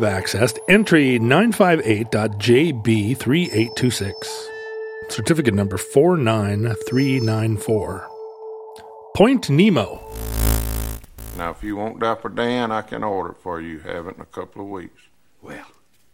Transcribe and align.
Have 0.00 0.22
accessed 0.24 0.58
entry 0.68 1.18
958.jb3826, 1.18 4.12
certificate 5.08 5.54
number 5.54 5.76
49394. 5.76 8.08
Point 9.14 9.50
Nemo. 9.50 10.04
Now, 11.36 11.50
if 11.50 11.62
you 11.62 11.76
want 11.76 12.00
Dapper 12.00 12.28
Dan, 12.28 12.72
I 12.72 12.82
can 12.82 13.04
order 13.04 13.30
it 13.32 13.38
for 13.38 13.60
you. 13.60 13.78
Have 13.80 14.06
it 14.06 14.16
in 14.16 14.22
a 14.22 14.26
couple 14.26 14.62
of 14.62 14.68
weeks. 14.68 15.02
Well, 15.42 15.64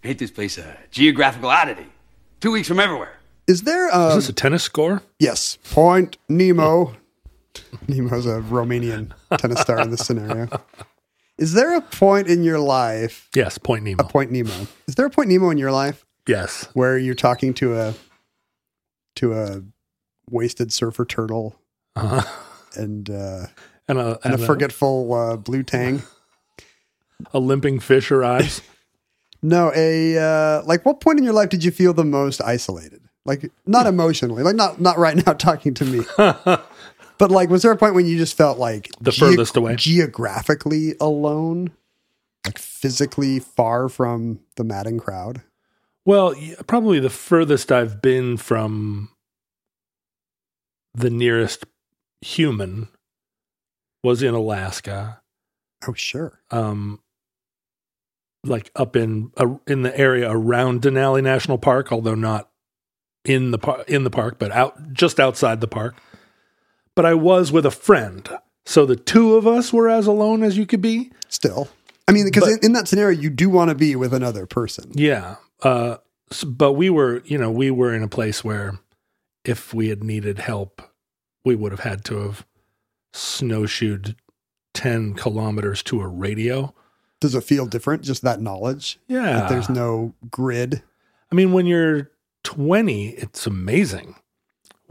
ain't 0.02 0.18
this 0.18 0.30
place 0.30 0.58
a 0.58 0.76
geographical 0.90 1.50
oddity? 1.50 1.86
Two 2.40 2.52
weeks 2.52 2.68
from 2.68 2.80
everywhere. 2.80 3.18
Is 3.46 3.62
there 3.62 3.88
Is 3.88 3.94
um, 3.94 4.14
this 4.16 4.28
a 4.28 4.32
tennis 4.32 4.62
score? 4.62 5.02
yes, 5.18 5.58
point 5.70 6.16
Nemo. 6.28 6.94
Nemo's 7.88 8.26
a 8.26 8.40
Romanian 8.40 9.12
tennis 9.38 9.60
star 9.60 9.80
in 9.80 9.90
this 9.90 10.06
scenario. 10.06 10.48
Is 11.38 11.52
there 11.52 11.74
a 11.76 11.80
point 11.80 12.28
in 12.28 12.44
your 12.44 12.58
life, 12.60 13.28
Yes, 13.34 13.58
Point 13.58 13.84
Nemo. 13.84 14.04
a 14.04 14.08
point 14.08 14.30
Nemo? 14.30 14.52
Is 14.86 14.94
there 14.94 15.06
a 15.06 15.10
point 15.10 15.28
Nemo 15.30 15.50
in 15.50 15.58
your 15.58 15.72
life 15.72 16.04
Yes. 16.28 16.68
where 16.74 16.96
you're 16.96 17.14
talking 17.14 17.52
to 17.54 17.76
a 17.78 17.94
to 19.16 19.32
a 19.34 19.62
wasted 20.30 20.72
surfer 20.72 21.04
turtle 21.04 21.56
Uh-huh. 21.96 22.22
and 22.76 23.08
uh, 23.10 23.46
And 23.88 23.98
a, 23.98 24.18
and 24.24 24.32
and 24.32 24.34
a 24.34 24.38
forgetful 24.38 25.12
uh, 25.12 25.36
blue 25.36 25.62
tang? 25.62 26.02
a 27.34 27.38
limping 27.38 27.80
fish 27.80 28.10
arrives. 28.10 28.60
No, 29.46 29.70
a 29.76 30.16
uh, 30.16 30.62
like 30.64 30.86
what 30.86 31.02
point 31.02 31.18
in 31.18 31.24
your 31.24 31.34
life 31.34 31.50
did 31.50 31.62
you 31.62 31.70
feel 31.70 31.92
the 31.92 32.02
most 32.02 32.40
isolated? 32.40 33.02
Like 33.26 33.52
not 33.66 33.86
emotionally, 33.86 34.42
like 34.42 34.56
not 34.56 34.80
not 34.80 34.96
right 34.96 35.14
now 35.26 35.34
talking 35.34 35.74
to 35.74 35.84
me. 35.84 36.00
but 37.18 37.30
like 37.30 37.48
was 37.50 37.62
there 37.62 37.72
a 37.72 37.76
point 37.76 37.94
when 37.94 38.06
you 38.06 38.16
just 38.18 38.36
felt 38.36 38.58
like 38.58 38.88
The 39.00 39.12
furthest 39.12 39.56
away? 39.56 39.76
geographically 39.76 40.94
alone? 41.00 41.70
Like 42.44 42.58
physically 42.58 43.38
far 43.38 43.88
from 43.88 44.40
the 44.56 44.64
madding 44.64 44.98
crowd? 44.98 45.42
Well, 46.04 46.34
probably 46.66 47.00
the 47.00 47.08
furthest 47.10 47.72
I've 47.72 48.02
been 48.02 48.36
from 48.36 49.08
the 50.94 51.08
nearest 51.10 51.64
human 52.20 52.88
was 54.02 54.22
in 54.22 54.34
Alaska. 54.34 55.22
Oh, 55.88 55.94
sure. 55.94 56.40
um, 56.50 57.00
like 58.44 58.70
up 58.76 58.94
in 58.94 59.30
uh, 59.38 59.54
in 59.66 59.80
the 59.82 59.98
area 59.98 60.30
around 60.30 60.82
Denali 60.82 61.22
National 61.22 61.56
Park, 61.56 61.90
although 61.90 62.14
not 62.14 62.50
in 63.24 63.50
the 63.52 63.58
par- 63.58 63.84
in 63.88 64.04
the 64.04 64.10
park, 64.10 64.38
but 64.38 64.52
out 64.52 64.92
just 64.92 65.18
outside 65.18 65.62
the 65.62 65.66
park. 65.66 65.94
But 66.96 67.06
I 67.06 67.14
was 67.14 67.50
with 67.50 67.66
a 67.66 67.70
friend, 67.70 68.28
so 68.64 68.86
the 68.86 68.96
two 68.96 69.34
of 69.34 69.46
us 69.46 69.72
were 69.72 69.88
as 69.88 70.06
alone 70.06 70.42
as 70.42 70.56
you 70.56 70.66
could 70.66 70.80
be. 70.80 71.10
Still. 71.28 71.68
I 72.06 72.12
mean, 72.12 72.24
because 72.24 72.52
in, 72.52 72.58
in 72.62 72.72
that 72.74 72.86
scenario, 72.86 73.18
you 73.18 73.30
do 73.30 73.48
want 73.50 73.70
to 73.70 73.74
be 73.74 73.96
with 73.96 74.12
another 74.14 74.46
person. 74.46 74.92
Yeah, 74.94 75.36
uh, 75.62 75.96
but 76.46 76.72
we 76.72 76.90
were, 76.90 77.22
you 77.24 77.38
know, 77.38 77.50
we 77.50 77.70
were 77.70 77.94
in 77.94 78.02
a 78.02 78.08
place 78.08 78.44
where 78.44 78.78
if 79.44 79.74
we 79.74 79.88
had 79.88 80.04
needed 80.04 80.38
help, 80.38 80.82
we 81.44 81.54
would 81.54 81.72
have 81.72 81.80
had 81.80 82.04
to 82.06 82.18
have 82.18 82.46
snowshoed 83.12 84.16
ten 84.74 85.14
kilometers 85.14 85.82
to 85.84 86.00
a 86.00 86.06
radio. 86.08 86.74
Does 87.20 87.34
it 87.34 87.44
feel 87.44 87.66
different? 87.66 88.02
Just 88.02 88.22
that 88.22 88.40
knowledge? 88.40 88.98
Yeah, 89.08 89.40
That 89.40 89.48
there's 89.48 89.70
no 89.70 90.14
grid? 90.30 90.82
I 91.32 91.34
mean, 91.34 91.52
when 91.52 91.64
you're 91.64 92.10
20, 92.42 93.08
it's 93.10 93.46
amazing. 93.46 94.16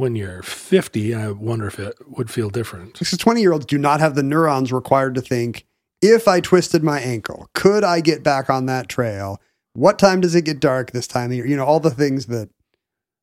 When 0.03 0.15
you're 0.17 0.43
50, 0.43 1.15
I 1.15 1.31
wonder 1.31 1.65
if 1.65 1.79
it 1.79 1.95
would 2.17 2.29
feel 2.29 2.49
different. 2.49 2.99
Because 2.99 3.17
20 3.17 3.39
year 3.39 3.53
olds 3.53 3.65
do 3.65 3.77
not 3.77 4.01
have 4.01 4.15
the 4.15 4.23
neurons 4.23 4.73
required 4.73 5.15
to 5.15 5.21
think 5.21 5.65
if 6.01 6.27
I 6.27 6.41
twisted 6.41 6.83
my 6.83 6.99
ankle, 6.99 7.47
could 7.53 7.85
I 7.85 8.01
get 8.01 8.21
back 8.21 8.49
on 8.49 8.65
that 8.65 8.89
trail? 8.89 9.39
What 9.71 9.97
time 9.97 10.19
does 10.19 10.35
it 10.35 10.43
get 10.43 10.59
dark 10.59 10.91
this 10.91 11.07
time 11.07 11.31
of 11.31 11.37
year? 11.37 11.47
You 11.47 11.55
know, 11.55 11.63
all 11.65 11.79
the 11.79 11.89
things 11.89 12.25
that, 12.25 12.49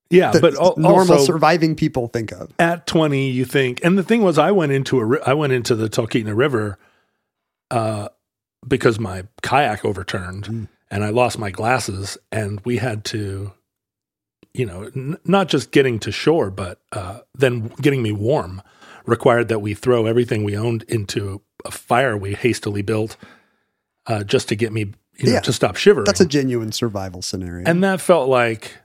Yeah, 0.08 0.30
that 0.32 0.41
but 0.41 0.54
al- 0.56 0.74
normal 0.78 1.12
also 1.18 1.24
surviving 1.24 1.76
people 1.76 2.08
think 2.08 2.32
of. 2.32 2.50
at 2.58 2.86
20, 2.86 3.28
you 3.30 3.44
think, 3.44 3.84
and 3.84 3.98
the 3.98 4.02
thing 4.02 4.22
was, 4.22 4.38
I 4.38 4.50
went 4.50 4.72
into 4.72 4.98
a, 5.00 5.20
I 5.20 5.34
went 5.34 5.52
into 5.52 5.74
the 5.74 5.91
Talkeetna 5.91 6.34
River, 6.34 6.78
uh, 7.70 8.08
because 8.66 8.98
my 8.98 9.24
kayak 9.42 9.84
overturned 9.84 10.44
Mm. 10.47 10.68
and 10.91 11.04
I 11.04 11.10
lost 11.10 11.38
my 11.38 11.50
glasses, 11.50 12.16
and 12.32 12.60
we 12.64 12.78
had 12.78 13.04
to, 13.06 13.52
you 14.55 14.66
know, 14.66 14.91
n- 14.97 15.16
not 15.25 15.49
just 15.49 15.71
getting 15.71 15.99
to 16.00 16.12
shore, 16.12 16.50
but 16.50 16.81
uh, 16.93 17.21
then 17.34 17.69
getting 17.81 18.03
me 18.03 18.12
warm 18.12 18.62
required 19.06 19.49
that 19.49 19.61
we 19.61 19.75
throw 19.75 20.06
everything 20.06 20.44
we 20.44 20.56
owned 20.56 20.83
into 20.88 21.41
a 21.65 21.71
fire 21.71 22.16
we 22.16 22.34
hastily 22.34 22.83
built, 22.83 23.16
uh, 24.06 24.22
just 24.25 24.49
to 24.49 24.56
get 24.56 24.72
me, 24.72 24.93
you 25.16 25.27
know, 25.27 25.33
Yeah. 25.33 25.41
to 25.41 25.53
stop 25.53 25.77
shivering. 25.77 26.05
That's 26.05 26.21
a 26.21 26.27
genuine 26.27 26.72
survival 26.72 27.22
scenario. 27.22 27.65
and 27.69 27.83
that 27.84 28.00
felt 28.00 28.28
like 28.28 28.78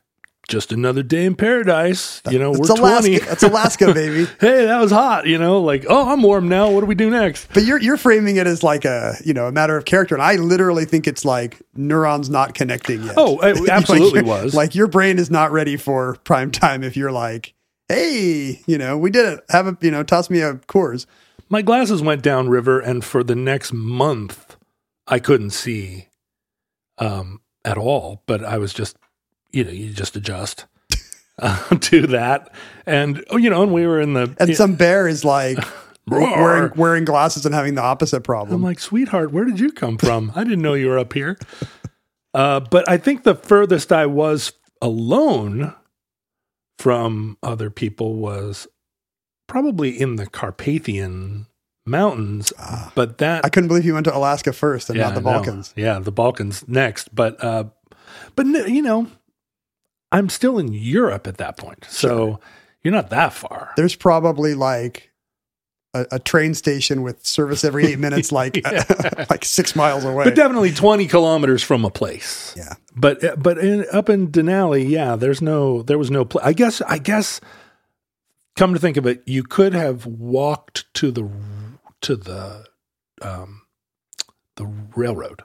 just 0.47 0.71
another 0.71 1.01
day 1.03 1.25
in 1.25 1.35
paradise. 1.35 2.21
you 2.29 2.37
know, 2.39 2.51
we're 2.51 2.67
Alaska. 2.69 3.09
20. 3.09 3.19
That's 3.19 3.43
Alaska, 3.43 3.93
baby. 3.93 4.25
hey, 4.39 4.65
that 4.65 4.79
was 4.79 4.91
hot, 4.91 5.25
you 5.25 5.37
know, 5.37 5.61
like, 5.61 5.85
oh, 5.89 6.11
I'm 6.11 6.21
warm 6.21 6.47
now. 6.47 6.69
What 6.69 6.81
do 6.81 6.85
we 6.85 6.95
do 6.95 7.09
next? 7.09 7.47
But 7.53 7.63
you're 7.63 7.79
you're 7.81 7.97
framing 7.97 8.35
it 8.37 8.47
as 8.47 8.61
like 8.63 8.85
a 8.85 9.15
you 9.25 9.33
know 9.33 9.47
a 9.47 9.51
matter 9.51 9.75
of 9.77 9.85
character, 9.85 10.15
and 10.15 10.21
I 10.23 10.35
literally 10.35 10.85
think 10.85 11.07
it's 11.07 11.25
like 11.25 11.61
neurons 11.75 12.29
not 12.29 12.53
connecting 12.53 13.03
yet. 13.03 13.15
Oh, 13.17 13.39
it 13.39 13.69
absolutely 13.69 14.19
you're- 14.21 14.29
was. 14.29 14.53
Like 14.53 14.75
your 14.75 14.87
brain 14.87 15.19
is 15.19 15.31
not 15.31 15.51
ready 15.51 15.77
for 15.77 16.15
prime 16.23 16.51
time 16.51 16.83
if 16.83 16.95
you're 16.95 17.11
like, 17.11 17.53
hey, 17.89 18.61
you 18.67 18.77
know, 18.77 18.97
we 18.97 19.09
did 19.11 19.25
it. 19.25 19.45
Have 19.49 19.67
a 19.67 19.77
you 19.81 19.91
know, 19.91 20.03
toss 20.03 20.29
me 20.29 20.41
a 20.41 20.55
Coors. 20.55 21.05
My 21.49 21.61
glasses 21.61 22.01
went 22.01 22.21
down 22.23 22.49
river, 22.49 22.79
and 22.79 23.03
for 23.05 23.23
the 23.23 23.35
next 23.35 23.71
month, 23.73 24.57
I 25.07 25.19
couldn't 25.19 25.51
see 25.51 26.07
um, 26.97 27.41
at 27.63 27.77
all. 27.77 28.23
But 28.25 28.43
I 28.43 28.57
was 28.57 28.73
just, 28.73 28.97
you 29.55 29.63
know, 29.63 29.71
you 29.71 29.91
just 29.91 30.15
adjust 30.17 30.65
uh, 31.39 31.77
to 31.77 32.07
that, 32.07 32.53
and 32.85 33.23
oh, 33.29 33.37
you 33.37 33.49
know, 33.49 33.63
and 33.63 33.73
we 33.73 33.87
were 33.87 34.01
in 34.01 34.13
the. 34.13 34.35
And 34.37 34.55
some 34.55 34.75
bear 34.75 35.07
is 35.07 35.23
like 35.23 35.57
wearing 36.07 36.73
wearing 36.75 37.05
glasses 37.05 37.45
and 37.45 37.55
having 37.55 37.75
the 37.75 37.81
opposite 37.81 38.21
problem. 38.21 38.57
I'm 38.57 38.61
like, 38.61 38.79
sweetheart, 38.79 39.31
where 39.31 39.45
did 39.45 39.59
you 39.59 39.71
come 39.71 39.97
from? 39.97 40.33
I 40.35 40.43
didn't 40.43 40.61
know 40.61 40.73
you 40.73 40.87
were 40.87 40.99
up 40.99 41.13
here. 41.13 41.37
Uh, 42.33 42.59
but 42.59 42.83
I 42.89 42.97
think 42.97 43.23
the 43.23 43.33
furthest 43.33 43.93
I 43.93 44.07
was 44.07 44.51
alone 44.81 45.73
from 46.77 47.37
other 47.41 47.69
people 47.69 48.15
was 48.15 48.67
probably 49.47 49.97
in 49.97 50.17
the 50.17 50.25
Carpathian 50.27 51.45
Mountains. 51.85 52.51
but 52.93 53.19
that. 53.19 53.45
I 53.45 53.47
couldn't 53.47 53.69
believe 53.69 53.85
you 53.85 53.93
went 53.93 54.03
to 54.07 54.13
Alaska 54.13 54.51
first 54.51 54.89
and 54.89 54.99
not 54.99 55.13
the 55.13 55.21
know. 55.21 55.31
Balkans. 55.31 55.73
Yeah, 55.77 55.99
the 55.99 56.11
Balkans 56.11 56.67
next. 56.67 57.15
But 57.15 57.41
uh, 57.41 57.69
but 58.35 58.45
you 58.47 58.81
know, 58.81 59.07
I'm 60.15 60.29
still 60.29 60.57
in 60.57 60.71
Europe 60.71 61.27
at 61.27 61.37
that 61.37 61.57
point, 61.57 61.85
so 61.89 62.39
you're 62.83 62.93
not 62.93 63.09
that 63.09 63.33
far. 63.33 63.73
There's 63.75 63.95
probably 63.95 64.53
like 64.53 65.11
a, 65.93 66.05
a 66.13 66.19
train 66.19 66.53
station 66.53 67.01
with 67.01 67.25
service 67.25 67.65
every 67.65 67.87
eight 67.87 67.99
minutes, 67.99 68.31
like 68.41 68.65
like 69.29 69.43
six 69.43 69.75
miles 69.75 70.05
away. 70.05 70.23
but 70.23 70.33
definitely 70.35 70.71
20 70.71 71.07
kilometers 71.07 71.61
from 71.63 71.83
a 71.83 71.89
place. 71.89 72.53
yeah, 72.55 72.75
But 72.95 73.41
but 73.43 73.57
in, 73.57 73.85
up 73.91 74.09
in 74.09 74.29
Denali, 74.29 74.87
yeah, 74.89 75.17
there's 75.17 75.41
no 75.41 75.81
there 75.81 75.97
was 75.97 76.09
no 76.09 76.23
pla 76.23 76.41
I 76.45 76.53
guess 76.53 76.81
I 76.81 76.97
guess 76.97 77.41
come 78.55 78.73
to 78.73 78.79
think 78.79 78.95
of 78.95 79.05
it, 79.05 79.21
you 79.25 79.43
could 79.43 79.73
have 79.73 80.05
walked 80.05 80.85
to 80.95 81.11
the 81.11 81.29
to 82.01 82.15
the 82.15 82.65
um 83.21 83.63
the 84.55 84.65
railroad. 84.95 85.41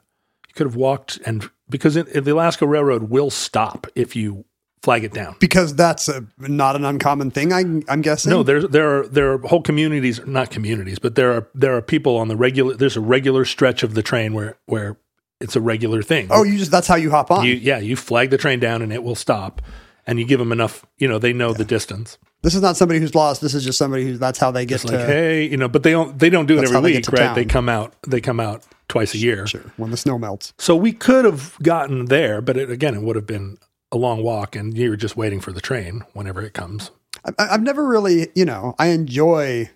You 0.46 0.54
could 0.54 0.66
have 0.68 0.76
walked 0.76 1.18
and 1.26 1.50
because 1.68 1.96
it, 1.96 2.24
the 2.24 2.32
Alaska 2.32 2.66
Railroad 2.68 3.04
will 3.10 3.30
stop 3.30 3.88
if 3.96 4.14
you 4.14 4.44
flag 4.82 5.04
it 5.04 5.12
down. 5.12 5.36
because 5.40 5.74
that's 5.74 6.08
a, 6.08 6.24
not 6.38 6.76
an 6.76 6.84
uncommon 6.84 7.30
thing. 7.30 7.52
I, 7.52 7.60
I'm 7.88 8.00
guessing. 8.00 8.30
No, 8.30 8.42
there's 8.42 8.66
there 8.68 8.98
are 8.98 9.06
there 9.06 9.32
are 9.32 9.38
whole 9.38 9.62
communities, 9.62 10.24
not 10.26 10.50
communities, 10.50 10.98
but 10.98 11.14
there 11.14 11.32
are 11.32 11.48
there 11.54 11.76
are 11.76 11.82
people 11.82 12.16
on 12.16 12.28
the 12.28 12.36
regular. 12.36 12.74
There's 12.74 12.96
a 12.96 13.00
regular 13.00 13.44
stretch 13.44 13.82
of 13.82 13.94
the 13.94 14.02
train 14.02 14.32
where 14.34 14.56
where 14.66 14.96
it's 15.40 15.56
a 15.56 15.60
regular 15.60 16.02
thing. 16.02 16.28
oh, 16.30 16.42
you 16.42 16.58
just 16.58 16.70
that's 16.70 16.86
how 16.86 16.96
you 16.96 17.10
hop 17.10 17.30
on. 17.30 17.44
you 17.44 17.54
yeah, 17.54 17.78
you 17.78 17.96
flag 17.96 18.30
the 18.30 18.38
train 18.38 18.60
down 18.60 18.82
and 18.82 18.92
it 18.92 19.02
will 19.02 19.14
stop, 19.14 19.62
and 20.06 20.18
you 20.18 20.26
give 20.26 20.38
them 20.38 20.52
enough. 20.52 20.84
You 20.98 21.08
know, 21.08 21.18
they 21.18 21.32
know 21.32 21.52
the 21.52 21.64
distance. 21.64 22.18
this 22.42 22.54
is 22.54 22.62
not 22.62 22.76
somebody 22.76 23.00
who's 23.00 23.14
lost. 23.14 23.40
This 23.40 23.54
is 23.54 23.64
just 23.64 23.78
somebody 23.78 24.04
who 24.04 24.16
that's 24.16 24.38
how 24.38 24.50
they 24.50 24.66
get 24.66 24.76
It's 24.76 24.84
to 24.84 24.96
like 24.96 25.06
hey, 25.06 25.48
you 25.48 25.56
know, 25.56 25.68
but 25.68 25.82
they 25.82 25.92
don't 25.92 26.18
they 26.18 26.30
don't 26.30 26.46
do 26.46 26.58
it 26.58 26.64
every 26.64 26.80
week, 26.80 27.10
right? 27.12 27.34
They 27.34 27.44
come 27.44 27.68
out 27.68 27.94
they 28.06 28.20
come 28.20 28.40
out 28.40 28.64
twice 28.88 29.14
a 29.14 29.18
year. 29.18 29.46
sure 29.46 29.72
when 29.76 29.90
the 29.90 29.96
snow 29.96 30.18
melts. 30.18 30.52
So 30.58 30.74
we 30.76 30.92
could 30.92 31.24
have 31.24 31.56
gotten 31.62 32.06
there, 32.06 32.40
but 32.40 32.56
it, 32.56 32.70
again, 32.70 32.94
it 32.94 33.02
would 33.02 33.16
have 33.16 33.26
been 33.26 33.58
a 33.92 33.96
long 33.96 34.22
walk, 34.22 34.56
and 34.56 34.76
you're 34.76 34.96
just 34.96 35.16
waiting 35.16 35.40
for 35.40 35.52
the 35.52 35.60
train 35.60 36.04
whenever 36.12 36.42
it 36.42 36.54
comes. 36.54 36.90
I, 37.24 37.32
I've 37.38 37.62
never 37.62 37.86
really, 37.86 38.28
you 38.34 38.44
know, 38.44 38.74
I 38.78 38.88
enjoy 38.88 39.70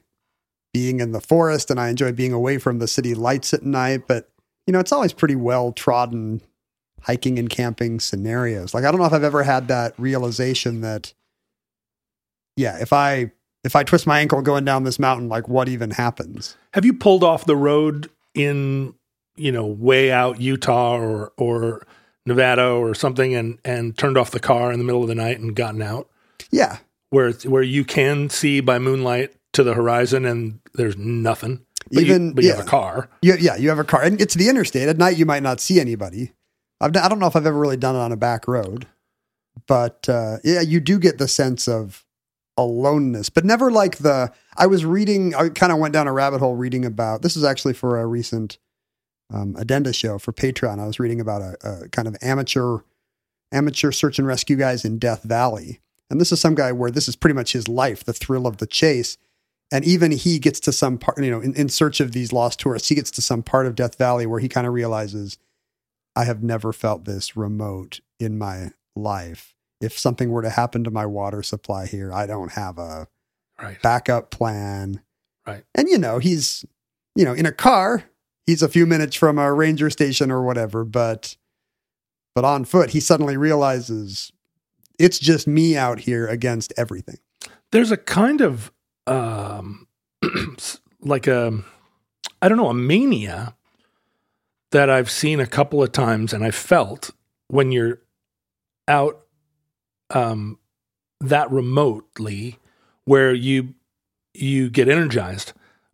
being 0.73 1.01
in 1.01 1.13
the 1.13 1.21
forest 1.21 1.71
and 1.71 1.79
I 1.79 1.89
enjoy 1.89 2.13
being 2.13 2.33
away 2.33 2.59
from 2.59 2.81
the 2.81 2.89
city 2.89 3.15
lights 3.15 3.55
at 3.55 3.63
night, 3.63 4.03
but 4.09 4.29
you 4.67 4.73
know, 4.73 4.81
it's 4.81 4.93
always 4.93 5.13
pretty 5.13 5.37
well 5.37 5.73
trodden 5.73 6.43
hiking 7.03 7.39
and 7.39 7.49
camping 7.49 8.01
scenarios. 8.01 8.75
Like 8.75 8.85
I 8.85 8.91
don't 8.91 8.99
know 8.99 9.07
if 9.07 9.13
I've 9.13 9.25
ever 9.25 9.45
had 9.45 9.69
that 9.69 9.95
realization 9.99 10.81
that 10.81 11.15
yeah, 12.57 12.79
if 12.81 12.93
I 12.93 13.31
if 13.63 13.77
I 13.77 13.85
twist 13.85 14.07
my 14.07 14.21
ankle 14.21 14.43
going 14.43 14.65
down 14.65 14.85
this 14.85 14.99
mountain, 14.99 15.29
like 15.29 15.49
what 15.49 15.69
even 15.69 15.93
happens? 15.93 16.57
Have 16.73 16.85
you 16.85 16.93
pulled 16.93 17.23
off 17.23 17.47
the 17.47 17.57
road 17.57 18.11
in, 18.35 18.95
you 19.37 19.53
know, 19.53 19.67
way 19.67 20.11
out 20.11 20.41
Utah 20.41 20.97
or 20.97 21.33
or 21.37 21.87
Nevada 22.27 22.69
or 22.71 22.95
something 22.95 23.35
and 23.35 23.59
and 23.65 23.97
turned 23.99 24.17
off 24.17 24.31
the 24.31 24.41
car 24.41 24.73
in 24.73 24.79
the 24.79 24.85
middle 24.85 25.03
of 25.03 25.09
the 25.09 25.15
night 25.15 25.39
and 25.41 25.55
gotten 25.55 25.83
out 25.83 26.09
Yeah. 26.51 26.79
where 27.11 27.33
where 27.33 27.63
you 27.63 27.85
can 27.85 28.31
see 28.31 28.61
by 28.61 28.79
moonlight 28.79 29.35
to 29.53 29.63
the 29.63 29.75
horizon 29.75 30.25
and 30.25 30.61
there's 30.75 30.97
nothing. 30.97 31.61
But 31.93 32.03
Even- 32.03 32.29
you, 32.29 32.35
but 32.35 32.45
you 32.45 32.51
have 32.51 32.61
a 32.67 32.69
car. 32.69 33.09
You, 33.23 33.37
yeah, 33.39 33.57
you 33.57 33.69
have 33.69 33.79
a 33.79 33.85
car 33.85 34.03
and 34.03 34.21
it's 34.21 34.35
the 34.35 34.49
interstate. 34.49 34.89
At 34.89 34.97
night, 34.99 35.17
you 35.19 35.27
might 35.27 35.43
not 35.43 35.61
see 35.61 35.79
anybody. 35.81 36.33
I've, 36.81 36.97
I 36.97 37.09
don't 37.09 37.19
know 37.19 37.27
if 37.27 37.37
I've 37.37 37.47
ever 37.47 37.59
really 37.59 37.77
done 37.77 37.95
it 37.95 37.99
on 37.99 38.11
a 38.11 38.17
back 38.17 38.49
road, 38.49 38.87
but 39.67 40.09
uh, 40.09 40.39
yeah, 40.43 40.61
you 40.61 40.81
do 40.81 40.99
get 40.99 41.19
the 41.19 41.29
sense 41.29 41.69
of 41.69 42.05
aloneness, 42.57 43.29
but 43.31 43.45
never 43.45 43.71
like 43.71 43.99
the. 43.99 44.33
I 44.57 44.67
was 44.67 44.85
reading, 44.85 45.35
I 45.35 45.49
kind 45.51 45.73
of 45.73 45.79
went 45.79 45.93
down 45.93 46.07
a 46.09 46.13
rabbit 46.13 46.39
hole 46.39 46.57
reading 46.57 46.85
about 46.85 47.23
this 47.23 47.37
is 47.37 47.45
actually 47.45 47.75
for 47.75 48.01
a 48.01 48.07
recent 48.07 48.59
um, 49.33 49.55
addenda 49.57 49.93
show 49.93 50.19
for 50.19 50.33
Patreon. 50.33 50.79
I 50.79 50.87
was 50.87 50.99
reading 51.01 51.21
about 51.21 51.43
a, 51.43 51.57
a 51.85 51.89
kind 51.89 52.07
of 52.09 52.17
amateur 52.23 52.79
amateur 53.53 53.93
search 53.93 54.19
and 54.19 54.27
rescue 54.27 54.57
guys 54.57 54.85
in 54.85 54.99
Death 54.99 55.23
Valley. 55.23 55.81
And 56.11 56.21
this 56.21 56.33
is 56.33 56.41
some 56.41 56.55
guy 56.55 56.73
where 56.73 56.91
this 56.91 57.09
is 57.09 57.17
pretty 57.17 57.35
much 57.35 57.53
his 57.53 57.69
life, 57.69 58.03
the 58.05 58.13
thrill 58.13 58.47
of 58.47 58.57
the 58.59 58.67
chase. 58.67 59.17
And 59.73 59.85
even 59.85 60.11
he 60.13 60.39
gets 60.39 60.61
to 60.61 60.73
some 60.73 60.99
part, 60.99 61.19
you 61.23 61.31
know, 61.31 61.41
in, 61.41 61.55
in 61.55 61.69
search 61.69 62.01
of 62.01 62.13
these 62.13 62.33
lost 62.33 62.61
tourists, 62.61 62.89
he 62.89 62.95
gets 62.95 63.11
to 63.13 63.23
some 63.23 63.43
part 63.43 63.67
of 63.67 63.75
Death 63.75 63.97
Valley 63.97 64.27
where 64.27 64.41
he 64.41 64.49
kind 64.49 64.67
of 64.67 64.73
realizes, 64.73 65.39
I 66.17 66.25
have 66.25 66.43
never 66.43 66.73
felt 66.73 67.05
this 67.05 67.37
remote 67.37 68.01
in 68.21 68.39
my 68.39 68.71
life. 68.95 69.55
If 69.81 69.99
something 69.99 70.31
were 70.31 70.43
to 70.43 70.51
happen 70.51 70.85
to 70.85 70.91
my 70.91 71.07
water 71.07 71.43
supply 71.43 71.87
here, 71.87 72.13
I 72.13 72.27
don't 72.27 72.53
have 72.53 72.79
a 72.79 73.09
Right. 73.61 73.81
backup 73.83 74.31
plan. 74.33 75.01
Right. 75.47 75.63
And, 75.77 75.89
you 75.89 75.97
know, 75.99 76.19
he's, 76.19 76.65
you 77.15 77.25
know, 77.25 77.33
in 77.33 77.47
a 77.47 77.53
car, 77.53 78.05
he's 78.47 78.63
a 78.63 78.69
few 78.69 78.87
minutes 78.87 79.17
from 79.17 79.39
a 79.39 79.53
ranger 79.53 79.91
station 79.91 80.31
or 80.31 80.43
whatever, 80.43 80.85
but, 80.85 81.37
but 82.35 82.45
on 82.45 82.65
foot, 82.65 82.91
he 82.91 83.01
suddenly 83.01 83.37
realizes 83.37 84.33
it's 84.99 85.19
just 85.19 85.47
me 85.47 85.77
out 85.77 86.01
here 86.01 86.27
against 86.27 86.73
everything. 86.77 87.19
There's 87.73 87.91
a 87.91 87.97
kind 87.97 88.41
of 88.41 88.71
um 89.07 89.87
like 91.01 91.27
a 91.27 91.63
I 92.41 92.49
don't 92.49 92.59
know, 92.59 92.71
a 92.71 92.75
mania 92.75 93.55
that 94.71 94.89
I've 94.91 95.11
seen 95.11 95.41
a 95.41 95.47
couple 95.47 95.83
of 95.83 95.93
times 95.93 96.33
and 96.33 96.45
I 96.45 96.51
felt 96.51 97.11
when 97.49 97.73
you're 97.73 98.01
out 98.89 99.25
um 100.11 100.59
that 101.21 101.51
remotely 101.51 102.59
where 103.05 103.35
you 103.35 103.75
you 104.33 104.71
get 104.71 104.89
energized 104.89 105.53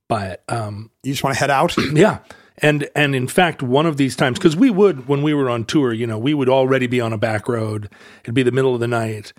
by 0.09 0.27
it. 0.29 0.43
Um 0.49 0.91
You 1.03 1.13
just 1.13 1.25
want 1.25 1.35
to 1.35 1.41
head 1.41 1.51
out. 1.51 1.77
yeah. 1.93 2.19
And 2.63 2.89
and 2.95 3.15
in 3.15 3.27
fact, 3.27 3.63
one 3.63 3.87
of 3.87 3.97
these 3.97 4.17
times, 4.17 4.39
because 4.39 4.57
we 4.57 4.71
would 4.71 5.09
when 5.09 5.23
we 5.23 5.35
were 5.35 5.49
on 5.49 5.65
tour, 5.65 5.93
you 5.93 6.07
know, 6.07 6.19
we 6.19 6.35
would 6.35 6.49
already 6.49 6.87
be 6.87 7.01
on 7.01 7.13
a 7.13 7.19
back 7.19 7.49
road. 7.49 7.89
It'd 8.23 8.35
be 8.35 8.43
the 8.43 8.53
middle 8.53 8.75
of 8.75 8.81
the 8.81 8.89
night, 8.89 9.33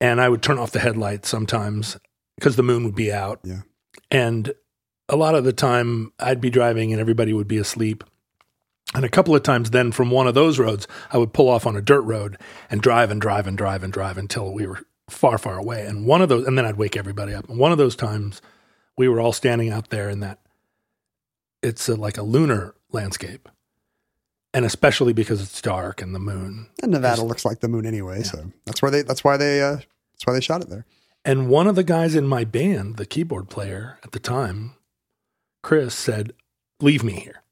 and 0.00 0.20
I 0.20 0.28
would 0.28 0.42
turn 0.42 0.58
off 0.58 0.70
the 0.70 0.78
headlights 0.78 1.28
sometimes 1.28 1.98
because 2.36 2.56
the 2.56 2.62
moon 2.62 2.84
would 2.84 2.94
be 2.94 3.12
out. 3.12 3.40
Yeah. 3.42 3.62
And 4.10 4.54
a 5.08 5.16
lot 5.16 5.34
of 5.34 5.44
the 5.44 5.52
time, 5.52 6.12
I'd 6.20 6.40
be 6.40 6.50
driving 6.50 6.92
and 6.92 7.00
everybody 7.00 7.32
would 7.32 7.48
be 7.48 7.58
asleep. 7.58 8.04
And 8.94 9.04
a 9.04 9.08
couple 9.08 9.34
of 9.34 9.42
times, 9.42 9.70
then 9.70 9.92
from 9.92 10.10
one 10.10 10.26
of 10.26 10.34
those 10.34 10.58
roads, 10.58 10.86
I 11.12 11.18
would 11.18 11.32
pull 11.32 11.48
off 11.48 11.66
on 11.66 11.76
a 11.76 11.82
dirt 11.82 12.02
road 12.02 12.38
and 12.70 12.80
drive 12.80 13.10
and 13.10 13.20
drive 13.20 13.46
and 13.46 13.56
drive 13.56 13.82
and 13.82 13.92
drive 13.92 14.16
until 14.16 14.52
we 14.52 14.66
were 14.66 14.80
far, 15.10 15.36
far 15.36 15.58
away. 15.58 15.84
And 15.84 16.06
one 16.06 16.22
of 16.22 16.28
those, 16.28 16.46
and 16.46 16.56
then 16.56 16.64
I'd 16.64 16.76
wake 16.76 16.96
everybody 16.96 17.34
up. 17.34 17.48
And 17.48 17.58
one 17.58 17.72
of 17.72 17.78
those 17.78 17.96
times, 17.96 18.40
we 18.96 19.08
were 19.08 19.20
all 19.20 19.32
standing 19.32 19.70
out 19.70 19.90
there 19.90 20.08
in 20.08 20.20
that 20.20 20.38
it's 21.62 21.88
a, 21.88 21.96
like 21.96 22.18
a 22.18 22.22
lunar 22.22 22.74
landscape, 22.90 23.48
and 24.54 24.64
especially 24.64 25.12
because 25.12 25.42
it's 25.42 25.60
dark 25.60 26.00
and 26.02 26.14
the 26.14 26.20
moon. 26.20 26.68
And 26.82 26.92
Nevada 26.92 27.22
looks 27.22 27.44
like 27.44 27.60
the 27.60 27.68
moon 27.68 27.86
anyway, 27.86 28.22
so 28.22 28.52
that's 28.64 28.82
where 28.82 28.90
they 28.90 29.02
that's 29.02 29.24
why 29.24 29.36
they 29.36 29.62
uh 29.62 29.76
that's 29.76 30.26
why 30.26 30.32
they 30.32 30.40
shot 30.40 30.62
it 30.62 30.70
there. 30.70 30.86
And 31.24 31.48
one 31.48 31.66
of 31.66 31.74
the 31.74 31.84
guys 31.84 32.14
in 32.14 32.26
my 32.26 32.44
band, 32.44 32.96
the 32.96 33.06
keyboard 33.06 33.50
player 33.50 33.98
at 34.02 34.12
the 34.12 34.18
time, 34.18 34.74
Chris, 35.62 35.94
said, 35.94 36.32
Leave 36.80 37.02
me 37.02 37.14
here. 37.14 37.42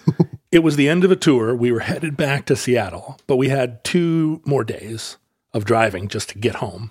it 0.52 0.60
was 0.60 0.76
the 0.76 0.88
end 0.88 1.02
of 1.02 1.10
a 1.10 1.16
tour. 1.16 1.54
We 1.54 1.72
were 1.72 1.80
headed 1.80 2.16
back 2.16 2.46
to 2.46 2.56
Seattle, 2.56 3.18
but 3.26 3.36
we 3.36 3.48
had 3.48 3.82
two 3.84 4.42
more 4.44 4.64
days 4.64 5.16
of 5.52 5.64
driving 5.64 6.08
just 6.08 6.28
to 6.30 6.38
get 6.38 6.56
home. 6.56 6.90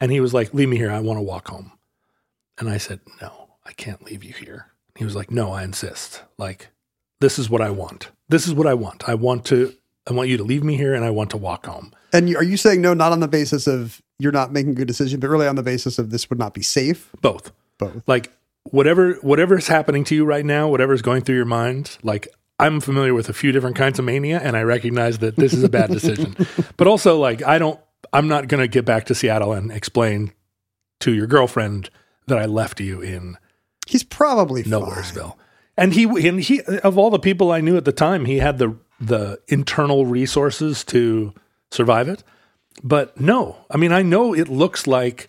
And 0.00 0.10
he 0.10 0.20
was 0.20 0.34
like, 0.34 0.52
Leave 0.54 0.68
me 0.68 0.78
here. 0.78 0.90
I 0.90 1.00
want 1.00 1.18
to 1.18 1.22
walk 1.22 1.48
home. 1.48 1.72
And 2.58 2.68
I 2.68 2.78
said, 2.78 3.00
No, 3.20 3.50
I 3.64 3.72
can't 3.72 4.02
leave 4.04 4.24
you 4.24 4.32
here. 4.32 4.72
He 5.00 5.04
was 5.06 5.16
like, 5.16 5.30
No, 5.30 5.50
I 5.50 5.64
insist. 5.64 6.22
Like, 6.36 6.68
this 7.20 7.38
is 7.38 7.48
what 7.48 7.62
I 7.62 7.70
want. 7.70 8.10
This 8.28 8.46
is 8.46 8.52
what 8.52 8.66
I 8.66 8.74
want. 8.74 9.08
I 9.08 9.14
want 9.14 9.46
to, 9.46 9.74
I 10.06 10.12
want 10.12 10.28
you 10.28 10.36
to 10.36 10.44
leave 10.44 10.62
me 10.62 10.76
here 10.76 10.92
and 10.94 11.06
I 11.06 11.10
want 11.10 11.30
to 11.30 11.38
walk 11.38 11.64
home. 11.64 11.94
And 12.12 12.36
are 12.36 12.44
you 12.44 12.58
saying 12.58 12.82
no, 12.82 12.92
not 12.92 13.10
on 13.10 13.20
the 13.20 13.26
basis 13.26 13.66
of 13.66 14.02
you're 14.18 14.30
not 14.30 14.52
making 14.52 14.72
a 14.72 14.74
good 14.74 14.86
decision, 14.86 15.18
but 15.18 15.30
really 15.30 15.46
on 15.46 15.56
the 15.56 15.62
basis 15.62 15.98
of 15.98 16.10
this 16.10 16.28
would 16.28 16.38
not 16.38 16.52
be 16.52 16.60
safe? 16.60 17.08
Both. 17.22 17.50
Both. 17.78 18.06
like 18.06 18.30
whatever 18.64 19.14
whatever's 19.22 19.68
happening 19.68 20.04
to 20.04 20.14
you 20.14 20.26
right 20.26 20.44
now 20.44 20.68
whatever's 20.68 21.00
going 21.00 21.22
through 21.22 21.36
your 21.36 21.46
mind 21.46 21.96
like 22.02 22.28
i'm 22.58 22.78
familiar 22.78 23.14
with 23.14 23.30
a 23.30 23.32
few 23.32 23.52
different 23.52 23.74
kinds 23.74 23.98
of 23.98 24.04
mania 24.04 24.38
and 24.38 24.54
i 24.54 24.62
recognize 24.62 25.20
that 25.20 25.34
this 25.36 25.54
is 25.54 25.62
a 25.64 25.68
bad 25.70 25.88
decision 25.90 26.36
but 26.76 26.86
also 26.86 27.18
like 27.18 27.42
i 27.42 27.58
don't 27.58 27.80
i'm 28.12 28.28
not 28.28 28.48
going 28.48 28.60
to 28.60 28.68
get 28.68 28.84
back 28.84 29.06
to 29.06 29.14
seattle 29.14 29.54
and 29.54 29.72
explain 29.72 30.30
to 31.00 31.14
your 31.14 31.26
girlfriend 31.26 31.88
that 32.26 32.36
i 32.36 32.44
left 32.44 32.80
you 32.80 33.00
in 33.00 33.38
He's 33.90 34.04
probably 34.04 34.62
fine. 34.62 34.72
nowheresville 34.80 35.34
and 35.76 35.92
he 35.94 36.04
and 36.28 36.40
he 36.40 36.60
of 36.62 36.96
all 36.98 37.10
the 37.10 37.18
people 37.18 37.50
i 37.52 37.60
knew 37.60 37.76
at 37.76 37.84
the 37.84 37.92
time 37.92 38.24
he 38.24 38.38
had 38.38 38.58
the 38.58 38.76
the 39.00 39.38
internal 39.48 40.06
resources 40.06 40.84
to 40.84 41.32
survive 41.70 42.08
it 42.08 42.22
but 42.82 43.18
no 43.20 43.56
i 43.70 43.76
mean 43.76 43.92
i 43.92 44.02
know 44.02 44.34
it 44.34 44.48
looks 44.48 44.86
like 44.86 45.28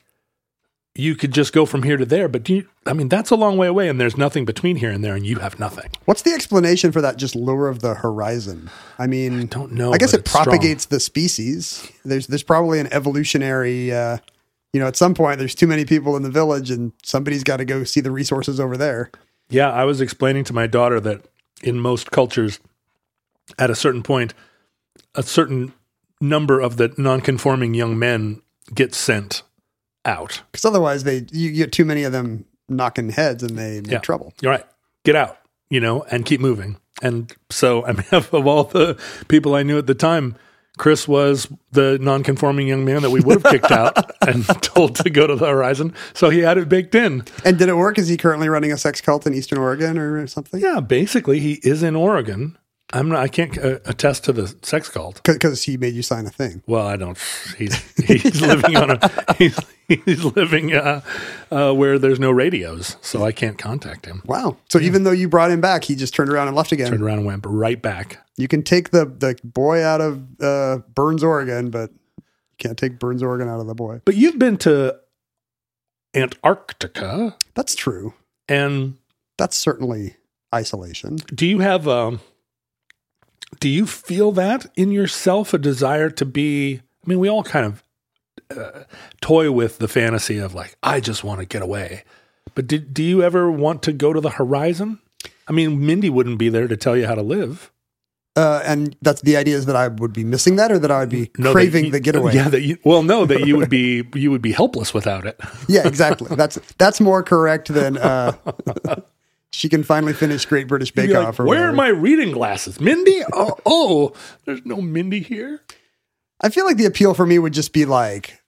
you 0.93 1.15
could 1.15 1.31
just 1.31 1.53
go 1.53 1.65
from 1.65 1.83
here 1.83 1.95
to 1.95 2.05
there 2.05 2.27
but 2.27 2.43
do 2.43 2.53
you 2.55 2.67
i 2.85 2.91
mean 2.93 3.07
that's 3.07 3.29
a 3.31 3.35
long 3.35 3.55
way 3.57 3.67
away 3.67 3.87
and 3.87 3.99
there's 3.99 4.17
nothing 4.17 4.43
between 4.43 4.75
here 4.75 4.89
and 4.91 5.03
there 5.03 5.15
and 5.15 5.25
you 5.25 5.39
have 5.39 5.57
nothing 5.59 5.89
What's 6.05 6.23
the 6.23 6.31
explanation 6.33 6.91
for 6.91 6.99
that 7.01 7.15
just 7.17 7.35
lure 7.35 7.69
of 7.69 7.79
the 7.79 7.93
horizon? 7.93 8.69
I 8.99 9.07
mean, 9.07 9.39
I 9.41 9.43
don't 9.45 9.71
know, 9.71 9.93
I 9.93 9.97
guess 9.97 10.13
it 10.13 10.21
it's 10.21 10.31
strong. 10.31 10.45
propagates 10.45 10.85
the 10.87 10.99
species. 10.99 11.89
There's 12.03 12.27
there's 12.27 12.43
probably 12.43 12.79
an 12.81 12.91
evolutionary. 12.91 13.93
Uh, 13.93 14.17
you 14.73 14.79
know, 14.79 14.87
at 14.87 14.95
some 14.95 15.13
point, 15.13 15.37
there's 15.39 15.55
too 15.55 15.67
many 15.67 15.83
people 15.85 16.15
in 16.15 16.23
the 16.23 16.29
village, 16.29 16.71
and 16.71 16.93
somebody's 17.03 17.43
got 17.43 17.57
to 17.57 17.65
go 17.65 17.83
see 17.83 17.99
the 18.01 18.11
resources 18.11 18.59
over 18.59 18.77
there. 18.77 19.11
yeah 19.49 19.69
i 19.71 19.83
was 19.83 19.99
explaining 20.01 20.43
to 20.45 20.53
my 20.53 20.65
daughter 20.67 20.99
that 20.99 21.25
in 21.63 21.79
most 21.79 22.09
cultures 22.11 22.59
at 23.59 23.69
a 23.69 23.75
certain 23.75 24.01
point 24.03 24.33
a 25.15 25.23
certain 25.23 25.73
number 26.21 26.59
of 26.61 26.77
the 26.77 26.93
non-conforming 26.97 27.73
young 27.73 27.97
men 27.99 28.41
get 28.73 28.93
sent 28.95 29.43
out 30.05 30.41
Because 30.51 30.65
otherwise, 30.65 31.03
they 31.03 31.25
you 31.31 31.51
get 31.51 31.71
too 31.71 31.85
many 31.85 32.03
of 32.03 32.11
them 32.11 32.45
knocking 32.69 33.09
heads 33.09 33.43
and 33.43 33.57
they 33.57 33.81
make 33.81 33.91
Yeah. 33.91 33.99
trouble. 33.99 34.33
You're 34.41 34.51
right. 34.53 34.65
Get 35.03 35.15
out, 35.15 35.37
you 35.69 35.79
know, 35.81 36.03
and 36.11 36.25
keep 36.25 36.39
moving. 36.39 36.77
And 37.03 37.31
so, 37.49 37.85
I 37.85 37.91
mean, 37.93 38.05
of 38.11 38.33
all 38.33 38.63
the 38.63 38.97
people 39.27 39.53
I 39.55 39.63
knew 39.63 39.77
at 39.77 39.85
the 39.87 39.93
time, 39.95 40.35
Chris 40.77 41.07
was 41.07 41.47
the 41.71 41.97
non-conforming 41.99 42.67
young 42.67 42.85
man 42.85 43.01
that 43.01 43.09
we 43.09 43.19
would 43.21 43.41
have 43.41 43.51
kicked 43.51 43.71
out 43.71 43.95
and 44.27 44.45
told 44.61 44.95
to 44.95 45.09
go 45.09 45.27
to 45.27 45.35
the 45.35 45.47
horizon. 45.47 45.93
So 46.13 46.29
he 46.29 46.39
had 46.39 46.57
it 46.57 46.69
baked 46.69 46.95
in. 46.95 47.23
And 47.45 47.57
did 47.59 47.69
it 47.69 47.75
work? 47.75 47.97
Is 47.99 48.07
he 48.07 48.17
currently 48.17 48.49
running 48.49 48.71
a 48.71 48.77
sex 48.77 49.01
cult 49.01 49.27
in 49.27 49.33
Eastern 49.33 49.57
Oregon 49.59 49.97
or 49.97 50.25
something? 50.27 50.61
Yeah, 50.61 50.79
basically, 50.79 51.39
he 51.39 51.59
is 51.63 51.83
in 51.83 51.95
Oregon. 51.95 52.57
I'm 52.93 53.09
not. 53.09 53.19
I 53.19 53.27
can't 53.27 53.57
uh, 53.57 53.79
attest 53.85 54.25
to 54.25 54.33
the 54.33 54.53
sex 54.61 54.89
cult. 54.89 55.21
Because 55.23 55.63
he 55.63 55.77
made 55.77 55.93
you 55.93 56.01
sign 56.03 56.25
a 56.25 56.29
thing. 56.29 56.61
Well, 56.67 56.85
I 56.87 56.97
don't. 56.97 57.17
He's 57.57 57.75
he's 58.05 58.41
living 58.41 58.75
on 58.75 58.91
a. 58.91 59.33
He's, 59.37 59.57
he's 59.87 60.23
living 60.23 60.73
uh, 60.73 61.01
uh, 61.51 61.73
where 61.73 61.97
there's 61.99 62.19
no 62.19 62.31
radios, 62.31 62.95
so 63.01 63.25
I 63.25 63.31
can't 63.33 63.57
contact 63.57 64.05
him. 64.05 64.21
Wow. 64.25 64.55
So 64.69 64.79
even 64.79 65.03
though 65.03 65.11
you 65.11 65.27
brought 65.27 65.51
him 65.51 65.59
back, 65.59 65.83
he 65.83 65.95
just 65.95 66.13
turned 66.13 66.29
around 66.29 66.47
and 66.47 66.55
left 66.55 66.71
again. 66.71 66.89
Turned 66.89 67.01
around 67.03 67.17
and 67.19 67.25
went 67.25 67.45
right 67.45 67.81
back. 67.81 68.25
You 68.37 68.47
can 68.47 68.63
take 68.63 68.91
the, 68.91 69.05
the 69.05 69.37
boy 69.43 69.83
out 69.83 69.99
of 69.99 70.23
uh, 70.41 70.77
Burns, 70.95 71.23
Oregon, 71.23 71.71
but 71.71 71.91
you 72.17 72.23
can't 72.57 72.77
take 72.77 72.99
Burns, 72.99 73.21
Oregon 73.21 73.49
out 73.49 73.59
of 73.59 73.67
the 73.67 73.75
boy. 73.75 73.99
But 74.05 74.15
you've 74.15 74.39
been 74.39 74.57
to 74.59 74.97
Antarctica, 76.15 77.35
That's 77.55 77.75
true. 77.75 78.13
and 78.47 78.97
That's 79.37 79.57
certainly 79.57 80.15
isolation. 80.53 81.15
do 81.33 81.45
you 81.47 81.59
have 81.59 81.87
um 81.87 82.19
do 83.59 83.69
you 83.69 83.85
feel 83.85 84.31
that 84.31 84.65
in 84.75 84.91
yourself 84.91 85.53
a 85.53 85.57
desire 85.57 86.09
to 86.09 86.25
be 86.25 86.75
i 87.05 87.09
mean 87.09 87.19
we 87.19 87.29
all 87.29 87.43
kind 87.43 87.65
of 87.65 87.83
uh, 88.57 88.83
toy 89.21 89.51
with 89.51 89.77
the 89.79 89.87
fantasy 89.87 90.37
of 90.37 90.53
like 90.53 90.75
i 90.83 90.99
just 90.99 91.23
want 91.23 91.39
to 91.39 91.45
get 91.45 91.61
away 91.61 92.03
but 92.55 92.67
did, 92.67 92.93
do 92.93 93.03
you 93.03 93.21
ever 93.23 93.51
want 93.51 93.81
to 93.83 93.93
go 93.93 94.11
to 94.13 94.19
the 94.21 94.31
horizon 94.31 94.99
i 95.47 95.51
mean 95.51 95.85
mindy 95.85 96.09
wouldn't 96.09 96.37
be 96.37 96.49
there 96.49 96.67
to 96.67 96.75
tell 96.77 96.95
you 96.97 97.05
how 97.07 97.15
to 97.15 97.23
live 97.23 97.71
Uh, 98.37 98.61
and 98.65 98.95
that's 99.01 99.21
the 99.27 99.35
idea 99.35 99.57
is 99.59 99.65
that 99.65 99.75
I 99.75 99.89
would 99.89 100.13
be 100.13 100.23
missing 100.23 100.55
that 100.55 100.71
or 100.71 100.79
that 100.79 100.89
I 100.89 100.99
would 101.01 101.09
be 101.09 101.25
that 101.35 101.51
craving 101.51 101.85
you- 101.87 101.91
the 101.91 101.99
getaway. 101.99 102.31
yeah 102.33 102.47
that 102.47 102.61
you 102.61 102.77
well 102.85 103.03
no 103.03 103.25
that 103.25 103.45
you 103.45 103.57
would 103.57 103.69
be 103.69 104.07
you 104.15 104.31
would 104.31 104.41
be 104.41 104.53
helpless 104.53 104.93
without 104.93 105.25
it 105.27 105.35
Yeah, 105.67 105.85
exactly. 105.85 106.33
That's 106.37 106.55
that's 106.77 107.01
more 107.01 107.23
correct 107.23 107.67
than 107.73 107.97
uh, 107.99 108.31
she 109.51 109.69
can 109.69 109.83
finally 109.83 110.13
finish 110.13 110.45
Great 110.45 110.67
British 110.67 110.91
Bake 110.91 111.13
Off. 111.13 111.39
like, 111.39 111.39
or 111.39 111.45
where 111.45 111.69
are 111.69 111.73
my 111.73 111.89
reading 111.89 112.31
glasses 112.31 112.79
mindy 112.79 113.21
oh, 113.33 113.57
oh 113.65 114.13
there's 114.45 114.65
no 114.65 114.81
mindy 114.81 115.19
here 115.19 115.61
I 116.41 116.49
feel 116.49 116.65
like 116.65 116.77
the 116.77 116.85
appeal 116.85 117.13
for 117.13 117.25
me 117.25 117.37
would 117.37 117.53
just 117.53 117.71
be 117.71 117.85
like, 117.85 118.41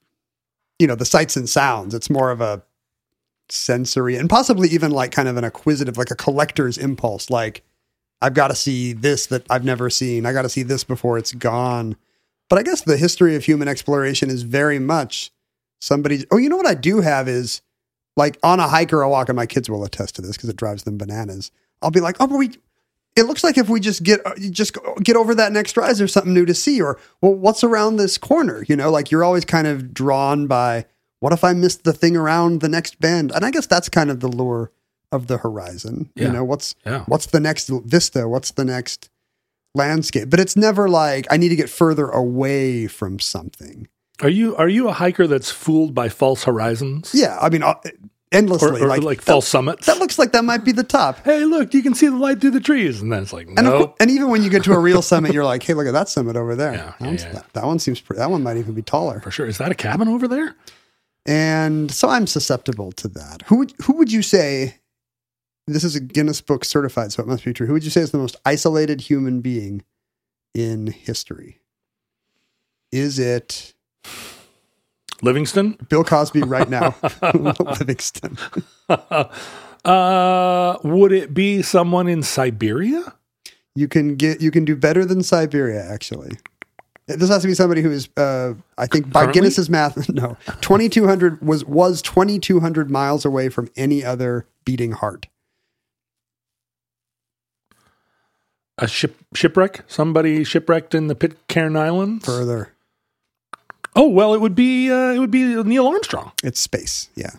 you 0.79 0.87
know, 0.87 0.95
the 0.95 1.05
sights 1.05 1.37
and 1.37 1.47
sounds. 1.47 1.93
It's 1.93 2.09
more 2.09 2.31
of 2.31 2.41
a 2.41 2.63
sensory 3.49 4.15
and 4.15 4.29
possibly 4.29 4.67
even 4.69 4.91
like 4.91 5.11
kind 5.11 5.27
of 5.27 5.37
an 5.37 5.43
acquisitive, 5.43 5.97
like 5.97 6.09
a 6.09 6.15
collector's 6.15 6.77
impulse. 6.77 7.29
Like, 7.29 7.63
I've 8.19 8.33
got 8.33 8.47
to 8.47 8.55
see 8.55 8.93
this 8.93 9.27
that 9.27 9.45
I've 9.49 9.63
never 9.63 9.89
seen. 9.89 10.25
I 10.25 10.33
got 10.33 10.41
to 10.41 10.49
see 10.49 10.63
this 10.63 10.83
before 10.83 11.17
it's 11.17 11.33
gone. 11.33 11.95
But 12.49 12.57
I 12.57 12.63
guess 12.63 12.81
the 12.81 12.97
history 12.97 13.35
of 13.35 13.45
human 13.45 13.67
exploration 13.67 14.29
is 14.29 14.41
very 14.43 14.79
much 14.79 15.31
somebody. 15.79 16.25
Oh, 16.31 16.37
you 16.37 16.49
know 16.49 16.57
what 16.57 16.67
I 16.67 16.73
do 16.73 17.01
have 17.01 17.27
is 17.27 17.61
like 18.15 18.37
on 18.43 18.59
a 18.59 18.67
hike 18.67 18.93
or 18.93 19.01
a 19.01 19.09
walk, 19.09 19.29
and 19.29 19.35
my 19.35 19.45
kids 19.45 19.69
will 19.69 19.83
attest 19.83 20.15
to 20.15 20.21
this 20.21 20.35
because 20.37 20.49
it 20.49 20.55
drives 20.55 20.83
them 20.83 20.97
bananas. 20.97 21.51
I'll 21.81 21.91
be 21.91 21.99
like, 22.01 22.17
oh, 22.19 22.27
but 22.27 22.37
we. 22.37 22.51
It 23.15 23.27
looks 23.27 23.43
like 23.43 23.59
if 23.59 23.69
we 23.69 23.79
just 23.79 24.01
get 24.01 24.25
uh, 24.25 24.33
you 24.37 24.49
just 24.49 24.75
get 25.03 25.15
over 25.15 25.35
that 25.35 25.51
next 25.51 25.77
rise, 25.77 25.99
there's 25.99 26.11
something 26.11 26.33
new 26.33 26.45
to 26.47 26.53
see. 26.55 26.81
Or 26.81 26.99
well, 27.21 27.35
what's 27.35 27.63
around 27.63 27.97
this 27.97 28.17
corner? 28.17 28.65
You 28.67 28.75
know, 28.75 28.89
like 28.89 29.11
you're 29.11 29.23
always 29.23 29.45
kind 29.45 29.67
of 29.67 29.93
drawn 29.93 30.47
by 30.47 30.85
what 31.19 31.31
if 31.31 31.43
I 31.43 31.53
missed 31.53 31.83
the 31.83 31.93
thing 31.93 32.17
around 32.17 32.61
the 32.61 32.69
next 32.69 32.99
bend? 32.99 33.31
And 33.31 33.45
I 33.45 33.51
guess 33.51 33.67
that's 33.67 33.87
kind 33.87 34.09
of 34.09 34.19
the 34.19 34.27
lure 34.27 34.71
of 35.11 35.27
the 35.27 35.37
horizon. 35.37 36.09
Yeah. 36.15 36.25
You 36.25 36.33
know, 36.33 36.43
what's 36.43 36.73
Yeah. 36.87 37.03
what's 37.07 37.27
the 37.27 37.39
next 37.39 37.67
vista? 37.85 38.27
What's 38.27 38.49
the 38.49 38.65
next 38.65 39.11
landscape? 39.75 40.31
But 40.31 40.39
it's 40.39 40.55
never 40.57 40.89
like 40.89 41.27
I 41.29 41.37
need 41.37 41.49
to 41.49 41.55
get 41.55 41.69
further 41.69 42.07
away 42.09 42.87
from 42.87 43.19
something. 43.19 43.87
Are 44.21 44.29
you 44.29 44.55
are 44.57 44.69
you 44.69 44.87
a 44.89 44.93
hiker 44.93 45.27
that's 45.27 45.49
fooled 45.51 45.93
by 45.95 46.09
false 46.09 46.43
horizons 46.43 47.11
Yeah, 47.13 47.37
I 47.41 47.49
mean, 47.49 47.63
uh, 47.63 47.75
endlessly. 48.31 48.81
or, 48.81 48.85
or 48.85 48.87
like, 48.87 49.01
like 49.03 49.21
false 49.21 49.45
that, 49.45 49.49
summits 49.51 49.85
that 49.87 49.97
looks 49.99 50.17
like 50.19 50.31
that 50.33 50.43
might 50.43 50.63
be 50.63 50.71
the 50.71 50.83
top. 50.83 51.19
hey, 51.23 51.45
look, 51.45 51.73
you 51.73 51.81
can 51.83 51.93
see 51.93 52.07
the 52.07 52.15
light 52.15 52.39
through 52.41 52.51
the 52.51 52.59
trees. 52.59 53.01
And 53.01 53.11
then 53.11 53.23
it's 53.23 53.33
like, 53.33 53.47
And, 53.47 53.59
of 53.59 53.65
no. 53.65 53.95
and 53.99 54.09
even 54.11 54.29
when 54.29 54.43
you 54.43 54.49
get 54.49 54.63
to 54.65 54.73
a 54.73 54.79
real 54.79 55.01
summit, 55.01 55.33
you're 55.33 55.45
like, 55.45 55.63
hey, 55.63 55.73
look 55.73 55.87
at 55.87 55.93
that 55.93 56.09
summit 56.09 56.35
over 56.35 56.55
there. 56.55 56.73
Yeah, 56.73 56.93
that, 56.99 57.01
yeah, 57.01 57.27
yeah. 57.27 57.31
That, 57.33 57.53
that 57.53 57.65
one 57.65 57.79
seems 57.79 57.99
pretty, 58.01 58.19
that 58.19 58.29
one 58.31 58.43
might 58.43 58.57
even 58.57 58.73
be 58.73 58.81
taller. 58.81 59.19
For 59.21 59.31
sure. 59.31 59.45
Is 59.47 59.57
that 59.59 59.71
a 59.71 59.75
cabin 59.75 60.07
over 60.07 60.27
there? 60.27 60.55
And 61.25 61.89
so 61.91 62.09
I'm 62.09 62.27
susceptible 62.27 62.91
to 62.93 63.07
that. 63.09 63.43
Who 63.47 63.57
would, 63.59 63.73
who 63.83 63.93
would 63.97 64.11
you 64.11 64.21
say, 64.21 64.79
this 65.67 65.83
is 65.83 65.95
a 65.95 66.01
Guinness 66.01 66.41
Book 66.41 66.65
certified, 66.65 67.13
so 67.13 67.23
it 67.23 67.27
must 67.27 67.45
be 67.45 67.53
true. 67.53 67.65
Who 67.67 67.73
would 67.73 67.83
you 67.85 67.89
say 67.91 68.01
is 68.01 68.11
the 68.11 68.17
most 68.17 68.35
isolated 68.45 68.99
human 69.01 69.39
being 69.41 69.83
in 70.53 70.87
history? 70.87 71.61
Is 72.91 73.17
it 73.19 73.73
Livingston? 75.21 75.77
Bill 75.89 76.03
Cosby 76.03 76.41
right 76.41 76.69
now? 76.69 76.95
Livingston. 77.79 78.37
uh, 78.89 80.77
would 80.83 81.11
it 81.11 81.33
be 81.33 81.61
someone 81.61 82.07
in 82.07 82.23
Siberia? 82.23 83.13
You 83.75 83.87
can 83.87 84.15
get 84.15 84.41
you 84.41 84.51
can 84.51 84.65
do 84.65 84.75
better 84.75 85.05
than 85.05 85.23
Siberia, 85.23 85.83
actually. 85.83 86.37
This 87.07 87.29
has 87.29 87.41
to 87.41 87.47
be 87.47 87.53
somebody 87.53 87.81
who 87.81 87.91
is, 87.91 88.07
uh, 88.15 88.53
I 88.77 88.85
think, 88.87 89.11
by 89.11 89.21
Currently? 89.21 89.33
Guinness's 89.41 89.69
math, 89.69 90.09
no, 90.09 90.37
twenty 90.61 90.89
two 90.89 91.07
hundred 91.07 91.41
was 91.45 91.65
was 91.65 92.01
twenty 92.01 92.39
two 92.39 92.59
hundred 92.59 92.91
miles 92.91 93.25
away 93.25 93.49
from 93.49 93.69
any 93.75 94.03
other 94.03 94.45
beating 94.63 94.91
heart. 94.91 95.27
A 98.77 98.87
ship 98.87 99.17
shipwreck? 99.33 99.83
Somebody 99.87 100.43
shipwrecked 100.43 100.95
in 100.95 101.07
the 101.07 101.15
Pitcairn 101.15 101.75
Islands? 101.75 102.25
Further, 102.25 102.72
Oh 103.95 104.07
well, 104.07 104.33
it 104.33 104.41
would 104.41 104.55
be 104.55 104.89
uh, 104.91 105.11
it 105.11 105.19
would 105.19 105.31
be 105.31 105.61
Neil 105.63 105.87
Armstrong. 105.87 106.31
it's 106.43 106.59
space. 106.59 107.09
Yeah, 107.15 107.31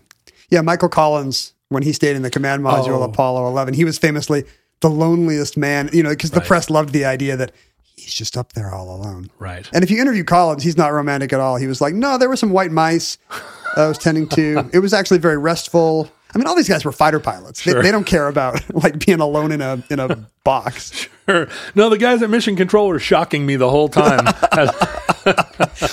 yeah. 0.50 0.60
Michael 0.60 0.88
Collins, 0.88 1.52
when 1.68 1.82
he 1.82 1.92
stayed 1.92 2.16
in 2.16 2.22
the 2.22 2.30
command 2.30 2.62
module 2.62 2.98
Oh. 3.00 3.02
Apollo 3.02 3.46
eleven, 3.48 3.74
he 3.74 3.84
was 3.84 3.98
famously 3.98 4.44
the 4.80 4.90
loneliest 4.90 5.56
man. 5.56 5.90
You 5.92 6.02
know, 6.02 6.10
because 6.10 6.30
the 6.30 6.40
press 6.40 6.70
loved 6.70 6.92
the 6.92 7.04
idea 7.04 7.36
that 7.36 7.52
he's 7.96 8.14
just 8.14 8.36
up 8.36 8.52
there 8.52 8.72
all 8.72 8.94
alone. 8.94 9.30
Right. 9.38 9.68
And 9.72 9.82
if 9.82 9.90
you 9.90 10.00
interview 10.00 10.24
Collins, 10.24 10.62
he's 10.62 10.76
not 10.76 10.92
romantic 10.92 11.32
at 11.32 11.40
all. 11.40 11.56
He 11.56 11.66
was 11.66 11.80
like, 11.80 11.94
no, 11.94 12.18
there 12.18 12.28
were 12.28 12.36
some 12.36 12.50
white 12.50 12.70
mice 12.72 13.18
I 13.76 13.86
was 13.88 13.98
tending 13.98 14.28
to. 14.30 14.68
It 14.72 14.80
was 14.80 14.92
actually 14.92 15.18
very 15.18 15.38
restful. 15.38 16.10
I 16.34 16.38
mean, 16.38 16.46
all 16.46 16.56
these 16.56 16.68
guys 16.68 16.84
were 16.84 16.92
fighter 16.92 17.20
pilots. 17.20 17.62
They, 17.64 17.72
they 17.74 17.92
don't 17.92 18.04
care 18.06 18.26
about 18.28 18.60
like 18.74 19.04
being 19.04 19.20
alone 19.20 19.52
in 19.52 19.60
a 19.60 19.82
in 19.90 20.00
a 20.00 20.26
box. 20.44 21.08
Sure. 21.26 21.48
No, 21.74 21.88
the 21.88 21.96
guys 21.96 22.22
at 22.22 22.28
Mission 22.28 22.54
Control 22.54 22.86
were 22.86 22.98
shocking 22.98 23.46
me 23.46 23.56
the 23.56 23.70
whole 23.70 23.88
time. 23.88 24.26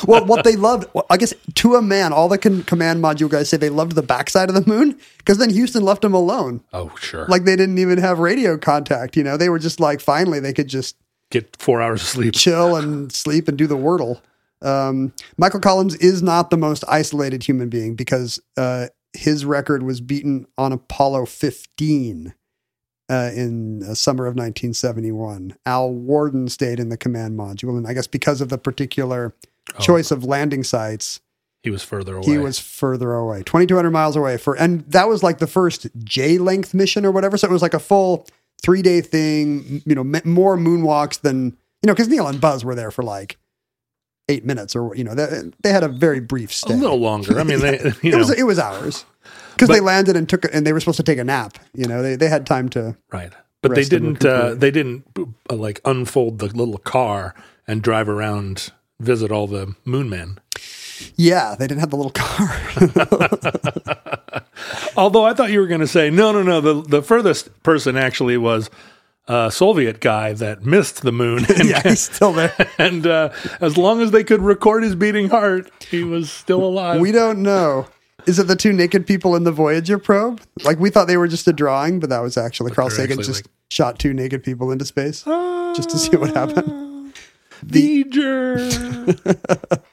Well, 0.05 0.25
what 0.25 0.43
they 0.43 0.57
loved, 0.57 0.89
well, 0.93 1.05
I 1.09 1.15
guess, 1.15 1.33
to 1.55 1.75
a 1.75 1.81
man, 1.81 2.11
all 2.11 2.27
the 2.27 2.37
con- 2.37 2.63
command 2.63 3.01
module 3.01 3.29
guys 3.29 3.47
say 3.47 3.55
they 3.55 3.69
loved 3.69 3.93
the 3.93 4.01
backside 4.01 4.49
of 4.49 4.55
the 4.55 4.69
moon 4.69 4.99
because 5.19 5.37
then 5.37 5.49
Houston 5.49 5.83
left 5.83 6.01
them 6.01 6.13
alone. 6.13 6.61
oh, 6.73 6.93
sure. 6.99 7.25
Like 7.27 7.45
they 7.45 7.55
didn't 7.55 7.77
even 7.77 7.97
have 7.99 8.19
radio 8.19 8.57
contact. 8.57 9.15
You 9.15 9.23
know, 9.23 9.37
they 9.37 9.47
were 9.47 9.59
just 9.59 9.79
like, 9.79 10.01
finally, 10.01 10.39
they 10.41 10.51
could 10.53 10.67
just 10.67 10.97
Get 11.29 11.55
four 11.55 11.81
hours 11.81 12.01
of 12.01 12.07
sleep. 12.07 12.33
chill 12.33 12.75
and 12.75 13.09
sleep 13.11 13.47
and 13.47 13.57
do 13.57 13.67
the 13.67 13.77
wordle. 13.77 14.19
Um, 14.61 15.13
Michael 15.37 15.61
Collins 15.61 15.95
is 15.95 16.21
not 16.21 16.49
the 16.49 16.57
most 16.57 16.83
isolated 16.89 17.43
human 17.43 17.69
being 17.69 17.95
because 17.95 18.37
uh, 18.57 18.87
his 19.13 19.45
record 19.45 19.83
was 19.83 20.01
beaten 20.01 20.45
on 20.57 20.71
Apollo 20.71 21.25
15 21.27 22.33
uh, 23.09 23.31
in 23.35 23.79
the 23.79 23.95
summer 23.95 24.25
of 24.25 24.35
1971. 24.35 25.55
Al 25.65 25.91
Worden 25.91 26.47
stayed 26.47 26.79
in 26.79 26.89
the 26.89 26.97
command 26.97 27.37
module, 27.37 27.77
and 27.77 27.87
I 27.87 27.93
guess 27.93 28.07
because 28.07 28.41
of 28.41 28.49
the 28.49 28.57
particular 28.57 29.33
choice 29.79 30.11
of 30.11 30.23
landing 30.23 30.63
sites, 30.63 31.19
He 31.63 31.69
was 31.69 31.83
further 31.83 32.15
away. 32.17 32.25
he 32.25 32.37
was 32.37 32.57
further 32.59 33.13
away, 33.13 33.43
2,200 33.43 33.91
miles 33.91 34.15
away. 34.15 34.37
For 34.37 34.55
and 34.55 34.81
that 34.91 35.07
was 35.07 35.23
like 35.23 35.39
the 35.39 35.47
first 35.47 35.87
J 36.03 36.37
length 36.37 36.73
mission 36.73 37.05
or 37.05 37.11
whatever. 37.11 37.37
So 37.37 37.47
it 37.47 37.51
was 37.51 37.61
like 37.61 37.73
a 37.73 37.79
full 37.79 38.27
three 38.63 38.81
day 38.81 39.01
thing. 39.01 39.81
You 39.85 39.95
know, 39.95 40.03
more 40.23 40.57
moonwalks 40.57 41.19
than 41.21 41.57
you 41.83 41.87
know 41.87 41.93
because 41.93 42.07
Neil 42.07 42.27
and 42.27 42.39
Buzz 42.41 42.63
were 42.65 42.75
there 42.75 42.91
for 42.91 43.03
like 43.03 43.37
eight 44.29 44.45
minutes 44.45 44.75
or 44.75 44.95
you 44.95 45.03
know 45.03 45.15
they, 45.15 45.51
they 45.61 45.71
had 45.71 45.83
a 45.83 45.87
very 45.87 46.19
brief 46.19 46.53
stay. 46.53 46.73
a 46.73 46.77
little 46.77 46.99
longer. 46.99 47.39
I 47.39 47.43
mean, 47.43 47.59
they, 47.61 47.79
you 48.01 48.13
it 48.13 48.15
was 48.15 48.29
know, 48.29 48.35
it 48.37 48.43
was 48.43 48.59
hours 48.59 49.05
because 49.53 49.69
they 49.69 49.79
landed 49.79 50.15
and 50.15 50.27
took 50.27 50.45
and 50.53 50.65
they 50.65 50.73
were 50.73 50.79
supposed 50.79 50.97
to 50.97 51.03
take 51.03 51.19
a 51.19 51.23
nap. 51.23 51.57
You 51.73 51.85
know, 51.87 52.01
they 52.01 52.15
they 52.15 52.27
had 52.27 52.45
time 52.45 52.69
to. 52.69 52.97
right. 53.11 53.33
But 53.61 53.75
they 53.75 53.83
didn't. 53.83 54.25
Uh, 54.25 54.55
they 54.55 54.71
didn't 54.71 55.05
uh, 55.49 55.55
like 55.55 55.81
unfold 55.85 56.39
the 56.39 56.47
little 56.47 56.79
car 56.79 57.35
and 57.67 57.83
drive 57.83 58.09
around, 58.09 58.71
visit 58.99 59.31
all 59.31 59.45
the 59.45 59.75
moon 59.85 60.09
men. 60.09 60.39
Yeah, 61.15 61.55
they 61.57 61.67
didn't 61.67 61.81
have 61.81 61.91
the 61.91 61.97
little 61.97 62.11
car. 62.11 62.49
Although 64.97 65.25
I 65.25 65.33
thought 65.33 65.51
you 65.51 65.59
were 65.59 65.67
going 65.67 65.81
to 65.81 65.87
say 65.87 66.09
no, 66.09 66.31
no, 66.31 66.41
no. 66.41 66.59
The 66.59 66.81
the 66.81 67.03
furthest 67.03 67.61
person 67.61 67.97
actually 67.97 68.37
was 68.37 68.71
a 69.31 69.49
Soviet 69.49 70.01
guy 70.01 70.33
that 70.33 70.65
missed 70.65 71.03
the 71.03 71.11
moon, 71.13 71.45
and, 71.57 71.69
yeah, 71.69 71.81
he's 71.81 72.01
still 72.01 72.33
there. 72.33 72.53
and 72.77 73.07
uh, 73.07 73.29
as 73.61 73.77
long 73.77 74.01
as 74.01 74.11
they 74.11 74.23
could 74.23 74.41
record 74.41 74.83
his 74.83 74.93
beating 74.93 75.29
heart, 75.29 75.71
he 75.89 76.03
was 76.03 76.29
still 76.29 76.63
alive. 76.63 76.99
We 76.99 77.13
don't 77.13 77.41
know. 77.41 77.87
Is 78.27 78.39
it 78.39 78.47
the 78.47 78.55
two 78.55 78.73
naked 78.73 79.07
people 79.07 79.35
in 79.35 79.45
the 79.45 79.51
Voyager 79.51 79.97
probe? 79.97 80.41
Like 80.63 80.79
we 80.79 80.89
thought 80.89 81.07
they 81.07 81.17
were 81.17 81.29
just 81.29 81.47
a 81.47 81.53
drawing, 81.53 81.99
but 81.99 82.09
that 82.09 82.19
was 82.19 82.37
actually 82.37 82.71
Carl 82.71 82.89
Sagan 82.89 83.17
just 83.17 83.45
like- 83.45 83.45
shot 83.69 83.99
two 83.99 84.13
naked 84.13 84.43
people 84.43 84.69
into 84.71 84.83
space 84.85 85.23
just 85.23 85.89
to 85.91 85.97
see 85.97 86.17
what 86.17 86.35
happened. 86.35 87.13
V'ger. 87.65 88.61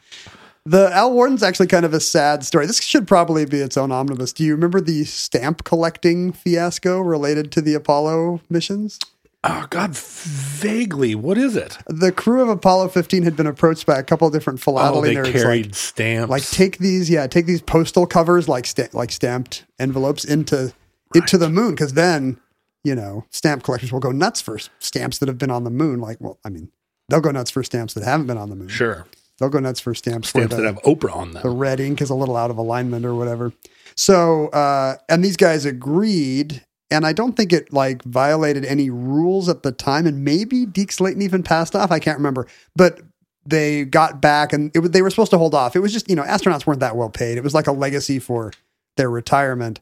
The 0.69 0.93
Al 0.93 1.15
Worden's 1.15 1.43
actually 1.43 1.69
kind 1.69 1.87
of 1.87 1.95
a 1.95 2.01
sad 2.01 2.45
story. 2.45 2.67
This 2.67 2.83
should 2.83 3.09
probably 3.09 3.47
be 3.47 3.59
its 3.59 3.79
own 3.79 3.91
omnibus. 3.91 4.35
Do 4.35 4.45
you 4.45 4.53
remember 4.55 4.83
the 4.83 5.05
stamp 5.05 5.65
collecting 5.65 6.31
fiasco 6.31 7.01
related 7.01 7.51
to 7.53 7.63
the 7.63 7.73
Apollo 7.73 8.43
missions? 8.51 8.99
Oh 9.45 9.67
God, 9.71 9.97
vaguely. 9.97 11.15
What 11.15 11.39
is 11.39 11.57
it? 11.57 11.79
The 11.87 12.13
crew 12.13 12.43
of 12.43 12.49
Apollo 12.49 12.89
15 12.89 13.23
had 13.23 13.37
been 13.37 13.47
approached 13.47 13.87
by 13.87 13.99
a 13.99 14.03
couple 14.03 14.27
of 14.27 14.33
different 14.33 14.61
Oh, 14.67 15.01
they 15.01 15.15
nerds. 15.15 15.33
carried 15.33 15.67
like, 15.67 15.75
stamps. 15.75 16.31
like 16.31 16.49
take 16.51 16.79
these, 16.79 17.09
yeah, 17.11 17.27
take 17.27 17.47
these 17.47 17.63
postal 17.63 18.07
covers 18.07 18.49
like 18.49 18.67
sta- 18.67 18.89
like 18.93 19.13
stamped 19.13 19.65
envelopes 19.79 20.25
into 20.25 20.73
into 21.15 21.39
the 21.39 21.49
moon 21.49 21.71
because 21.71 21.95
then 21.95 22.39
you 22.85 22.95
know 22.95 23.25
stamp 23.31 23.63
collectors 23.63 23.91
will 23.93 24.01
go 24.01 24.13
nuts 24.13 24.41
for 24.41 24.59
stamps 24.79 25.19
that 25.19 25.29
have 25.29 25.39
been 25.39 25.51
on 25.51 25.65
the 25.65 25.71
moon. 25.71 26.01
Like, 26.01 26.19
well, 26.21 26.39
I 26.45 26.49
mean, 26.51 26.71
they'll 27.09 27.21
go 27.21 27.31
nuts 27.31 27.51
for 27.51 27.63
stamps 27.63 27.95
that 27.95 28.05
haven't 28.05 28.27
been 28.27 28.39
on 28.39 28.51
the 28.51 28.57
moon. 28.57 28.69
sure 28.69 29.07
They'll 29.39 29.49
go 29.51 29.61
nuts 29.61 29.79
for 29.79 29.95
stamps, 29.95 30.31
stamps 30.31 30.53
where 30.53 30.63
that 30.63 30.67
have 30.67 30.83
Oprah 30.83 31.15
on 31.15 31.33
them. 31.33 31.43
the 31.45 31.51
red 31.51 31.79
ink 31.79 32.03
is 32.03 32.11
a 32.11 32.15
little 32.15 32.37
out 32.37 32.51
of 32.51 32.59
alignment 32.59 33.05
or 33.07 33.15
whatever. 33.15 33.53
So, 33.97 34.49
uh, 34.49 34.97
and 35.09 35.25
these 35.25 35.37
guys 35.37 35.65
agreed. 35.65 36.65
And 36.91 37.07
I 37.07 37.13
don't 37.13 37.37
think 37.37 37.53
it 37.53 37.73
like 37.73 38.03
violated 38.05 38.65
any 38.65 38.89
rules 38.89 39.49
at 39.49 39.63
the 39.63 39.73
time. 39.73 40.07
And 40.07 40.25
maybe 40.25 40.65
Deke 40.65 40.93
Slayton 40.93 41.21
even 41.23 41.43
passed 41.43 41.77
off. 41.77 41.91
I 41.91 41.99
can't 41.99 42.17
remember. 42.19 42.47
But 42.75 43.01
they 43.45 43.85
got 43.85 44.21
back 44.21 44.53
and 44.53 44.71
it, 44.75 44.81
they 44.93 45.03
were 45.03 45.11
supposed 45.11 45.31
to 45.33 45.39
hold 45.39 45.55
off. 45.55 45.77
It 45.77 45.81
was 45.81 45.93
just, 45.93 46.09
you 46.09 46.17
know, 46.17 46.23
astronauts 46.23 46.67
weren't 46.67 46.81
that 46.81 46.97
well 46.97 47.11
paid. 47.11 47.37
It 47.39 47.45
was 47.45 47.55
like 47.55 47.67
a 47.67 47.73
legacy 47.73 48.19
for 48.19 48.53
their 48.97 49.11
retirement. 49.11 49.81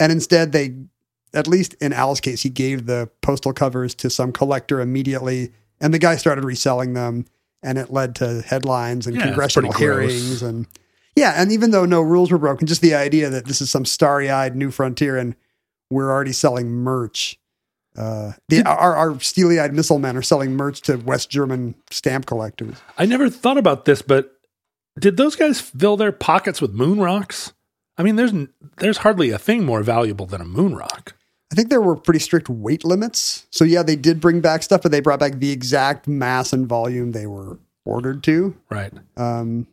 And 0.00 0.10
instead, 0.12 0.52
they, 0.52 0.74
at 1.32 1.46
least 1.48 1.74
in 1.80 1.92
Al's 1.92 2.20
case, 2.20 2.42
he 2.42 2.50
gave 2.50 2.86
the 2.86 3.10
postal 3.20 3.52
covers 3.52 3.94
to 3.96 4.10
some 4.10 4.32
collector 4.32 4.80
immediately. 4.80 5.52
And 5.80 5.92
the 5.92 5.98
guy 5.98 6.16
started 6.16 6.44
reselling 6.44 6.94
them. 6.94 7.26
And 7.62 7.78
it 7.78 7.90
led 7.90 8.14
to 8.16 8.42
headlines 8.42 9.06
and 9.06 9.16
Yeah, 9.16 9.22
congressional 9.22 9.72
pretty 9.72 9.86
gross. 9.86 10.12
hearings. 10.12 10.42
And 10.42 10.66
yeah, 11.16 11.32
and 11.36 11.50
even 11.50 11.70
though 11.70 11.86
no 11.86 12.00
rules 12.02 12.30
were 12.30 12.38
broken, 12.38 12.66
just 12.66 12.82
the 12.82 12.94
idea 12.94 13.30
that 13.30 13.46
this 13.46 13.60
is 13.60 13.70
some 13.70 13.84
starry 13.86 14.30
eyed 14.30 14.54
new 14.54 14.70
frontier 14.70 15.16
and 15.16 15.34
we're 15.90 16.10
already 16.10 16.32
selling 16.32 16.68
merch. 16.68 17.38
Uh, 17.96 18.32
the, 18.48 18.62
our, 18.64 18.96
our 18.96 19.20
steely 19.20 19.60
eyed 19.60 19.72
missile 19.72 20.00
men 20.00 20.16
are 20.16 20.22
selling 20.22 20.56
merch 20.56 20.80
to 20.82 20.96
West 20.96 21.30
German 21.30 21.76
stamp 21.90 22.26
collectors. 22.26 22.76
I 22.98 23.06
never 23.06 23.30
thought 23.30 23.58
about 23.58 23.84
this, 23.84 24.02
but 24.02 24.32
did 24.98 25.16
those 25.16 25.36
guys 25.36 25.60
fill 25.60 25.96
their 25.96 26.12
pockets 26.12 26.60
with 26.60 26.72
moon 26.72 26.98
rocks? 26.98 27.52
I 27.96 28.02
mean, 28.02 28.16
there's 28.16 28.32
there's 28.78 28.98
hardly 28.98 29.30
a 29.30 29.38
thing 29.38 29.64
more 29.64 29.82
valuable 29.82 30.26
than 30.26 30.40
a 30.40 30.44
moon 30.44 30.74
rock. 30.74 31.14
I 31.52 31.54
think 31.54 31.68
there 31.68 31.80
were 31.80 31.94
pretty 31.94 32.18
strict 32.18 32.48
weight 32.48 32.84
limits. 32.84 33.46
So 33.50 33.64
yeah, 33.64 33.84
they 33.84 33.94
did 33.94 34.20
bring 34.20 34.40
back 34.40 34.64
stuff, 34.64 34.82
but 34.82 34.90
they 34.90 35.00
brought 35.00 35.20
back 35.20 35.34
the 35.34 35.52
exact 35.52 36.08
mass 36.08 36.52
and 36.52 36.66
volume 36.66 37.12
they 37.12 37.26
were 37.26 37.58
ordered 37.84 38.24
to. 38.24 38.56
Right. 38.70 38.92
Um, 39.16 39.68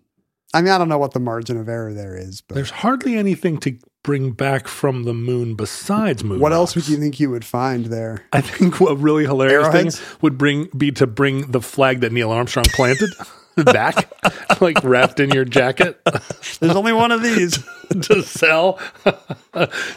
I 0.54 0.62
mean, 0.62 0.72
I 0.72 0.78
don't 0.78 0.90
know 0.90 1.00
what 1.00 1.14
the 1.14 1.20
margin 1.20 1.58
of 1.58 1.70
error 1.70 1.94
there 1.94 2.16
is, 2.16 2.42
but 2.42 2.56
There's 2.56 2.70
hardly 2.70 3.16
anything 3.16 3.58
to 3.62 3.78
bring 4.04 4.32
back 4.32 4.68
from 4.68 5.04
the 5.04 5.14
moon 5.14 5.56
besides 5.56 6.24
moon. 6.24 6.40
what 6.40 6.52
else 6.52 6.76
would 6.76 6.88
you 6.90 6.98
think 6.98 7.20
you 7.20 7.30
would 7.30 7.46
find 7.46 7.86
there? 7.88 8.26
I 8.34 8.42
think 8.42 8.80
a 8.82 8.96
really 8.96 9.24
hilarious 9.26 9.66
Arrowheads? 9.68 10.00
thing 10.00 10.18
would 10.22 10.38
bring 10.38 10.70
be 10.76 10.92
to 10.94 11.06
bring 11.08 11.52
the 11.52 11.62
flag 11.62 12.02
that 12.02 12.12
Neil 12.12 12.32
Armstrong 12.32 12.66
planted 12.74 13.12
back, 13.66 14.12
like 14.62 14.84
wrapped 14.84 15.20
in 15.20 15.30
your 15.32 15.46
jacket 15.46 16.02
There's 16.60 16.76
only 16.76 16.94
one 16.94 17.12
of 17.12 17.22
these. 17.22 17.60
to 18.04 18.24
sell 18.24 18.80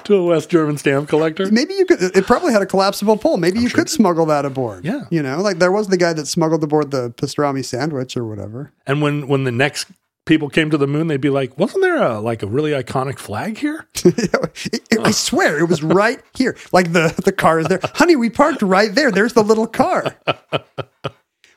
to 0.04 0.14
a 0.16 0.24
West 0.26 0.50
German 0.50 0.76
stamp 0.76 1.08
collector. 1.08 1.50
Maybe 1.50 1.74
you 1.74 1.86
could. 1.86 2.02
It 2.02 2.26
probably 2.26 2.52
had 2.52 2.60
a 2.62 2.66
collapsible 2.66 3.16
pole. 3.16 3.36
Maybe 3.36 3.60
you 3.60 3.70
could 3.70 3.88
smuggle 3.88 4.26
that 4.26 4.44
aboard. 4.44 4.84
Yeah. 4.84 5.04
you 5.10 5.22
know, 5.22 5.40
like 5.40 5.58
there 5.60 5.70
was 5.72 5.88
the 5.88 5.96
guy 5.96 6.12
that 6.12 6.26
smuggled 6.26 6.64
aboard 6.64 6.90
the 6.90 7.10
pastrami 7.10 7.64
sandwich 7.64 8.16
or 8.16 8.24
whatever. 8.26 8.72
And 8.86 9.00
when 9.00 9.28
when 9.28 9.44
the 9.44 9.52
next 9.52 9.86
people 10.26 10.48
came 10.48 10.70
to 10.70 10.78
the 10.78 10.86
moon, 10.86 11.06
they'd 11.08 11.20
be 11.20 11.30
like, 11.30 11.58
"Wasn't 11.58 11.82
there 11.82 11.96
a 12.02 12.20
like 12.20 12.42
a 12.42 12.46
really 12.46 12.70
iconic 12.72 13.18
flag 13.18 13.58
here?" 13.58 13.86
It- 14.04 14.82
it- 14.90 15.00
I 15.06 15.10
swear 15.10 15.58
it 15.58 15.68
was 15.68 15.82
right 15.82 16.20
here. 16.34 16.56
Like 16.72 16.92
the 16.92 17.14
the 17.24 17.32
car 17.32 17.58
is 17.60 17.66
there. 17.66 17.80
Honey, 17.82 18.16
we 18.16 18.30
parked 18.30 18.62
right 18.62 18.94
there. 18.94 19.10
There's 19.10 19.32
the 19.34 19.42
little 19.42 19.66
car. 19.66 20.16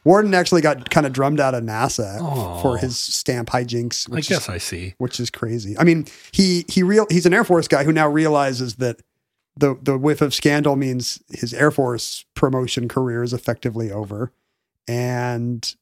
Worden 0.04 0.34
actually 0.34 0.62
got 0.62 0.90
kind 0.90 1.06
of 1.06 1.12
drummed 1.12 1.40
out 1.42 1.54
of 1.54 1.64
NASA 1.64 2.62
for 2.62 2.78
his 2.78 2.98
stamp 2.98 3.50
hijinks. 3.50 4.10
I 4.10 4.16
Which 4.16 4.30
guess 4.30 4.44
is, 4.44 4.50
I 4.50 4.58
see. 4.58 4.96
which 5.00 5.20
is 5.20 5.30
crazy. 5.30 5.78
I 5.78 5.84
mean, 5.84 6.08
he 6.32 6.64
he 6.70 6.82
real 6.82 7.06
he's 7.10 7.26
an 7.26 7.34
Air 7.34 7.44
Force 7.44 7.68
guy 7.68 7.84
who 7.84 7.92
now 7.92 8.08
realizes 8.08 8.76
that 8.78 9.02
the 9.58 9.76
the 9.82 9.98
whiff 9.98 10.22
of 10.22 10.34
scandal 10.34 10.76
means 10.78 11.22
his 11.30 11.54
Air 11.54 11.72
Force 11.72 12.24
promotion 12.36 12.88
career 12.88 13.22
is 13.22 13.34
effectively 13.34 13.92
over, 13.92 14.32
and 14.88 15.76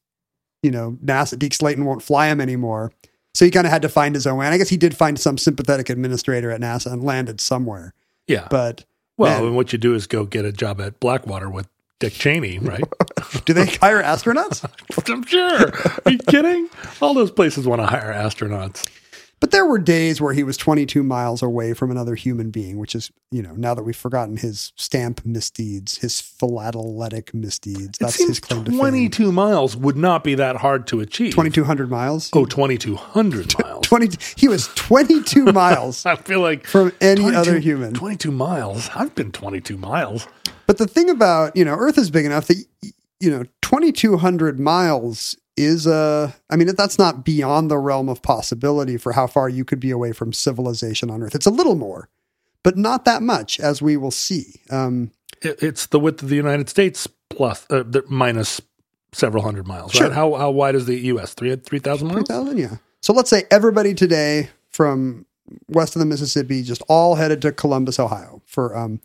you 0.66 0.72
know 0.72 0.98
NASA 1.02 1.38
Deke 1.38 1.54
Slayton 1.54 1.84
won't 1.84 2.02
fly 2.02 2.26
him 2.26 2.40
anymore. 2.40 2.92
So 3.34 3.44
he 3.44 3.50
kind 3.50 3.66
of 3.66 3.70
had 3.70 3.82
to 3.82 3.88
find 3.88 4.14
his 4.14 4.26
own 4.26 4.38
way. 4.38 4.46
And 4.46 4.54
I 4.54 4.58
guess 4.58 4.70
he 4.70 4.78
did 4.78 4.96
find 4.96 5.20
some 5.20 5.36
sympathetic 5.38 5.90
administrator 5.90 6.50
at 6.50 6.60
NASA 6.60 6.90
and 6.90 7.04
landed 7.04 7.40
somewhere. 7.40 7.92
Yeah. 8.26 8.48
But 8.50 8.84
well, 9.18 9.38
man. 9.38 9.48
and 9.48 9.56
what 9.56 9.72
you 9.72 9.78
do 9.78 9.94
is 9.94 10.06
go 10.06 10.24
get 10.24 10.44
a 10.44 10.52
job 10.52 10.80
at 10.80 10.98
Blackwater 11.00 11.48
with 11.50 11.68
Dick 12.00 12.14
Cheney, 12.14 12.58
right? 12.58 12.82
do 13.44 13.52
they 13.52 13.66
hire 13.66 14.02
astronauts? 14.02 14.64
I'm 15.12 15.24
sure. 15.24 15.72
Are 16.04 16.10
you 16.10 16.18
kidding? 16.18 16.68
All 17.00 17.14
those 17.14 17.30
places 17.30 17.66
want 17.66 17.82
to 17.82 17.86
hire 17.86 18.12
astronauts. 18.12 18.88
But 19.46 19.52
there 19.52 19.64
were 19.64 19.78
days 19.78 20.20
where 20.20 20.32
he 20.32 20.42
was 20.42 20.56
22 20.56 21.04
miles 21.04 21.40
away 21.40 21.72
from 21.72 21.92
another 21.92 22.16
human 22.16 22.50
being, 22.50 22.78
which 22.78 22.96
is, 22.96 23.12
you 23.30 23.42
know, 23.42 23.52
now 23.52 23.74
that 23.74 23.84
we've 23.84 23.94
forgotten 23.94 24.38
his 24.38 24.72
stamp 24.74 25.24
misdeeds, 25.24 25.98
his 25.98 26.20
philatelitic 26.20 27.32
misdeeds, 27.32 27.96
It 27.96 27.98
that's 28.00 28.16
his 28.16 28.40
claim 28.40 28.64
to 28.64 28.72
fame. 28.72 28.80
22 28.80 29.30
miles 29.30 29.76
would 29.76 29.96
not 29.96 30.24
be 30.24 30.34
that 30.34 30.56
hard 30.56 30.88
to 30.88 30.98
achieve. 30.98 31.30
2,200 31.30 31.88
miles. 31.88 32.28
Oh, 32.32 32.44
2,200 32.44 33.54
miles. 33.62 33.86
20, 33.86 34.08
he 34.34 34.48
was 34.48 34.66
22 34.74 35.44
miles 35.52 36.04
I 36.04 36.16
feel 36.16 36.40
like 36.40 36.66
from 36.66 36.90
any 37.00 37.32
other 37.32 37.60
human. 37.60 37.94
22 37.94 38.32
miles. 38.32 38.90
I've 38.96 39.14
been 39.14 39.30
22 39.30 39.76
miles. 39.76 40.26
But 40.66 40.78
the 40.78 40.88
thing 40.88 41.08
about, 41.08 41.54
you 41.54 41.64
know, 41.64 41.76
Earth 41.78 41.98
is 41.98 42.10
big 42.10 42.24
enough 42.24 42.48
that, 42.48 42.56
you 43.20 43.30
know, 43.30 43.44
2,200 43.62 44.58
miles 44.58 45.36
is, 45.56 45.86
a 45.86 46.34
i 46.50 46.56
mean, 46.56 46.68
that's 46.76 46.98
not 46.98 47.24
beyond 47.24 47.70
the 47.70 47.78
realm 47.78 48.08
of 48.08 48.22
possibility 48.22 48.96
for 48.96 49.12
how 49.12 49.26
far 49.26 49.48
you 49.48 49.64
could 49.64 49.80
be 49.80 49.90
away 49.90 50.12
from 50.12 50.32
civilization 50.32 51.10
on 51.10 51.22
Earth. 51.22 51.34
It's 51.34 51.46
a 51.46 51.50
little 51.50 51.74
more, 51.76 52.08
but 52.62 52.76
not 52.76 53.04
that 53.04 53.22
much, 53.22 53.60
as 53.60 53.80
we 53.80 53.96
will 53.96 54.10
see. 54.10 54.60
Um, 54.70 55.10
It, 55.42 55.62
it's 55.62 55.86
the 55.86 56.00
width 56.00 56.22
of 56.22 56.28
the 56.28 56.36
United 56.36 56.68
States 56.68 57.06
plus 57.28 57.66
uh, 57.70 57.82
the, 57.86 58.02
minus 58.08 58.60
several 59.12 59.42
hundred 59.42 59.66
miles. 59.66 59.92
Sure. 59.92 60.08
Right? 60.08 60.14
How 60.14 60.34
how 60.34 60.50
wide 60.50 60.74
is 60.74 60.86
the 60.86 60.98
U.S.? 61.12 61.34
Three 61.34 61.54
three 61.56 61.78
thousand 61.78 62.08
miles. 62.08 62.26
3,000, 62.26 62.58
yeah. 62.58 62.76
So 63.00 63.12
let's 63.12 63.30
say 63.30 63.44
everybody 63.50 63.94
today 63.94 64.50
from 64.70 65.26
west 65.68 65.94
of 65.94 66.00
the 66.00 66.06
Mississippi 66.06 66.62
just 66.62 66.82
all 66.88 67.14
headed 67.14 67.40
to 67.42 67.52
Columbus, 67.52 67.98
Ohio 68.00 68.42
for, 68.46 68.76
um, 68.76 69.00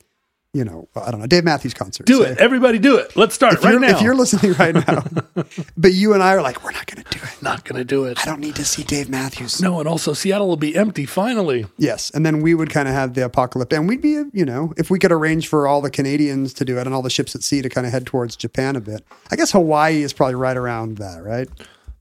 you 0.53 0.65
know, 0.65 0.89
I 0.95 1.11
don't 1.11 1.21
know, 1.21 1.27
Dave 1.27 1.43
Matthews 1.45 1.73
concert. 1.73 2.05
Do 2.05 2.23
Say- 2.23 2.31
it, 2.31 2.37
everybody! 2.39 2.77
Do 2.77 2.97
it. 2.97 3.15
Let's 3.15 3.33
start 3.35 3.53
If 3.53 3.63
right 3.63 3.71
you're, 3.71 3.79
now. 3.79 3.87
if 3.95 4.01
you're 4.01 4.15
listening 4.15 4.53
right 4.53 4.75
now, 4.75 5.03
but 5.77 5.93
you 5.93 6.13
and 6.13 6.21
I 6.21 6.33
are 6.35 6.41
like, 6.41 6.63
we're 6.63 6.71
not 6.73 6.87
going 6.87 7.03
to 7.03 7.09
do 7.17 7.23
it. 7.23 7.41
not 7.41 7.63
going 7.63 7.77
to 7.77 7.85
do 7.85 8.03
it. 8.05 8.19
I 8.19 8.25
don't 8.25 8.39
need 8.41 8.55
to 8.55 8.65
see 8.65 8.83
Dave 8.83 9.09
Matthews. 9.09 9.61
No, 9.61 9.79
and 9.79 9.87
also 9.87 10.11
Seattle 10.13 10.47
will 10.49 10.57
be 10.57 10.75
empty 10.75 11.05
finally. 11.05 11.65
Yes, 11.77 12.09
and 12.09 12.25
then 12.25 12.41
we 12.41 12.53
would 12.53 12.69
kind 12.69 12.87
of 12.89 12.93
have 12.93 13.13
the 13.13 13.23
apocalypse, 13.23 13.73
and 13.75 13.87
we'd 13.87 14.01
be, 14.01 14.21
you 14.33 14.43
know, 14.45 14.73
if 14.77 14.89
we 14.89 14.99
could 14.99 15.11
arrange 15.11 15.47
for 15.47 15.67
all 15.67 15.79
the 15.81 15.89
Canadians 15.91 16.53
to 16.55 16.65
do 16.65 16.77
it 16.77 16.85
and 16.85 16.93
all 16.93 17.01
the 17.01 17.09
ships 17.09 17.33
at 17.33 17.43
sea 17.43 17.61
to 17.61 17.69
kind 17.69 17.87
of 17.87 17.93
head 17.93 18.05
towards 18.05 18.35
Japan 18.35 18.75
a 18.75 18.81
bit. 18.81 19.05
I 19.31 19.37
guess 19.37 19.51
Hawaii 19.51 20.01
is 20.03 20.11
probably 20.11 20.35
right 20.35 20.57
around 20.57 20.97
that, 20.97 21.23
right? 21.23 21.47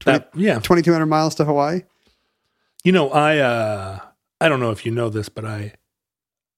That 0.06 0.30
yeah. 0.34 0.58
Twenty 0.58 0.82
two 0.82 0.92
hundred 0.92 1.06
miles 1.06 1.34
to 1.36 1.44
Hawaii. 1.44 1.82
You 2.82 2.92
know, 2.92 3.10
I 3.10 3.38
uh 3.38 3.98
I 4.40 4.48
don't 4.48 4.58
know 4.58 4.70
if 4.70 4.86
you 4.86 4.90
know 4.92 5.08
this, 5.10 5.28
but 5.28 5.44
I 5.44 5.74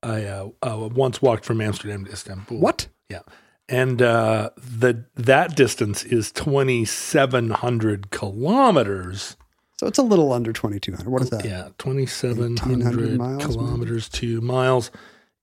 I 0.03 0.25
uh, 0.25 0.49
uh 0.63 0.89
once 0.93 1.23
walked 1.23 1.45
from 1.45 1.61
Amsterdam 1.61 2.05
to 2.07 2.13
Istanbul. 2.13 2.59
What? 2.59 2.89
Yeah. 3.09 3.21
And 3.69 4.03
uh 4.03 4.51
the 4.57 5.05
that 5.15 5.55
distance 5.57 6.05
is 6.05 6.33
2700 6.33 8.11
kilometers. 8.11 9.37
So 9.77 9.87
it's 9.87 9.99
a 9.99 10.03
little 10.03 10.33
under 10.33 10.53
twenty 10.53 10.79
two 10.81 10.93
hundred. 10.93 11.09
What 11.11 11.23
is 11.23 11.31
that? 11.31 11.45
Yeah, 11.45 11.71
2700 11.79 13.19
miles, 13.19 13.41
maybe? 13.41 13.53
kilometers 13.53 14.09
to 14.11 14.41
miles 14.41 14.91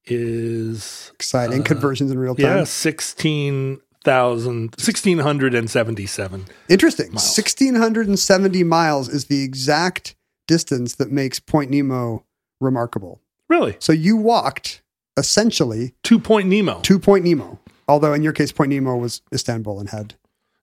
is 0.06 1.12
Exciting 1.16 1.64
conversions 1.64 2.10
in 2.12 2.18
real 2.18 2.36
time. 2.36 2.60
yeah, 2.60 2.64
16,000 2.64 4.62
1677. 4.72 6.46
Interesting. 6.70 7.12
Miles. 7.12 7.36
Sixteen 7.36 7.76
hundred 7.76 8.08
and 8.08 8.18
seventy 8.18 8.64
miles 8.64 9.10
is 9.10 9.26
the 9.26 9.44
exact 9.44 10.16
distance 10.48 10.96
that 10.96 11.12
makes 11.12 11.40
Point 11.40 11.70
Nemo 11.72 12.24
remarkable. 12.62 13.22
Really? 13.50 13.76
So 13.80 13.92
you 13.92 14.16
walked 14.18 14.82
essentially 15.18 15.94
2 16.04 16.20
point 16.20 16.48
Nemo. 16.48 16.80
to 16.82 17.00
Point 17.00 17.26
Nemo, 17.26 17.60
although 17.88 18.14
in 18.14 18.24
your 18.24 18.34
case, 18.34 18.52
Point 18.52 18.70
Nemo 18.72 18.96
was 18.96 19.22
Istanbul 19.34 19.80
and 19.80 19.90
had 19.90 20.14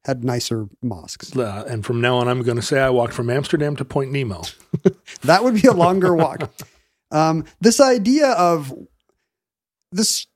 had 0.05 0.23
nicer 0.23 0.69
mosques. 0.83 1.37
Uh, 1.37 1.65
and 1.69 1.85
from 1.85 2.01
now 2.01 2.17
on 2.19 2.29
I'm 2.29 2.43
going 2.43 2.57
to 2.57 2.63
say 2.63 2.81
I 2.81 2.91
walked 2.91 3.13
from 3.13 3.29
Amsterdam 3.29 3.75
to 3.77 3.85
Point 3.85 4.13
Nemo. 4.13 4.43
That 5.23 5.43
would 5.43 5.61
be 5.61 5.67
a 5.67 5.73
longer 5.73 6.15
walk. 6.15 6.49
Um, 7.11 7.45
this 7.61 7.81
idea 7.81 8.29
of 8.33 8.73
this 9.91 10.27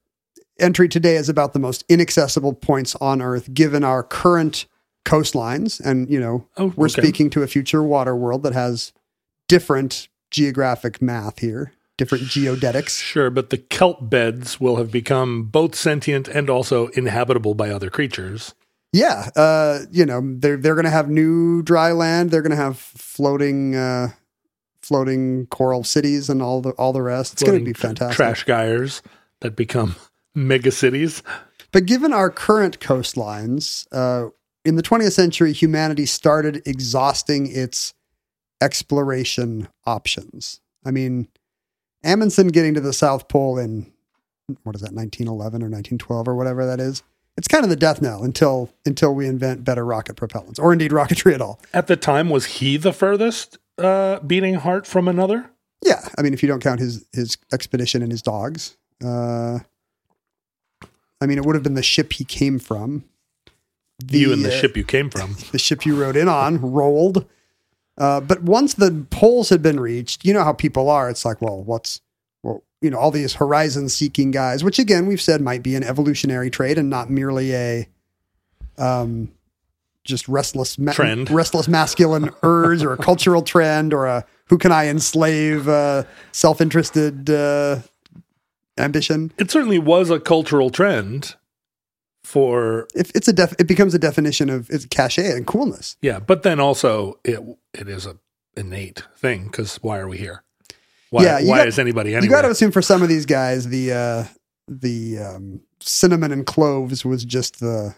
entry 0.59 0.89
today 0.89 1.17
is 1.17 1.29
about 1.29 1.53
the 1.53 1.59
most 1.59 1.85
inaccessible 1.89 2.55
points 2.55 2.97
on 2.97 3.23
Earth, 3.23 3.53
given 3.55 3.85
our 3.85 4.03
current 4.03 4.67
coastlines, 5.05 5.81
and 5.81 6.09
you 6.11 6.19
know 6.21 6.47
Oh, 6.57 6.73
we're 6.77 6.87
okay. 6.87 7.01
speaking 7.03 7.31
to 7.31 7.43
a 7.43 7.47
future 7.47 7.83
water 7.83 8.17
world 8.17 8.43
that 8.43 8.53
has 8.55 8.93
different 9.49 10.09
geographic 10.31 11.01
math 11.03 11.39
here, 11.41 11.73
different 12.01 12.25
geodetics. 12.25 13.03
Sure, 13.03 13.29
but 13.29 13.51
the 13.51 13.59
kelp 13.59 14.09
beds 14.09 14.59
will 14.59 14.77
have 14.77 14.91
become 14.91 15.43
both 15.43 15.75
sentient 15.75 16.29
and 16.29 16.49
also 16.49 16.87
inhabitable 16.89 17.53
by 17.53 17.69
other 17.69 17.91
creatures. 17.91 18.55
Yeah, 18.91 19.29
uh, 19.37 19.81
you 19.93 20.07
know 20.07 20.23
they're 20.39 20.57
they're 20.57 20.75
going 20.75 20.87
to 20.87 20.91
have 20.91 21.11
new 21.11 21.63
dry 21.63 21.93
land. 21.93 22.31
They're 22.31 22.41
going 22.41 22.57
to 22.57 22.57
have 22.57 22.79
floating 22.79 23.77
uh, 23.77 24.09
floating 24.81 25.47
coral 25.49 25.85
cities 25.85 26.31
and 26.31 26.41
all 26.41 26.63
the 26.63 26.71
all 26.71 26.95
the 26.95 27.03
rest. 27.03 27.35
It's 27.35 27.43
going 27.43 27.59
to 27.59 27.65
be 27.65 27.75
fantastic. 27.75 28.17
Trash 28.17 28.47
gyres 28.47 29.03
that 29.43 29.55
become 29.55 29.95
mega 30.35 30.71
cities. 30.71 31.23
But 31.71 31.85
given 31.85 32.15
our 32.15 32.31
current 32.31 32.81
coastlines, 32.81 33.87
uh, 33.93 34.31
in 34.65 34.75
the 34.75 34.83
20th 34.83 35.13
century, 35.13 35.53
humanity 35.53 36.07
started 36.07 36.63
exhausting 36.67 37.47
its 37.47 37.95
exploration 38.61 39.69
options. 39.87 40.61
I 40.85 40.91
mean, 40.91 41.29
Amundsen 42.03 42.49
getting 42.49 42.75
to 42.75 42.81
the 42.81 42.93
South 42.93 43.29
Pole 43.29 43.59
in 43.59 43.91
what 44.63 44.75
is 44.75 44.83
that, 44.83 44.93
1911 44.93 45.63
or 45.63 45.71
1912 45.71 46.29
or 46.29 46.35
whatever 46.35 46.67
that 46.67 46.81
is. 46.81 47.03
It's 47.37 47.49
kind 47.49 47.65
of 47.65 47.71
the 47.71 47.77
death 47.77 48.03
knell 48.03 48.23
until 48.23 48.71
until 48.85 49.15
we 49.15 49.27
invent 49.27 49.65
better 49.65 49.85
rocket 49.85 50.17
propellants, 50.17 50.59
or 50.59 50.73
indeed 50.73 50.91
rocketry 50.91 51.33
at 51.33 51.41
all. 51.41 51.61
At 51.73 51.87
the 51.87 51.97
time, 51.97 52.29
was 52.29 52.47
he 52.47 52.77
the 52.77 52.93
furthest 52.93 53.59
uh, 53.79 54.21
beating 54.21 54.55
heart 54.57 54.87
from 54.87 55.09
another? 55.09 55.51
Yeah, 55.83 56.07
I 56.19 56.23
mean, 56.23 56.35
if 56.35 56.43
you 56.43 56.49
don't 56.49 56.61
count 56.61 56.81
his 56.81 57.07
his 57.13 57.39
expedition 57.53 58.03
and 58.03 58.11
his 58.11 58.21
dogs, 58.21 58.77
uh, 59.03 59.61
I 61.21 61.27
mean, 61.27 61.39
it 61.39 61.47
would 61.47 61.55
have 61.55 61.63
been 61.63 61.75
the 61.75 61.83
ship 61.83 62.13
he 62.15 62.25
came 62.25 62.59
from. 62.59 63.05
you 64.11 64.33
and 64.33 64.45
the 64.45 64.55
uh, 64.55 64.61
ship 64.61 64.77
you 64.77 64.85
came 64.85 65.09
from. 65.09 65.37
the 65.53 65.59
ship 65.59 65.87
you 65.87 65.99
rode 65.99 66.17
in 66.17 66.29
on 66.29 66.61
rolled. 66.61 67.27
Uh, 68.01 68.19
but 68.19 68.43
once 68.43 68.75
the 68.75 69.07
poles 69.11 69.51
had 69.51 69.63
been 69.63 69.79
reached, 69.79 70.25
you 70.25 70.33
know 70.33 70.43
how 70.43 70.55
people 70.55 70.89
are. 70.89 71.11
It's 71.11 71.27
like, 71.27 71.43
well, 71.43 71.63
what's, 71.63 72.01
well, 72.43 72.65
you 72.81 72.89
know, 72.89 72.99
all 72.99 73.11
these 73.11 73.35
horizon 73.35 73.91
seeking 73.91 74.31
guys, 74.31 74.65
which 74.65 74.79
again, 74.79 75.07
we've 75.07 75.21
said 75.21 75.43
might 75.43 75.63
be 75.63 75.77
an 75.77 75.85
evolutionary 75.85 76.49
trait 76.49 76.79
and 76.79 76.89
not 76.89 77.11
merely 77.11 77.55
a, 77.55 77.89
um, 78.79 79.31
just 80.05 80.27
restless, 80.29 80.79
ma- 80.79 80.93
Trend. 80.93 81.31
restless 81.31 81.69
masculine 81.69 82.31
urge 82.43 82.83
or 82.83 82.95
a 82.95 82.97
cultural 82.97 83.43
trend 83.43 83.93
or 83.93 84.07
a 84.07 84.25
who 84.47 84.57
can 84.57 84.73
I 84.73 84.89
enslave, 84.89 85.69
uh, 85.69 86.05
self 86.33 86.63
interested, 86.63 87.29
uh, 87.29 87.81
ambition. 88.79 89.31
It 89.37 89.51
certainly 89.51 89.79
was 89.79 90.09
a 90.09 90.19
cultural 90.19 90.71
trend 90.71 91.37
for 92.25 92.87
If 92.95 93.11
it's 93.15 93.29
a 93.29 93.33
def, 93.33 93.55
it 93.59 93.67
becomes 93.67 93.95
a 93.95 93.99
definition 93.99 94.51
of 94.51 94.69
it's 94.71 94.85
cachet 94.87 95.33
and 95.33 95.47
coolness. 95.47 95.97
yeah, 96.03 96.19
but 96.21 96.43
then 96.43 96.61
also 96.61 97.19
it 97.25 97.41
it 97.75 97.89
is 97.89 98.07
a 98.07 98.17
innate 98.57 99.05
thing 99.17 99.45
because 99.47 99.77
why 99.77 99.99
are 99.99 100.09
we 100.09 100.19
here? 100.19 100.43
Why, 101.11 101.25
Yeah, 101.25 101.41
why 101.43 101.59
got- 101.59 101.69
is 101.69 101.79
anybody 101.79 102.11
You 102.11 102.19
anywhere? 102.19 102.39
got 102.39 102.43
to 102.43 102.51
assume 102.51 102.71
for 102.73 102.83
some 102.83 103.03
of 103.03 103.09
these 103.09 103.27
guys, 103.27 103.69
the 103.69 103.93
uh, 103.93 104.25
the 104.69 105.19
um, 105.19 105.61
cinnamon 105.81 106.31
and 106.33 106.47
cloves 106.47 107.05
was 107.05 107.25
just 107.25 107.59
the 107.61 107.95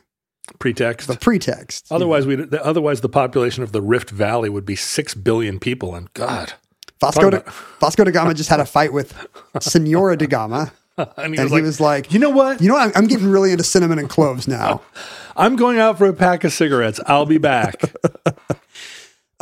pretext? 0.58 1.08
the 1.08 1.16
pretext. 1.16 1.86
otherwise, 1.90 2.26
we 2.26 2.42
otherwise 2.62 3.00
the 3.00 3.08
population 3.08 3.62
of 3.62 3.72
the 3.72 3.82
Rift 3.82 4.10
Valley 4.10 4.48
would 4.48 4.64
be 4.64 4.76
six 4.76 5.14
billion 5.14 5.58
people, 5.58 5.94
and 5.94 6.12
God, 6.14 6.54
Vasco 7.00 7.28
da, 7.30 7.38
about- 7.38 7.54
Vasco 7.80 8.04
da 8.04 8.10
Gama 8.12 8.34
just 8.34 8.48
had 8.50 8.60
a 8.60 8.64
fight 8.66 8.92
with 8.92 9.14
Senora 9.60 10.16
da 10.16 10.26
Gama, 10.26 10.72
and 10.98 11.08
he, 11.16 11.22
and 11.24 11.30
was, 11.30 11.38
he 11.38 11.48
like, 11.48 11.62
was 11.62 11.80
like, 11.80 12.12
you 12.12 12.18
know 12.18 12.30
what? 12.30 12.60
"You 12.60 12.68
know, 12.68 12.74
what? 12.74 12.96
I'm, 12.96 13.06
getting 13.06 13.28
really 13.28 13.52
into 13.52 13.64
cinnamon 13.64 13.98
and 13.98 14.08
cloves 14.08 14.46
now." 14.46 14.82
I'm 15.36 15.56
going 15.56 15.78
out 15.78 15.96
for 15.96 16.06
a 16.06 16.12
pack 16.12 16.44
of 16.44 16.52
cigarettes. 16.52 17.00
I'll 17.06 17.26
be 17.26 17.38
back. 17.38 17.94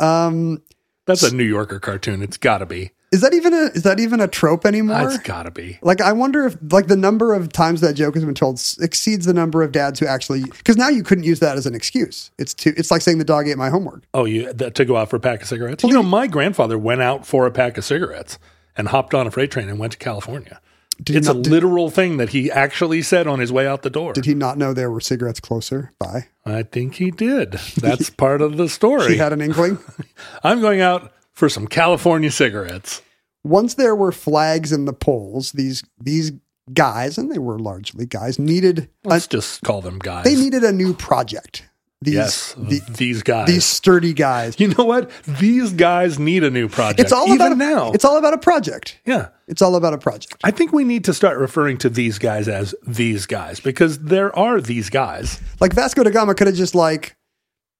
Um, 0.01 0.63
That's 1.05 1.23
a 1.23 1.33
New 1.33 1.43
Yorker 1.43 1.79
cartoon. 1.79 2.21
It's 2.21 2.37
got 2.37 2.57
to 2.57 2.65
be. 2.65 2.91
is 3.11 3.21
that 3.21 3.33
even 3.33 3.53
a 3.53 3.65
is 3.75 3.83
that 3.83 3.99
even 3.99 4.19
a 4.19 4.27
trope 4.27 4.65
anymore? 4.65 5.09
It's 5.09 5.19
got 5.19 5.43
to 5.43 5.51
be. 5.51 5.77
Like, 5.81 6.01
I 6.01 6.11
wonder 6.11 6.47
if 6.47 6.57
like 6.71 6.87
the 6.87 6.95
number 6.95 7.33
of 7.33 7.53
times 7.53 7.81
that 7.81 7.93
joke 7.93 8.15
has 8.15 8.25
been 8.25 8.33
told 8.33 8.59
exceeds 8.79 9.25
the 9.25 9.33
number 9.33 9.61
of 9.61 9.71
dads 9.71 9.99
who 9.99 10.07
actually 10.07 10.43
because 10.43 10.75
now 10.75 10.89
you 10.89 11.03
couldn't 11.03 11.23
use 11.23 11.39
that 11.39 11.55
as 11.55 11.67
an 11.67 11.75
excuse. 11.75 12.31
It's 12.39 12.53
too. 12.53 12.73
It's 12.75 12.89
like 12.89 13.01
saying 13.01 13.19
the 13.19 13.23
dog 13.23 13.47
ate 13.47 13.57
my 13.57 13.69
homework. 13.69 14.03
Oh, 14.13 14.25
you 14.25 14.51
that, 14.53 14.75
to 14.75 14.85
go 14.85 14.97
out 14.97 15.09
for 15.09 15.17
a 15.17 15.19
pack 15.19 15.43
of 15.43 15.47
cigarettes? 15.47 15.83
You 15.83 15.93
know, 15.93 16.03
my 16.03 16.25
grandfather 16.25 16.77
went 16.79 17.01
out 17.01 17.25
for 17.27 17.45
a 17.45 17.51
pack 17.51 17.77
of 17.77 17.85
cigarettes 17.85 18.39
and 18.75 18.87
hopped 18.87 19.13
on 19.13 19.27
a 19.27 19.31
freight 19.31 19.51
train 19.51 19.69
and 19.69 19.77
went 19.77 19.93
to 19.93 19.99
California. 19.99 20.59
Did 21.03 21.15
it's 21.17 21.27
not- 21.27 21.37
a 21.37 21.41
did- 21.41 21.51
literal 21.51 21.89
thing 21.89 22.17
that 22.17 22.29
he 22.29 22.51
actually 22.51 23.01
said 23.01 23.27
on 23.27 23.39
his 23.39 23.51
way 23.51 23.65
out 23.67 23.81
the 23.81 23.89
door. 23.89 24.13
Did 24.13 24.25
he 24.25 24.33
not 24.35 24.57
know 24.57 24.73
there 24.73 24.91
were 24.91 25.01
cigarettes 25.01 25.39
closer 25.39 25.91
by? 25.99 26.27
I 26.45 26.63
think 26.63 26.95
he 26.95 27.11
did. 27.11 27.53
That's 27.77 28.09
part 28.09 28.41
of 28.41 28.57
the 28.57 28.69
story. 28.69 29.13
He 29.13 29.17
had 29.17 29.33
an 29.33 29.41
inkling. 29.41 29.79
I'm 30.43 30.61
going 30.61 30.81
out 30.81 31.11
for 31.33 31.49
some 31.49 31.67
California 31.67 32.29
cigarettes. 32.31 33.01
once 33.43 33.73
there 33.75 33.95
were 33.95 34.11
flags 34.11 34.71
in 34.71 34.85
the 34.85 34.93
polls, 34.93 35.51
these 35.53 35.83
these 35.99 36.31
guys, 36.73 37.17
and 37.17 37.31
they 37.31 37.39
were 37.39 37.57
largely 37.59 38.05
guys, 38.05 38.37
needed 38.37 38.87
Let's 39.03 39.27
just 39.27 39.61
call 39.63 39.81
them 39.81 39.97
guys. 39.99 40.23
they 40.25 40.35
needed 40.35 40.63
a 40.63 40.71
new 40.71 40.93
project. 40.93 41.63
These 42.03 42.13
yes, 42.15 42.53
the- 42.57 42.81
these 42.97 43.21
guys. 43.21 43.47
these 43.47 43.63
sturdy 43.65 44.13
guys. 44.13 44.59
you 44.59 44.69
know 44.69 44.85
what? 44.85 45.11
These 45.39 45.73
guys 45.73 46.17
need 46.17 46.43
a 46.43 46.49
new 46.49 46.67
project. 46.67 46.99
It's 46.99 47.11
all 47.11 47.31
about 47.31 47.51
a, 47.51 47.55
now. 47.55 47.91
It's 47.91 48.03
all 48.03 48.17
about 48.17 48.33
a 48.33 48.39
project. 48.39 48.99
yeah. 49.05 49.29
It's 49.47 49.61
all 49.61 49.75
about 49.75 49.93
a 49.93 49.97
project. 49.97 50.37
I 50.43 50.49
think 50.51 50.71
we 50.73 50.83
need 50.83 51.03
to 51.05 51.13
start 51.13 51.37
referring 51.37 51.77
to 51.79 51.89
these 51.89 52.17
guys 52.17 52.47
as 52.47 52.73
these 52.87 53.25
guys 53.25 53.59
because 53.59 53.99
there 53.99 54.35
are 54.37 54.61
these 54.61 54.89
guys. 54.89 55.39
Like 55.59 55.73
Vasco 55.73 56.03
da 56.03 56.09
Gama 56.09 56.33
could 56.33 56.47
have 56.47 56.55
just 56.55 56.73
like 56.73 57.17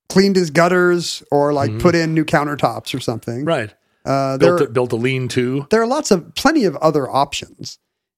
cleaned 0.10 0.36
his 0.36 0.51
gutters 0.51 1.23
or 1.31 1.53
like 1.53 1.79
put 1.79 1.95
in 1.95 2.13
new 2.13 2.25
countertops 2.25 2.93
or 2.93 2.99
something. 2.99 3.39
Mm-hmm. 3.39 3.47
Right. 3.47 3.73
Uh, 4.05 4.36
there, 4.38 4.57
Built 4.57 4.69
a, 4.69 4.71
built 4.73 4.91
a 4.93 4.95
lean 4.97 5.27
to. 5.29 5.65
there 5.71 5.81
are 5.81 5.88
lots 5.88 6.12
of 6.12 6.36
plenty 6.36 6.65
of 6.65 6.75
other 6.77 7.10
options, 7.10 7.77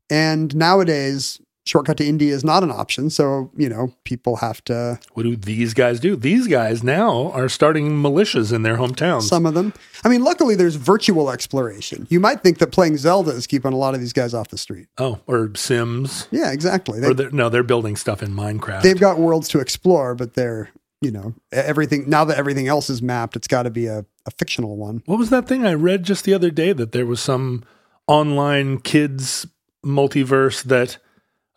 and 0.10 0.56
nowadays 0.56 1.40
shortcut 1.66 1.98
to 1.98 2.06
India 2.06 2.34
is 2.34 2.44
not 2.44 2.62
an 2.64 2.72
option. 2.72 3.10
So 3.10 3.52
you 3.56 3.70
know 3.70 3.94
people 4.04 4.38
have 4.38 4.64
to 4.66 5.00
What 5.14 5.24
do 5.24 5.36
these 5.36 5.74
guys 5.74 6.00
do? 6.00 6.16
These 6.16 6.48
guys 6.48 6.84
now 6.84 7.32
are 7.32 7.48
starting 7.50 7.92
militias 7.92 8.52
in 8.54 8.64
their 8.64 8.78
hometowns. 8.78 9.24
Some 9.24 9.46
of 9.46 9.54
them. 9.54 9.74
I 10.04 10.10
mean, 10.10 10.24
luckily 10.24 10.56
there's 10.56 10.76
virtual 10.76 11.30
exploration. 11.32 12.06
You 12.10 12.20
might 12.20 12.42
think 12.44 12.58
that 12.60 12.72
playing 12.72 12.98
Zelda 12.98 13.32
is 13.32 13.48
keeping 13.48 13.72
a 13.74 13.78
lot 13.78 13.94
of 13.94 14.00
these 14.02 14.14
guys 14.14 14.34
off 14.34 14.50
the 14.50 14.58
street. 14.58 14.88
oh, 14.98 15.20
or 15.28 15.52
Sims. 15.56 16.28
Yeah, 16.32 16.52
exactly. 16.52 17.00
They, 17.00 17.08
Or 17.08 17.14
they're, 17.14 17.32
no, 17.32 17.50
they're 17.50 17.64
building 17.64 17.96
stuff 17.96 18.22
in 18.22 18.34
Minecraft. 18.34 18.82
they've 18.82 19.00
got 19.00 19.18
worlds 19.20 19.48
to 19.50 19.60
explore, 19.60 20.16
but 20.16 20.34
they're, 20.34 20.70
you 21.02 21.12
know, 21.12 21.34
everything, 21.52 22.10
now 22.10 22.26
that 22.26 22.38
everything 22.38 22.68
else 22.68 22.90
is 22.90 23.02
mapped, 23.02 23.36
it's 23.38 23.48
got 23.48 23.64
to 23.64 23.70
be 23.70 23.86
a, 23.88 24.06
a 24.26 24.32
fictional 24.32 24.76
one. 24.76 25.02
What 25.06 25.20
was 25.20 25.30
that 25.30 25.48
thing 25.48 25.66
I 25.66 25.74
read 25.74 26.04
just 26.04 26.26
the 26.26 26.34
other 26.34 26.52
day 26.52 26.74
that 26.74 26.92
there 26.92 27.06
was 27.06 27.22
some 27.22 27.64
online 28.08 28.80
kids 28.80 29.48
multiverse 29.86 30.64
that 30.64 30.98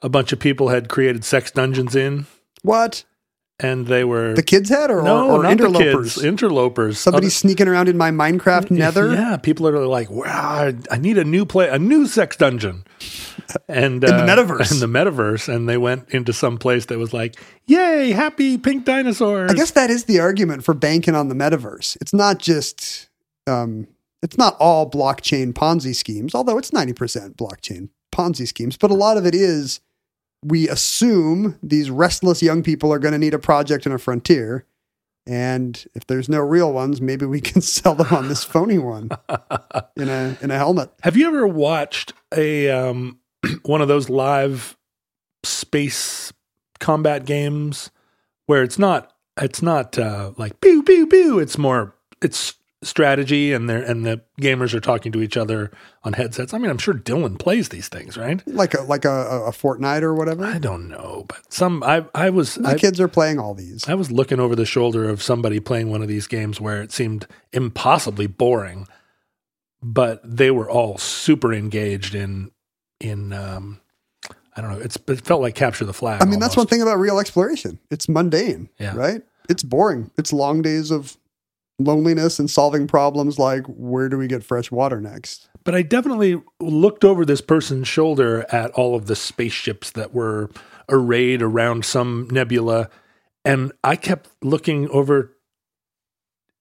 a 0.02 0.09
bunch 0.09 0.32
of 0.32 0.38
people 0.38 0.68
had 0.68 0.88
created 0.88 1.24
sex 1.24 1.50
dungeons 1.50 1.94
in 1.96 2.26
What? 2.62 3.04
and 3.59 3.87
they 3.87 4.04
were 4.04 4.35
The 4.35 4.42
kids 4.42 4.68
had 4.68 4.90
or, 4.90 5.02
no, 5.02 5.30
or, 5.30 5.46
or 5.46 5.50
interlopers? 5.50 6.16
the 6.16 6.20
kids, 6.20 6.24
interlopers. 6.24 6.98
Somebody 6.98 7.26
Other- 7.26 7.30
sneaking 7.30 7.68
around 7.68 7.88
in 7.88 7.96
my 7.96 8.11
Minecraft 8.11 8.70
nether? 8.70 9.12
Yeah, 9.14 9.38
people 9.38 9.66
are 9.66 9.87
like, 9.87 10.11
"Wow, 10.11 10.26
I- 10.26 10.74
I 10.90 10.98
need 10.98 11.16
a 11.16 11.24
new 11.24 11.46
play, 11.46 11.68
a 11.70 11.78
new 11.78 12.06
sex 12.06 12.37
dungeon." 12.37 12.85
And 13.68 14.04
In 14.04 14.11
the 14.11 14.14
uh, 14.14 14.26
metaverse. 14.26 14.72
in 14.72 14.80
the 14.80 14.87
metaverse, 14.98 15.48
and 15.52 15.66
they 15.68 15.78
went 15.78 16.11
into 16.11 16.32
some 16.35 16.59
place 16.59 16.85
that 16.87 16.98
was 16.98 17.14
like, 17.14 17.37
"Yay, 17.66 18.11
happy 18.12 18.59
pink 18.59 18.85
dinosaurs!" 18.85 19.50
I 19.50 19.54
guess 19.54 19.70
that 19.70 19.88
is 19.88 20.04
the 20.04 20.20
argument 20.20 20.62
for 20.62 20.74
banking 20.74 21.14
on 21.14 21.28
the 21.28 21.35
metaverse. 21.35 21.96
It's 22.02 22.12
not 22.12 22.38
just, 22.38 23.09
um, 23.46 23.87
it's 24.22 24.37
not 24.37 24.56
all 24.61 24.90
blockchain 24.90 25.54
Ponzi 25.54 25.94
schemes, 25.94 26.35
although 26.35 26.59
it's 26.59 26.72
90% 26.72 27.37
blockchain 27.37 27.88
Ponzi 28.14 28.46
schemes, 28.46 28.76
but 28.76 28.90
a 28.90 28.94
lot 28.94 29.16
of 29.16 29.24
it 29.24 29.35
is 29.35 29.80
we 30.46 30.68
assume 30.68 31.59
these 31.62 31.90
restless 31.90 32.42
young 32.42 32.62
people 32.62 32.92
are 32.92 32.98
going 32.98 33.12
to 33.12 33.18
need 33.18 33.35
a 33.35 33.38
project 33.38 33.87
and 33.87 33.94
a 33.94 33.98
frontier. 33.98 34.64
And 35.26 35.85
if 35.94 36.06
there's 36.06 36.28
no 36.28 36.38
real 36.38 36.72
ones, 36.72 37.00
maybe 37.00 37.26
we 37.26 37.40
can 37.40 37.61
sell 37.62 37.94
them 37.94 38.14
on 38.14 38.28
this 38.28 38.44
phony 38.44 38.78
one 38.78 39.11
in 39.96 40.09
a 40.09 40.38
in 40.40 40.50
a 40.50 40.56
helmet. 40.56 40.90
Have 41.02 41.16
you 41.16 41.26
ever 41.26 41.46
watched 41.46 42.12
a 42.35 42.70
um, 42.70 43.18
one 43.62 43.82
of 43.82 43.88
those 43.88 44.09
live 44.09 44.76
space 45.42 46.32
combat 46.78 47.24
games 47.24 47.90
where 48.46 48.62
it's 48.62 48.78
not 48.78 49.12
it's 49.40 49.62
not 49.62 49.98
uh, 49.98 50.32
like 50.37 50.61
pew 50.61 50.82
pew 50.82 51.06
pew. 51.06 51.38
It's 51.38 51.59
more 51.59 51.94
it's 52.22 52.54
strategy 52.82 53.52
and 53.52 53.68
they 53.70 53.82
and 53.84 54.04
the 54.04 54.20
gamers 54.40 54.74
are 54.74 54.80
talking 54.80 55.10
to 55.12 55.22
each 55.22 55.36
other 55.36 55.70
on 56.04 56.12
headsets. 56.12 56.52
I 56.52 56.58
mean, 56.58 56.70
I'm 56.70 56.78
sure 56.78 56.94
Dylan 56.94 57.38
plays 57.38 57.70
these 57.70 57.88
things, 57.88 58.16
right? 58.16 58.42
Like 58.46 58.74
a 58.74 58.82
like 58.82 59.04
a, 59.04 59.44
a 59.46 59.50
Fortnite 59.50 60.02
or 60.02 60.14
whatever. 60.14 60.44
I 60.44 60.58
don't 60.58 60.88
know, 60.88 61.24
but 61.28 61.52
some 61.52 61.82
I 61.82 62.04
I 62.14 62.30
was 62.30 62.58
My 62.58 62.72
I, 62.72 62.78
kids 62.78 63.00
are 63.00 63.08
playing 63.08 63.38
all 63.38 63.54
these. 63.54 63.88
I 63.88 63.94
was 63.94 64.10
looking 64.10 64.38
over 64.40 64.54
the 64.54 64.66
shoulder 64.66 65.08
of 65.08 65.22
somebody 65.22 65.58
playing 65.58 65.90
one 65.90 66.02
of 66.02 66.08
these 66.08 66.26
games 66.26 66.60
where 66.60 66.82
it 66.82 66.92
seemed 66.92 67.26
impossibly 67.52 68.26
boring. 68.26 68.86
but 69.82 70.20
they 70.24 70.50
were 70.50 70.68
all 70.70 70.98
super 70.98 71.52
engaged 71.52 72.14
in 72.14 72.50
in 73.00 73.32
um, 73.32 73.80
I 74.56 74.60
don't 74.60 74.70
know. 74.72 74.78
It's 74.80 74.98
it 75.08 75.20
felt 75.24 75.40
like 75.42 75.54
capture 75.54 75.84
the 75.84 75.92
flag. 75.94 76.22
I 76.22 76.26
mean, 76.26 76.40
that's 76.40 76.56
one 76.56 76.66
thing 76.66 76.82
about 76.82 76.98
real 76.98 77.18
exploration. 77.18 77.78
It's 77.90 78.08
mundane, 78.08 78.68
Yeah. 78.78 78.94
right? 78.96 79.22
It's 79.48 79.62
boring. 79.62 80.10
It's 80.18 80.32
long 80.32 80.60
days 80.62 80.90
of 80.90 81.16
loneliness 81.78 82.38
and 82.38 82.50
solving 82.50 82.86
problems 82.86 83.38
like 83.38 83.64
where 83.66 84.08
do 84.08 84.16
we 84.18 84.26
get 84.26 84.42
fresh 84.42 84.70
water 84.70 85.00
next? 85.00 85.48
But 85.64 85.74
I 85.74 85.82
definitely 85.82 86.40
looked 86.60 87.04
over 87.04 87.24
this 87.24 87.40
person's 87.40 87.88
shoulder 87.88 88.46
at 88.50 88.70
all 88.72 88.94
of 88.94 89.06
the 89.06 89.16
spaceships 89.16 89.90
that 89.92 90.14
were 90.14 90.50
arrayed 90.88 91.42
around 91.42 91.84
some 91.84 92.28
nebula, 92.30 92.88
and 93.44 93.72
I 93.82 93.96
kept 93.96 94.30
looking 94.42 94.88
over 94.90 95.32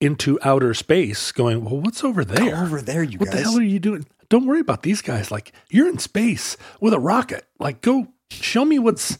into 0.02 0.38
outer 0.44 0.74
space, 0.74 1.32
going, 1.32 1.64
"Well, 1.64 1.80
what's 1.80 2.04
over 2.04 2.26
there? 2.26 2.52
Go 2.52 2.62
over 2.62 2.82
there, 2.82 3.04
you 3.04 3.18
what 3.18 3.30
guys. 3.30 3.38
the 3.38 3.44
hell 3.44 3.58
are 3.60 3.64
you 3.64 3.80
doing? 3.80 4.06
Don't 4.30 4.48
worry 4.48 4.60
about 4.60 4.84
these 4.84 5.02
guys. 5.02 5.32
Like 5.32 5.52
you're 5.70 5.88
in 5.88 6.00
space 6.00 6.58
with 6.82 6.94
a 6.94 7.00
rocket. 7.00 7.46
Like 7.60 7.82
go 7.82 8.08
show 8.32 8.66
me 8.66 8.80
what's 8.80 9.18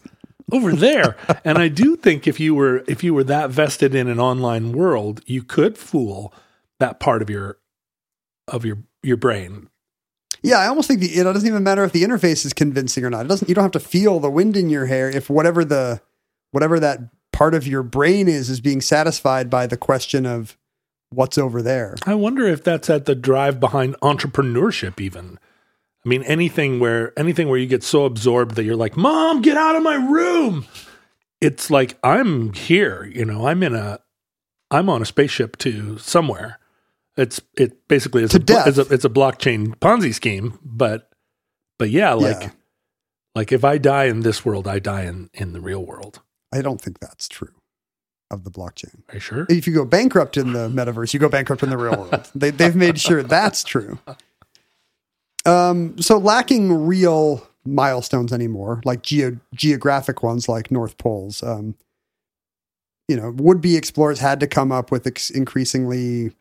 over 0.52 0.74
there." 0.74 1.16
and 1.44 1.58
I 1.58 1.68
do 1.68 1.96
think 1.96 2.28
if 2.28 2.40
you 2.40 2.56
were 2.56 2.84
if 2.88 3.04
you 3.04 3.14
were 3.14 3.24
that 3.26 3.50
vested 3.50 3.96
in 3.96 4.08
an 4.08 4.20
online 4.20 4.72
world, 4.72 5.22
you 5.26 5.44
could 5.44 5.78
fool 5.78 6.34
that 6.80 7.00
part 7.00 7.22
of 7.22 7.30
your 7.30 7.58
of 8.48 8.66
your 8.66 8.80
your 9.04 9.18
brain. 9.18 9.70
Yeah, 10.42 10.60
I 10.60 10.68
almost 10.68 10.88
think 10.88 11.00
the, 11.00 11.08
it 11.08 11.24
doesn't 11.24 11.48
even 11.48 11.64
matter 11.64 11.84
if 11.84 11.92
the 11.92 12.04
interface 12.04 12.46
is 12.46 12.54
convincing 12.54 13.04
or 13.04 13.10
not. 13.10 13.26
It 13.26 13.30
doesn't. 13.30 13.50
You 13.50 13.56
don't 13.56 13.64
have 13.64 13.72
to 13.72 13.80
feel 13.80 14.20
the 14.20 14.30
wind 14.30 14.56
in 14.56 14.70
your 14.70 14.86
hair 14.86 15.10
if 15.10 15.30
whatever 15.30 15.66
the 15.66 16.02
whatever 16.52 16.80
that 16.80 17.00
part 17.34 17.54
of 17.54 17.68
your 17.68 17.84
brain 17.84 18.28
is 18.28 18.50
is 18.50 18.62
being 18.62 18.82
satisfied 18.82 19.50
by 19.50 19.68
the 19.68 19.78
question 19.78 20.26
of 20.26 20.58
what's 21.10 21.38
over 21.38 21.62
there. 21.62 21.96
I 22.06 22.14
wonder 22.16 22.48
if 22.48 22.64
that's 22.64 22.90
at 22.90 23.06
the 23.06 23.16
drive 23.16 23.60
behind 23.60 23.96
entrepreneurship 24.02 25.02
even. 25.02 25.40
I 26.06 26.10
mean 26.10 26.24
anything 26.24 26.80
where 26.80 27.18
anything 27.18 27.50
where 27.50 27.58
you 27.58 27.66
get 27.66 27.84
so 27.84 28.06
absorbed 28.06 28.56
that 28.56 28.64
you're 28.64 28.76
like, 28.76 28.96
"Mom, 28.96 29.42
get 29.42 29.58
out 29.58 29.76
of 29.76 29.84
my 29.84 29.96
room." 29.96 30.66
It's 31.42 31.70
like 31.70 31.98
I'm 32.04 32.54
here, 32.54 33.06
you 33.06 33.26
know, 33.26 33.48
I'm 33.48 33.64
in 33.64 33.74
a 33.76 34.00
I'm 34.72 34.90
on 34.90 35.02
a 35.02 35.06
spaceship 35.06 35.58
to 35.60 35.98
somewhere. 35.98 36.60
It's 37.18 37.42
it 37.58 37.88
basically 37.88 38.24
is 38.24 38.36
a, 38.36 38.40
it's 38.68 38.78
a 38.78 38.94
it's 38.94 39.06
a 39.06 39.10
blockchain 39.10 39.76
Ponzi 39.78 40.14
scheme, 40.14 40.60
but 40.64 41.10
but 41.80 41.90
yeah, 41.90 42.14
like 42.14 42.42
Yeah. 42.44 42.50
like 43.34 43.52
if 43.52 43.64
I 43.64 43.78
die 43.78 44.06
in 44.06 44.20
this 44.22 44.46
world, 44.46 44.68
I 44.68 44.80
die 44.80 45.04
in 45.04 45.30
in 45.34 45.54
the 45.54 45.62
real 45.62 45.84
world. 45.86 46.22
I 46.54 46.62
don't 46.62 46.80
think 46.80 47.00
that's 47.00 47.28
true 47.28 47.54
of 48.32 48.44
the 48.44 48.52
blockchain. 48.52 49.02
Are 49.10 49.16
you 49.16 49.20
sure? 49.20 49.46
If 49.50 49.68
you 49.68 49.74
go 49.74 49.86
bankrupt 49.86 50.38
in 50.38 50.54
the 50.54 50.68
metaverse, 50.70 51.14
you 51.14 51.20
go 51.20 51.30
bankrupt 51.30 51.64
in 51.64 51.70
the 51.70 51.78
real 51.78 51.98
world. 51.98 52.30
They, 52.36 52.50
they've 52.52 52.76
made 52.76 53.00
sure 53.00 53.24
that's 53.24 53.64
true. 53.64 54.00
Um, 55.46 55.98
so 56.02 56.18
lacking 56.18 56.86
real 56.88 57.48
milestones 57.66 58.32
anymore, 58.34 58.82
like 58.86 59.02
geo- 59.04 59.40
geographic 59.54 60.24
ones 60.24 60.48
like 60.50 60.72
North 60.72 60.98
Poles, 60.98 61.44
um, 61.44 61.76
you 63.08 63.16
know, 63.16 63.32
would 63.38 63.62
be 63.62 63.76
explorers 63.76 64.20
had 64.20 64.40
to 64.40 64.48
come 64.48 64.72
up 64.72 64.92
with 64.92 65.06
ex- 65.06 65.30
increasingly 65.30 66.32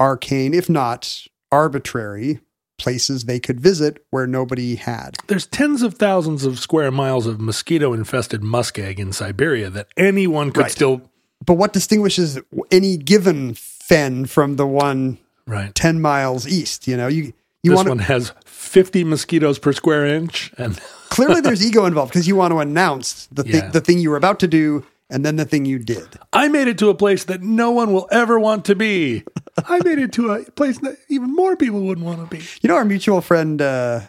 arcane, 0.00 0.54
if 0.54 0.68
not 0.68 1.26
arbitrary, 1.50 2.40
places 2.78 3.24
they 3.24 3.40
could 3.40 3.58
visit 3.58 4.04
where 4.10 4.26
nobody 4.26 4.76
had. 4.76 5.16
There's 5.26 5.46
tens 5.46 5.82
of 5.82 5.94
thousands 5.94 6.44
of 6.44 6.58
square 6.58 6.90
miles 6.90 7.26
of 7.26 7.40
mosquito 7.40 7.92
infested 7.92 8.42
muskeg 8.42 8.98
in 8.98 9.12
Siberia 9.12 9.68
that 9.70 9.88
anyone 9.96 10.52
could 10.52 10.62
Right. 10.64 10.70
still 10.72 11.02
But 11.44 11.54
what 11.54 11.72
distinguishes 11.72 12.38
any 12.70 12.96
given 12.96 13.54
fen 13.54 14.26
from 14.26 14.56
the 14.56 14.66
one 14.66 15.18
right. 15.46 15.74
10 15.74 16.00
miles 16.00 16.46
east? 16.46 16.86
You 16.86 16.96
know, 16.96 17.08
you, 17.08 17.32
you 17.62 17.70
this 17.70 17.76
want 17.76 17.88
one 17.88 17.98
has 17.98 18.32
50 18.46 19.04
mosquitoes 19.04 19.58
per 19.58 19.72
square 19.72 20.06
inch 20.06 20.52
and 20.58 20.76
clearly 21.10 21.40
there's 21.40 21.64
ego 21.64 21.84
involved 21.86 22.12
because 22.12 22.28
you 22.28 22.36
want 22.36 22.52
to 22.52 22.58
announce 22.58 23.26
the, 23.32 23.42
thi- 23.42 23.50
Yeah. 23.58 23.68
the 23.70 23.80
thing 23.80 23.98
you 23.98 24.10
were 24.10 24.16
about 24.16 24.40
to 24.40 24.48
do 24.48 24.84
and 25.10 25.24
then 25.24 25.36
the 25.36 25.46
thing 25.46 25.64
you 25.64 25.78
did. 25.78 26.06
I 26.34 26.48
made 26.48 26.68
it 26.68 26.76
to 26.78 26.90
a 26.90 26.94
place 26.94 27.24
that 27.24 27.42
no 27.42 27.70
one 27.70 27.92
will 27.94 28.06
ever 28.10 28.38
want 28.38 28.66
to 28.66 28.74
be. 28.74 29.24
I 29.66 29.80
made 29.82 29.98
it 29.98 30.12
to 30.12 30.32
a 30.32 30.44
place 30.50 30.78
that 30.80 30.96
even 31.08 31.34
more 31.34 31.56
people 31.56 31.80
wouldn't 31.80 32.06
want 32.06 32.18
to 32.28 32.36
be. 32.36 32.42
You 32.60 32.68
know, 32.68 32.74
our 32.76 32.84
mutual 32.84 33.22
friend, 33.22 33.62
uh, 33.62 34.00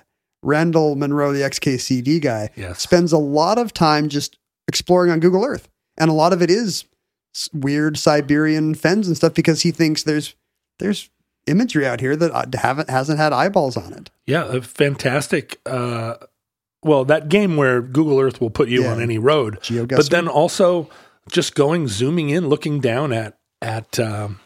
Randall 0.44 0.96
Munroe, 0.98 1.32
the 1.32 1.40
XKCD 1.40 2.22
guy, 2.22 2.50
Yes. 2.58 2.82
spends 2.82 3.14
a 3.14 3.18
lot 3.18 3.58
of 3.58 3.72
time 3.74 4.10
just 4.10 4.38
exploring 4.68 5.10
on 5.10 5.22
Google 5.22 5.46
Earth. 5.46 5.70
And 5.98 6.10
a 6.10 6.14
lot 6.14 6.34
of 6.34 6.42
it 6.42 6.50
is 6.52 6.84
weird 7.54 7.98
Siberian 7.98 8.76
fens 8.76 9.08
and 9.08 9.16
stuff 9.16 9.34
because 9.34 9.62
he 9.62 9.72
thinks 9.72 10.04
there's, 10.04 10.36
there's 10.80 11.10
imagery 11.48 11.86
out 11.88 12.00
here 12.00 12.16
that 12.16 12.32
uh, 12.32 12.46
haven't, 12.60 12.90
hasn't 12.90 13.18
had 13.20 13.34
eyeballs 13.34 13.76
on 13.78 13.94
it. 13.94 14.10
Yeah, 14.26 14.46
a 14.46 14.62
fantastic 14.62 15.60
uh 15.66 16.16
well, 16.82 17.04
that 17.06 17.28
game 17.28 17.58
where 17.58 17.82
Google 17.82 18.20
Earth 18.22 18.40
will 18.40 18.50
put 18.50 18.70
you 18.70 18.84
Yeah. 18.84 18.92
on 18.94 19.02
any 19.02 19.18
road. 19.18 19.60
GeoGuessr. 19.62 19.98
But 19.98 20.10
then 20.12 20.28
also 20.30 20.90
just 21.30 21.54
going 21.54 21.90
zooming 21.90 22.30
in, 22.30 22.48
looking 22.48 22.80
down 22.80 23.12
at 23.12 23.38
at 23.62 24.00
um 24.00 24.40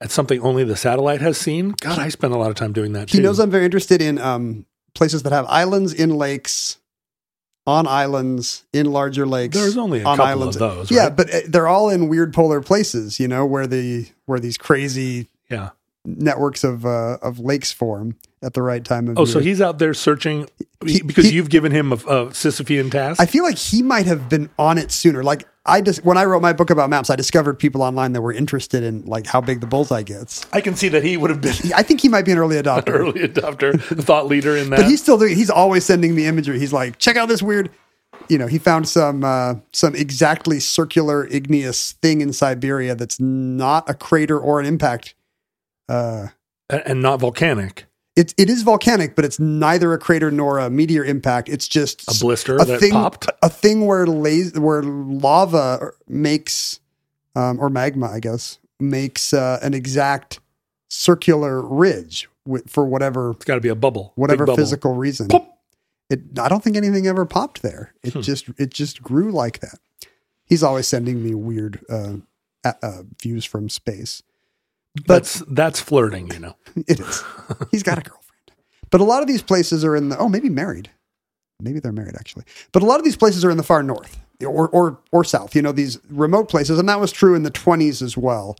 at 0.00 0.10
something 0.10 0.40
only 0.40 0.64
the 0.64 0.76
satellite 0.76 1.20
has 1.20 1.36
seen. 1.36 1.74
God, 1.80 1.98
I 1.98 2.08
spend 2.08 2.32
a 2.32 2.38
lot 2.38 2.48
of 2.50 2.56
time 2.56 2.72
doing 2.72 2.92
that 2.94 3.08
too. 3.08 3.18
He 3.18 3.22
knows 3.22 3.38
I'm 3.38 3.50
very 3.50 3.64
interested 3.64 4.00
in 4.00 4.18
um, 4.18 4.64
places 4.94 5.24
that 5.24 5.32
have 5.32 5.44
islands 5.46 5.92
in 5.92 6.10
lakes, 6.16 6.78
on 7.66 7.86
islands, 7.86 8.64
in 8.72 8.86
larger 8.90 9.26
lakes. 9.26 9.54
There's 9.56 9.76
only 9.76 10.00
a 10.00 10.04
on 10.06 10.16
couple 10.16 10.42
of 10.44 10.54
those, 10.54 10.90
Yeah, 10.90 11.10
but 11.10 11.32
uh, 11.34 11.40
they're 11.48 11.68
all 11.68 11.90
in 11.90 12.08
weird 12.08 12.32
polar 12.32 12.62
places. 12.62 13.20
You 13.20 13.28
know 13.28 13.44
where 13.44 13.66
the 13.66 14.06
where 14.24 14.40
these 14.40 14.56
crazy 14.56 15.28
yeah. 15.50 15.70
Networks 16.04 16.64
of 16.64 16.86
uh, 16.86 17.18
of 17.22 17.38
lakes 17.38 17.72
form 17.72 18.16
at 18.42 18.54
the 18.54 18.62
right 18.62 18.84
time 18.84 19.08
of 19.08 19.18
Oh, 19.18 19.22
year. 19.24 19.32
so 19.32 19.38
he's 19.40 19.60
out 19.60 19.78
there 19.78 19.92
searching 19.94 20.48
He- 20.84 21.02
because 21.02 21.26
he- 21.26 21.32
you've 21.32 21.50
given 21.50 21.72
him 21.72 21.92
a, 21.92 21.96
a 21.96 22.26
Sisyphean 22.30 22.90
task. 22.90 23.20
I 23.20 23.26
feel 23.26 23.44
like 23.44 23.58
he 23.58 23.82
might 23.82 24.06
have 24.06 24.28
been 24.28 24.48
on 24.58 24.78
it 24.78 24.90
sooner. 24.90 25.22
Like 25.22 25.46
I 25.66 25.82
just 25.82 26.02
when 26.04 26.16
I 26.16 26.24
wrote 26.24 26.40
my 26.40 26.54
book 26.54 26.70
about 26.70 26.88
maps, 26.88 27.10
I 27.10 27.16
discovered 27.16 27.58
people 27.58 27.82
online 27.82 28.12
that 28.14 28.22
were 28.22 28.32
interested 28.32 28.82
in 28.82 29.04
like 29.04 29.26
how 29.26 29.42
big 29.42 29.60
the 29.60 29.66
bullseye 29.66 30.02
gets. 30.02 30.46
I 30.54 30.62
can 30.62 30.74
see 30.74 30.88
that 30.88 31.04
he 31.04 31.18
would 31.18 31.28
have 31.28 31.42
been 31.42 31.52
I 31.74 31.82
think 31.82 32.00
he 32.00 32.08
might 32.08 32.24
be 32.24 32.32
an 32.32 32.38
early 32.38 32.56
adopter. 32.62 32.88
early 32.88 33.20
adopter, 33.28 33.78
thought 34.02 34.26
leader 34.26 34.56
in 34.56 34.70
that. 34.70 34.76
but 34.80 34.86
he's 34.86 35.02
still 35.02 35.18
doing 35.18 35.36
he's 35.36 35.50
always 35.50 35.84
sending 35.84 36.14
me 36.14 36.26
imagery 36.26 36.58
he's 36.58 36.72
like 36.72 36.98
check 36.98 37.16
out 37.16 37.28
this 37.28 37.42
weird 37.42 37.70
you 38.30 38.38
know 38.38 38.46
he 38.46 38.58
found 38.58 38.88
some 38.88 39.22
uh, 39.22 39.54
some 39.72 39.94
exactly 39.94 40.60
circular 40.60 41.26
igneous 41.26 41.92
thing 42.00 42.22
in 42.22 42.32
siberia 42.32 42.94
that's 42.94 43.20
not 43.20 43.88
a 43.90 43.92
crater 43.94 44.38
or 44.38 44.60
an 44.60 44.66
impact 44.66 45.14
uh 45.90 46.28
and 46.86 47.02
not 47.02 47.18
volcanic. 47.20 47.86
it, 48.16 48.32
it 48.38 48.48
is 48.48 48.62
volcanic 48.62 49.16
but 49.16 49.24
it's 49.24 49.38
neither 49.40 49.92
a 49.92 49.98
crater 49.98 50.30
nor 50.30 50.58
a 50.58 50.70
meteor 50.70 51.04
impact 51.04 51.48
it's 51.48 51.66
just 51.68 52.02
A 52.08 52.18
blister 52.20 52.56
a 52.56 52.64
that 52.64 52.80
thing 52.80 52.92
popped. 52.92 53.28
a 53.42 53.48
thing 53.50 53.86
where 53.86 54.06
las- 54.06 54.56
where 54.56 54.82
lava 54.82 55.90
makes 56.08 56.78
um, 57.34 57.58
or 57.60 57.68
magma 57.70 58.06
i 58.08 58.20
guess 58.20 58.58
makes 58.78 59.32
uh, 59.34 59.58
an 59.62 59.74
exact 59.74 60.40
circular 60.88 61.60
ridge 61.62 62.28
wi- 62.46 62.62
for 62.66 62.84
whatever 62.86 63.32
It's 63.32 63.44
got 63.44 63.56
to 63.56 63.60
be 63.60 63.68
a 63.68 63.74
bubble. 63.74 64.12
whatever 64.16 64.44
bubble. 64.46 64.56
physical 64.56 64.94
reason. 64.94 65.28
Pop. 65.28 65.58
It, 66.08 66.20
I 66.38 66.48
don't 66.48 66.64
think 66.64 66.76
anything 66.76 67.06
ever 67.06 67.24
popped 67.24 67.62
there. 67.62 67.94
It 68.02 68.14
Hmm. 68.14 68.20
just 68.22 68.48
it 68.58 68.70
just 68.70 69.00
grew 69.02 69.30
like 69.30 69.60
that. 69.60 69.78
He's 70.46 70.62
always 70.64 70.88
sending 70.88 71.22
me 71.22 71.34
weird 71.34 71.84
uh, 71.88 72.14
uh, 72.64 73.02
views 73.22 73.44
from 73.44 73.68
space. 73.68 74.22
But 74.94 75.06
That's 75.06 75.42
that's 75.48 75.80
flirting, 75.80 76.30
you 76.32 76.40
know. 76.40 76.56
it 76.88 77.00
is. 77.00 77.22
He's 77.70 77.82
got 77.82 77.98
a 77.98 78.02
girlfriend. 78.02 78.52
But 78.90 79.00
a 79.00 79.04
lot 79.04 79.22
of 79.22 79.28
these 79.28 79.42
places 79.42 79.84
are 79.84 79.94
in 79.94 80.08
the 80.08 80.18
oh 80.18 80.28
maybe 80.28 80.48
married. 80.48 80.90
Maybe 81.60 81.78
they're 81.78 81.92
married 81.92 82.16
actually. 82.16 82.44
But 82.72 82.82
a 82.82 82.86
lot 82.86 82.98
of 82.98 83.04
these 83.04 83.16
places 83.16 83.44
are 83.44 83.50
in 83.50 83.56
the 83.56 83.62
far 83.62 83.82
north 83.82 84.18
or 84.44 84.68
or 84.70 84.98
or 85.12 85.24
south. 85.24 85.54
You 85.54 85.62
know 85.62 85.72
these 85.72 85.98
remote 86.10 86.48
places, 86.48 86.78
and 86.78 86.88
that 86.88 87.00
was 87.00 87.12
true 87.12 87.34
in 87.34 87.42
the 87.44 87.50
20s 87.50 88.02
as 88.02 88.16
well. 88.16 88.56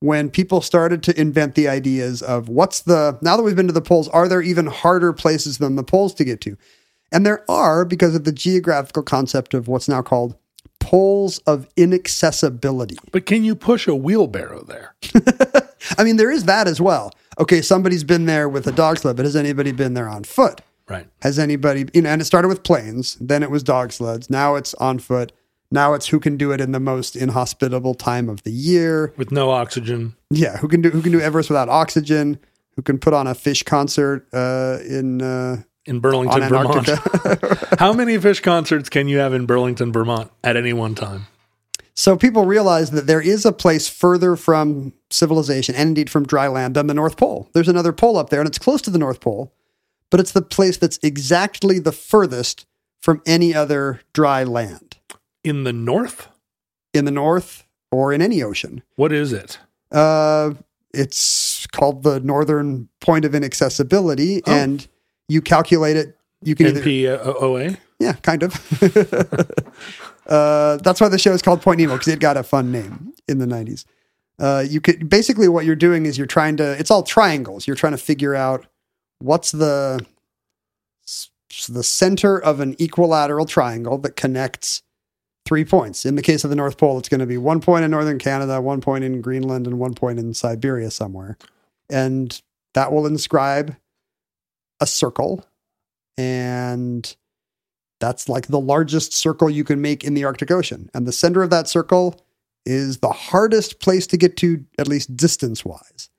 When 0.00 0.30
people 0.30 0.60
started 0.60 1.02
to 1.04 1.20
invent 1.20 1.54
the 1.54 1.68
ideas 1.68 2.22
of 2.22 2.48
what's 2.48 2.80
the 2.82 3.18
now 3.22 3.36
that 3.36 3.42
we've 3.42 3.56
been 3.56 3.68
to 3.68 3.72
the 3.72 3.80
poles, 3.80 4.08
are 4.08 4.28
there 4.28 4.42
even 4.42 4.66
harder 4.66 5.12
places 5.12 5.58
than 5.58 5.76
the 5.76 5.84
poles 5.84 6.14
to 6.14 6.24
get 6.24 6.40
to? 6.42 6.56
And 7.10 7.26
there 7.26 7.44
are 7.50 7.84
because 7.84 8.14
of 8.14 8.24
the 8.24 8.32
geographical 8.32 9.02
concept 9.02 9.52
of 9.52 9.68
what's 9.68 9.88
now 9.88 10.02
called 10.02 10.36
poles 10.82 11.38
of 11.40 11.68
inaccessibility. 11.76 12.98
But 13.12 13.24
can 13.24 13.44
you 13.44 13.54
push 13.54 13.86
a 13.86 13.94
wheelbarrow 13.94 14.64
there? 14.64 14.94
I 15.98 16.04
mean, 16.04 16.16
there 16.16 16.30
is 16.30 16.44
that 16.44 16.66
as 16.66 16.80
well. 16.80 17.12
Okay, 17.38 17.62
somebody's 17.62 18.04
been 18.04 18.26
there 18.26 18.48
with 18.48 18.66
a 18.66 18.72
dog 18.72 18.98
sled, 18.98 19.16
but 19.16 19.24
has 19.24 19.36
anybody 19.36 19.72
been 19.72 19.94
there 19.94 20.08
on 20.08 20.24
foot? 20.24 20.60
Right. 20.88 21.06
Has 21.22 21.38
anybody, 21.38 21.86
you 21.94 22.02
know, 22.02 22.10
and 22.10 22.20
it 22.20 22.24
started 22.24 22.48
with 22.48 22.64
planes, 22.64 23.16
then 23.20 23.42
it 23.42 23.50
was 23.50 23.62
dog 23.62 23.92
sleds, 23.92 24.28
now 24.28 24.56
it's 24.56 24.74
on 24.74 24.98
foot, 24.98 25.32
now 25.70 25.94
it's 25.94 26.08
who 26.08 26.20
can 26.20 26.36
do 26.36 26.52
it 26.52 26.60
in 26.60 26.72
the 26.72 26.80
most 26.80 27.16
inhospitable 27.16 27.94
time 27.94 28.28
of 28.28 28.42
the 28.42 28.50
year. 28.52 29.14
With 29.16 29.32
no 29.32 29.50
oxygen. 29.50 30.14
Yeah, 30.30 30.58
who 30.58 30.68
can 30.68 30.82
do 30.82 30.90
who 30.90 31.00
can 31.00 31.12
do 31.12 31.20
Everest 31.20 31.48
without 31.48 31.68
oxygen? 31.68 32.38
Who 32.76 32.82
can 32.82 32.98
put 32.98 33.14
on 33.14 33.26
a 33.26 33.34
Phish 33.34 33.64
concert 33.64 34.26
uh, 34.32 34.78
in 34.86 35.22
uh, 35.22 35.62
in 35.86 36.00
Burlington, 36.00 36.48
Vermont. 36.48 36.86
How 37.78 37.92
many 37.92 38.16
Phish 38.18 38.42
concerts 38.42 38.88
can 38.88 39.08
you 39.08 39.18
have 39.18 39.32
in 39.34 39.46
Burlington, 39.46 39.92
Vermont 39.92 40.30
at 40.44 40.56
any 40.56 40.72
one 40.72 40.94
time? 40.94 41.26
So 41.94 42.16
people 42.16 42.46
realize 42.46 42.90
that 42.92 43.06
there 43.06 43.20
is 43.20 43.44
a 43.44 43.52
place 43.52 43.88
further 43.88 44.34
from 44.36 44.94
civilization 45.10 45.74
and 45.74 45.88
indeed 45.88 46.08
from 46.08 46.24
dry 46.26 46.48
land 46.48 46.74
than 46.74 46.86
the 46.86 46.94
North 46.94 47.16
Pole. 47.18 47.50
There's 47.52 47.68
another 47.68 47.92
pole 47.92 48.16
up 48.16 48.30
there 48.30 48.40
and 48.40 48.48
it's 48.48 48.58
close 48.58 48.80
to 48.82 48.90
the 48.90 48.98
North 48.98 49.20
Pole, 49.20 49.52
but 50.10 50.18
it's 50.18 50.32
the 50.32 50.40
place 50.42 50.78
that's 50.78 50.98
exactly 51.02 51.78
the 51.78 51.92
furthest 51.92 52.64
from 53.00 53.20
any 53.26 53.54
other 53.54 54.00
dry 54.14 54.42
land 54.44 54.96
In 55.44 55.64
the 55.64 55.72
north? 55.72 56.28
in 56.94 57.04
the 57.04 57.10
North 57.10 57.64
or 57.90 58.12
in 58.12 58.22
any 58.22 58.42
ocean. 58.42 58.82
What 58.96 59.12
is 59.12 59.32
it? 59.32 59.58
Uh, 59.90 60.52
it's 60.94 61.66
called 61.66 62.02
the 62.04 62.20
Northern 62.20 62.88
Point 63.00 63.24
of 63.26 63.34
Inaccessibility, 63.34 64.42
Oh. 64.46 64.52
and 64.52 64.86
you 65.28 65.40
calculate 65.40 65.96
it. 65.96 66.16
You 66.42 66.54
can 66.54 66.66
either 66.66 66.82
NPOA? 66.82 67.78
Yeah, 67.98 68.14
kind 68.14 68.42
of. 68.42 68.54
uh, 70.26 70.76
that's 70.78 71.00
why 71.00 71.08
the 71.08 71.18
show 71.18 71.32
is 71.32 71.42
called 71.42 71.62
Point 71.62 71.80
Nemo 71.80 71.94
because 71.94 72.08
it 72.08 72.18
got 72.18 72.36
a 72.36 72.42
fun 72.42 72.72
name 72.72 73.12
in 73.28 73.38
the 73.38 73.46
'90s. 73.46 73.84
Uh, 74.38 74.64
you 74.66 74.80
could 74.80 75.08
basically 75.08 75.46
what 75.48 75.64
you're 75.64 75.76
doing 75.76 76.06
is 76.06 76.18
you're 76.18 76.26
trying 76.26 76.56
to. 76.56 76.72
It's 76.78 76.90
all 76.90 77.04
triangles. 77.04 77.66
You're 77.66 77.76
trying 77.76 77.92
to 77.92 77.98
figure 77.98 78.34
out 78.34 78.66
what's 79.20 79.52
the 79.52 80.04
the 81.68 81.82
center 81.82 82.38
of 82.38 82.60
an 82.60 82.74
equilateral 82.78 83.46
triangle 83.46 83.98
that 83.98 84.16
connects 84.16 84.82
three 85.44 85.64
points. 85.64 86.06
In 86.06 86.14
the 86.14 86.22
case 86.22 86.44
of 86.44 86.50
the 86.50 86.56
North 86.56 86.78
Pole, 86.78 86.98
it's 86.98 87.08
going 87.08 87.20
to 87.20 87.26
be 87.26 87.36
one 87.36 87.60
point 87.60 87.84
in 87.84 87.90
northern 87.90 88.18
Canada, 88.18 88.60
one 88.60 88.80
point 88.80 89.04
in 89.04 89.20
Greenland, 89.20 89.66
and 89.66 89.78
one 89.78 89.94
point 89.94 90.18
in 90.18 90.34
Siberia 90.34 90.90
somewhere, 90.90 91.36
and 91.90 92.40
that 92.74 92.92
will 92.92 93.06
inscribe 93.06 93.76
a 94.82 94.86
circle 94.86 95.46
and 96.18 97.16
that's 98.00 98.28
like 98.28 98.48
the 98.48 98.60
largest 98.60 99.12
circle 99.12 99.48
you 99.48 99.62
can 99.62 99.80
make 99.80 100.02
in 100.02 100.14
the 100.14 100.24
Arctic 100.24 100.50
Ocean. 100.50 100.90
And 100.92 101.06
the 101.06 101.12
center 101.12 101.42
of 101.42 101.50
that 101.50 101.68
circle 101.68 102.20
is 102.66 102.98
the 102.98 103.12
hardest 103.12 103.78
place 103.80 104.08
to 104.08 104.16
get 104.16 104.36
to, 104.38 104.64
at 104.76 104.88
least 104.88 105.16
distance 105.16 105.64
wise. 105.64 106.10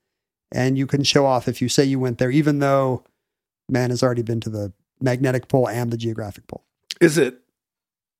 And 0.50 0.78
you 0.78 0.86
can 0.86 1.04
show 1.04 1.26
off 1.26 1.46
if 1.46 1.60
you 1.60 1.68
say 1.68 1.84
you 1.84 2.00
went 2.00 2.18
there, 2.18 2.30
even 2.30 2.60
though 2.60 3.04
man 3.68 3.90
has 3.90 4.02
already 4.02 4.22
been 4.22 4.40
to 4.40 4.50
the 4.50 4.72
magnetic 5.00 5.48
pole 5.48 5.68
and 5.68 5.92
the 5.92 5.96
geographic 5.98 6.46
pole. 6.46 6.64
Is 7.00 7.18
it 7.18 7.40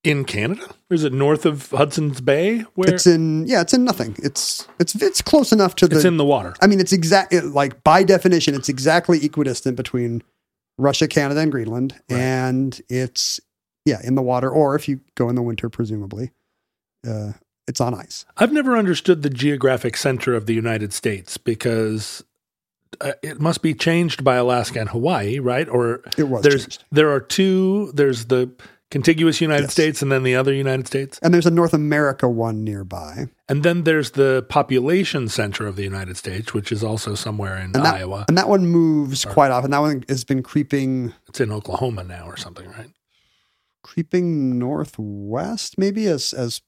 in 0.03 0.25
Canada? 0.25 0.67
Or 0.91 0.95
is 0.95 1.05
it 1.05 1.15
north 1.15 1.47
of 1.47 1.71
Hudson's 1.71 2.21
Bay? 2.21 2.61
Where 2.75 2.93
It's 2.93 3.07
in, 3.07 3.47
yeah, 3.47 3.63
it's 3.63 3.73
in 3.73 3.85
nothing. 3.85 4.15
It's 4.23 4.69
it's 4.79 4.95
it's 4.97 5.23
close 5.23 5.53
enough 5.53 5.75
to 5.77 5.89
the. 5.89 5.97
it's 5.97 6.05
in 6.05 6.19
the 6.19 6.25
water. 6.25 6.55
I 6.61 6.67
mean, 6.67 6.81
it's 6.81 6.93
exact 6.93 7.33
like 7.33 7.83
by 7.83 8.03
definition, 8.03 8.55
it's 8.55 8.69
exactly 8.69 9.25
equidistant 9.25 9.77
between 9.77 10.23
Russia, 10.79 11.07
Canada, 11.09 11.41
and 11.41 11.53
Greenland, 11.53 11.95
Right. 12.11 12.19
and 12.21 12.81
it's 12.89 13.41
yeah 13.85 14.01
in 14.03 14.15
the 14.15 14.23
water, 14.23 14.51
or 14.51 14.75
if 14.75 14.89
you 14.89 15.01
go 15.15 15.29
in 15.29 15.35
the 15.37 15.43
winter, 15.43 15.69
presumably, 15.69 16.33
uh, 17.07 17.33
it's 17.69 17.81
on 17.81 17.95
ice. 17.95 18.25
I've 18.37 18.53
never 18.53 18.77
understood 18.77 19.23
the 19.23 19.31
geographic 19.31 19.97
center 19.97 20.35
of 20.35 20.47
the 20.47 20.55
United 20.55 20.93
States 20.93 21.37
because 21.39 22.23
uh, 23.01 23.13
it 23.23 23.41
must 23.41 23.63
be 23.63 23.73
changed 23.75 24.23
by 24.25 24.37
Alaska 24.37 24.81
and 24.81 24.89
Hawaii, 24.91 25.39
right? 25.39 25.69
Or 25.69 26.03
It 26.19 26.25
was 26.29 26.43
there's 26.43 26.63
changed. 26.65 26.85
there 26.93 27.11
are 27.11 27.21
two. 27.21 27.91
There's 27.95 28.27
the 28.27 28.51
contiguous 28.95 29.41
United 29.41 29.65
Yes. 29.65 29.73
States 29.73 30.03
and 30.03 30.11
then 30.13 30.23
the 30.23 30.37
other 30.37 30.53
United 30.55 30.87
States, 30.87 31.19
And 31.23 31.35
there's 31.35 31.47
a 31.47 31.51
North 31.51 31.75
America 31.75 32.29
one 32.29 32.63
nearby, 32.65 33.27
and 33.51 33.63
then 33.67 33.83
there's 33.85 34.13
the 34.13 34.47
population 34.49 35.29
center 35.29 35.67
of 35.67 35.75
the 35.77 35.83
United 35.83 36.17
States, 36.17 36.55
which 36.55 36.71
is 36.71 36.83
also 36.85 37.15
somewhere 37.15 37.57
in 37.57 37.65
and 37.75 37.85
that 37.87 37.95
Iowa. 37.97 38.25
and 38.29 38.39
that 38.39 38.49
one 38.49 38.67
moves 38.67 39.25
quite 39.25 39.51
often. 39.51 39.71
That 39.73 39.81
one 39.81 40.05
has 40.09 40.23
been 40.25 40.43
creeping 40.43 41.13
It's 41.29 41.41
in 41.41 41.51
Oklahoma 41.51 42.05
now 42.05 42.25
or 42.27 42.37
something, 42.37 42.69
right? 42.69 42.91
creeping 43.83 44.59
northwest, 44.59 45.77
maybe 45.77 46.07
as 46.07 46.33
as 46.33 46.63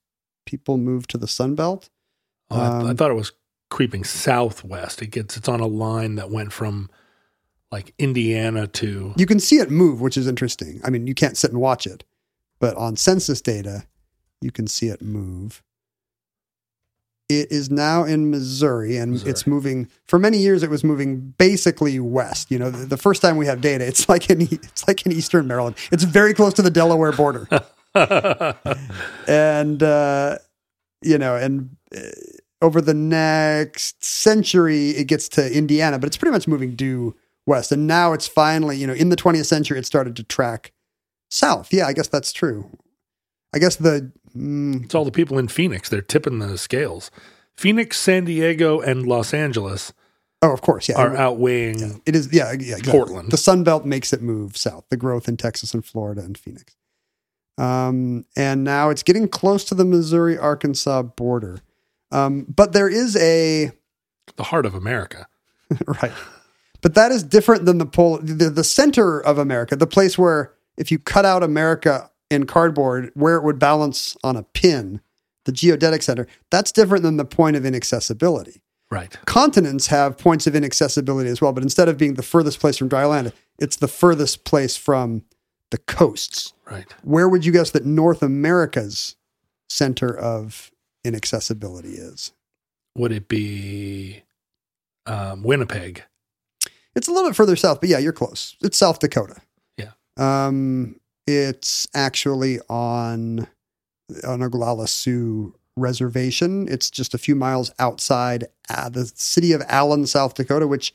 people 0.44 0.76
move 0.78 1.06
to 1.08 1.18
the 1.18 1.26
Sun 1.28 1.54
Belt. 1.54 1.88
Oh, 2.50 2.60
I, 2.60 2.66
I 2.66 2.90
Um, 2.90 2.96
thought 2.96 3.10
it 3.10 3.14
was 3.14 3.32
creeping 3.70 4.04
southwest. 4.04 5.00
It 5.02 5.08
gets 5.12 5.36
it's 5.36 5.48
on 5.48 5.60
a 5.60 5.66
line 5.66 6.16
that 6.16 6.30
went 6.30 6.52
from 6.52 6.90
like 7.72 7.94
Indiana 7.98 8.66
to 8.66 9.12
You 9.16 9.26
can 9.26 9.40
see 9.40 9.56
it 9.58 9.70
move, 9.70 10.00
which 10.00 10.16
is 10.16 10.26
interesting. 10.28 10.80
I 10.84 10.90
mean, 10.90 11.06
you 11.06 11.14
can't 11.14 11.36
sit 11.36 11.50
and 11.50 11.60
watch 11.60 11.86
it, 11.86 12.04
but 12.58 12.76
on 12.76 12.96
census 12.96 13.40
data, 13.40 13.84
you 14.40 14.50
can 14.50 14.66
see 14.66 14.88
it 14.88 15.02
move. 15.02 15.62
It 17.28 17.50
is 17.50 17.70
now 17.70 18.04
in 18.04 18.30
Missouri 18.30 18.96
and 18.96 19.12
Missouri. 19.12 19.30
it's 19.30 19.46
moving 19.48 19.88
for 20.04 20.16
many 20.16 20.38
years 20.38 20.62
it 20.62 20.70
was 20.70 20.84
moving 20.84 21.34
basically 21.38 21.98
west. 21.98 22.52
You 22.52 22.58
know, 22.60 22.70
the, 22.70 22.86
the 22.86 22.96
first 22.96 23.20
time 23.20 23.36
we 23.36 23.46
have 23.46 23.60
data, 23.60 23.84
it's 23.84 24.08
like 24.08 24.30
in 24.30 24.42
it's 24.42 24.86
like 24.86 25.04
in 25.04 25.12
eastern 25.12 25.46
Maryland. 25.46 25.76
It's 25.90 26.04
very 26.04 26.34
close 26.34 26.54
to 26.54 26.62
the 26.62 26.70
Delaware 26.70 27.12
border. 27.12 27.48
and 29.26 29.82
uh 29.82 30.38
you 31.02 31.18
know, 31.18 31.34
and 31.36 31.76
uh, 31.94 32.00
over 32.62 32.80
the 32.80 32.94
next 32.94 34.04
century 34.04 34.90
it 34.90 35.04
gets 35.04 35.28
to 35.30 35.52
Indiana, 35.52 35.98
but 35.98 36.06
it's 36.06 36.16
pretty 36.16 36.32
much 36.32 36.46
moving 36.46 36.76
due 36.76 37.16
west. 37.44 37.72
And 37.72 37.88
now 37.88 38.12
it's 38.12 38.28
finally, 38.28 38.76
you 38.76 38.86
know, 38.86 38.92
in 38.92 39.08
the 39.08 39.16
20th 39.16 39.46
century, 39.46 39.78
it 39.78 39.86
started 39.86 40.14
to 40.16 40.22
track 40.22 40.72
south. 41.28 41.72
Yeah, 41.72 41.86
I 41.86 41.92
guess 41.92 42.08
that's 42.08 42.32
true. 42.32 42.70
I 43.54 43.58
guess 43.58 43.76
the 43.76 44.12
mm, 44.36 44.84
It's 44.84 44.94
all 44.94 45.04
the 45.04 45.10
people 45.10 45.38
in 45.38 45.48
Phoenix. 45.48 45.88
They're 45.88 46.02
tipping 46.02 46.38
the 46.38 46.58
scales. 46.58 47.10
Phoenix, 47.56 47.98
San 47.98 48.24
Diego, 48.24 48.80
and 48.80 49.06
Los 49.06 49.32
Angeles 49.32 49.92
oh, 50.42 50.52
of 50.52 50.60
course, 50.60 50.88
yeah, 50.88 50.96
are 50.96 51.16
outweighing. 51.16 52.00
It 52.06 52.14
is, 52.14 52.32
yeah, 52.32 52.52
yeah 52.52 52.76
exactly. 52.76 52.92
Portland. 52.92 53.30
The 53.30 53.36
Sun 53.36 53.64
Belt 53.64 53.84
makes 53.84 54.12
it 54.12 54.22
move 54.22 54.56
south. 54.56 54.84
The 54.90 54.96
growth 54.96 55.28
in 55.28 55.36
Texas 55.36 55.74
and 55.74 55.84
Florida 55.84 56.22
and 56.22 56.36
Phoenix, 56.36 56.76
um, 57.58 58.24
and 58.36 58.64
now 58.64 58.90
it's 58.90 59.02
getting 59.02 59.28
close 59.28 59.64
to 59.64 59.74
the 59.74 59.84
Missouri 59.84 60.38
Arkansas 60.38 61.02
border. 61.02 61.60
Um, 62.10 62.46
but 62.48 62.72
there 62.72 62.88
is 62.88 63.16
a 63.16 63.72
the 64.36 64.44
heart 64.44 64.66
of 64.66 64.74
America. 64.74 65.26
right. 66.02 66.12
But 66.82 66.94
that 66.94 67.10
is 67.10 67.22
different 67.22 67.64
than 67.64 67.78
the 67.78 67.86
pole, 67.86 68.18
the, 68.18 68.50
the 68.50 68.62
center 68.62 69.18
of 69.20 69.38
America, 69.38 69.74
the 69.74 69.86
place 69.86 70.16
where 70.16 70.52
if 70.76 70.90
you 70.90 70.98
cut 70.98 71.24
out 71.24 71.42
America 71.42 72.10
in 72.30 72.46
cardboard, 72.46 73.10
where 73.14 73.36
it 73.36 73.44
would 73.44 73.58
balance 73.58 74.16
on 74.24 74.36
a 74.36 74.42
pin, 74.42 75.00
the 75.44 75.52
geodetic 75.52 76.02
center, 76.02 76.26
that's 76.50 76.72
different 76.72 77.02
than 77.02 77.16
the 77.16 77.24
point 77.24 77.56
of 77.56 77.64
inaccessibility. 77.64 78.62
Right. 78.90 79.16
Continents 79.26 79.88
have 79.88 80.16
points 80.16 80.46
of 80.46 80.54
inaccessibility 80.54 81.28
as 81.28 81.40
well, 81.40 81.52
but 81.52 81.62
instead 81.62 81.88
of 81.88 81.98
being 81.98 82.14
the 82.14 82.22
furthest 82.22 82.60
place 82.60 82.76
from 82.76 82.88
dry 82.88 83.04
land, 83.04 83.32
it's 83.58 83.76
the 83.76 83.88
furthest 83.88 84.44
place 84.44 84.76
from 84.76 85.24
the 85.70 85.78
coasts. 85.78 86.52
Right. 86.70 86.86
Where 87.02 87.28
would 87.28 87.44
you 87.44 87.52
guess 87.52 87.70
that 87.70 87.84
North 87.84 88.22
America's 88.22 89.16
center 89.68 90.16
of 90.16 90.70
inaccessibility 91.04 91.94
is? 91.94 92.32
Would 92.96 93.12
it 93.12 93.28
be 93.28 94.22
um, 95.06 95.42
Winnipeg? 95.42 96.04
It's 96.94 97.08
a 97.08 97.12
little 97.12 97.28
bit 97.28 97.36
further 97.36 97.56
south, 97.56 97.80
but 97.80 97.90
yeah, 97.90 97.98
you're 97.98 98.12
close. 98.12 98.56
It's 98.62 98.78
South 98.78 99.00
Dakota. 99.00 99.36
Um, 100.16 100.96
it's 101.26 101.86
actually 101.94 102.60
on 102.68 103.48
on 104.24 104.40
Oglala 104.40 104.88
Sioux 104.88 105.54
Reservation. 105.76 106.68
It's 106.68 106.90
just 106.90 107.14
a 107.14 107.18
few 107.18 107.34
miles 107.34 107.72
outside 107.78 108.44
uh, 108.70 108.88
the 108.88 109.10
city 109.14 109.52
of 109.52 109.62
Allen, 109.68 110.06
South 110.06 110.34
Dakota, 110.34 110.66
which 110.66 110.94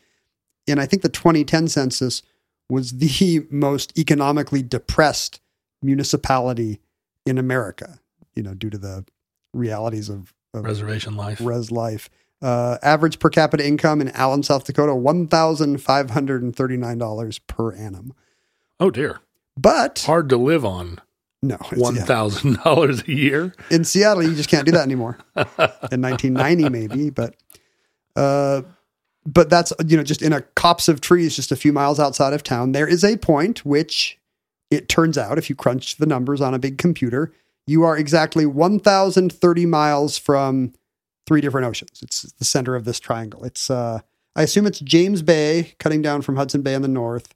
in 0.68 0.80
I 0.80 0.86
think 0.86 1.02
the 1.02 1.10
2010 1.10 1.68
census 1.68 2.24
was 2.70 2.94
the 2.94 3.46
most 3.52 3.98
economically 3.98 4.64
depressed 4.64 5.42
municipality 5.82 6.80
in 7.26 7.38
America. 7.38 8.00
You 8.36 8.44
know, 8.44 8.54
due 8.54 8.70
to 8.70 8.78
the 8.78 9.06
realities 9.54 10.08
of, 10.10 10.34
of 10.54 10.64
Reservation 10.64 11.16
life. 11.16 11.40
res 11.42 11.72
life. 11.72 12.10
Uh, 12.42 12.78
average 12.82 13.20
per 13.20 13.30
capita 13.30 13.66
income 13.66 14.02
in 14.02 14.10
Allen, 14.10 14.42
South 14.42 14.64
Dakota, 14.64 14.96
one 14.96 15.28
thousand 15.28 15.82
five 15.82 16.12
hundred 16.12 16.42
and 16.42 16.56
thirty 16.56 16.78
nine 16.78 16.98
dollars 16.98 17.40
per 17.40 17.74
annum. 17.74 18.14
Oh 18.82 18.90
dear. 18.92 19.20
But 19.58 20.00
Hard 20.06 20.28
to 20.30 20.38
live 20.38 20.66
on 20.66 21.00
no, 21.44 21.56
it's- 21.72 21.96
yeah. 21.96 22.04
thousand 22.04 22.58
dollars 22.64 23.04
a 23.08 23.12
year. 23.12 23.54
in 23.70 23.84
Seattle, 23.86 24.24
you 24.24 24.36
just 24.36 24.50
can't 24.50 24.66
do 24.66 24.72
that 24.74 24.84
anymore. 24.84 25.18
in 25.92 26.02
nineteen 26.02 26.34
ninety, 26.34 26.68
maybe, 26.70 27.10
but 27.10 27.36
uh, 28.16 28.62
but 29.26 29.50
that's 29.50 29.72
you 29.88 29.98
know 29.98 30.04
just 30.04 30.22
in 30.22 30.34
a 30.34 30.42
copse 30.42 30.88
of 30.88 31.00
trees, 31.02 31.36
just 31.36 31.52
a 31.52 31.56
few 31.56 31.72
miles 31.74 32.00
outside 32.00 32.34
of 32.34 32.44
town. 32.44 32.74
There 32.74 32.88
is 32.88 33.04
a 33.04 33.18
point 33.18 33.66
which 33.66 34.18
it 34.70 34.88
turns 34.90 35.18
out, 35.18 35.38
if 35.38 35.50
you 35.50 35.56
crunch 35.56 35.98
the 35.98 36.06
numbers 36.06 36.42
on 36.42 36.54
a 36.54 36.60
big 36.60 36.78
computer, 36.78 37.34
you 37.68 37.84
are 37.84 37.98
exactly 37.98 38.46
one 38.46 38.80
thousand 38.80 39.32
thirty 39.34 39.66
miles 39.66 40.18
from 40.18 40.74
three 41.28 41.42
different 41.42 41.68
oceans. 41.68 42.02
It's 42.02 42.22
the 42.34 42.46
center 42.46 42.76
of 42.76 42.86
this 42.86 43.00
triangle. 43.00 43.44
It's 43.44 43.70
uh, 43.70 44.00
I 44.36 44.44
assume 44.44 44.66
it's 44.68 44.80
James 44.80 45.22
Bay, 45.22 45.74
cutting 45.80 46.02
down 46.02 46.22
from 46.22 46.36
Hudson 46.36 46.62
Bay 46.62 46.74
in 46.74 46.82
the 46.84 46.88
north, 46.88 47.34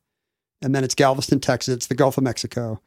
and 0.66 0.74
then 0.74 0.84
it's 0.84 0.96
Galveston, 0.96 1.40
Texas. 1.40 1.76
It's 1.76 1.88
the 1.88 1.96
Gulf 1.96 2.18
of 2.18 2.24
Mexico. 2.24 2.82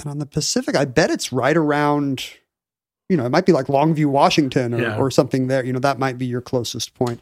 And 0.00 0.10
on 0.10 0.18
the 0.18 0.26
Pacific, 0.26 0.74
I 0.74 0.86
bet 0.86 1.10
it's 1.10 1.30
right 1.32 1.56
around, 1.56 2.24
you 3.08 3.16
know, 3.16 3.26
it 3.26 3.28
might 3.28 3.46
be 3.46 3.52
like 3.52 3.66
Longview, 3.66 4.06
Washington 4.06 4.72
or, 4.74 4.80
Yeah. 4.80 4.96
or 4.96 5.10
something 5.10 5.46
there. 5.46 5.64
You 5.64 5.72
know, 5.74 5.78
that 5.78 5.98
might 5.98 6.16
be 6.18 6.26
your 6.26 6.40
closest 6.40 6.94
point. 6.94 7.20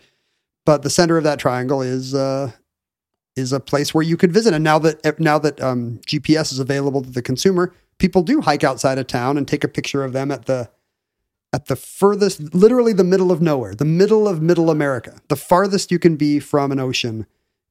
But 0.65 0.83
the 0.83 0.91
center 0.91 1.19
of 1.19 1.25
that 1.25 1.41
triangle 1.41 1.83
is 1.83 2.15
uh, 2.15 2.53
is 3.35 3.53
a 3.53 3.59
place 3.61 3.93
where 3.93 4.05
you 4.05 4.17
could 4.17 4.33
visit. 4.33 4.55
And 4.55 4.63
now 4.63 4.79
that 4.79 5.19
now 5.19 5.39
that 5.41 5.61
um, 5.61 5.99
GPS 6.07 6.53
is 6.53 6.61
available 6.61 7.03
to 7.03 7.11
the 7.11 7.21
consumer, 7.23 7.75
people 7.99 8.23
do 8.23 8.41
hike 8.43 8.63
outside 8.63 8.97
of 8.99 9.09
town 9.09 9.37
and 9.37 9.47
take 9.49 9.65
a 9.65 9.69
picture 9.69 10.05
of 10.05 10.13
them 10.13 10.31
at 10.31 10.45
the 10.47 10.71
at 11.53 11.67
the 11.67 11.77
furthest, 11.77 12.55
literally 12.55 12.93
the 12.95 13.05
middle 13.05 13.31
of 13.33 13.43
nowhere, 13.43 13.75
the 13.75 13.85
middle 13.85 14.27
of 14.29 14.41
middle 14.41 14.71
America, 14.71 15.21
the 15.29 15.37
farthest 15.37 15.91
you 15.91 15.99
can 15.99 16.17
be 16.17 16.39
from 16.39 16.71
an 16.73 16.79
ocean 16.79 17.27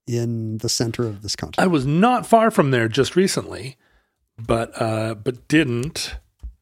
in 0.07 0.57
the 0.59 0.69
center 0.69 1.03
of 1.03 1.21
this 1.21 1.35
continent. 1.35 1.63
I 1.63 1.67
was 1.71 1.85
not 1.85 2.25
far 2.25 2.51
from 2.51 2.71
there 2.71 2.87
just 2.87 3.15
recently, 3.15 3.77
but 4.37 4.71
uh, 4.81 5.15
but 5.15 5.47
didn't 5.47 6.15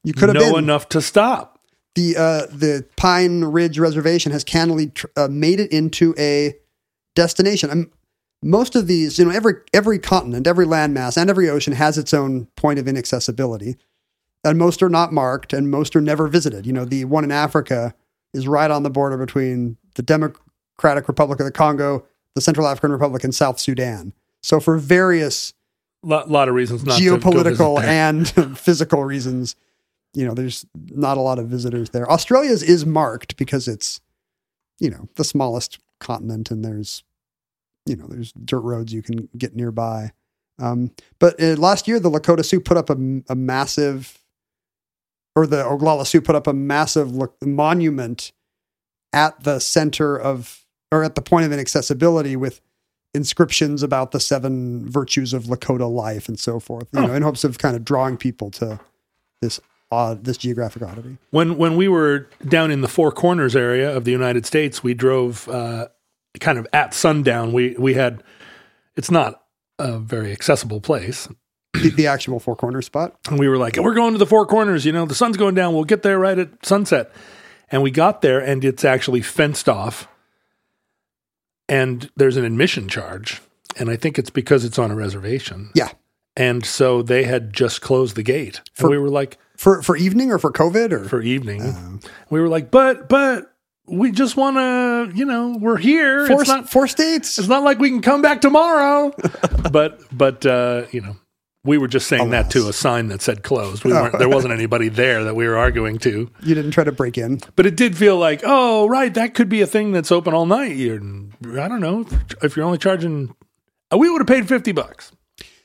You 0.04 0.14
could 0.14 0.30
have 0.30 0.36
know 0.36 0.54
been. 0.56 0.64
enough 0.66 0.90
to 0.90 1.02
stop. 1.02 1.60
the 1.96 2.16
uh, 2.18 2.46
the 2.52 2.86
Pine 2.98 3.44
Ridge 3.46 3.80
Reservation 3.80 4.32
has 4.32 4.44
candidly 4.44 4.88
tr- 4.88 5.08
uh, 5.16 5.28
made 5.30 5.60
it 5.60 5.72
into 5.72 6.14
a 6.18 6.56
destination. 7.16 7.70
Um, 7.70 7.92
most 8.42 8.76
of 8.76 8.88
these, 8.88 9.20
you 9.20 9.26
know, 9.26 9.32
every 9.32 9.56
every 9.74 10.00
continent, 10.00 10.48
every 10.48 10.66
landmass, 10.66 11.18
and 11.18 11.30
every 11.30 11.50
ocean 11.50 11.74
has 11.74 11.98
its 11.98 12.14
own 12.14 12.46
point 12.56 12.80
of 12.80 12.88
inaccessibility, 12.88 13.76
and 14.46 14.58
most 14.58 14.82
are 14.82 14.90
not 14.90 15.12
marked, 15.12 15.52
and 15.54 15.70
most 15.70 15.96
are 15.96 16.02
never 16.02 16.28
visited. 16.28 16.66
You 16.66 16.74
know, 16.74 16.86
the 16.86 17.04
one 17.06 17.24
in 17.26 17.32
Africa 17.32 17.94
is 18.34 18.48
right 18.48 18.72
on 18.72 18.84
the 18.84 18.90
border 18.90 19.18
between 19.18 19.76
the 19.96 20.04
Democratic 20.04 21.08
Republic 21.10 21.40
of 21.40 21.46
the 21.46 21.52
Congo, 21.52 22.06
the 22.36 22.41
Central 22.41 22.67
African 22.67 22.91
Republic, 22.91 23.23
and 23.23 23.34
South 23.34 23.59
Sudan. 23.59 24.13
So, 24.41 24.59
for 24.59 24.77
various 24.77 25.53
lot, 26.03 26.30
lot 26.30 26.49
of 26.49 26.55
reasons 26.55 26.86
not 26.86 26.99
geopolitical 26.99 27.80
and 27.84 28.27
physical 28.57 29.03
reasons, 29.03 29.55
you 30.13 30.25
know, 30.25 30.34
there's 30.34 30.65
not 30.75 31.17
a 31.17 31.21
lot 31.21 31.39
of 31.39 31.47
visitors 31.47 31.89
there. 31.91 32.09
Australia's 32.09 32.63
is 32.63 32.86
marked 32.86 33.38
because 33.38 33.67
it's, 33.67 33.99
you 34.80 34.89
know, 34.89 35.07
the 35.15 35.23
smallest 35.23 35.80
continent 35.99 36.51
and 36.51 36.63
there's, 36.63 37.03
you 37.86 37.95
know, 37.95 38.07
there's 38.07 38.32
dirt 38.34 38.61
roads 38.61 38.93
you 38.93 39.01
can 39.01 39.30
get 39.38 39.55
nearby. 39.55 40.11
Um, 40.59 40.91
but 41.19 41.41
uh, 41.41 41.55
last 41.55 41.88
year, 41.88 41.99
the 41.99 42.09
Lakota 42.09 42.43
Sioux 42.43 42.59
put 42.59 42.77
up 42.77 42.89
a, 42.89 42.97
a 43.30 43.36
massive, 43.36 44.19
or 45.36 45.47
the 45.47 45.63
Oglala 45.63 46.05
Sioux 46.05 46.21
put 46.21 46.36
up 46.36 46.47
a 46.47 46.53
massive 46.53 47.11
lo- 47.11 47.34
monument 47.41 48.32
at 49.13 49.43
the 49.43 49.59
center 49.59 50.17
of, 50.17 50.65
or 50.92 51.04
at 51.04 51.16
the 51.16 51.22
point 51.22 51.46
of 51.46 51.52
inaccessibility 51.52 52.36
with 52.36 52.62
inscriptions 53.14 53.82
about 53.84 54.12
the 54.12 54.20
seven 54.20 54.88
virtues 54.90 55.34
of 55.34 55.44
Lakota 55.46 55.90
life 55.92 56.28
and 56.28 56.40
so 56.40 56.60
forth, 56.60 56.88
you 56.94 57.02
know, 57.02 57.14
in 57.14 57.24
hopes 57.24 57.44
of 57.44 57.58
kind 57.58 57.76
of 57.76 57.84
drawing 57.84 58.18
people 58.18 58.52
to 58.52 58.80
this 59.42 59.60
odd, 59.92 60.24
this 60.26 60.38
geographic 60.38 60.84
oddity. 60.84 61.18
when 61.32 61.58
when 61.58 61.76
we 61.76 61.88
were 61.88 62.28
down 62.48 62.70
in 62.72 62.82
the 62.82 62.88
Four 62.88 63.12
Corners 63.12 63.56
area 63.56 63.96
of 63.96 64.04
the 64.06 64.12
United 64.12 64.46
States, 64.46 64.84
we 64.84 64.94
drove 64.94 65.48
uh, 65.50 65.88
kind 66.40 66.58
of 66.60 66.68
at 66.74 66.94
sundown. 66.94 67.52
We 67.54 67.76
we 67.80 67.96
had 67.96 68.22
it's 68.96 69.10
not 69.10 69.44
a 69.80 69.98
very 69.98 70.32
accessible 70.32 70.82
place, 70.82 71.28
The, 71.74 71.90
the 71.92 72.08
actual 72.08 72.40
four 72.40 72.56
corner 72.56 72.82
spot. 72.82 73.16
and 73.30 73.40
we 73.40 73.48
were 73.48 73.58
like, 73.58 73.78
"We're 73.78 73.94
going 73.94 74.14
to 74.14 74.20
the 74.20 74.26
Four 74.28 74.46
Corners. 74.46 74.86
You 74.86 74.92
know, 74.92 75.06
the 75.06 75.16
sun's 75.16 75.38
going 75.38 75.56
down. 75.56 75.74
We'll 75.74 75.84
get 75.86 76.04
there 76.04 76.20
right 76.20 76.38
at 76.38 76.66
sunset." 76.66 77.12
And 77.72 77.82
we 77.84 77.92
got 77.92 78.22
there, 78.22 78.40
and 78.40 78.66
it's 78.66 78.84
actually 78.84 79.22
fenced 79.22 79.70
off, 79.70 80.08
and 81.70 82.09
there's 82.17 82.36
an 82.38 82.43
admission 82.43 82.89
charge, 82.89 83.41
and 83.78 83.89
I 83.89 83.95
think 83.95 84.20
it's 84.20 84.30
because 84.30 84.65
it's 84.65 84.78
on 84.80 84.91
a 84.91 84.95
reservation. 84.95 85.72
Yeah. 85.76 85.89
And 86.36 86.65
so 86.65 87.01
they 87.01 87.24
had 87.24 87.53
just 87.53 87.82
closed 87.82 88.15
the 88.15 88.24
gate, 88.24 88.61
For- 88.74 88.86
and 88.88 88.91
we 88.91 88.97
were 88.97 89.09
like, 89.09 89.38
For, 89.57 89.82
for 89.82 89.95
evening 89.95 90.32
or 90.32 90.39
for 90.39 90.51
COVID 90.51 90.91
or 90.91 91.05
for 91.05 91.22
evening. 91.22 91.61
Oh. 91.63 91.99
We 92.30 92.39
were 92.41 92.47
like, 92.49 92.72
but 92.72 93.07
but 93.09 93.53
we 93.88 94.11
just 94.11 94.38
want 94.38 94.57
to, 94.57 95.17
you 95.17 95.26
know, 95.26 95.57
we're 95.59 95.78
here. 95.78 96.28
four, 96.28 96.41
it's 96.41 96.49
not 96.49 96.70
four 96.70 96.88
states? 96.88 97.39
it's 97.39 97.47
not 97.47 97.63
like 97.63 97.80
we 97.80 97.89
can 97.89 98.01
come 98.01 98.22
back 98.22 98.39
tomorrow. 98.41 99.11
but 99.72 99.99
but 100.15 100.45
uh, 100.45 100.86
you 100.91 101.01
know, 101.01 101.17
we 101.64 101.78
were 101.78 101.88
just 101.88 102.07
saying 102.07 102.30
that 102.30 102.49
to 102.51 102.70
a 102.70 102.74
sign 102.74 103.07
that 103.10 103.22
said 103.22 103.43
closed. 103.43 103.84
We 103.84 103.91
weren't, 103.91 104.18
there 104.18 104.28
oh. 104.28 104.34
wasn't 104.34 104.53
anybody 104.53 104.88
there 104.88 105.24
that 105.26 105.36
we 105.36 105.45
were 105.45 105.57
arguing 105.57 105.97
to. 105.99 106.32
You 106.41 106.55
didn't 106.55 106.72
try 106.72 106.86
to 106.86 106.91
break 106.91 107.18
in. 107.18 107.41
But 107.55 107.66
it 107.66 107.76
did 107.76 107.97
feel 107.97 108.18
like, 108.18 108.41
oh 108.45 108.88
right, 108.88 109.14
that 109.14 109.34
could 109.34 109.49
be 109.49 109.62
a 109.62 109.68
thing 109.68 109.91
that's 109.91 110.12
open 110.12 110.34
all 110.34 110.45
night. 110.45 110.76
You're, 110.76 111.01
I 111.60 111.68
don't 111.68 111.82
know 111.82 112.05
if 112.41 112.55
you're 112.55 112.66
only 112.66 112.78
charging. 112.78 113.36
We 113.91 114.10
would 114.10 114.22
have 114.22 114.28
paid 114.28 114.47
fifty 114.47 114.72
bucks. 114.72 115.12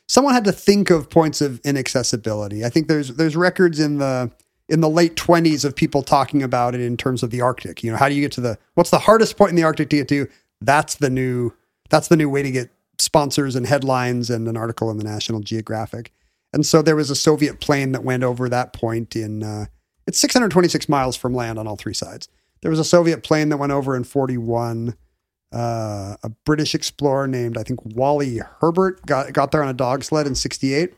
someone 0.08 0.34
had 0.34 0.44
to 0.44 0.52
think 0.52 0.90
of 0.90 1.10
points 1.10 1.40
of 1.40 1.60
inaccessibility. 1.60 2.64
I 2.64 2.70
think 2.70 2.88
there's 2.88 3.08
there's 3.10 3.36
records 3.36 3.78
in 3.78 3.98
the 3.98 4.32
in 4.68 4.80
the 4.80 4.88
late 4.88 5.14
20s 5.14 5.64
of 5.64 5.76
people 5.76 6.02
talking 6.02 6.42
about 6.42 6.74
it 6.74 6.80
in 6.80 6.96
terms 6.96 7.22
of 7.22 7.30
the 7.30 7.42
Arctic. 7.42 7.84
You 7.84 7.90
know, 7.90 7.98
how 7.98 8.08
do 8.08 8.14
you 8.14 8.22
get 8.22 8.32
to 8.32 8.40
the 8.40 8.58
what's 8.74 8.90
the 8.90 8.98
hardest 8.98 9.36
point 9.36 9.50
in 9.50 9.56
the 9.56 9.62
Arctic 9.62 9.90
to 9.90 9.96
get 9.96 10.08
to? 10.08 10.26
That's 10.60 10.96
the 10.96 11.10
new 11.10 11.52
that's 11.90 12.08
the 12.08 12.16
new 12.16 12.28
way 12.28 12.42
to 12.42 12.50
get 12.50 12.70
sponsors 12.98 13.56
and 13.56 13.66
headlines 13.66 14.30
and 14.30 14.46
an 14.48 14.56
article 14.56 14.90
in 14.90 14.98
the 14.98 15.04
National 15.04 15.40
Geographic. 15.40 16.12
And 16.52 16.64
so 16.64 16.82
there 16.82 16.96
was 16.96 17.10
a 17.10 17.16
Soviet 17.16 17.60
plane 17.60 17.92
that 17.92 18.04
went 18.04 18.22
over 18.22 18.48
that 18.48 18.72
point 18.72 19.16
in 19.16 19.42
uh, 19.42 19.66
it's 20.06 20.20
626 20.20 20.88
miles 20.88 21.16
from 21.16 21.34
land 21.34 21.58
on 21.58 21.66
all 21.66 21.76
three 21.76 21.94
sides. 21.94 22.28
There 22.62 22.70
was 22.70 22.78
a 22.78 22.84
Soviet 22.84 23.22
plane 23.22 23.48
that 23.48 23.56
went 23.56 23.72
over 23.72 23.96
in 23.96 24.04
41 24.04 24.94
uh, 25.54 26.16
a 26.22 26.28
British 26.44 26.74
explorer 26.74 27.28
named 27.28 27.56
I 27.56 27.62
think 27.62 27.80
Wally 27.84 28.40
Herbert 28.60 29.06
got 29.06 29.32
got 29.32 29.52
there 29.52 29.62
on 29.62 29.68
a 29.68 29.74
dog 29.74 30.02
sled 30.02 30.26
in 30.26 30.34
'68. 30.34 30.92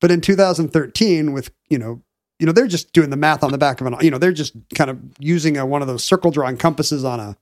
But 0.00 0.10
in 0.10 0.20
2013, 0.20 1.32
with 1.32 1.50
you 1.68 1.78
know, 1.78 2.02
you 2.40 2.46
know, 2.46 2.52
they're 2.52 2.66
just 2.66 2.92
doing 2.92 3.10
the 3.10 3.16
math 3.16 3.44
on 3.44 3.52
the 3.52 3.58
back 3.58 3.80
of 3.80 3.86
an, 3.86 3.96
you 4.00 4.10
know, 4.10 4.18
they're 4.18 4.32
just 4.32 4.54
kind 4.74 4.90
of 4.90 4.98
using 5.20 5.56
a, 5.56 5.64
one 5.64 5.80
of 5.80 5.88
those 5.88 6.02
circle 6.02 6.32
drawing 6.32 6.56
compasses 6.56 7.04
on 7.04 7.20
a 7.20 7.36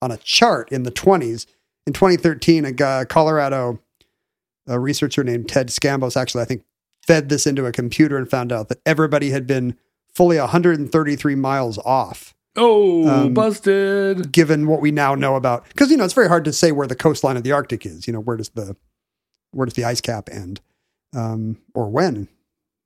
on 0.00 0.12
a 0.12 0.16
chart 0.18 0.70
in 0.70 0.84
the 0.84 0.92
20s. 0.92 1.46
In 1.88 1.94
2013, 1.94 2.66
a 2.66 2.72
guy, 2.72 3.06
Colorado 3.06 3.78
a 4.66 4.78
researcher 4.78 5.24
named 5.24 5.48
Ted 5.48 5.68
Scambos 5.68 6.18
actually, 6.20 6.42
I 6.42 6.44
think, 6.44 6.62
fed 7.06 7.30
this 7.30 7.46
into 7.46 7.64
a 7.64 7.72
computer 7.72 8.18
and 8.18 8.28
found 8.28 8.52
out 8.52 8.68
that 8.68 8.78
everybody 8.84 9.30
had 9.30 9.46
been 9.46 9.74
fully 10.14 10.36
133 10.36 11.34
miles 11.34 11.78
off 11.78 12.34
Oh, 12.56 13.08
Um, 13.08 13.32
busted. 13.32 14.32
given 14.32 14.66
what 14.66 14.82
we 14.82 14.90
now 14.90 15.14
know 15.14 15.34
about 15.34 15.66
because 15.68 15.90
you 15.90 15.96
know 15.96 16.04
it's 16.04 16.12
very 16.12 16.28
hard 16.28 16.44
to 16.44 16.52
say 16.52 16.72
where 16.72 16.86
the 16.86 16.94
coastline 16.94 17.38
of 17.38 17.42
the 17.44 17.52
arctic 17.52 17.86
is 17.86 18.06
you 18.06 18.12
know 18.12 18.20
where 18.20 18.36
does 18.36 18.50
the 18.50 18.76
where 19.52 19.64
does 19.64 19.72
the 19.74 19.84
ice 19.84 20.02
cap 20.02 20.28
end 20.30 20.60
um 21.16 21.56
or 21.72 21.88
when 21.88 22.28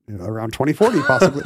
You 0.06 0.14
know, 0.18 0.24
around 0.26 0.52
2040 0.52 1.00
possibly 1.02 1.42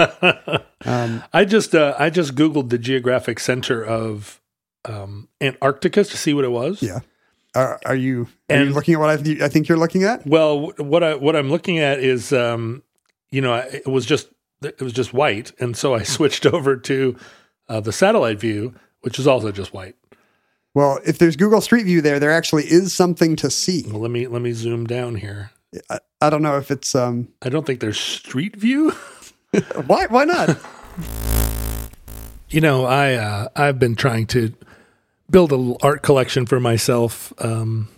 um 0.85 1.23
I 1.33 1.47
just 1.47 1.75
uh, 1.75 1.95
I 1.99 2.11
just 2.11 2.35
googled 2.35 2.69
the 2.69 2.79
geographic 2.79 3.41
center 3.41 3.83
of 3.83 4.43
um, 4.85 5.29
Antarctica 5.41 6.05
to 6.05 6.17
see 6.19 6.35
what 6.35 6.45
it 6.45 6.51
was. 6.51 6.83
yeah 6.83 6.99
are, 7.57 7.81
are 7.87 7.97
you 7.97 8.29
are 8.51 8.63
you 8.63 8.71
looking 8.71 8.95
at 8.95 9.01
what 9.01 9.11
I, 9.11 9.17
th- 9.17 9.41
I 9.41 9.49
think 9.49 9.69
you're 9.69 9.79
looking 9.79 10.05
at 10.05 10.27
Well, 10.27 10.73
what 10.79 11.03
I 11.03 11.15
what 11.15 11.35
I'm 11.35 11.51
looking 11.51 11.79
at 11.79 11.99
is, 12.01 12.33
um, 12.33 12.83
you 13.31 13.41
know, 13.41 13.55
it 13.55 13.87
was 13.87 14.07
just 14.07 14.29
it 14.63 14.81
was 14.81 14.93
just 14.93 15.13
white, 15.13 15.53
and 15.59 15.77
so 15.77 15.95
I 15.95 16.03
switched 16.17 16.47
over 16.47 16.77
to 16.77 17.17
uh, 17.69 17.81
the 17.81 17.93
satellite 17.93 18.39
view, 18.41 18.75
which 19.01 19.19
is 19.19 19.27
also 19.27 19.51
just 19.53 19.73
white. 19.75 19.97
well 20.75 20.99
if 21.05 21.19
there's 21.19 21.37
google 21.37 21.61
street 21.61 21.85
view 21.85 22.01
there 22.03 22.21
there 22.21 22.31
actually 22.33 22.65
is 22.65 22.93
something 22.93 23.35
to 23.37 23.51
see 23.51 23.85
Well, 23.89 24.01
let 24.03 24.11
me 24.11 24.27
let 24.29 24.43
me 24.43 24.53
zoom 24.53 24.87
down 24.87 25.17
here. 25.17 25.51
I, 25.91 25.99
I 26.21 26.31
don't 26.31 26.43
know 26.43 26.59
if 26.59 26.71
it's 26.71 26.95
um 26.95 27.29
I 27.43 27.49
don't 27.49 27.67
think 27.67 27.81
there's 27.81 27.99
street 28.01 28.57
view. 28.57 28.93
why 29.87 30.07
why 30.07 30.25
not 30.25 30.59
You 32.49 32.61
know, 32.61 32.85
I 32.85 33.15
uh, 33.15 33.49
I've 33.57 33.79
been 33.81 33.97
trying 33.97 34.27
to 34.29 34.55
build 35.31 35.53
a 35.53 35.57
little 35.57 35.79
art 35.83 36.03
collection 36.03 36.47
for 36.47 36.61
myself 36.61 37.33
um, 37.39 37.89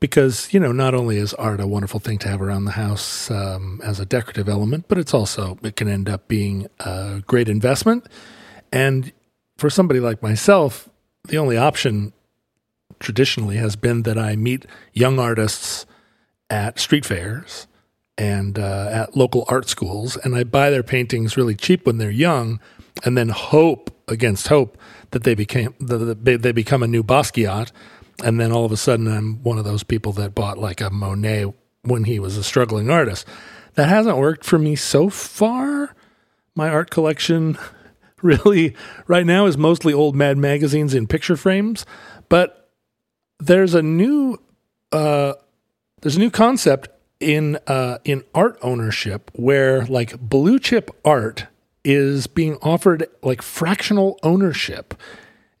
because 0.00 0.52
you 0.52 0.60
know 0.60 0.72
not 0.72 0.94
only 0.94 1.16
is 1.16 1.34
art 1.34 1.60
a 1.60 1.66
wonderful 1.66 2.00
thing 2.00 2.18
to 2.18 2.28
have 2.28 2.42
around 2.42 2.64
the 2.64 2.72
house 2.72 3.30
um, 3.30 3.80
as 3.84 3.98
a 3.98 4.06
decorative 4.06 4.48
element, 4.48 4.86
but 4.88 4.98
it's 4.98 5.14
also 5.14 5.58
it 5.62 5.76
can 5.76 5.88
end 5.88 6.08
up 6.08 6.28
being 6.28 6.66
a 6.80 7.22
great 7.26 7.48
investment. 7.48 8.06
And 8.72 9.12
for 9.56 9.70
somebody 9.70 10.00
like 10.00 10.22
myself, 10.22 10.88
the 11.24 11.38
only 11.38 11.56
option 11.56 12.12
traditionally 12.98 13.56
has 13.56 13.76
been 13.76 14.02
that 14.02 14.18
I 14.18 14.36
meet 14.36 14.66
young 14.92 15.18
artists 15.18 15.86
at 16.48 16.78
street 16.78 17.04
fairs 17.04 17.66
and 18.18 18.58
uh, 18.58 18.88
at 18.90 19.16
local 19.16 19.44
art 19.48 19.68
schools, 19.68 20.16
and 20.16 20.34
I 20.34 20.44
buy 20.44 20.70
their 20.70 20.82
paintings 20.82 21.36
really 21.36 21.54
cheap 21.54 21.84
when 21.86 21.98
they're 21.98 22.10
young, 22.10 22.60
and 23.04 23.16
then 23.16 23.28
hope 23.28 23.90
against 24.08 24.48
hope 24.48 24.78
that 25.10 25.24
they 25.24 25.34
became 25.34 25.74
they, 25.80 26.36
they 26.36 26.52
become 26.52 26.82
a 26.82 26.86
new 26.86 27.02
Basquiat, 27.02 27.72
and 28.22 28.40
then 28.40 28.52
all 28.52 28.64
of 28.64 28.72
a 28.72 28.76
sudden 28.76 29.06
I'm 29.06 29.42
one 29.42 29.58
of 29.58 29.64
those 29.64 29.82
people 29.82 30.12
that 30.12 30.34
bought 30.34 30.58
like 30.58 30.80
a 30.80 30.90
Monet 30.90 31.52
when 31.82 32.04
he 32.04 32.18
was 32.18 32.36
a 32.36 32.44
struggling 32.44 32.90
artist. 32.90 33.26
That 33.74 33.88
hasn't 33.88 34.16
worked 34.16 34.44
for 34.44 34.58
me 34.58 34.74
so 34.74 35.10
far. 35.10 35.94
My 36.54 36.68
art 36.68 36.90
collection 36.90 37.58
really 38.22 38.74
right 39.06 39.26
now 39.26 39.46
is 39.46 39.56
mostly 39.58 39.92
old 39.92 40.16
Mad 40.16 40.38
magazines 40.38 40.94
in 40.94 41.06
picture 41.06 41.36
frames, 41.36 41.84
but 42.28 42.70
there's 43.38 43.74
a 43.74 43.82
new 43.82 44.38
uh, 44.92 45.34
there's 46.00 46.16
a 46.16 46.20
new 46.20 46.30
concept 46.30 46.88
in 47.20 47.58
uh, 47.66 47.98
in 48.04 48.24
art 48.34 48.58
ownership 48.62 49.30
where 49.34 49.84
like 49.86 50.18
blue 50.20 50.58
chip 50.58 50.90
art 51.04 51.46
is 51.86 52.26
being 52.26 52.56
offered 52.62 53.06
like 53.22 53.40
fractional 53.40 54.18
ownership 54.24 54.92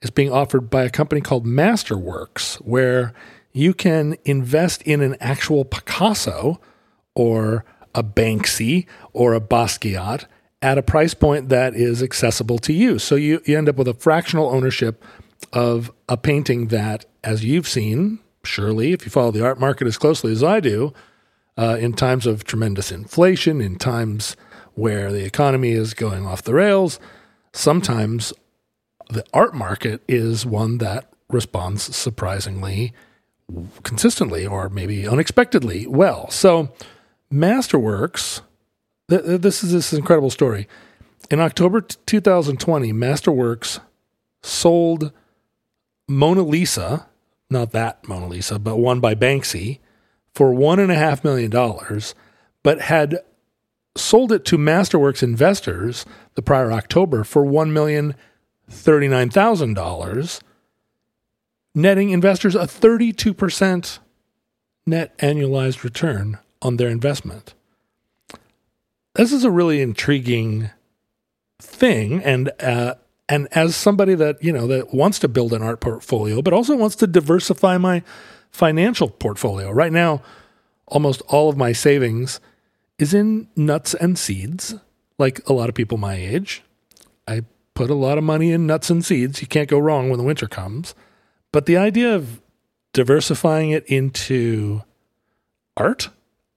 is 0.02 0.10
being 0.10 0.32
offered 0.32 0.68
by 0.68 0.82
a 0.82 0.90
company 0.90 1.20
called 1.20 1.46
Masterworks 1.46 2.56
where 2.56 3.14
you 3.52 3.72
can 3.72 4.16
invest 4.24 4.82
in 4.82 5.00
an 5.00 5.16
actual 5.20 5.64
Picasso 5.64 6.60
or 7.14 7.64
a 7.94 8.02
Banksy 8.02 8.86
or 9.12 9.34
a 9.34 9.40
Basquiat 9.40 10.26
at 10.60 10.76
a 10.76 10.82
price 10.82 11.14
point 11.14 11.48
that 11.48 11.74
is 11.74 12.02
accessible 12.02 12.58
to 12.58 12.72
you. 12.72 12.98
So 12.98 13.14
you, 13.14 13.40
you 13.44 13.56
end 13.56 13.68
up 13.68 13.76
with 13.76 13.88
a 13.88 13.94
fractional 13.94 14.50
ownership 14.50 15.04
of 15.52 15.92
a 16.08 16.16
painting 16.16 16.68
that, 16.68 17.06
as 17.22 17.44
you've 17.44 17.68
seen, 17.68 18.18
surely, 18.42 18.92
if 18.92 19.04
you 19.04 19.10
follow 19.10 19.30
the 19.30 19.44
art 19.44 19.60
market 19.60 19.86
as 19.86 19.96
closely 19.96 20.32
as 20.32 20.42
I 20.42 20.58
do, 20.58 20.92
uh, 21.56 21.76
in 21.80 21.92
times 21.92 22.26
of 22.26 22.42
tremendous 22.44 22.90
inflation, 22.90 23.60
in 23.60 23.76
times 23.76 24.36
where 24.76 25.10
the 25.10 25.24
economy 25.24 25.72
is 25.72 25.94
going 25.94 26.24
off 26.24 26.42
the 26.42 26.54
rails, 26.54 27.00
sometimes 27.52 28.32
the 29.08 29.24
art 29.32 29.54
market 29.54 30.02
is 30.06 30.46
one 30.46 30.78
that 30.78 31.12
responds 31.28 31.94
surprisingly 31.96 32.92
consistently 33.82 34.46
or 34.46 34.68
maybe 34.68 35.06
unexpectedly 35.06 35.86
well. 35.86 36.30
So, 36.30 36.72
Masterworks, 37.32 38.40
th- 39.08 39.24
th- 39.24 39.40
this 39.40 39.62
is 39.62 39.72
this 39.72 39.92
incredible 39.92 40.30
story. 40.30 40.68
In 41.30 41.40
October 41.40 41.80
t- 41.80 41.96
2020, 42.06 42.92
Masterworks 42.92 43.80
sold 44.42 45.12
Mona 46.08 46.42
Lisa, 46.42 47.06
not 47.50 47.72
that 47.72 48.06
Mona 48.08 48.26
Lisa, 48.26 48.58
but 48.58 48.76
one 48.76 49.00
by 49.00 49.14
Banksy, 49.14 49.78
for 50.34 50.52
one 50.52 50.78
and 50.78 50.92
a 50.92 50.96
half 50.96 51.24
million 51.24 51.50
dollars, 51.50 52.14
but 52.62 52.82
had 52.82 53.18
sold 53.96 54.32
it 54.32 54.44
to 54.46 54.58
Masterworks 54.58 55.22
investors 55.22 56.04
the 56.34 56.42
prior 56.42 56.72
October 56.72 57.24
for 57.24 57.44
one 57.44 57.72
million 57.72 58.14
thirty 58.68 59.08
nine 59.08 59.30
thousand 59.30 59.74
dollars, 59.74 60.40
netting 61.74 62.10
investors 62.10 62.54
a 62.54 62.66
thirty 62.66 63.12
two 63.12 63.34
percent 63.34 63.98
net 64.86 65.16
annualized 65.18 65.82
return 65.82 66.38
on 66.62 66.76
their 66.76 66.88
investment. 66.88 67.54
This 69.14 69.32
is 69.32 69.44
a 69.44 69.50
really 69.50 69.80
intriguing 69.80 70.70
thing, 71.58 72.22
and 72.22 72.50
uh, 72.60 72.94
and 73.28 73.48
as 73.52 73.74
somebody 73.74 74.14
that 74.14 74.42
you 74.42 74.52
know 74.52 74.66
that 74.66 74.92
wants 74.92 75.18
to 75.20 75.28
build 75.28 75.52
an 75.52 75.62
art 75.62 75.80
portfolio, 75.80 76.42
but 76.42 76.52
also 76.52 76.76
wants 76.76 76.96
to 76.96 77.06
diversify 77.06 77.78
my 77.78 78.02
financial 78.50 79.08
portfolio. 79.08 79.70
Right 79.70 79.92
now, 79.92 80.22
almost 80.86 81.22
all 81.28 81.48
of 81.48 81.56
my 81.56 81.72
savings 81.72 82.40
is 82.98 83.14
in 83.14 83.48
nuts 83.56 83.94
and 83.94 84.18
seeds, 84.18 84.74
like 85.18 85.46
a 85.48 85.52
lot 85.52 85.68
of 85.68 85.74
people 85.74 85.98
my 85.98 86.14
age. 86.14 86.62
I 87.28 87.42
put 87.74 87.90
a 87.90 87.94
lot 87.94 88.18
of 88.18 88.24
money 88.24 88.52
in 88.52 88.66
nuts 88.66 88.90
and 88.90 89.04
seeds. 89.04 89.40
You 89.40 89.46
can't 89.46 89.68
go 89.68 89.78
wrong 89.78 90.08
when 90.08 90.18
the 90.18 90.24
winter 90.24 90.46
comes. 90.46 90.94
But 91.52 91.66
the 91.66 91.76
idea 91.76 92.14
of 92.14 92.40
diversifying 92.92 93.70
it 93.70 93.84
into 93.86 94.82
art, 95.76 96.08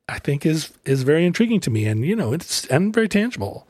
I 0.08 0.20
think 0.20 0.46
is 0.46 0.72
is 0.86 1.04
very 1.04 1.26
intriguing 1.26 1.60
to 1.62 1.70
me 1.70 1.86
and 1.86 2.06
you 2.06 2.16
know, 2.16 2.34
it's 2.34 2.66
and 2.68 2.94
very 2.94 3.10
tangible. 3.10 3.68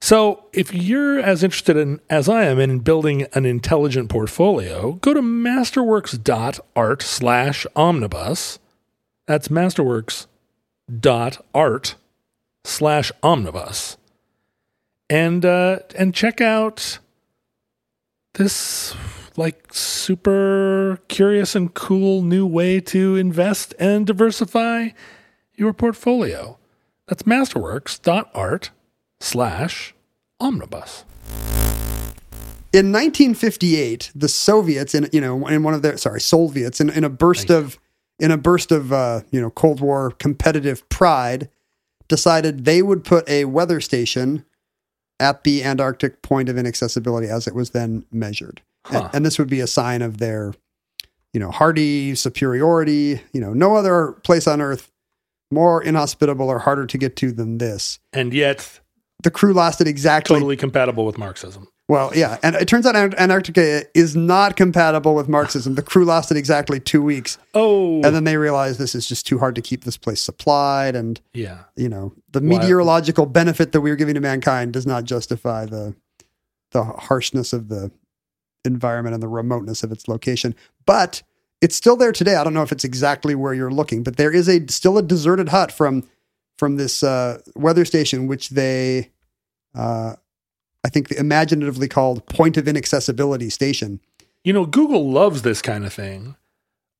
So, 0.00 0.44
if 0.52 0.72
you're 0.72 1.18
as 1.18 1.42
interested 1.42 1.76
in 1.76 2.00
as 2.08 2.28
I 2.28 2.44
am 2.44 2.60
in 2.60 2.78
building 2.78 3.26
an 3.34 3.44
intelligent 3.44 4.08
portfolio, 4.08 4.92
go 4.92 5.12
to 5.12 5.20
masterworks.art 5.20 7.02
slash 7.02 7.66
omnibus. 7.74 8.58
That's 10.88 11.38
art 11.54 11.94
slash 12.64 13.12
omnibus. 13.22 13.96
And 15.10 15.44
uh, 15.44 15.80
and 15.96 16.14
check 16.14 16.40
out 16.40 16.98
this 18.34 18.94
like 19.36 19.72
super 19.72 20.98
curious 21.08 21.54
and 21.54 21.72
cool 21.72 22.22
new 22.22 22.46
way 22.46 22.80
to 22.80 23.16
invest 23.16 23.74
and 23.78 24.06
diversify 24.06 24.88
your 25.54 25.72
portfolio. 25.72 26.58
That's 27.06 27.22
masterworks.art 27.22 28.70
slash 29.20 29.94
omnibus. 30.40 31.04
In 32.70 32.92
1958, 32.92 34.12
the 34.14 34.28
Soviets, 34.28 34.94
in 34.94 35.08
you 35.12 35.20
know, 35.20 35.46
in 35.46 35.62
one 35.62 35.72
of 35.72 35.82
their 35.82 35.96
sorry, 35.96 36.20
Soviets, 36.20 36.80
in, 36.80 36.90
in 36.90 37.02
a 37.02 37.08
burst 37.08 37.50
of 37.50 37.78
in 38.18 38.30
a 38.30 38.36
burst 38.36 38.72
of 38.72 38.92
uh, 38.92 39.20
you 39.30 39.40
know 39.40 39.50
Cold 39.50 39.80
War 39.80 40.10
competitive 40.12 40.88
pride, 40.88 41.48
decided 42.08 42.64
they 42.64 42.82
would 42.82 43.04
put 43.04 43.28
a 43.28 43.44
weather 43.46 43.80
station 43.80 44.44
at 45.20 45.44
the 45.44 45.64
Antarctic 45.64 46.22
point 46.22 46.48
of 46.48 46.56
inaccessibility 46.56 47.28
as 47.28 47.46
it 47.46 47.54
was 47.54 47.70
then 47.70 48.04
measured, 48.12 48.62
Huh. 48.86 49.02
and, 49.04 49.14
and 49.16 49.26
this 49.26 49.38
would 49.38 49.48
be 49.48 49.60
a 49.60 49.66
sign 49.66 50.02
of 50.02 50.18
their 50.18 50.54
you 51.32 51.40
know 51.40 51.50
hardy 51.50 52.14
superiority. 52.14 53.20
You 53.32 53.40
know, 53.40 53.52
no 53.52 53.74
other 53.76 54.12
place 54.24 54.46
on 54.46 54.60
Earth 54.60 54.90
more 55.50 55.82
inhospitable 55.82 56.48
or 56.48 56.58
harder 56.58 56.86
to 56.86 56.98
get 56.98 57.16
to 57.16 57.32
than 57.32 57.56
this. 57.58 57.98
And 58.12 58.34
yet 58.34 58.80
The 59.22 59.30
crew 59.30 59.54
lasted 59.54 59.88
exactly 59.88 60.34
totally 60.36 60.56
compatible 60.56 61.06
with 61.06 61.16
Marxism. 61.18 61.68
Well, 61.88 62.12
yeah, 62.14 62.36
and 62.42 62.54
it 62.54 62.68
turns 62.68 62.84
out 62.84 62.94
Antarctica 62.94 63.84
is 63.94 64.14
not 64.14 64.56
compatible 64.56 65.14
with 65.14 65.26
Marxism. 65.26 65.74
The 65.74 65.82
crew 65.82 66.04
lasted 66.04 66.36
exactly 66.36 66.78
two 66.80 67.02
weeks, 67.02 67.38
Oh, 67.54 67.96
and 68.02 68.14
then 68.14 68.24
they 68.24 68.36
realized 68.36 68.78
this 68.78 68.94
is 68.94 69.08
just 69.08 69.26
too 69.26 69.38
hard 69.38 69.54
to 69.54 69.62
keep 69.62 69.84
this 69.84 69.96
place 69.96 70.20
supplied, 70.20 70.94
and 70.94 71.18
yeah. 71.32 71.60
you 71.76 71.88
know 71.88 72.12
the 72.30 72.40
Why- 72.40 72.58
meteorological 72.58 73.24
benefit 73.24 73.72
that 73.72 73.80
we 73.80 73.90
are 73.90 73.96
giving 73.96 74.14
to 74.14 74.20
mankind 74.20 74.74
does 74.74 74.86
not 74.86 75.04
justify 75.04 75.64
the 75.64 75.94
the 76.72 76.84
harshness 76.84 77.54
of 77.54 77.68
the 77.68 77.90
environment 78.66 79.14
and 79.14 79.22
the 79.22 79.28
remoteness 79.28 79.82
of 79.82 79.90
its 79.90 80.08
location. 80.08 80.54
But 80.84 81.22
it's 81.62 81.74
still 81.74 81.96
there 81.96 82.12
today. 82.12 82.34
I 82.34 82.44
don't 82.44 82.52
know 82.52 82.62
if 82.62 82.70
it's 82.70 82.84
exactly 82.84 83.34
where 83.34 83.54
you're 83.54 83.70
looking, 83.70 84.02
but 84.02 84.16
there 84.16 84.30
is 84.30 84.46
a 84.46 84.66
still 84.68 84.98
a 84.98 85.02
deserted 85.02 85.48
hut 85.48 85.72
from 85.72 86.06
from 86.58 86.76
this 86.76 87.02
uh, 87.02 87.40
weather 87.54 87.86
station, 87.86 88.26
which 88.26 88.50
they, 88.50 89.10
uh, 89.74 90.16
I 90.84 90.88
think, 90.88 91.08
the 91.08 91.18
imaginatively 91.18 91.88
called 91.88 92.24
Point 92.26 92.56
of 92.56 92.68
Inaccessibility 92.68 93.50
Station. 93.50 94.00
You 94.44 94.52
know, 94.52 94.64
Google 94.66 95.10
loves 95.10 95.42
this 95.42 95.60
kind 95.60 95.84
of 95.84 95.92
thing, 95.92 96.36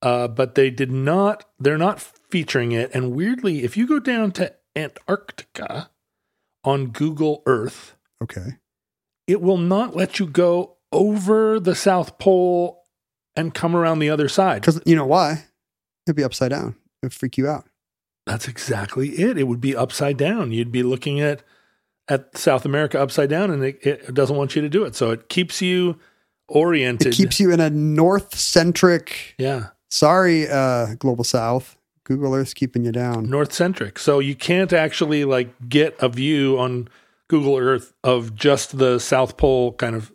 uh, 0.02 0.28
but 0.28 0.54
they 0.54 0.70
did 0.70 0.90
not. 0.90 1.44
They're 1.58 1.78
not 1.78 2.00
featuring 2.30 2.72
it. 2.72 2.90
And 2.92 3.14
weirdly, 3.14 3.62
if 3.64 3.76
you 3.76 3.86
go 3.86 3.98
down 4.00 4.32
to 4.32 4.52
Antarctica 4.76 5.90
on 6.64 6.88
Google 6.88 7.42
Earth, 7.46 7.94
Okay. 8.22 8.56
it 9.26 9.40
will 9.40 9.56
not 9.58 9.94
let 9.96 10.18
you 10.18 10.26
go 10.26 10.76
over 10.92 11.60
the 11.60 11.74
South 11.74 12.18
Pole 12.18 12.84
and 13.36 13.54
come 13.54 13.76
around 13.76 14.00
the 14.00 14.10
other 14.10 14.28
side. 14.28 14.60
Because 14.62 14.80
you 14.84 14.96
know 14.96 15.06
why? 15.06 15.44
It'd 16.06 16.16
be 16.16 16.24
upside 16.24 16.50
down. 16.50 16.74
It'd 17.02 17.14
freak 17.14 17.38
you 17.38 17.46
out. 17.48 17.66
That's 18.26 18.48
exactly 18.48 19.10
it. 19.20 19.38
It 19.38 19.44
would 19.44 19.60
be 19.60 19.76
upside 19.76 20.16
down. 20.16 20.52
You'd 20.52 20.72
be 20.72 20.82
looking 20.82 21.20
at 21.20 21.42
at 22.08 22.36
South 22.36 22.64
America 22.64 23.00
upside 23.00 23.28
down, 23.30 23.50
and 23.50 23.62
it, 23.64 23.78
it 23.86 24.14
doesn't 24.14 24.36
want 24.36 24.56
you 24.56 24.62
to 24.62 24.68
do 24.68 24.84
it. 24.84 24.94
So 24.94 25.10
it 25.10 25.28
keeps 25.28 25.60
you 25.62 25.98
oriented. 26.48 27.12
It 27.12 27.16
keeps 27.16 27.38
you 27.40 27.50
in 27.52 27.60
a 27.60 27.70
north 27.70 28.34
centric. 28.36 29.34
yeah, 29.38 29.68
Sorry, 29.90 30.48
uh, 30.48 30.94
global 30.98 31.24
south. 31.24 31.76
Google 32.04 32.34
Earth's 32.34 32.54
keeping 32.54 32.84
you 32.84 32.92
down. 32.92 33.28
north 33.28 33.52
centric. 33.52 33.98
So 33.98 34.18
you 34.18 34.34
can't 34.34 34.72
actually 34.72 35.24
like 35.26 35.50
get 35.68 35.94
a 36.00 36.08
view 36.08 36.58
on 36.58 36.88
Google 37.28 37.58
Earth 37.58 37.92
of 38.02 38.34
just 38.34 38.78
the 38.78 38.98
South 38.98 39.36
Pole 39.36 39.72
kind 39.74 39.94
of 39.94 40.10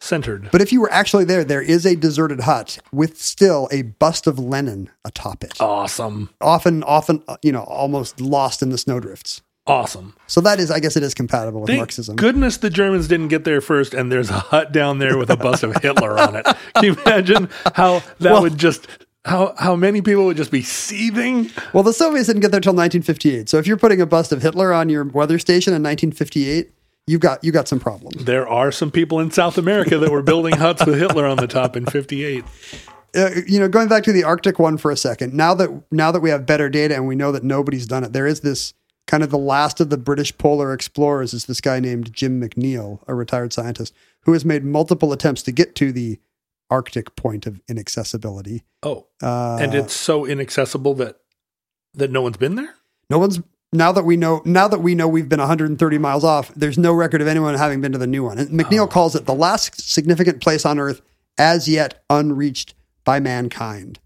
centered. 0.00 0.48
But 0.52 0.60
if 0.60 0.72
you 0.72 0.80
were 0.80 0.90
actually 0.92 1.24
there, 1.24 1.42
there 1.42 1.62
is 1.62 1.84
a 1.84 1.96
deserted 1.96 2.40
hut 2.42 2.78
with 2.92 3.20
still 3.20 3.68
a 3.72 3.82
bust 3.82 4.28
of 4.28 4.38
Lenin 4.38 4.88
atop 5.04 5.42
it. 5.42 5.60
Awesome, 5.60 6.30
Often, 6.40 6.84
often, 6.84 7.22
uh, 7.26 7.36
you 7.42 7.50
know, 7.50 7.62
almost 7.64 8.20
lost 8.20 8.62
in 8.62 8.68
the 8.70 8.78
snowdrifts. 8.78 9.42
Awesome. 9.66 10.14
So 10.26 10.40
that 10.42 10.58
is, 10.60 10.70
I 10.70 10.80
guess, 10.80 10.96
it 10.96 11.02
is 11.02 11.14
compatible 11.14 11.60
with 11.60 11.68
Thank 11.68 11.78
Marxism. 11.80 12.16
goodness 12.16 12.56
the 12.58 12.70
Germans 12.70 13.08
didn't 13.08 13.28
get 13.28 13.44
there 13.44 13.60
first, 13.60 13.94
and 13.94 14.10
there's 14.10 14.30
a 14.30 14.34
hut 14.34 14.72
down 14.72 14.98
there 14.98 15.16
with 15.18 15.30
a 15.30 15.36
bust 15.36 15.62
of 15.62 15.76
Hitler 15.82 16.18
on 16.18 16.36
it. 16.36 16.46
Can 16.74 16.84
you 16.84 16.96
imagine 17.04 17.48
how 17.74 18.02
that 18.20 18.32
Well- 18.32 18.42
would 18.42 18.58
just 18.58 18.86
how 19.24 19.54
how 19.56 19.76
many 19.76 20.02
people 20.02 20.24
would 20.24 20.36
just 20.36 20.50
be 20.50 20.62
seething? 20.62 21.48
Well, 21.72 21.84
the 21.84 21.92
Soviets 21.92 22.26
didn't 22.26 22.42
get 22.42 22.50
there 22.50 22.60
till 22.60 22.72
1958. 22.74 23.48
So 23.48 23.58
if 23.58 23.66
you're 23.68 23.76
putting 23.76 24.00
a 24.00 24.06
bust 24.06 24.32
of 24.32 24.42
Hitler 24.42 24.72
on 24.72 24.88
your 24.88 25.04
weather 25.04 25.38
station 25.38 25.72
in 25.72 25.80
1958, 25.82 26.72
you've 27.06 27.20
got 27.20 27.42
you 27.44 27.52
got 27.52 27.68
some 27.68 27.78
problems. 27.78 28.24
There 28.24 28.48
are 28.48 28.72
some 28.72 28.90
people 28.90 29.20
in 29.20 29.30
South 29.30 29.58
America 29.58 29.96
that 29.98 30.10
were 30.10 30.22
building 30.22 30.56
huts 30.56 30.84
with 30.84 30.98
Hitler 30.98 31.24
on 31.26 31.36
the 31.36 31.46
top 31.46 31.76
in 31.76 31.86
'58. 31.86 32.44
uh, 33.14 33.30
you 33.46 33.60
know, 33.60 33.68
going 33.68 33.86
back 33.86 34.02
to 34.04 34.12
the 34.12 34.24
Arctic 34.24 34.58
one 34.58 34.76
for 34.76 34.90
a 34.90 34.96
second. 34.96 35.34
Now 35.34 35.54
that 35.54 35.70
now 35.92 36.10
that 36.10 36.18
we 36.20 36.30
have 36.30 36.44
better 36.44 36.68
data 36.68 36.96
and 36.96 37.06
we 37.06 37.14
know 37.14 37.30
that 37.30 37.44
nobody's 37.44 37.86
done 37.86 38.02
it, 38.02 38.12
there 38.12 38.26
is 38.26 38.40
this 38.40 38.74
kind 39.12 39.22
of 39.22 39.28
the 39.28 39.36
last 39.36 39.78
of 39.78 39.90
the 39.90 39.98
British 39.98 40.36
polar 40.38 40.72
explorers 40.72 41.34
is 41.34 41.44
this 41.44 41.60
guy 41.60 41.78
named 41.78 42.10
Jim 42.14 42.40
McNeill, 42.40 43.00
a 43.06 43.14
retired 43.14 43.52
scientist 43.52 43.92
who 44.22 44.32
has 44.32 44.42
made 44.42 44.64
multiple 44.64 45.12
attempts 45.12 45.42
to 45.42 45.52
get 45.52 45.74
to 45.74 45.92
the 45.92 46.18
Arctic 46.70 47.14
point 47.14 47.46
of 47.46 47.60
inaccessibility. 47.68 48.62
Oh, 48.82 49.06
Uh, 49.22 49.58
and 49.60 49.74
it's 49.74 49.92
so 49.92 50.24
inaccessible 50.24 50.94
that 50.94 51.18
that 51.92 52.10
no 52.10 52.22
one's 52.22 52.38
been 52.38 52.54
there. 52.54 52.74
no 53.10 53.18
one's 53.18 53.38
now 53.70 53.92
that 53.92 54.04
we 54.06 54.16
know 54.16 54.40
now 54.46 54.66
that 54.66 54.78
we 54.80 54.94
know 54.94 55.06
we've 55.06 55.28
been 55.28 55.40
130 55.40 55.98
miles 55.98 56.24
off. 56.24 56.50
There's 56.54 56.78
no 56.78 56.94
record 56.94 57.20
of 57.20 57.28
anyone 57.28 57.54
having 57.54 57.82
been 57.82 57.92
to 57.92 57.98
the 57.98 58.06
new 58.06 58.24
one. 58.24 58.38
And 58.38 58.48
McNeill 58.48 58.88
calls 58.88 59.14
it 59.14 59.26
the 59.26 59.34
last 59.34 59.78
significant 59.92 60.40
place 60.40 60.64
on 60.64 60.78
Earth 60.78 61.02
as 61.36 61.68
yet 61.68 62.02
unreached 62.08 62.74
by 63.04 63.20
mankind. 63.20 63.98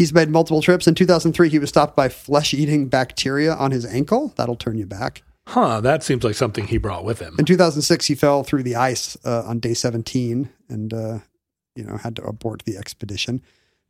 He's 0.00 0.14
made 0.14 0.30
multiple 0.30 0.62
trips. 0.62 0.86
In 0.86 0.94
2003, 0.94 1.50
he 1.50 1.58
was 1.58 1.68
stopped 1.68 1.94
by 1.94 2.08
flesh-eating 2.08 2.88
bacteria 2.88 3.52
on 3.52 3.70
his 3.70 3.84
ankle. 3.84 4.32
That'll 4.36 4.56
turn 4.56 4.78
you 4.78 4.86
back. 4.86 5.22
Huh, 5.48 5.82
that 5.82 6.02
seems 6.02 6.24
like 6.24 6.36
something 6.36 6.68
he 6.68 6.78
brought 6.78 7.04
with 7.04 7.18
him. 7.18 7.36
In 7.38 7.44
2006, 7.44 8.06
he 8.06 8.14
fell 8.14 8.42
through 8.42 8.62
the 8.62 8.76
ice 8.76 9.18
uh, 9.26 9.42
on 9.42 9.58
day 9.58 9.74
17 9.74 10.48
and, 10.70 10.94
uh, 10.94 11.18
you 11.76 11.84
know, 11.84 11.98
had 11.98 12.16
to 12.16 12.22
abort 12.22 12.62
the 12.64 12.78
expedition. 12.78 13.42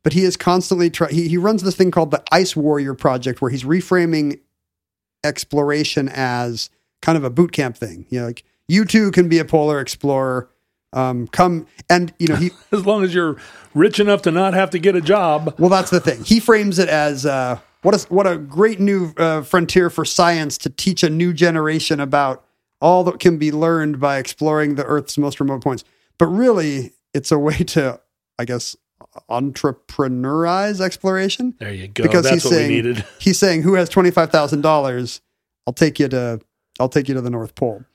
But 0.03 0.11
he 0.11 0.25
is 0.25 0.35
constantly 0.35 0.89
try. 0.89 1.07
He, 1.09 1.29
he 1.29 1.37
runs 1.37 1.63
this 1.63 1.77
thing 1.77 1.91
called 1.91 2.11
the 2.11 2.21
Ice 2.29 2.57
Warrior 2.57 2.93
Project, 2.93 3.41
where 3.41 3.49
he's 3.49 3.63
reframing 3.63 4.41
exploration 5.23 6.09
as 6.09 6.69
kind 7.01 7.17
of 7.17 7.23
a 7.23 7.29
boot 7.29 7.53
camp 7.53 7.77
thing. 7.77 8.05
You 8.09 8.19
know, 8.19 8.25
like 8.25 8.43
you 8.67 8.83
too 8.83 9.11
can 9.11 9.29
be 9.29 9.39
a 9.39 9.45
polar 9.45 9.79
explorer. 9.79 10.49
Um, 10.93 11.27
come 11.27 11.67
and 11.89 12.13
you 12.19 12.27
know 12.27 12.35
he. 12.35 12.51
As 12.71 12.85
long 12.85 13.03
as 13.03 13.13
you're 13.13 13.37
rich 13.73 13.99
enough 13.99 14.21
to 14.23 14.31
not 14.31 14.53
have 14.53 14.69
to 14.71 14.79
get 14.79 14.95
a 14.95 15.01
job. 15.01 15.55
Well, 15.57 15.69
that's 15.69 15.89
the 15.89 15.99
thing. 15.99 16.23
He 16.23 16.39
frames 16.39 16.79
it 16.79 16.89
as 16.89 17.25
uh, 17.25 17.59
what 17.81 17.95
a 17.95 18.13
what 18.13 18.27
a 18.27 18.37
great 18.37 18.79
new 18.79 19.13
uh, 19.17 19.41
frontier 19.41 19.89
for 19.89 20.05
science 20.05 20.57
to 20.59 20.69
teach 20.69 21.03
a 21.03 21.09
new 21.09 21.33
generation 21.33 21.99
about 21.99 22.43
all 22.81 23.03
that 23.05 23.19
can 23.19 23.37
be 23.37 23.51
learned 23.51 23.99
by 23.99 24.17
exploring 24.17 24.75
the 24.75 24.83
Earth's 24.83 25.17
most 25.17 25.39
remote 25.39 25.63
points. 25.63 25.83
But 26.17 26.27
really, 26.27 26.93
it's 27.13 27.31
a 27.31 27.39
way 27.39 27.57
to, 27.57 27.99
I 28.37 28.45
guess, 28.45 28.75
entrepreneurize 29.29 30.81
exploration. 30.81 31.55
There 31.59 31.73
you 31.73 31.87
go. 31.87 32.03
Because 32.03 32.23
That's 32.23 32.35
he's 32.35 32.45
what 32.45 32.53
saying 32.53 32.69
we 32.69 32.75
needed. 32.75 33.05
he's 33.19 33.39
saying, 33.39 33.63
"Who 33.63 33.75
has 33.75 33.89
twenty 33.89 34.11
five 34.11 34.31
thousand 34.31 34.61
dollars? 34.61 35.21
I'll 35.65 35.73
take 35.73 35.99
you 35.99 36.07
to 36.09 36.41
I'll 36.79 36.89
take 36.89 37.07
you 37.07 37.13
to 37.15 37.21
the 37.21 37.29
North 37.29 37.55
Pole." 37.55 37.85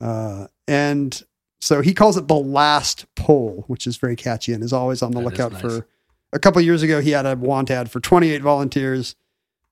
Uh, 0.00 0.46
and 0.68 1.22
so 1.60 1.80
he 1.80 1.92
calls 1.94 2.16
it 2.16 2.28
the 2.28 2.34
last 2.34 3.06
pole, 3.16 3.64
which 3.66 3.86
is 3.86 3.96
very 3.96 4.16
catchy 4.16 4.52
and 4.52 4.62
is 4.62 4.72
always 4.72 5.02
on 5.02 5.12
the 5.12 5.20
That 5.20 5.26
is 5.26 5.32
lookout 5.32 5.52
nice. 5.52 5.60
for. 5.62 5.86
A 6.32 6.38
couple 6.38 6.60
years 6.60 6.82
ago, 6.82 7.00
he 7.00 7.10
had 7.10 7.24
a 7.26 7.36
want 7.36 7.70
ad 7.70 7.90
for 7.90 8.00
twenty 8.00 8.30
eight 8.30 8.42
volunteers, 8.42 9.16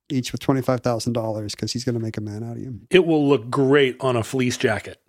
each 0.08 0.32
with 0.32 0.40
twenty 0.40 0.62
five 0.62 0.80
thousand 0.80 1.12
dollars, 1.12 1.54
because 1.54 1.72
he's 1.72 1.84
going 1.84 1.94
to 1.96 2.00
make 2.00 2.16
a 2.16 2.20
man 2.22 2.42
out 2.42 2.56
of 2.56 2.62
you. 2.62 2.80
It 2.90 3.06
will 3.06 3.28
look 3.28 3.50
great 3.50 3.96
on 4.00 4.16
a 4.16 4.22
fleece 4.22 4.56
jacket. 4.56 5.00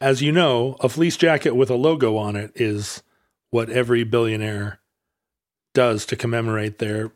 As 0.00 0.22
you 0.22 0.32
know, 0.32 0.76
a 0.80 0.88
fleece 0.88 1.16
jacket 1.16 1.54
with 1.56 1.70
a 1.70 1.74
logo 1.74 2.16
on 2.16 2.36
it 2.36 2.52
is 2.54 3.02
what 3.50 3.70
every 3.70 4.04
billionaire 4.04 4.80
does 5.74 6.04
to 6.06 6.16
commemorate 6.16 6.78
their 6.78 7.12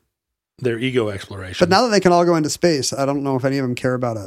their 0.58 0.78
ego 0.78 1.08
exploration. 1.08 1.56
But 1.60 1.68
now 1.70 1.82
that 1.82 1.88
they 1.88 2.00
can 2.00 2.12
all 2.12 2.24
go 2.24 2.36
into 2.36 2.50
space, 2.50 2.92
I 2.92 3.04
don't 3.04 3.24
know 3.24 3.34
if 3.36 3.44
any 3.44 3.58
of 3.58 3.64
them 3.64 3.74
care 3.74 3.94
about 3.94 4.16
a, 4.16 4.20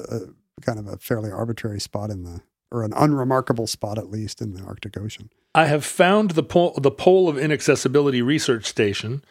a 0.58 0.62
kind 0.62 0.80
of 0.80 0.88
a 0.88 0.98
fairly 0.98 1.32
arbitrary 1.32 1.80
spot 1.80 2.10
in 2.10 2.24
the, 2.24 2.42
or 2.72 2.84
an 2.84 2.94
unremarkable 2.96 3.68
spot 3.68 3.98
at 3.98 4.10
least 4.10 4.42
in 4.42 4.54
the 4.54 4.62
Arctic 4.64 4.98
Ocean. 4.98 5.30
I 5.54 5.66
have 5.68 5.86
found 5.86 6.32
the 6.32 6.44
pole, 6.44 6.78
the 6.82 6.92
pole 6.92 7.30
of 7.30 7.38
inaccessibility 7.38 8.22
research 8.22 8.66
station 8.66 9.24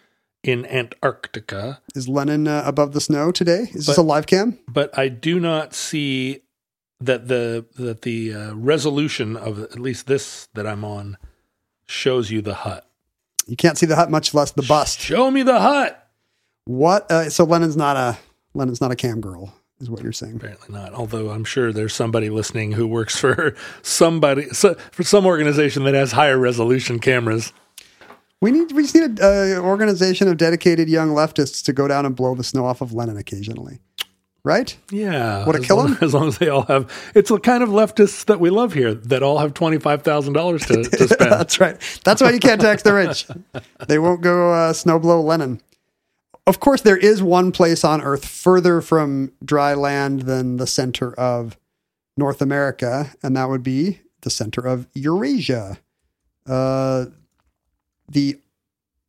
in 0.43 0.67
Antarctica, 0.67 1.81
Is 1.95 2.07
Lenin 2.09 2.47
uh, 2.47 2.63
above 2.67 2.93
the 2.93 3.01
snow 3.01 3.33
today? 3.33 3.69
Is 3.73 3.87
this 3.87 3.97
a 3.97 4.03
live 4.03 4.27
cam? 4.27 4.59
but 4.69 4.97
I 4.97 5.09
do 5.09 5.41
not 5.41 5.75
see 5.75 6.43
that 7.01 7.29
the 7.29 7.65
that 7.77 8.03
the 8.03 8.33
uh, 8.35 8.55
resolution 8.55 9.37
of 9.37 9.59
at 9.59 9.79
least 9.79 10.07
this 10.07 10.49
that 10.55 10.67
I'm 10.67 10.85
on 10.85 11.17
shows 11.87 12.31
you 12.31 12.41
the 12.43 12.55
hut. 12.55 12.87
You 13.47 13.57
can't 13.57 13.77
see 13.77 13.87
the 13.87 13.97
hut, 13.97 14.11
much 14.11 14.33
less 14.33 14.53
the 14.53 14.63
bust. 14.63 15.01
Show 15.01 15.31
me 15.31 15.43
the 15.43 15.61
hut. 15.61 16.09
What? 16.67 17.11
Uh, 17.11 17.29
so 17.31 17.45
Lenin's 17.45 17.77
not 17.77 17.97
a 17.97 18.19
Lenin's 18.55 18.81
not 18.81 18.91
a 18.91 18.97
cam 18.97 19.21
girl, 19.21 19.55
is 19.81 19.91
what 19.91 20.03
you're 20.03 20.13
saying. 20.13 20.37
Apparently 20.37 20.75
not. 20.75 20.93
Although 20.93 21.31
I'm 21.31 21.45
sure 21.45 21.73
there's 21.73 21.95
somebody 21.95 22.31
listening 22.31 22.73
who 22.73 22.87
works 22.87 23.19
for 23.19 23.55
somebody 23.83 24.49
so, 24.51 24.75
for 24.93 25.03
some 25.03 25.27
organization 25.27 25.85
that 25.85 25.95
has 25.95 26.13
higher 26.13 26.39
resolution 26.39 26.99
cameras. 26.99 27.53
We 28.41 28.51
need 28.51 28.73
we 28.73 28.83
just 28.83 28.95
need 28.95 29.05
an 29.05 29.19
uh, 29.21 29.61
organization 29.61 30.29
of 30.29 30.37
dedicated 30.37 30.89
young 30.89 31.11
leftists 31.11 31.65
to 31.65 31.73
go 31.73 31.89
down 31.89 32.05
and 32.05 32.15
blow 32.15 32.35
the 32.35 32.45
snow 32.45 32.67
off 32.67 32.83
of 32.83 32.93
Lenin 32.93 33.17
occasionally, 33.17 33.81
right? 34.45 34.77
Yeah. 34.91 35.47
What 35.47 35.57
a 35.57 35.61
kill 35.61 35.87
him? 35.87 35.97
As 36.03 36.13
long 36.13 36.29
as 36.29 36.37
they 36.37 36.51
all 36.51 36.63
have, 36.63 36.93
it's 37.15 37.31
the 37.31 37.39
kind 37.39 37.63
of 37.63 37.71
leftists 37.71 38.27
that 38.27 38.41
we 38.41 38.51
love 38.51 38.75
here 38.75 38.93
that 38.93 39.23
all 39.23 39.39
have 39.39 39.55
twenty 39.55 39.79
five 39.79 40.03
thousand 40.03 40.35
dollars 40.35 40.67
to 40.67 40.85
spend. 41.09 41.31
That's 41.33 41.59
right. 41.59 41.81
That's 42.05 42.21
why 42.21 42.33
you 42.33 42.39
can't 42.39 42.61
tax 42.61 42.83
the 42.83 42.93
rich. 42.93 43.27
They 43.89 43.99
won't 43.99 44.21
go 44.21 44.53
uh, 44.53 44.73
snowblow 44.75 45.25
Lenin. 45.25 45.63
Of 46.47 46.61
course, 46.61 46.83
there 46.83 46.97
is 46.97 47.23
one 47.23 47.53
place 47.53 47.85
on 47.85 48.03
Earth 48.03 48.27
further 48.27 48.81
from 48.81 49.33
dry 49.43 49.73
land 49.75 50.23
than 50.23 50.59
the 50.59 50.67
center 50.67 51.15
of 51.15 51.57
North 52.17 52.43
America, 52.43 53.13
and 53.23 53.37
that 53.37 53.49
would 53.49 53.63
be 53.63 54.01
the 54.21 54.31
center 54.31 54.61
of 54.61 54.87
Eurasia. 54.95 55.79
Uh, 56.47 57.07
the 58.09 58.39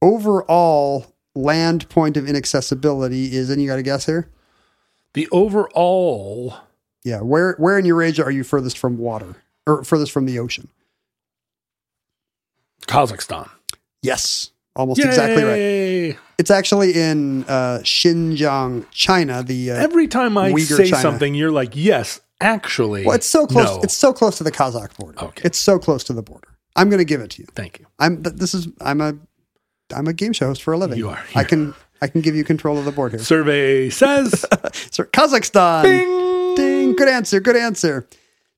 overall 0.01 1.13
land 1.35 1.89
point 1.89 2.15
of 2.15 2.27
inaccessibility 2.27 3.35
is, 3.35 3.49
and 3.49 3.61
you 3.61 3.67
got 3.67 3.75
to 3.75 3.83
guess 3.83 4.05
here. 4.05 4.29
the 5.13 5.27
overall 5.31 6.55
Yeah, 7.03 7.19
where 7.21 7.55
where 7.57 7.77
in 7.77 7.85
Eurasia 7.85 8.23
are 8.23 8.31
you 8.31 8.43
furthest 8.45 8.77
from 8.77 8.97
water 8.97 9.35
or 9.67 9.83
furthest 9.83 10.11
from 10.13 10.25
the 10.25 10.39
ocean? 10.39 10.69
Kazakhstan. 12.87 13.49
Yes, 14.01 14.51
almost 14.75 14.99
exactly 15.03 15.43
right. 15.43 16.17
It's 16.37 16.51
actually 16.51 16.93
in 16.93 17.43
uh, 17.45 17.79
Xinjiang, 17.83 18.85
China. 18.91 19.41
The 19.43 19.71
uh, 19.71 19.75
Every 19.75 20.07
time 20.07 20.37
I 20.37 20.51
Uyghur 20.51 20.77
say 20.77 20.89
China. 20.89 21.01
something, 21.01 21.33
you're 21.33 21.51
like, 21.51 21.71
yes, 21.75 22.19
actually. 22.41 23.05
well, 23.05 23.15
it's 23.15 23.27
so 23.27 23.47
close. 23.47 23.75
No. 23.77 23.81
It's 23.83 23.93
so 23.95 24.11
close 24.13 24.37
to 24.39 24.43
the 24.43 24.51
Kazakh 24.51 24.95
border. 24.97 25.19
Okay. 25.23 25.41
It's 25.45 25.57
so 25.57 25.79
close 25.79 26.03
to 26.05 26.13
the 26.13 26.21
border. 26.21 26.49
I'm 26.75 26.89
going 26.89 26.99
to 26.99 27.05
give 27.05 27.21
it 27.21 27.31
to 27.31 27.41
you. 27.41 27.47
Thank 27.55 27.79
you. 27.79 27.85
I'm. 27.99 28.21
This 28.21 28.53
is. 28.53 28.67
I'm 28.81 29.01
a. 29.01 29.13
I'm 29.95 30.07
a 30.07 30.13
game 30.13 30.33
show 30.33 30.47
host 30.47 30.61
for 30.63 30.73
a 30.73 30.77
living. 30.77 30.97
You 30.97 31.09
are. 31.09 31.23
I 31.35 31.43
can. 31.43 31.73
I 32.01 32.07
can 32.07 32.19
give 32.21 32.35
you 32.35 32.43
control 32.43 32.77
of 32.77 32.83
the 32.83 32.91
board 32.91 33.13
here. 33.13 33.19
Survey 33.19 33.89
says 33.89 34.45
Kazakhstan. 34.51 35.83
Bing! 35.83 36.55
Ding. 36.55 36.95
Good 36.95 37.07
answer. 37.07 37.39
Good 37.39 37.55
answer. 37.55 38.07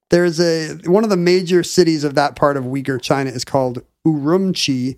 There's 0.09 0.39
a 0.39 0.76
one 0.89 1.03
of 1.03 1.09
the 1.11 1.18
major 1.18 1.61
cities 1.63 2.03
of 2.03 2.15
that 2.15 2.36
part 2.36 2.57
of 2.57 2.63
Uyghur 2.63 2.99
China 2.99 3.30
is 3.30 3.45
called 3.45 3.84
Urumqi, 4.05 4.97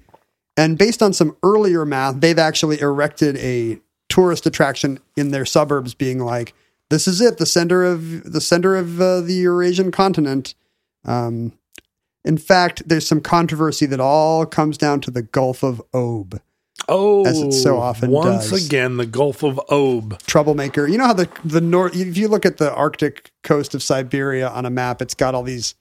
and 0.59 0.77
based 0.77 1.01
on 1.01 1.13
some 1.13 1.37
earlier 1.41 1.85
math, 1.85 2.19
they've 2.19 2.37
actually 2.37 2.81
erected 2.81 3.37
a 3.37 3.79
tourist 4.09 4.45
attraction 4.45 4.99
in 5.15 5.31
their 5.31 5.45
suburbs, 5.45 5.93
being 5.93 6.19
like, 6.19 6.53
"This 6.89 7.07
is 7.07 7.21
it, 7.21 7.37
the 7.37 7.45
center 7.45 7.85
of 7.85 8.33
the 8.33 8.41
center 8.41 8.75
of 8.75 8.99
uh, 8.99 9.21
the 9.21 9.35
Eurasian 9.35 9.91
continent." 9.91 10.55
Um, 11.05 11.53
in 12.25 12.37
fact, 12.37 12.83
there's 12.85 13.07
some 13.07 13.21
controversy 13.21 13.85
that 13.85 14.01
all 14.01 14.45
comes 14.45 14.77
down 14.77 14.99
to 15.01 15.11
the 15.11 15.21
Gulf 15.21 15.63
of 15.63 15.81
Ob. 15.93 16.41
Oh, 16.89 17.25
As 17.25 17.39
it 17.39 17.53
so 17.53 17.77
often 17.77 18.11
once 18.11 18.49
does. 18.49 18.65
again, 18.65 18.97
the 18.97 19.05
Gulf 19.05 19.43
of 19.43 19.61
Ob. 19.69 20.19
troublemaker. 20.23 20.87
You 20.87 20.97
know 20.97 21.05
how 21.05 21.13
the 21.13 21.29
the 21.45 21.61
north 21.61 21.95
if 21.95 22.17
you 22.17 22.27
look 22.27 22.45
at 22.45 22.57
the 22.57 22.73
Arctic 22.73 23.31
coast 23.43 23.73
of 23.73 23.81
Siberia 23.81 24.49
on 24.49 24.65
a 24.65 24.69
map, 24.69 25.01
it's 25.01 25.13
got 25.13 25.35
all 25.35 25.43
these 25.43 25.75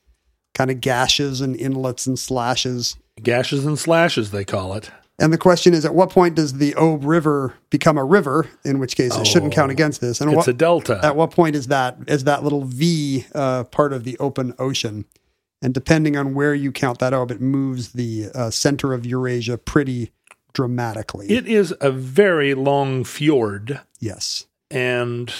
kind 0.54 0.70
of 0.70 0.80
gashes 0.80 1.40
and 1.40 1.56
inlets 1.56 2.06
and 2.06 2.16
slashes. 2.16 2.96
Gashes 3.22 3.64
and 3.66 3.78
slashes, 3.78 4.30
they 4.30 4.44
call 4.44 4.74
it. 4.74 4.90
And 5.20 5.32
the 5.32 5.38
question 5.38 5.74
is, 5.74 5.84
at 5.84 5.94
what 5.94 6.10
point 6.10 6.36
does 6.36 6.54
the 6.54 6.74
Ob 6.76 7.04
River 7.04 7.54
become 7.70 7.98
a 7.98 8.04
river? 8.04 8.46
In 8.64 8.78
which 8.78 8.94
case, 8.94 9.16
it 9.16 9.26
shouldn't 9.26 9.52
count 9.52 9.72
against 9.72 10.00
this. 10.00 10.20
And 10.20 10.30
It's 10.30 10.36
what, 10.36 10.48
a 10.48 10.52
delta. 10.52 11.00
at 11.02 11.16
what 11.16 11.32
point 11.32 11.56
is 11.56 11.66
that 11.66 11.96
is 12.06 12.22
that 12.24 12.44
little 12.44 12.64
V 12.64 13.26
uh, 13.34 13.64
part 13.64 13.92
of 13.92 14.04
the 14.04 14.16
open 14.18 14.54
ocean? 14.60 15.06
And 15.60 15.74
depending 15.74 16.16
on 16.16 16.34
where 16.34 16.54
you 16.54 16.70
count 16.70 17.00
that 17.00 17.12
Ob, 17.12 17.32
it 17.32 17.40
moves 17.40 17.94
the 17.94 18.28
uh, 18.32 18.50
center 18.50 18.92
of 18.92 19.04
Eurasia 19.04 19.58
pretty 19.58 20.12
dramatically. 20.52 21.28
it 21.30 21.46
is 21.48 21.74
a 21.80 21.90
very 21.90 22.54
long 22.54 23.02
fjord. 23.04 23.80
yes. 24.00 24.46
And 24.70 25.26
Do 25.28 25.32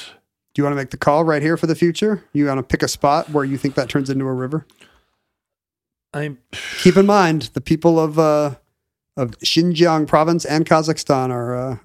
you 0.57 0.65
want 0.65 0.73
to 0.73 0.77
make 0.77 0.91
the 0.91 0.97
call 0.97 1.23
right 1.25 1.43
here 1.43 1.57
for 1.57 1.67
the 1.69 1.75
future? 1.77 2.25
You 2.33 2.47
want 2.47 2.59
to 2.59 2.63
pick 2.63 2.83
a 2.83 2.89
spot 2.89 3.31
where 3.31 3.45
you 3.45 3.57
think 3.59 3.75
that 3.77 3.89
turns 3.89 4.11
into 4.11 4.25
a 4.27 4.33
river? 4.33 4.67
I 6.13 6.37
Keep 6.79 6.97
in 6.97 7.07
mind, 7.07 7.51
the 7.55 7.61
people 7.61 7.99
of 7.99 8.19
uh, 8.19 8.57
of 9.17 9.33
Xinjiang 9.39 10.07
province 10.07 10.45
and 10.45 10.65
Kazakhstan 10.65 11.31
are 11.31 11.57
uh, 11.57 11.77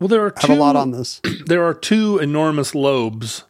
well, 0.00 0.08
there 0.08 0.22
are 0.24 0.32
have 0.36 0.46
two, 0.46 0.52
a 0.52 0.54
lot 0.54 0.76
on 0.76 0.90
this. 0.90 1.20
There 1.46 1.64
are 1.64 1.74
two 1.74 2.18
enormous 2.18 2.74
lobes 2.74 3.44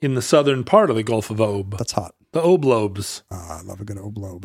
in 0.00 0.14
the 0.14 0.22
southern 0.22 0.62
part 0.64 0.90
of 0.90 0.96
the 0.96 1.02
Gulf 1.02 1.30
of 1.30 1.40
Ob. 1.40 1.76
That's 1.76 1.92
hot. 1.92 2.14
The 2.32 2.42
Ob 2.42 2.64
lobes. 2.64 3.22
Ah, 3.30 3.58
I 3.58 3.62
love 3.62 3.80
a 3.80 3.84
good 3.84 3.96
oblobe. 3.96 4.44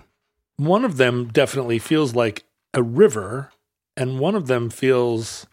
One 0.58 0.86
of 0.86 0.98
them 0.98 1.30
definitely 1.32 1.80
feels 1.80 2.16
like 2.16 2.44
a 2.74 2.82
river, 2.82 3.52
and 3.96 4.20
one 4.20 4.36
of 4.36 4.48
them 4.48 4.70
feels 4.70 5.46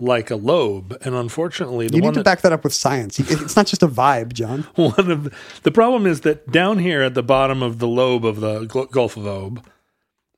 like 0.00 0.30
a 0.30 0.36
lobe. 0.36 0.96
And 1.02 1.14
unfortunately, 1.14 1.88
the 1.88 1.96
You 1.96 2.02
need 2.02 2.14
to 2.14 2.20
that- 2.20 2.24
back 2.24 2.40
that 2.42 2.52
up 2.52 2.64
with 2.64 2.74
science. 2.74 3.18
It's 3.20 3.56
not 3.56 3.66
just 3.66 3.82
a 3.82 3.88
vibe, 3.88 4.32
John. 4.32 4.62
one 4.74 4.92
of 5.10 5.24
the, 5.24 5.32
the 5.62 5.70
problem 5.70 6.06
is 6.06 6.22
that 6.22 6.50
down 6.50 6.78
here 6.78 7.02
at 7.02 7.14
the 7.14 7.22
bottom 7.22 7.62
of 7.62 7.78
the 7.78 7.88
lobe 7.88 8.24
of 8.24 8.40
the 8.40 8.64
Gulf 8.66 9.16
of 9.16 9.26
Ob, 9.26 9.64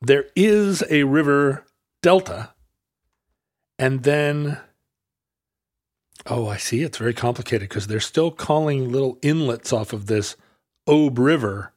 there 0.01 0.25
is 0.35 0.83
a 0.91 1.03
river 1.03 1.65
delta, 2.03 2.53
and 3.79 4.03
then 4.03 4.59
oh, 6.27 6.47
I 6.47 6.57
see. 6.57 6.81
It's 6.83 6.97
very 6.97 7.13
complicated 7.13 7.69
because 7.69 7.87
they're 7.87 7.99
still 7.99 8.31
calling 8.31 8.91
little 8.91 9.17
inlets 9.21 9.71
off 9.73 9.93
of 9.93 10.05
this 10.07 10.35
Ob 10.87 11.17
River. 11.17 11.73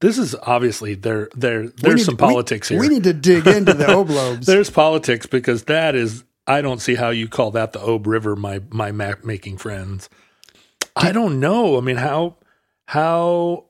This 0.00 0.18
is 0.18 0.34
obviously 0.42 0.94
there. 0.94 1.28
There, 1.34 1.68
there's 1.68 1.96
need- 1.96 2.04
some 2.04 2.14
we- 2.14 2.18
politics 2.18 2.68
here. 2.68 2.78
We 2.78 2.88
need 2.88 3.04
to 3.04 3.12
dig 3.12 3.46
into 3.46 3.72
the 3.74 3.84
oblobes. 3.86 4.44
There's 4.44 4.70
politics 4.70 5.26
because 5.26 5.64
that 5.64 5.94
is 5.94 6.22
I 6.46 6.62
don't 6.62 6.80
see 6.80 6.94
how 6.94 7.10
you 7.10 7.28
call 7.28 7.50
that 7.52 7.72
the 7.72 7.80
Ob 7.80 8.06
River, 8.06 8.36
my 8.36 8.60
my 8.70 8.92
map 8.92 9.24
making 9.24 9.58
friends. 9.58 10.08
I 10.94 11.12
don't 11.12 11.40
know. 11.40 11.76
I 11.76 11.80
mean, 11.80 11.96
how 11.96 12.36
how 12.86 13.66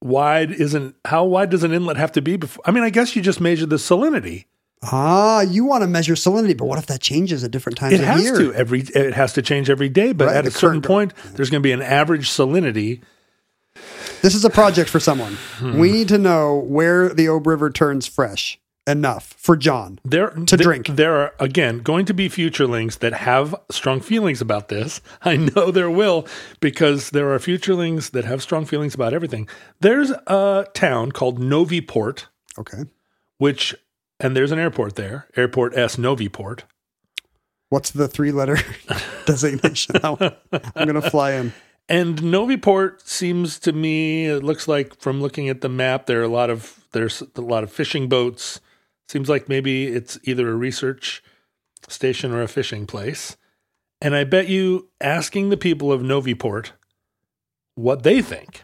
wide 0.00 0.50
isn't 0.52 0.94
how 1.04 1.24
wide 1.24 1.50
does 1.50 1.64
an 1.64 1.72
inlet 1.72 1.96
have 1.96 2.12
to 2.12 2.22
be 2.22 2.36
before? 2.36 2.62
I 2.66 2.70
mean, 2.70 2.84
I 2.84 2.90
guess 2.90 3.14
you 3.16 3.22
just 3.22 3.40
measure 3.40 3.66
the 3.66 3.76
salinity. 3.76 4.44
Ah, 4.82 5.42
you 5.42 5.66
want 5.66 5.82
to 5.82 5.86
measure 5.86 6.14
salinity, 6.14 6.56
but 6.56 6.64
what 6.64 6.78
if 6.78 6.86
that 6.86 7.02
changes 7.02 7.44
at 7.44 7.50
different 7.50 7.76
times 7.76 7.92
It 7.94 8.00
of 8.00 8.06
has 8.06 8.22
year? 8.22 8.38
to 8.38 8.54
every 8.54 8.80
it 8.80 9.12
has 9.12 9.34
to 9.34 9.42
change 9.42 9.68
every 9.68 9.90
day, 9.90 10.12
but 10.12 10.28
Right, 10.28 10.36
at 10.36 10.46
a 10.46 10.50
certain 10.50 10.80
point, 10.80 11.12
there's 11.34 11.50
going 11.50 11.62
to 11.62 11.66
be 11.66 11.72
an 11.72 11.82
average 11.82 12.30
salinity. 12.30 13.02
This 14.22 14.34
is 14.34 14.44
a 14.44 14.50
project 14.50 14.88
for 14.88 14.98
someone. 15.00 15.34
Hmm. 15.58 15.78
We 15.78 15.92
need 15.92 16.08
to 16.08 16.18
know 16.18 16.56
where 16.56 17.10
the 17.10 17.28
Ob 17.28 17.46
River 17.46 17.70
turns 17.70 18.06
fresh 18.06 18.58
enough 18.86 19.34
for 19.38 19.56
John. 19.56 19.98
There 20.04 20.30
To 20.30 20.56
there- 20.56 20.64
drink. 20.64 20.86
There 20.88 21.14
are 21.14 21.34
again 21.38 21.78
going 21.78 22.06
to 22.06 22.14
be 22.14 22.28
futurelings 22.28 22.98
that 23.00 23.12
have 23.12 23.54
strong 23.70 24.00
feelings 24.00 24.40
about 24.40 24.68
this. 24.68 25.00
I 25.22 25.36
know 25.36 25.70
there 25.70 25.90
will 25.90 26.26
because 26.60 27.10
there 27.10 27.32
are 27.32 27.38
futurelings 27.38 28.10
that 28.12 28.24
have 28.24 28.42
strong 28.42 28.64
feelings 28.64 28.94
about 28.94 29.12
everything. 29.14 29.48
There's 29.80 30.10
a 30.10 30.66
town 30.74 31.12
called 31.12 31.38
Novy 31.38 31.80
Port, 31.80 32.26
Okay. 32.58 32.84
which 33.38 33.74
and 34.18 34.36
there's 34.36 34.52
an 34.52 34.58
airport 34.58 34.96
there, 34.96 35.28
Airport 35.36 35.76
S 35.76 35.96
Novy 35.96 36.28
Port. 36.28 36.64
What's 37.70 37.90
the 37.92 38.08
three 38.08 38.32
letter 38.32 38.58
designation? 39.26 39.96
I'm 40.02 40.16
going 40.74 41.00
to 41.00 41.10
fly 41.10 41.32
in. 41.32 41.52
And 41.88 42.22
Novy 42.22 42.56
Port 42.56 43.06
seems 43.08 43.58
to 43.60 43.72
me, 43.72 44.26
it 44.26 44.42
looks 44.44 44.68
like 44.68 45.00
from 45.00 45.20
looking 45.22 45.48
at 45.48 45.60
the 45.60 45.68
map, 45.68 46.06
there 46.06 46.20
are 46.20 46.24
a 46.24 46.28
lot 46.28 46.50
of 46.50 46.84
there's 46.92 47.22
a 47.36 47.40
lot 47.40 47.62
of 47.62 47.70
fishing 47.72 48.08
boats. 48.08 48.60
Seems 49.10 49.28
like 49.28 49.48
maybe 49.48 49.88
it's 49.88 50.20
either 50.22 50.48
a 50.48 50.54
research 50.54 51.20
station 51.88 52.30
or 52.30 52.42
a 52.42 52.46
fishing 52.46 52.86
place. 52.86 53.36
And 54.00 54.14
I 54.14 54.22
bet 54.22 54.46
you 54.46 54.88
asking 55.00 55.48
the 55.48 55.56
people 55.56 55.90
of 55.90 56.00
Novy 56.00 56.32
Port 56.32 56.74
what 57.74 58.04
they 58.04 58.22
think. 58.22 58.62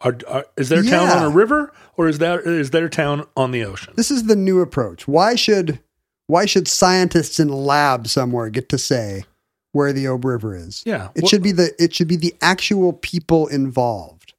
Are, 0.00 0.16
are, 0.28 0.46
is 0.56 0.68
their 0.68 0.84
town 0.84 1.08
on 1.08 1.24
a 1.24 1.28
river 1.28 1.72
or 1.96 2.06
is 2.06 2.18
that 2.18 2.46
is 2.46 2.70
their 2.70 2.88
town 2.88 3.26
on 3.36 3.50
the 3.50 3.64
ocean? 3.64 3.94
This 3.96 4.12
is 4.12 4.26
the 4.26 4.36
new 4.36 4.60
approach. 4.60 5.08
Why 5.08 5.34
should 5.34 5.80
why 6.28 6.46
should 6.46 6.68
scientists 6.68 7.40
in 7.40 7.48
a 7.48 7.56
lab 7.56 8.06
somewhere 8.06 8.48
get 8.48 8.68
to 8.68 8.78
say 8.78 9.24
where 9.72 9.92
the 9.92 10.06
Ob 10.06 10.24
River 10.24 10.54
is? 10.54 10.84
Yeah. 10.86 11.08
It 11.16 11.24
Wha- 11.24 11.28
should 11.30 11.42
be 11.42 11.50
the 11.50 11.74
it 11.82 11.96
should 11.96 12.06
be 12.06 12.14
the 12.14 12.36
actual 12.40 12.92
people 12.92 13.48
involved. 13.48 14.34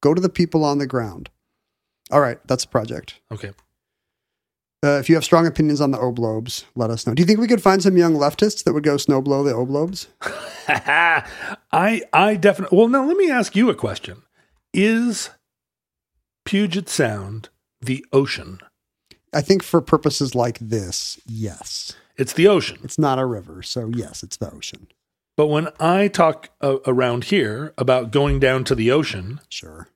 Go 0.00 0.14
to 0.14 0.22
the 0.22 0.30
people 0.30 0.64
on 0.64 0.78
the 0.78 0.86
ground. 0.86 1.28
All 2.10 2.22
right, 2.22 2.38
that's 2.46 2.64
a 2.64 2.68
project. 2.68 3.20
Okay. 3.30 3.52
Uh, 4.84 4.98
if 4.98 5.08
you 5.08 5.14
have 5.14 5.24
strong 5.24 5.46
opinions 5.46 5.80
on 5.80 5.90
the 5.90 5.98
oblobes, 5.98 6.64
let 6.74 6.90
us 6.90 7.06
know. 7.06 7.14
Do 7.14 7.22
you 7.22 7.26
think 7.26 7.40
we 7.40 7.48
could 7.48 7.62
find 7.62 7.82
some 7.82 7.96
young 7.96 8.14
leftists 8.14 8.62
that 8.64 8.72
would 8.74 8.84
go 8.84 8.96
snowblow 8.96 9.44
the 9.44 9.52
oblobes? 9.52 10.06
I 11.72 12.02
I 12.12 12.36
definitely 12.36 12.76
well 12.76 12.88
now 12.88 13.04
let 13.06 13.16
me 13.16 13.30
ask 13.30 13.56
you 13.56 13.70
a 13.70 13.74
question. 13.74 14.22
Is 14.74 15.30
Puget 16.44 16.88
Sound 16.88 17.48
the 17.80 18.04
ocean? 18.12 18.60
I 19.32 19.40
think 19.40 19.62
for 19.62 19.80
purposes 19.80 20.34
like 20.34 20.58
this, 20.58 21.18
yes. 21.26 21.94
It's 22.16 22.32
the 22.32 22.48
ocean. 22.48 22.78
It's 22.84 22.98
not 22.98 23.18
a 23.18 23.26
river, 23.26 23.62
so 23.62 23.90
yes, 23.94 24.22
it's 24.22 24.36
the 24.36 24.52
ocean. 24.52 24.86
But 25.36 25.48
when 25.48 25.68
I 25.78 26.08
talk 26.08 26.48
uh, 26.62 26.78
around 26.86 27.24
here 27.24 27.74
about 27.76 28.10
going 28.10 28.40
down 28.40 28.64
to 28.64 28.74
the 28.74 28.90
ocean, 28.90 29.40
Sure. 29.48 29.88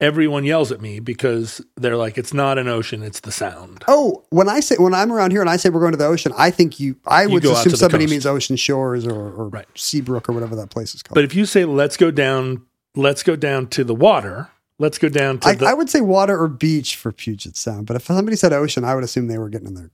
Everyone 0.00 0.44
yells 0.44 0.70
at 0.72 0.80
me 0.80 1.00
because 1.00 1.60
they're 1.76 1.96
like, 1.96 2.18
it's 2.18 2.34
not 2.34 2.58
an 2.58 2.68
ocean, 2.68 3.02
it's 3.02 3.20
the 3.20 3.32
sound. 3.32 3.84
Oh, 3.88 4.24
when 4.30 4.48
I 4.48 4.60
say 4.60 4.76
when 4.78 4.94
I'm 4.94 5.12
around 5.12 5.30
here 5.30 5.40
and 5.40 5.50
I 5.50 5.56
say 5.56 5.68
we're 5.70 5.80
going 5.80 5.92
to 5.92 5.98
the 5.98 6.06
ocean, 6.06 6.32
I 6.36 6.50
think 6.50 6.78
you 6.80 6.96
I 7.06 7.26
would 7.26 7.44
out 7.46 7.58
assume 7.66 7.76
somebody 7.76 8.04
coast. 8.04 8.10
means 8.10 8.26
ocean 8.26 8.56
shores 8.56 9.06
or, 9.06 9.14
or 9.14 9.48
Right. 9.48 9.66
Seabrook 9.74 10.28
or 10.28 10.32
whatever 10.32 10.56
that 10.56 10.70
place 10.70 10.94
is 10.94 11.02
called. 11.02 11.14
But 11.14 11.24
if 11.24 11.34
you 11.34 11.46
say, 11.46 11.64
let's 11.64 11.96
go 11.96 12.10
down, 12.10 12.62
let's 12.94 13.22
go 13.22 13.36
down 13.36 13.68
to 13.68 13.84
the 13.84 13.94
water, 13.94 14.50
let's 14.78 14.98
go 14.98 15.08
down 15.08 15.38
to 15.40 15.48
I, 15.48 15.54
the. 15.54 15.66
I 15.66 15.74
would 15.74 15.88
say 15.88 16.00
water 16.00 16.38
or 16.38 16.48
beach 16.48 16.96
for 16.96 17.12
Puget 17.12 17.56
Sound. 17.56 17.86
But 17.86 17.96
if 17.96 18.04
somebody 18.04 18.36
said 18.36 18.52
ocean, 18.52 18.84
I 18.84 18.94
would 18.94 19.04
assume 19.04 19.28
they 19.28 19.38
were 19.38 19.48
getting 19.48 19.68
in 19.68 19.74
their 19.74 19.90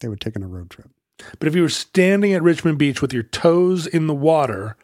they 0.00 0.08
were 0.08 0.16
taking 0.16 0.42
a 0.42 0.48
road 0.48 0.68
trip. 0.68 0.90
but 1.38 1.48
if 1.48 1.54
you 1.54 1.62
were 1.62 1.70
standing 1.70 2.34
at 2.34 2.42
Richmond 2.42 2.76
Beach 2.78 3.00
with 3.00 3.14
your 3.14 3.22
toes 3.22 3.86
in 3.86 4.06
the 4.06 4.14
water, 4.14 4.76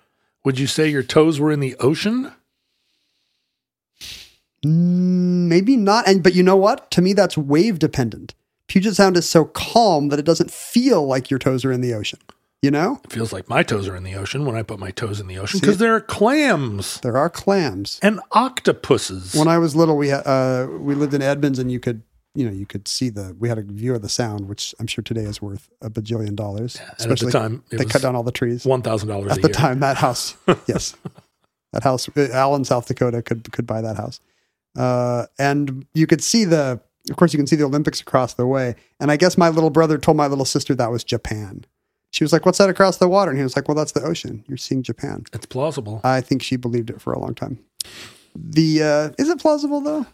would 0.42 0.58
you 0.58 0.66
say 0.66 0.88
your 0.88 1.02
toes 1.02 1.38
were 1.38 1.52
in 1.52 1.60
the 1.60 1.76
ocean? 1.76 2.32
Mm, 4.64 5.48
Maybe 5.48 5.76
not. 5.76 6.06
And 6.08 6.22
but 6.22 6.34
you 6.34 6.42
know 6.42 6.56
what? 6.56 6.90
To 6.92 7.02
me, 7.02 7.12
that's 7.12 7.36
wave 7.36 7.78
dependent. 7.78 8.34
Puget 8.68 8.94
Sound 8.96 9.16
is 9.16 9.28
so 9.28 9.44
calm 9.46 10.08
that 10.08 10.18
it 10.18 10.24
doesn't 10.24 10.50
feel 10.50 11.06
like 11.06 11.30
your 11.30 11.38
toes 11.38 11.64
are 11.64 11.72
in 11.72 11.80
the 11.80 11.92
ocean. 11.94 12.20
You 12.62 12.70
know, 12.70 13.00
It 13.02 13.10
feels 13.12 13.32
like 13.32 13.48
my 13.48 13.64
toes 13.64 13.88
are 13.88 13.96
in 13.96 14.04
the 14.04 14.14
ocean 14.14 14.44
when 14.46 14.54
I 14.54 14.62
put 14.62 14.78
my 14.78 14.92
toes 14.92 15.18
in 15.18 15.26
the 15.26 15.36
ocean 15.36 15.58
because 15.58 15.78
there 15.78 15.96
are 15.96 16.00
clams 16.00 17.00
there 17.00 17.16
are 17.18 17.28
clams. 17.28 17.98
and 18.02 18.20
octopuses. 18.30 19.34
When 19.34 19.48
I 19.48 19.58
was 19.58 19.74
little, 19.74 19.96
we 19.96 20.08
had 20.08 20.22
uh, 20.24 20.68
we 20.78 20.94
lived 20.94 21.12
in 21.12 21.22
Edmonds, 21.22 21.58
and 21.58 21.72
you 21.72 21.80
could 21.80 22.02
you 22.36 22.46
know 22.46 22.52
you 22.52 22.64
could 22.64 22.86
see 22.86 23.08
the 23.10 23.34
we 23.38 23.48
had 23.48 23.58
a 23.58 23.62
view 23.62 23.96
of 23.96 24.02
the 24.02 24.08
sound, 24.08 24.48
which 24.48 24.76
I'm 24.78 24.86
sure 24.86 25.02
today 25.02 25.22
is 25.24 25.42
worth 25.42 25.68
a 25.80 25.90
bajillion 25.90 26.36
dollars. 26.36 26.80
and 27.00 27.10
at 27.10 27.18
the 27.18 27.32
time, 27.32 27.64
they 27.70 27.84
cut 27.84 28.00
down 28.00 28.14
all 28.14 28.22
the 28.22 28.30
trees. 28.30 28.64
one 28.64 28.80
thousand 28.80 29.08
dollars 29.08 29.26
a 29.26 29.30
At 29.32 29.38
year. 29.38 29.48
the 29.48 29.54
time, 29.54 29.80
that 29.80 29.96
house, 29.96 30.36
yes, 30.68 30.94
that 31.72 31.82
house, 31.82 32.08
uh, 32.16 32.28
Allen, 32.32 32.64
South 32.64 32.86
Dakota, 32.86 33.22
could 33.22 33.50
could 33.50 33.66
buy 33.66 33.80
that 33.80 33.96
house, 33.96 34.20
uh, 34.76 35.26
and 35.38 35.86
you 35.94 36.06
could 36.06 36.22
see 36.22 36.44
the. 36.44 36.80
Of 37.10 37.16
course, 37.16 37.32
you 37.32 37.36
can 37.36 37.48
see 37.48 37.56
the 37.56 37.64
Olympics 37.64 38.00
across 38.00 38.34
the 38.34 38.46
way. 38.46 38.76
And 39.00 39.10
I 39.10 39.16
guess 39.16 39.36
my 39.36 39.48
little 39.48 39.70
brother 39.70 39.98
told 39.98 40.16
my 40.16 40.28
little 40.28 40.44
sister 40.44 40.72
that 40.76 40.90
was 40.92 41.02
Japan. 41.02 41.64
She 42.12 42.22
was 42.22 42.32
like, 42.32 42.46
"What's 42.46 42.58
that 42.58 42.68
across 42.70 42.98
the 42.98 43.08
water?" 43.08 43.30
And 43.30 43.38
he 43.38 43.42
was 43.42 43.56
like, 43.56 43.66
"Well, 43.66 43.74
that's 43.74 43.92
the 43.92 44.02
ocean. 44.02 44.44
You're 44.46 44.56
seeing 44.56 44.82
Japan." 44.84 45.24
It's 45.32 45.46
plausible. 45.46 46.00
I 46.04 46.20
think 46.20 46.42
she 46.42 46.56
believed 46.56 46.90
it 46.90 47.00
for 47.00 47.12
a 47.12 47.18
long 47.18 47.34
time. 47.34 47.58
The 48.36 48.82
uh, 48.82 49.10
is 49.18 49.28
it 49.28 49.40
plausible 49.40 49.80
though? 49.80 50.06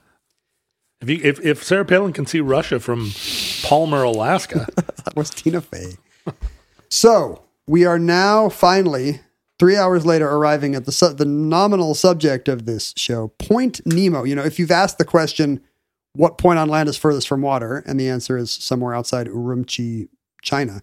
If, 1.00 1.10
you, 1.10 1.20
if 1.22 1.40
if 1.44 1.62
Sarah 1.62 1.84
Palin 1.84 2.12
can 2.12 2.26
see 2.26 2.40
Russia 2.40 2.80
from 2.80 3.12
Palmer, 3.62 4.02
Alaska, 4.02 4.66
That 4.76 5.14
was 5.14 5.30
Tina 5.30 5.60
Fey. 5.60 5.92
so 6.88 7.42
we 7.66 7.84
are 7.84 7.98
now 7.98 8.48
finally 8.48 9.20
three 9.58 9.76
hours 9.76 10.06
later 10.06 10.28
arriving 10.28 10.74
at 10.74 10.84
the 10.84 10.92
su- 10.92 11.12
the 11.14 11.24
nominal 11.24 11.94
subject 11.94 12.48
of 12.48 12.64
this 12.64 12.94
show, 12.96 13.28
Point 13.38 13.80
Nemo. 13.86 14.24
You 14.24 14.34
know, 14.34 14.44
if 14.44 14.58
you've 14.58 14.70
asked 14.70 14.98
the 14.98 15.04
question, 15.04 15.60
"What 16.14 16.38
point 16.38 16.58
on 16.58 16.68
land 16.68 16.88
is 16.88 16.96
furthest 16.96 17.28
from 17.28 17.42
water?" 17.42 17.82
and 17.86 17.98
the 17.98 18.08
answer 18.08 18.36
is 18.36 18.50
somewhere 18.50 18.94
outside 18.94 19.26
Urumqi, 19.26 20.08
China. 20.42 20.80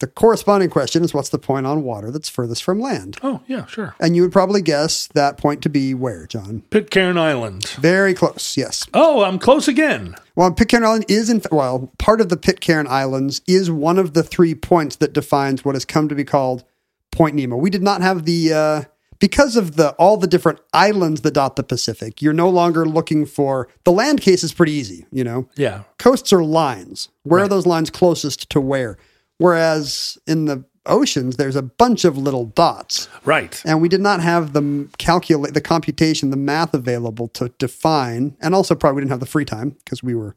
The 0.00 0.08
corresponding 0.08 0.68
question 0.68 1.04
is, 1.04 1.14
"What's 1.14 1.28
the 1.28 1.38
point 1.38 1.64
on 1.64 1.84
water 1.84 2.10
that's 2.10 2.28
furthest 2.28 2.64
from 2.64 2.80
land?" 2.80 3.18
oh 3.22 3.40
yeah, 3.46 3.66
sure. 3.66 3.94
And 4.00 4.16
you 4.16 4.22
would 4.22 4.32
probably 4.32 4.60
guess 4.60 5.08
that 5.14 5.36
point 5.36 5.62
to 5.62 5.68
be 5.68 5.94
where, 5.94 6.26
John? 6.26 6.64
Pitcairn 6.70 7.16
Island. 7.16 7.68
Very 7.78 8.12
close. 8.12 8.56
Yes. 8.56 8.84
Oh, 8.92 9.22
I'm 9.22 9.38
close 9.38 9.68
again. 9.68 10.16
Well, 10.34 10.50
Pitcairn 10.50 10.82
Island 10.84 11.04
is 11.08 11.30
in 11.30 11.40
well, 11.52 11.92
part 11.98 12.20
of 12.20 12.30
the 12.30 12.36
Pitcairn 12.36 12.88
Islands 12.88 13.42
is 13.46 13.70
one 13.70 13.96
of 13.96 14.14
the 14.14 14.24
three 14.24 14.56
points 14.56 14.96
that 14.96 15.12
defines 15.12 15.64
what 15.64 15.76
has 15.76 15.84
come 15.84 16.08
to 16.08 16.16
be 16.16 16.24
called 16.24 16.64
Point 17.12 17.36
Nemo. 17.36 17.56
We 17.56 17.70
did 17.70 17.82
not 17.82 18.00
have 18.00 18.24
the 18.24 18.52
uh, 18.52 18.82
because 19.20 19.54
of 19.54 19.76
the 19.76 19.90
all 19.92 20.16
the 20.16 20.26
different 20.26 20.58
islands 20.72 21.20
that 21.20 21.34
dot 21.34 21.54
the 21.54 21.62
Pacific. 21.62 22.20
You're 22.20 22.32
no 22.32 22.50
longer 22.50 22.84
looking 22.84 23.24
for 23.24 23.68
the 23.84 23.92
land 23.92 24.20
case 24.20 24.42
is 24.42 24.52
pretty 24.52 24.72
easy. 24.72 25.06
You 25.12 25.22
know, 25.22 25.48
Yeah, 25.56 25.84
coasts 25.98 26.32
are 26.32 26.42
lines. 26.42 27.08
Where 27.22 27.44
are 27.44 27.48
those 27.48 27.66
lines 27.66 27.90
closest 27.90 28.50
to 28.50 28.60
where? 28.60 28.98
Whereas 29.38 30.18
in 30.26 30.46
the 30.46 30.64
oceans, 30.86 31.36
there's 31.36 31.56
a 31.56 31.62
bunch 31.62 32.04
of 32.04 32.18
little 32.18 32.46
dots 32.46 33.08
right. 33.24 33.62
and 33.64 33.80
we 33.80 33.88
did 33.88 34.00
not 34.00 34.20
have 34.20 34.52
the 34.52 34.88
calculate 34.98 35.54
the 35.54 35.60
computation 35.60 36.30
the 36.30 36.36
math 36.36 36.74
available 36.74 37.28
to 37.28 37.50
define 37.58 38.36
and 38.40 38.52
also 38.54 38.74
probably 38.74 38.96
we 38.96 39.00
didn't 39.02 39.12
have 39.12 39.20
the 39.20 39.26
free 39.26 39.44
time 39.44 39.70
because 39.84 40.02
we 40.02 40.14
were 40.14 40.34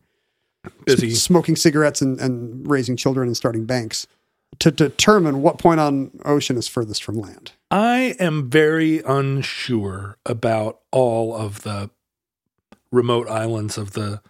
Busy. 0.85 1.11
smoking 1.15 1.55
cigarettes 1.55 2.01
and, 2.01 2.19
and 2.19 2.69
raising 2.69 2.95
children 2.95 3.27
and 3.27 3.35
starting 3.35 3.65
banks 3.65 4.05
to 4.59 4.71
determine 4.71 5.41
what 5.41 5.57
point 5.57 5.79
on 5.79 6.11
ocean 6.25 6.57
is 6.57 6.67
furthest 6.67 7.03
from 7.03 7.15
land 7.15 7.53
I 7.71 8.15
am 8.19 8.49
very 8.49 9.01
unsure 9.01 10.17
about 10.25 10.79
all 10.91 11.35
of 11.35 11.63
the 11.63 11.89
remote 12.91 13.27
islands 13.27 13.77
of 13.77 13.91
the 13.91 14.21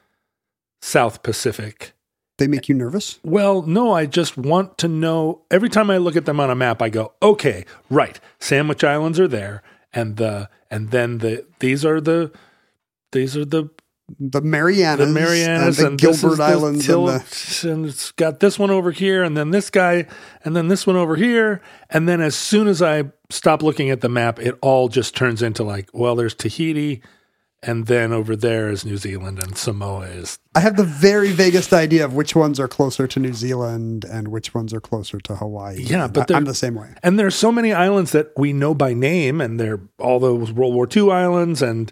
South 0.82 1.22
Pacific. 1.24 1.92
they 2.38 2.48
make 2.48 2.68
you 2.70 2.76
nervous 2.76 3.20
Well, 3.24 3.62
no, 3.64 3.94
I 3.94 4.06
just 4.06 4.38
want 4.38 4.78
to 4.80 4.88
know. 4.88 5.42
Every 5.52 5.70
time 5.70 5.90
I 5.90 5.98
look 5.98 6.16
at 6.16 6.26
them 6.26 6.40
on 6.40 6.50
a 6.50 6.56
map, 6.56 6.82
I 6.82 6.90
go, 6.90 7.14
okay, 7.22 7.66
right. 7.90 8.20
Sandwich 8.40 8.84
Islands 8.84 9.20
are 9.20 9.28
there, 9.28 9.62
and 9.94 10.18
the 10.18 10.50
and 10.72 10.92
then 10.92 11.20
the 11.20 11.46
these 11.60 11.86
are 11.86 12.02
the 12.02 12.32
these 13.12 13.38
are 13.38 13.46
the 13.46 13.70
the 14.20 14.42
marianas, 14.42 15.08
the 15.08 15.14
Marianas 15.14 15.80
and 15.80 15.88
and, 15.88 16.00
the 16.00 16.02
gilbert 16.02 16.40
islands 16.40 16.88
and 16.88 17.08
the, 17.08 17.70
and 17.72 17.86
it's 17.88 18.12
got 18.12 18.40
this 18.40 18.60
one 18.60 18.70
over 18.70 18.92
here, 18.92 19.24
and 19.24 19.36
then 19.36 19.52
this 19.52 19.70
guy, 19.70 20.06
and 20.44 20.56
then 20.56 20.68
this 20.68 20.86
one 20.86 20.96
over 20.96 21.16
here, 21.16 21.62
and 21.90 22.08
then 22.08 22.22
as 22.22 22.36
soon 22.36 22.68
as 22.68 22.82
I 22.82 23.06
stop 23.30 23.64
looking 23.64 23.90
at 23.90 24.02
the 24.02 24.10
map, 24.10 24.40
it 24.40 24.58
all 24.62 24.90
just 24.90 25.16
turns 25.16 25.42
into 25.42 25.64
like, 25.64 25.90
well, 25.92 26.16
there's 26.16 26.36
Tahiti, 26.36 27.02
and 27.64 27.88
then 27.88 28.14
over 28.14 28.36
there 28.36 28.70
is 28.70 28.86
New 28.86 28.98
Zealand, 28.98 29.42
and 29.42 29.58
Samoa 29.58 30.02
is 30.02 30.38
i 30.54 30.60
have 30.60 30.78
the 30.78 30.84
very 30.84 31.32
vaguest 31.32 31.74
idea 31.74 32.06
of 32.06 32.14
which 32.14 32.36
ones 32.36 32.60
are 32.60 32.68
closer 32.68 33.08
to 33.08 33.20
new 33.20 33.34
zealand 33.34 34.06
and 34.06 34.30
which 34.30 34.54
ones 34.54 34.74
are 34.74 34.80
closer 34.80 35.20
to 35.20 35.36
hawaii. 35.36 35.82
Yeah, 35.82 36.08
but 36.08 36.32
I, 36.32 36.38
i'm 36.38 36.46
the 36.46 36.54
same 36.54 36.76
way. 36.76 36.94
And 37.04 37.20
there's 37.20 37.36
so 37.36 37.52
many 37.52 37.74
islands 37.74 38.12
that 38.12 38.32
we 38.38 38.54
know 38.54 38.74
by 38.74 38.94
name, 38.94 39.42
and 39.42 39.60
they're 39.60 39.82
all 40.00 40.20
those 40.20 40.52
World 40.52 40.76
War 40.76 40.88
II 40.96 41.12
islands, 41.12 41.62
and 41.62 41.92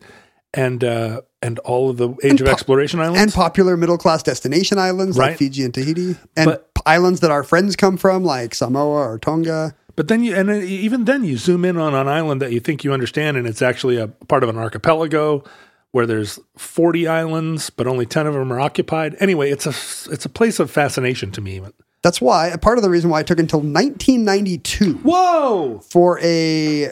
and 0.54 0.84
uh, 0.84 1.22
and 1.42 1.60
all 1.60 1.90
of 1.90 1.98
the 1.98 2.10
Age 2.24 2.42
of 2.42 2.48
po- 2.48 2.54
Exploration 2.54 3.00
islands. 3.00 3.20
and 3.22 3.34
popular 3.34 3.76
middle 3.78 3.98
class 3.98 4.22
destination 4.24 4.78
islands 4.78 5.18
like 5.18 5.38
Fiji 5.38 5.64
and 5.64 5.74
Tahiti, 5.74 6.16
and 6.38 6.46
But- 6.46 6.74
p- 6.74 6.82
islands 6.86 7.20
that 7.22 7.32
our 7.32 7.44
friends 7.44 7.76
come 7.76 7.98
from 7.98 8.24
like 8.24 8.54
Samoa 8.56 9.08
or 9.10 9.20
Tonga. 9.20 9.76
But 9.96 10.08
then 10.08 10.24
you, 10.24 10.36
and 10.36 10.50
even 10.50 11.06
then, 11.06 11.24
you 11.24 11.38
zoom 11.38 11.64
in 11.66 11.78
on 11.78 11.94
an 11.94 12.08
island 12.08 12.42
that 12.42 12.52
you 12.52 12.60
think 12.60 12.84
you 12.84 12.92
understand, 12.94 13.38
and 13.38 13.46
it's 13.46 13.62
actually 13.62 13.98
a 13.98 14.08
part 14.08 14.42
of 14.42 14.50
an 14.50 14.58
archipelago 14.58 15.44
where 15.92 16.08
there's 16.08 16.40
40 16.58 17.08
islands, 17.08 17.70
but 17.70 17.86
only 17.86 18.08
10 18.08 18.26
of 18.26 18.34
them 18.34 18.52
are 18.52 18.60
occupied. 18.60 19.16
Anyway, 19.20 19.52
it's 19.52 19.68
a 19.68 20.12
it's 20.12 20.26
a 20.26 20.30
place 20.30 20.60
of 20.60 20.72
fascination 20.72 21.32
to 21.34 21.42
me. 21.42 21.62
That's 22.02 22.20
why 22.20 22.48
a 22.48 22.58
part 22.58 22.80
of 22.80 22.84
the 22.84 22.90
reason 22.90 23.12
why 23.12 23.20
it 23.20 23.28
took 23.28 23.38
until 23.40 23.60
1992 23.60 24.96
Whoa! 25.04 25.80
for 25.88 26.20
a 26.24 26.90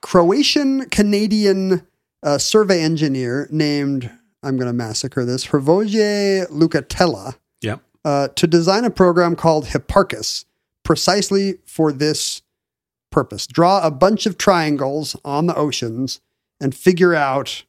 Croatian 0.00 0.88
Canadian 0.90 1.84
uh, 2.26 2.36
survey 2.36 2.82
engineer 2.82 3.48
named 3.50 4.10
I'm 4.42 4.56
going 4.56 4.66
to 4.66 4.72
massacre 4.72 5.24
this 5.24 5.46
Hrvoje 5.46 6.46
Lukatella 6.50 7.36
Yep. 7.62 7.80
uh, 8.04 8.28
to 8.28 8.46
design 8.46 8.84
a 8.84 8.90
program 8.90 9.34
called 9.36 9.66
Hipparchus 9.66 10.44
precisely 10.82 11.58
for 11.64 11.92
this 11.92 12.42
purpose. 13.10 13.46
Draw 13.46 13.80
a 13.82 13.90
bunch 13.90 14.26
of 14.26 14.36
triangles 14.36 15.16
on 15.24 15.46
the 15.46 15.54
oceans 15.54 16.20
and 16.60 16.74
figure 16.74 17.14
out 17.14 17.64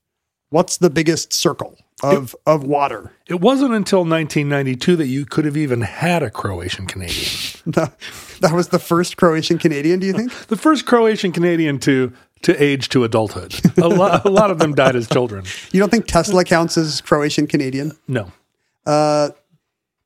what's 0.49 0.77
the 0.77 0.89
biggest 0.89 1.33
circle 1.33 1.77
of, 2.03 2.35
of 2.45 2.63
water. 2.63 3.11
It 3.27 3.41
wasn't 3.41 3.73
until 3.73 3.99
1992 3.99 4.95
that 4.97 5.07
you 5.07 5.25
could 5.25 5.45
have 5.45 5.57
even 5.57 5.81
had 5.81 6.21
a 6.21 6.29
Croatian 6.29 6.85
Canadian. 6.85 7.27
that 7.65 8.51
was 8.53 8.69
the 8.69 8.79
first 8.79 9.17
Croatian 9.17 9.57
Canadian, 9.57 9.99
do 9.99 10.07
you 10.07 10.13
think? 10.13 10.31
the 10.47 10.57
first 10.57 10.85
Croatian 10.85 11.31
Canadian 11.31 11.79
to 11.79 12.13
to 12.43 12.63
age 12.63 12.89
to 12.89 13.03
adulthood. 13.03 13.55
A 13.77 13.87
lot, 13.87 14.25
a 14.25 14.29
lot 14.29 14.51
of 14.51 14.59
them 14.59 14.73
died 14.73 14.95
as 14.95 15.07
children. 15.07 15.45
You 15.71 15.79
don't 15.79 15.89
think 15.89 16.07
Tesla 16.07 16.43
counts 16.43 16.77
as 16.77 17.01
Croatian 17.01 17.47
Canadian? 17.47 17.91
No. 18.07 18.31
Uh, 18.85 19.29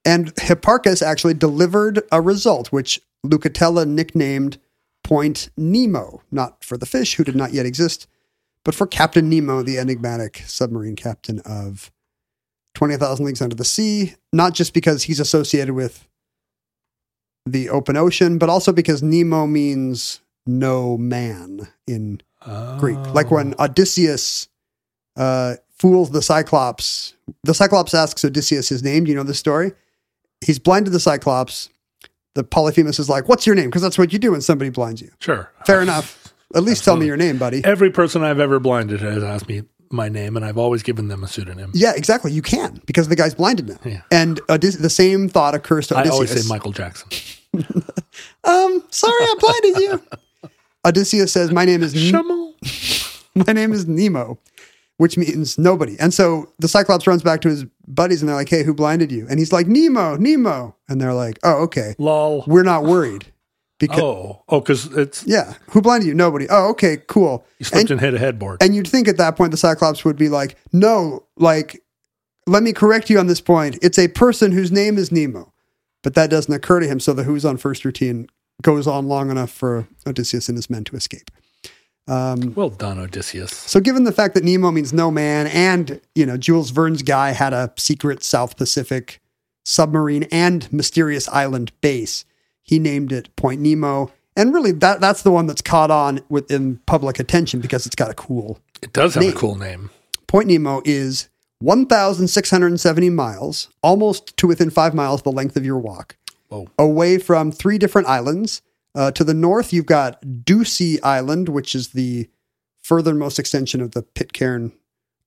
and 0.04 0.34
Hipparchus 0.36 1.02
actually 1.02 1.36
delivered 1.36 2.02
a 2.12 2.22
result, 2.22 2.72
which 2.72 3.00
Lukatella 3.26 3.88
nicknamed 3.88 4.58
Point 5.04 5.50
Nemo, 5.56 6.22
not 6.32 6.64
for 6.64 6.78
the 6.78 6.86
fish, 6.86 7.16
who 7.16 7.24
did 7.24 7.36
not 7.36 7.54
yet 7.54 7.66
exist, 7.66 8.08
but 8.64 8.76
for 8.76 8.88
Captain 8.88 9.30
Nemo, 9.30 9.64
the 9.64 9.78
enigmatic 9.78 10.44
submarine 10.46 10.96
captain 10.96 11.40
of 11.40 11.92
20,000 12.76 13.26
Leagues 13.26 13.42
Under 13.42 13.56
the 13.56 13.66
Sea, 13.66 14.16
not 14.32 14.54
just 14.54 14.74
because 14.74 15.04
he's 15.04 15.20
associated 15.20 15.74
with 15.74 16.08
the 17.46 17.70
open 17.70 17.98
ocean, 17.98 18.38
but 18.38 18.50
also 18.50 18.72
because 18.72 19.02
Nemo 19.02 19.48
means 19.48 20.22
no 20.46 20.98
man 20.98 21.68
in 21.88 22.22
Greek. 22.80 22.98
Like 23.14 23.32
when 23.32 23.54
Odysseus 23.60 24.48
uh, 25.18 25.56
fools 25.78 26.12
the 26.12 26.22
Cyclops, 26.22 27.14
the 27.44 27.54
Cyclops 27.54 27.94
asks 27.94 28.24
Odysseus 28.26 28.70
his 28.70 28.84
name. 28.84 29.04
Do 29.04 29.12
you 29.12 29.16
know 29.18 29.24
this 29.24 29.40
story? 29.40 29.74
He's 30.46 30.60
blind 30.60 30.86
to 30.86 30.92
the 30.92 31.00
Cyclops. 31.00 31.70
The 32.34 32.44
Polyphemus 32.44 32.98
is 32.98 33.10
like, 33.10 33.28
What's 33.28 33.46
your 33.46 33.56
name? 33.56 33.66
Because 33.66 33.82
that's 33.82 33.98
what 33.98 34.14
you 34.14 34.20
do 34.20 34.32
when 34.32 34.42
somebody 34.42 34.70
blinds 34.70 35.02
you. 35.02 35.12
Sure. 35.20 35.52
Fair 35.66 35.82
enough. 35.82 36.34
At 36.56 36.64
least 36.64 36.84
tell 36.84 36.98
me 36.98 37.06
your 37.06 37.18
name, 37.18 37.38
buddy. 37.38 37.64
Every 37.64 37.92
person 37.92 38.24
I've 38.24 38.40
ever 38.40 38.60
blinded 38.60 39.00
has 39.02 39.24
asked 39.24 39.48
me 39.48 39.64
my 39.90 40.10
name, 40.10 40.36
and 40.36 40.46
I've 40.46 40.58
always 40.58 40.84
given 40.84 41.08
them 41.08 41.24
a 41.24 41.28
pseudonym. 41.28 41.72
Yeah, 41.74 41.94
exactly. 41.96 42.32
You 42.32 42.42
can 42.42 42.82
because 42.86 43.08
the 43.08 43.16
guy's 43.16 43.36
blinded 43.36 43.70
now. 43.70 43.78
Yeah. 43.86 44.02
And 44.12 44.42
Odys- 44.48 44.82
the 44.82 44.90
same 44.90 45.30
thought 45.30 45.56
occurs 45.56 45.88
to 45.88 45.98
I 45.98 46.04
always 46.10 46.30
say 46.32 46.48
Michael 46.48 46.72
Jackson. 46.72 47.10
Um, 48.44 48.84
sorry, 48.90 49.14
I 49.24 49.36
blinded 49.40 49.82
you. 49.82 50.04
Odysseus 50.86 51.32
says, 51.32 51.52
"My 51.52 51.66
name 51.66 51.84
is 51.84 51.94
N- 51.96 52.54
my 53.36 53.54
name 53.54 53.72
is 53.74 53.88
Nemo," 53.88 54.40
which 54.98 55.18
means 55.18 55.58
nobody. 55.58 55.96
And 56.00 56.14
so 56.14 56.52
the 56.60 56.68
Cyclops 56.68 57.08
runs 57.08 57.22
back 57.24 57.42
to 57.42 57.50
his 57.50 57.66
buddies, 57.88 58.22
and 58.22 58.30
they're 58.30 58.36
like, 58.36 58.50
"Hey, 58.50 58.64
who 58.64 58.74
blinded 58.74 59.12
you?" 59.12 59.28
And 59.30 59.40
he's 59.40 59.52
like, 59.54 59.68
"Nemo, 59.68 60.16
Nemo." 60.18 60.76
And 60.90 61.00
they're 61.00 61.14
like, 61.14 61.40
"Oh, 61.44 61.64
okay. 61.64 61.96
Lol. 61.98 62.44
We're 62.48 62.64
not 62.64 62.84
worried 62.84 63.26
because 63.80 64.00
Oh, 64.02 64.44
oh, 64.50 64.60
because 64.60 64.86
it's 64.98 65.26
yeah, 65.28 65.54
who 65.72 65.82
blinded 65.82 66.08
you? 66.08 66.14
Nobody. 66.14 66.48
Oh, 66.50 66.70
okay, 66.72 66.98
cool." 67.08 67.46
you 67.60 67.66
slipped 67.66 67.82
And, 67.90 67.92
and 67.92 68.02
hit 68.02 68.14
a 68.14 68.20
headboard. 68.20 68.62
and 68.62 68.76
you'd 68.76 68.88
think 68.88 69.08
at 69.08 69.18
that 69.18 69.36
point 69.36 69.52
the 69.52 69.58
Cyclops 69.58 70.04
would 70.06 70.18
be 70.18 70.30
like, 70.30 70.58
"No, 70.74 71.26
like, 71.38 71.82
let 72.48 72.64
me 72.64 72.74
correct 72.74 73.10
you 73.10 73.20
on 73.20 73.28
this 73.28 73.42
point. 73.42 73.78
It's 73.82 74.00
a 74.00 74.08
person 74.08 74.52
whose 74.52 74.72
name 74.72 74.98
is 74.98 75.12
Nemo." 75.12 75.54
But 76.04 76.16
that 76.16 76.32
doesn't 76.32 76.52
occur 76.54 76.80
to 76.80 76.88
him, 76.88 77.00
so 77.00 77.14
the 77.14 77.24
who's 77.24 77.46
on 77.46 77.58
first 77.58 77.86
routine 77.86 78.26
goes 78.62 78.88
on 78.88 79.08
long 79.08 79.30
enough 79.32 79.52
for 79.52 79.88
Odysseus 80.06 80.50
and 80.50 80.58
his 80.58 80.70
men 80.70 80.84
to 80.86 80.96
escape. 80.96 81.32
Um, 82.08 82.54
well 82.56 82.70
done, 82.70 83.00
Odysseus. 83.00 83.52
So, 83.54 83.80
given 83.80 84.04
the 84.04 84.12
fact 84.12 84.34
that 84.34 84.44
Nemo 84.44 84.72
means 84.72 84.92
no 84.92 85.12
man, 85.12 85.48
and 85.48 86.02
you 86.16 86.26
know 86.26 86.36
Jules 86.36 86.72
Verne's 86.72 87.04
guy 87.04 87.32
had 87.32 87.54
a 87.54 87.72
secret 87.78 88.24
South 88.24 88.58
Pacific 88.58 89.22
submarine 89.64 90.24
and 90.32 90.72
mysterious 90.74 91.30
island 91.30 91.72
base, 91.82 92.26
he 92.64 92.80
named 92.80 93.12
it 93.12 93.34
Point 93.36 93.62
Nemo. 93.62 94.12
And 94.36 94.54
really, 94.54 94.72
that 94.72 95.00
that's 95.00 95.22
the 95.22 95.32
one 95.32 95.46
that's 95.46 95.62
caught 95.62 95.92
on 95.92 96.22
within 96.30 96.80
public 96.86 97.20
attention 97.20 97.60
because 97.60 97.86
it's 97.86 97.96
got 97.96 98.10
a 98.10 98.16
cool. 98.16 98.60
It 98.82 98.94
does 98.94 99.14
have 99.14 99.24
Name. 99.24 99.34
a 99.34 99.36
cool 99.36 99.56
name. 99.56 99.90
Point 100.28 100.48
Nemo 100.48 100.82
is 100.86 101.30
1,670 101.60 103.10
miles, 103.10 103.70
almost 103.84 104.36
to 104.38 104.48
within 104.48 104.70
five 104.70 104.94
miles 104.96 105.22
the 105.22 105.32
length 105.32 105.56
of 105.56 105.66
your 105.66 105.78
walk, 105.78 106.16
Whoa. 106.52 106.68
away 106.78 107.18
from 107.18 107.52
three 107.52 107.78
different 107.78 108.08
islands. 108.08 108.62
Uh, 108.94 109.10
to 109.12 109.24
the 109.24 109.34
north, 109.34 109.72
you've 109.72 109.86
got 109.86 110.22
Ducey 110.22 111.00
Island, 111.02 111.48
which 111.50 111.74
is 111.76 111.90
the 111.90 112.28
furthermost 112.82 113.40
extension 113.40 113.80
of 113.82 113.92
the 113.92 114.02
Pitcairn 114.02 114.74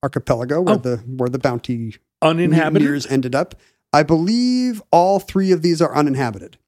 archipelago, 0.03 0.61
where 0.61 0.75
Oh. 0.75 0.79
the 0.79 0.97
where 0.99 1.29
the 1.31 1.39
bounty 1.39 1.97
Uninhabited. 2.20 3.07
ended 3.11 3.35
up. 3.35 3.55
I 3.93 4.03
believe 4.03 4.83
all 4.91 5.18
three 5.20 5.51
of 5.53 5.62
these 5.62 5.81
are 5.81 5.95
uninhabited. 5.95 6.59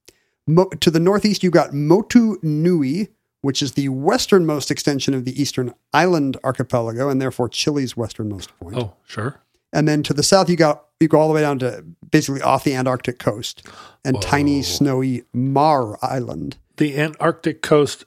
Mo- 0.47 0.71
to 0.81 0.91
the 0.91 1.01
northeast, 1.01 1.43
you've 1.43 1.53
got 1.53 1.75
Motu 1.75 2.37
Nui, 2.43 3.09
which 3.43 3.61
is 3.61 3.73
the 3.73 3.89
westernmost 3.89 4.71
extension 4.71 5.13
of 5.13 5.25
the 5.25 5.41
Easter 5.41 5.75
Island 5.93 6.37
archipelago, 6.45 7.09
and 7.11 7.21
therefore 7.21 7.49
Chile's 7.49 7.97
westernmost 7.97 8.57
point. 8.59 8.77
Oh, 8.79 8.95
sure. 9.05 9.37
And 9.77 9.87
then 9.87 10.03
to 10.05 10.15
the 10.15 10.23
south, 10.23 10.49
you 10.49 10.57
got 10.57 10.85
you 11.01 11.07
go 11.07 11.21
all 11.21 11.29
the 11.29 11.35
way 11.35 11.43
down 11.43 11.59
to 11.59 11.85
basically 12.11 12.41
off 12.41 12.65
the 12.65 12.75
Antarctic 12.75 13.19
coast 13.19 13.63
and 14.07 14.21
tiny 14.23 14.63
snowy 14.63 15.25
Maher 15.35 15.99
Island. 16.03 16.57
The 16.79 16.99
Antarctic 16.99 17.61
coast 17.61 18.07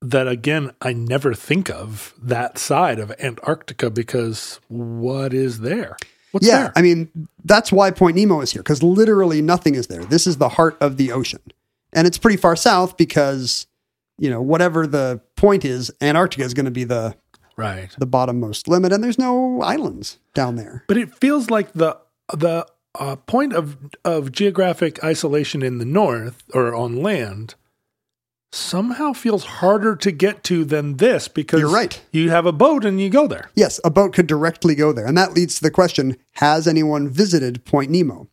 that 0.00 0.28
again 0.28 0.70
I 0.80 0.92
never 0.92 1.34
think 1.34 1.68
of 1.68 2.14
that 2.22 2.58
side 2.58 3.00
of 3.00 3.10
Antarctica 3.18 3.90
because 3.90 4.60
what 4.68 5.34
is 5.34 5.60
there? 5.60 5.96
What's 6.30 6.46
yeah, 6.46 6.62
there? 6.62 6.72
I 6.76 6.82
mean 6.82 7.28
that's 7.44 7.72
why 7.72 7.90
Point 7.90 8.16
Nemo 8.16 8.40
is 8.40 8.52
here 8.52 8.62
because 8.62 8.84
literally 8.84 9.42
nothing 9.42 9.74
is 9.74 9.88
there. 9.88 10.04
This 10.04 10.28
is 10.28 10.36
the 10.36 10.50
heart 10.50 10.76
of 10.80 10.96
the 10.96 11.10
ocean, 11.10 11.42
and 11.92 12.06
it's 12.06 12.18
pretty 12.18 12.36
far 12.36 12.54
south 12.54 12.96
because 12.96 13.66
you 14.16 14.30
know 14.30 14.40
whatever 14.40 14.86
the 14.86 15.20
point 15.34 15.64
is, 15.64 15.90
Antarctica 16.00 16.44
is 16.44 16.54
going 16.54 16.66
to 16.66 16.70
be 16.70 16.84
the 16.84 17.16
right. 17.56 17.94
the 17.98 18.06
bottommost 18.06 18.68
limit, 18.68 18.92
and 18.92 19.02
there's 19.02 19.18
no 19.18 19.60
islands 19.62 20.18
down 20.34 20.56
there. 20.56 20.84
But 20.88 20.96
it 20.96 21.14
feels 21.14 21.50
like 21.50 21.72
the 21.72 21.98
the 22.32 22.66
uh, 22.94 23.16
point 23.16 23.52
of 23.52 23.76
of 24.04 24.32
geographic 24.32 25.02
isolation 25.02 25.62
in 25.62 25.78
the 25.78 25.84
north 25.84 26.42
or 26.52 26.74
on 26.74 27.02
land 27.02 27.54
somehow 28.54 29.12
feels 29.12 29.44
harder 29.44 29.96
to 29.96 30.12
get 30.12 30.44
to 30.44 30.64
than 30.64 30.96
this 30.96 31.28
because 31.28 31.60
You're 31.60 31.70
right. 31.70 32.00
You 32.12 32.30
have 32.30 32.46
a 32.46 32.52
boat 32.52 32.84
and 32.84 33.00
you 33.00 33.10
go 33.10 33.26
there. 33.26 33.50
Yes, 33.54 33.80
a 33.84 33.90
boat 33.90 34.12
could 34.12 34.26
directly 34.26 34.74
go 34.74 34.92
there. 34.92 35.06
And 35.06 35.18
that 35.18 35.34
leads 35.34 35.56
to 35.56 35.62
the 35.62 35.70
question 35.70 36.16
Has 36.34 36.66
anyone 36.66 37.08
visited 37.08 37.64
Point 37.64 37.90
Nemo? 37.90 38.28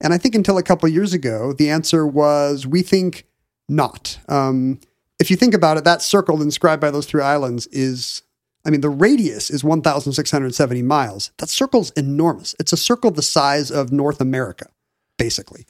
And 0.00 0.12
I 0.12 0.18
think 0.18 0.34
until 0.34 0.58
a 0.58 0.62
couple 0.62 0.86
of 0.86 0.94
years 0.94 1.14
ago, 1.14 1.52
the 1.52 1.70
answer 1.70 2.06
was 2.06 2.66
we 2.66 2.82
think 2.82 3.24
not. 3.68 4.18
Um, 4.28 4.80
if 5.18 5.30
you 5.30 5.36
think 5.36 5.54
about 5.54 5.76
it, 5.76 5.84
that 5.84 6.02
circle 6.02 6.42
inscribed 6.42 6.80
by 6.80 6.90
those 6.90 7.06
three 7.06 7.22
islands 7.22 7.66
is, 7.68 8.22
I 8.64 8.70
mean, 8.70 8.80
the 8.80 8.88
radius 8.88 9.50
is 9.50 9.62
1,670 9.62 10.82
miles. 10.82 11.32
That 11.38 11.48
circle's 11.48 11.90
enormous. 11.92 12.54
It's 12.58 12.72
a 12.72 12.76
circle 12.76 13.10
the 13.10 13.22
size 13.22 13.70
of 13.70 13.92
North 13.92 14.20
America, 14.20 14.66
basically. 15.18 15.66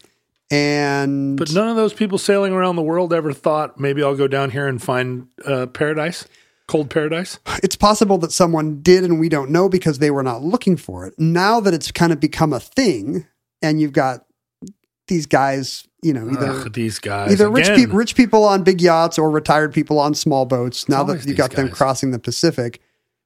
And 0.50 1.36
But 1.36 1.52
none 1.52 1.68
of 1.68 1.76
those 1.76 1.94
people 1.94 2.18
sailing 2.18 2.52
around 2.52 2.76
the 2.76 2.82
world 2.82 3.12
ever 3.12 3.32
thought 3.32 3.80
maybe 3.80 4.02
I'll 4.02 4.16
go 4.16 4.28
down 4.28 4.50
here 4.50 4.68
and 4.68 4.80
find 4.80 5.28
uh, 5.44 5.66
paradise, 5.66 6.26
cold 6.68 6.90
paradise. 6.90 7.38
it's 7.62 7.76
possible 7.76 8.18
that 8.18 8.32
someone 8.32 8.80
did 8.82 9.04
and 9.04 9.18
we 9.18 9.28
don't 9.28 9.50
know 9.50 9.68
because 9.68 9.98
they 9.98 10.10
were 10.10 10.22
not 10.22 10.42
looking 10.42 10.76
for 10.76 11.06
it. 11.06 11.14
Now 11.18 11.60
that 11.60 11.74
it's 11.74 11.90
kind 11.90 12.12
of 12.12 12.20
become 12.20 12.52
a 12.52 12.60
thing, 12.60 13.26
and 13.62 13.80
you've 13.80 13.92
got 13.92 14.26
these 15.08 15.26
guys, 15.26 15.86
you 16.04 16.12
know, 16.12 16.30
either 16.30 16.50
Ugh, 16.50 16.72
these 16.72 16.98
guys. 16.98 17.32
either 17.32 17.48
rich 17.48 17.68
people 17.68 17.96
rich 17.96 18.14
people 18.14 18.44
on 18.44 18.62
big 18.62 18.80
yachts 18.80 19.18
or 19.18 19.30
retired 19.30 19.72
people 19.72 19.98
on 19.98 20.14
small 20.14 20.44
boats. 20.44 20.88
Now 20.88 21.02
that 21.04 21.24
you've 21.24 21.36
got 21.36 21.50
these 21.50 21.56
them 21.56 21.70
crossing 21.70 22.10
the 22.10 22.18
Pacific, 22.18 22.80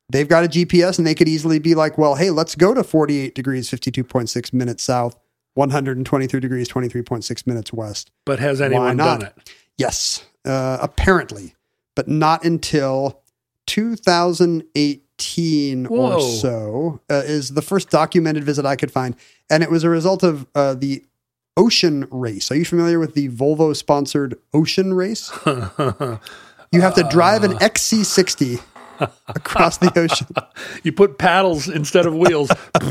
they've 0.09 0.29
got 0.29 0.45
a 0.45 0.49
GPS 0.49 0.99
and 0.99 1.07
they 1.07 1.15
could 1.15 1.29
easily 1.29 1.59
be 1.59 1.75
like, 1.75 1.99
well, 1.99 2.15
hey, 2.15 2.31
let's 2.31 2.55
go 2.55 2.75
to 2.75 2.85
48 2.85 3.35
degrees 3.35 3.71
52.6 3.71 4.53
minutes 4.53 4.85
south, 4.85 5.19
123 5.55 6.41
degrees 6.41 6.69
23.6 6.69 7.47
minutes 7.47 7.73
west. 7.73 8.11
But 8.25 8.39
has 8.39 8.61
anyone 8.61 8.97
done 8.97 9.23
it? 9.23 9.53
Yes, 9.77 10.25
uh, 10.45 10.79
apparently, 10.81 11.55
but 11.95 12.09
not 12.09 12.45
until 12.45 13.23
2008 13.67 15.03
2015 15.19 15.87
or 15.87 16.21
so 16.21 17.01
uh, 17.11 17.23
is 17.27 17.51
the 17.51 17.63
first 17.63 17.91
documented 17.91 18.45
visit 18.45 18.65
I 18.65 18.77
could 18.77 18.91
find, 18.91 19.15
and 19.51 19.63
it 19.63 19.71
was 19.71 19.85
a 19.85 19.91
result 19.91 20.23
of 20.23 20.47
uh, 20.55 20.75
the 20.75 21.05
Ocean 21.59 22.07
Race. 22.11 22.51
Are 22.51 22.55
you 22.57 22.65
familiar 22.65 22.99
with 22.99 23.13
the 23.15 23.29
Volvo 23.29 23.77
sponsored 23.77 24.39
Ocean 24.55 24.95
Race? 24.95 25.31
You 26.71 26.83
have 26.83 26.95
to 26.97 27.03
drive 27.05 27.45
Uh. 27.45 27.49
an 27.53 27.57
XC60 27.61 28.61
across 29.29 29.79
the 29.79 29.91
ocean. 29.99 30.27
you 30.83 30.93
put 30.93 31.17
paddles 31.17 31.67
instead 31.67 32.05
of 32.05 32.15
wheels. 32.15 32.51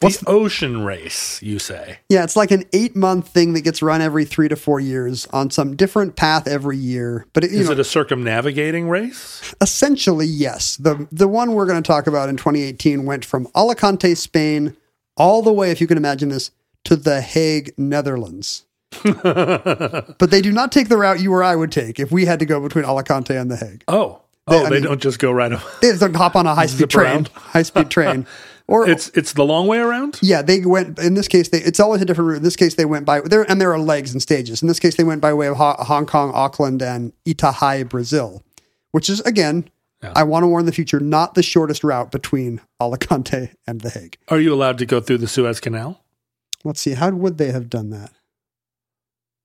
What's 0.00 0.18
the 0.18 0.28
ocean 0.30 0.84
race, 0.84 1.42
you 1.42 1.58
say? 1.58 1.98
Yeah, 2.08 2.22
it's 2.24 2.34
like 2.34 2.50
an 2.52 2.64
eight 2.72 2.94
month 2.96 3.28
thing 3.28 3.52
that 3.54 3.60
gets 3.62 3.82
run 3.82 4.00
every 4.00 4.24
three 4.24 4.48
to 4.48 4.56
four 4.56 4.80
years 4.80 5.26
on 5.34 5.50
some 5.50 5.76
different 5.76 6.16
path 6.16 6.46
every 6.48 6.78
year. 6.78 7.26
But 7.34 7.44
it, 7.44 7.50
you 7.50 7.58
Is 7.58 7.66
know, 7.66 7.72
it 7.72 7.80
a 7.80 7.84
circumnavigating 7.84 8.88
race? 8.88 9.54
essentially 9.60 10.24
yes. 10.26 10.76
The 10.78 11.06
the 11.12 11.28
one 11.28 11.52
we're 11.52 11.66
going 11.66 11.82
to 11.82 11.86
talk 11.86 12.06
about 12.06 12.28
in 12.30 12.36
2018 12.38 13.04
went 13.04 13.24
from 13.24 13.48
Alicante, 13.54 14.14
Spain, 14.14 14.76
all 15.16 15.42
the 15.42 15.52
way, 15.52 15.72
if 15.72 15.80
you 15.80 15.86
can 15.88 15.96
imagine 15.98 16.28
this, 16.30 16.52
to 16.84 16.96
The 16.96 17.20
Hague, 17.20 17.72
Netherlands. 17.78 18.64
but 19.02 20.30
they 20.30 20.40
do 20.40 20.50
not 20.52 20.72
take 20.72 20.88
the 20.88 20.96
route 20.96 21.20
you 21.20 21.32
or 21.32 21.42
I 21.42 21.54
would 21.56 21.70
take 21.72 21.98
if 22.00 22.10
we 22.10 22.24
had 22.24 22.38
to 22.38 22.46
go 22.46 22.60
between 22.60 22.84
Alicante 22.84 23.36
and 23.36 23.50
The 23.50 23.56
Hague. 23.56 23.84
Oh, 23.88 24.22
They- 24.46 24.56
oh, 24.56 24.60
I 24.64 24.68
they 24.70 24.74
mean- 24.76 24.84
don't 24.84 25.00
just 25.02 25.18
go 25.18 25.30
right. 25.32 25.52
Away. 25.52 25.62
They 25.82 25.92
just 25.92 26.16
hop 26.16 26.36
on 26.36 26.46
a 26.46 26.54
high 26.54 26.66
speed 26.66 26.90
train, 26.90 27.26
high 27.34 27.62
speed 27.62 27.90
train, 27.90 28.26
or 28.66 28.88
It's 28.88 29.08
it's 29.10 29.34
the 29.34 29.44
long 29.44 29.66
way 29.66 29.78
around. 29.78 30.18
Yeah, 30.22 30.40
they 30.42 30.60
went. 30.64 30.98
In 30.98 31.14
this 31.14 31.28
case, 31.28 31.48
they 31.50 31.58
it's 31.60 31.80
always 31.80 32.00
a 32.00 32.04
different 32.06 32.28
route. 32.30 32.36
In 32.38 32.42
this 32.44 32.56
case, 32.56 32.74
they 32.76 32.86
went 32.86 33.04
by 33.04 33.20
there, 33.20 33.42
and 33.50 33.60
there 33.60 33.72
are 33.72 33.78
legs 33.78 34.12
and 34.12 34.22
stages. 34.22 34.62
In 34.62 34.68
this 34.68 34.78
case, 34.80 34.96
they 34.96 35.04
went 35.04 35.20
by 35.20 35.34
way 35.34 35.48
of 35.48 35.56
Ho- 35.58 35.76
Hong 35.80 36.06
Kong, 36.06 36.32
Auckland, 36.34 36.80
and 36.82 37.12
Itajaí, 37.26 37.88
Brazil, 37.88 38.42
which 38.92 39.10
is 39.10 39.20
again, 39.20 39.68
Yeah. 40.02 40.12
I 40.16 40.22
want 40.22 40.44
to 40.44 40.46
warn 40.48 40.64
the 40.64 40.72
future, 40.72 40.98
not 41.00 41.34
the 41.34 41.42
shortest 41.42 41.84
route 41.84 42.10
between 42.10 42.60
Alicante 42.80 43.50
and 43.66 43.80
The 43.82 43.90
Hague. 43.90 44.16
Are 44.28 44.40
you 44.40 44.54
allowed 44.54 44.78
to 44.78 44.86
go 44.86 45.00
through 45.00 45.18
the 45.18 45.28
Suez 45.28 45.60
Canal? 45.60 46.02
Let's 46.64 46.80
see, 46.80 46.92
how 46.92 47.10
would 47.10 47.38
they 47.38 47.52
have 47.52 47.70
done 47.70 47.90
that? 47.90 48.12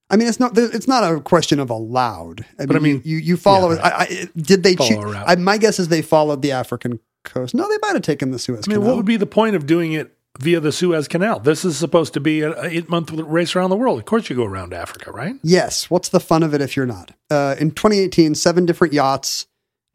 I 0.09 0.15
mean, 0.15 0.27
it's 0.27 0.39
not. 0.39 0.57
It's 0.57 0.87
not 0.87 1.11
a 1.11 1.19
question 1.21 1.59
of 1.59 1.69
allowed. 1.69 2.45
I 2.59 2.65
But 2.65 2.75
I 2.75 2.79
mean, 2.79 3.01
you 3.03 3.17
you 3.17 3.37
follow. 3.37 3.71
yeah, 3.71 3.79
right. 3.81 3.93
I, 3.93 4.03
I, 4.03 4.27
did 4.35 4.61
they? 4.63 4.75
Follow 4.75 5.11
choo- 5.11 5.17
I, 5.25 5.35
my 5.37 5.57
guess 5.57 5.79
is 5.79 5.87
they 5.87 6.01
followed 6.01 6.41
the 6.41 6.51
African 6.51 6.99
coast. 7.23 7.55
No, 7.55 7.67
they 7.67 7.77
might 7.81 7.93
have 7.93 8.03
taken 8.03 8.31
the 8.31 8.37
Suez 8.37 8.65
I 8.67 8.69
mean, 8.69 8.75
Canal. 8.79 8.89
what 8.89 8.97
would 8.97 9.05
be 9.05 9.17
the 9.17 9.25
point 9.25 9.55
of 9.55 9.65
doing 9.65 9.93
it 9.93 10.15
via 10.39 10.59
the 10.59 10.71
Suez 10.71 11.07
Canal? 11.07 11.39
This 11.39 11.65
is 11.65 11.77
supposed 11.77 12.13
to 12.13 12.19
be 12.19 12.41
an 12.41 12.53
eight 12.63 12.89
month 12.89 13.11
race 13.11 13.55
around 13.55 13.69
the 13.71 13.75
world. 13.75 13.97
Of 13.97 14.05
course, 14.05 14.29
you 14.29 14.35
go 14.35 14.45
around 14.45 14.73
Africa, 14.73 15.11
right? 15.11 15.35
Yes. 15.41 15.89
What's 15.89 16.09
the 16.09 16.19
fun 16.19 16.43
of 16.43 16.53
it 16.53 16.61
if 16.61 16.75
you're 16.75 16.85
not? 16.85 17.11
Uh, 17.31 17.55
in 17.59 17.71
2018, 17.71 18.35
seven 18.35 18.65
different 18.67 18.93
yachts 18.93 19.47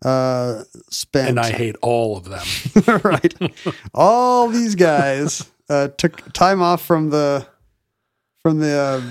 uh, 0.04 0.64
spent. 0.90 1.28
And 1.28 1.38
I 1.40 1.52
hate 1.52 1.76
all 1.82 2.16
of 2.16 2.24
them. 2.24 3.00
right. 3.04 3.34
All 3.94 4.48
these 4.48 4.74
guys 4.74 5.48
uh, 5.68 5.88
took 5.88 6.32
time 6.32 6.62
off 6.62 6.84
from 6.84 7.10
the 7.10 7.46
from 8.42 8.60
the 8.60 9.02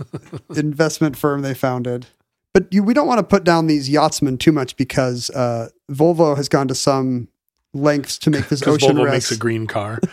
uh, 0.00 0.54
investment 0.56 1.16
firm 1.16 1.42
they 1.42 1.54
founded. 1.54 2.06
But 2.52 2.72
you, 2.72 2.82
we 2.82 2.94
don't 2.94 3.06
want 3.06 3.18
to 3.18 3.24
put 3.24 3.44
down 3.44 3.66
these 3.66 3.88
yachtsmen 3.90 4.38
too 4.38 4.52
much 4.52 4.76
because 4.76 5.28
uh, 5.30 5.68
Volvo 5.90 6.36
has 6.36 6.48
gone 6.48 6.68
to 6.68 6.74
some 6.74 7.28
lengths 7.74 8.16
to 8.18 8.30
make 8.30 8.48
this 8.48 8.62
ocean 8.66 8.96
Volvo 8.96 9.04
race. 9.04 9.12
makes 9.12 9.30
a 9.32 9.36
green 9.36 9.66
car. 9.66 10.00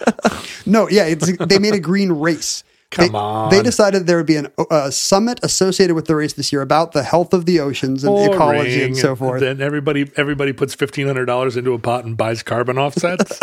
No, 0.66 0.88
yeah, 0.88 1.04
it's, 1.04 1.38
they 1.40 1.60
made 1.60 1.74
a 1.74 1.80
green 1.80 2.10
race. 2.14 2.64
Come 2.94 3.08
they, 3.08 3.18
on. 3.18 3.50
They 3.50 3.64
decided 3.64 4.06
there 4.06 4.18
would 4.18 4.28
be 4.28 4.36
an, 4.36 4.50
a 4.70 4.91
summit 4.91 5.39
associated 5.41 5.96
with 5.96 6.06
the 6.06 6.16
race 6.16 6.34
this 6.34 6.54
year 6.54 6.62
about 6.62 6.91
the 6.91 7.02
health 7.02 7.34
of 7.34 7.48
the 7.48 7.60
oceans 7.60 8.04
and 8.04 8.16
ecology 8.32 8.84
and 8.84 8.96
so 8.96 9.16
forth. 9.16 9.41
Then 9.41 9.62
everybody 9.62 10.12
everybody 10.16 10.54
puts 10.54 10.76
fifteen 10.76 11.08
hundred 11.08 11.26
dollars 11.26 11.58
into 11.58 11.74
a 11.74 11.80
pot 11.80 12.06
and 12.06 12.16
buys 12.16 12.44
carbon 12.44 12.78
offsets. 12.78 13.39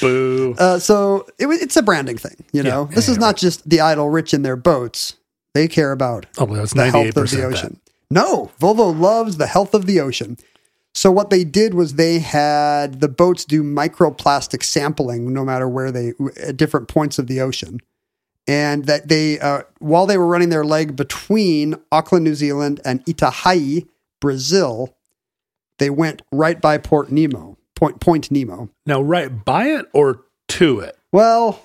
Boo. 0.00 0.56
Uh, 0.58 0.80
so 0.80 1.26
it, 1.38 1.46
it's 1.46 1.76
a 1.76 1.82
branding 1.82 2.18
thing, 2.18 2.44
you 2.52 2.64
know. 2.64 2.88
Yeah, 2.90 2.96
this 2.96 3.06
yeah, 3.06 3.12
is 3.12 3.18
not 3.18 3.36
just 3.36 3.68
the 3.68 3.80
idle 3.80 4.10
rich 4.10 4.34
in 4.34 4.42
their 4.42 4.56
boats; 4.56 5.14
they 5.54 5.68
care 5.68 5.92
about 5.92 6.26
Oh, 6.38 6.46
that's 6.46 6.74
the 6.74 6.90
health 6.90 7.16
of 7.16 7.30
the 7.30 7.44
ocean. 7.44 7.80
No, 8.10 8.50
Volvo 8.60 8.98
loves 8.98 9.36
the 9.36 9.46
health 9.46 9.74
of 9.74 9.86
the 9.86 10.00
ocean. 10.00 10.38
So 10.92 11.12
what 11.12 11.30
they 11.30 11.44
did 11.44 11.74
was 11.74 11.94
they 11.94 12.18
had 12.20 13.00
the 13.00 13.08
boats 13.08 13.44
do 13.44 13.62
microplastic 13.62 14.64
sampling, 14.64 15.32
no 15.32 15.44
matter 15.44 15.68
where 15.68 15.92
they 15.92 16.14
at 16.42 16.56
different 16.56 16.88
points 16.88 17.18
of 17.18 17.26
the 17.26 17.40
ocean, 17.40 17.80
and 18.46 18.84
that 18.84 19.08
they 19.08 19.38
uh, 19.40 19.62
while 19.78 20.06
they 20.06 20.18
were 20.18 20.26
running 20.26 20.48
their 20.50 20.64
leg 20.64 20.96
between 20.96 21.76
Auckland, 21.90 22.24
New 22.24 22.34
Zealand, 22.34 22.80
and 22.84 23.04
Itajaí, 23.04 23.86
Brazil, 24.20 24.94
they 25.78 25.90
went 25.90 26.22
right 26.32 26.60
by 26.60 26.78
Port 26.78 27.10
Nemo, 27.10 27.56
Point 27.74 28.00
Point 28.00 28.30
Nemo. 28.30 28.70
Now, 28.86 29.00
right 29.02 29.44
by 29.44 29.66
it 29.68 29.86
or 29.92 30.22
to 30.48 30.80
it? 30.80 30.96
Well, 31.12 31.60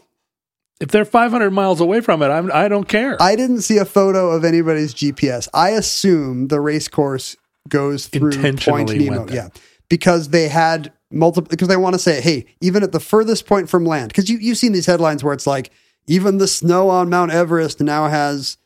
If 0.79 0.89
they're 0.89 1.05
five 1.05 1.31
hundred 1.31 1.51
miles 1.51 1.79
away 1.79 2.01
from 2.01 2.21
it, 2.23 2.27
I'm, 2.29 2.51
I 2.51 2.67
don't 2.67 2.87
care. 2.87 3.21
I 3.21 3.35
didn't 3.35 3.61
see 3.61 3.77
a 3.77 3.85
photo 3.85 4.31
of 4.31 4.43
anybody's 4.43 4.93
GPS. 4.93 5.47
I 5.53 5.69
assume 5.71 6.47
the 6.47 6.59
race 6.59 6.87
course 6.87 7.35
goes 7.69 8.07
through 8.07 8.31
Point 8.57 8.89
Nemo. 8.89 9.27
Yeah. 9.29 9.49
Because 9.89 10.29
they 10.29 10.47
had 10.47 10.91
multiple 11.11 11.49
because 11.49 11.67
they 11.67 11.77
want 11.77 11.93
to 11.93 11.99
say, 11.99 12.21
hey, 12.21 12.45
even 12.61 12.81
at 12.81 12.93
the 12.93 12.99
furthest 12.99 13.45
point 13.45 13.69
from 13.69 13.85
land, 13.85 14.07
because 14.07 14.29
you, 14.29 14.37
you've 14.39 14.57
seen 14.57 14.71
these 14.71 14.85
headlines 14.85 15.23
where 15.23 15.33
it's 15.33 15.45
like, 15.45 15.69
even 16.07 16.37
the 16.37 16.47
snow 16.47 16.89
on 16.89 17.09
Mount 17.09 17.31
Everest 17.31 17.81
now 17.81 18.07
has 18.07 18.57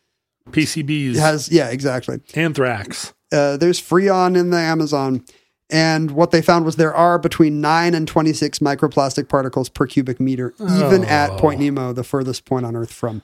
PCBs, 0.51 1.15
has 1.17 1.49
yeah, 1.49 1.69
exactly. 1.69 2.19
anthrax. 2.35 3.13
Uh, 3.31 3.57
there's 3.57 3.81
Freon 3.81 4.37
in 4.37 4.49
the 4.51 4.57
Amazon. 4.57 5.23
And 5.71 6.11
what 6.11 6.29
they 6.29 6.43
found 6.43 6.63
was 6.63 6.75
there 6.75 6.93
are 6.93 7.17
between 7.17 7.59
9 7.59 7.95
and 7.95 8.07
26 8.07 8.59
microplastic 8.59 9.27
particles 9.27 9.67
per 9.67 9.87
cubic 9.87 10.19
meter, 10.19 10.53
even 10.59 11.03
at 11.05 11.31
Oh. 11.31 11.37
Point 11.39 11.59
Nemo, 11.59 11.91
the 11.91 12.03
furthest 12.03 12.45
point 12.45 12.67
on 12.67 12.75
Earth 12.75 12.93
from 12.93 13.23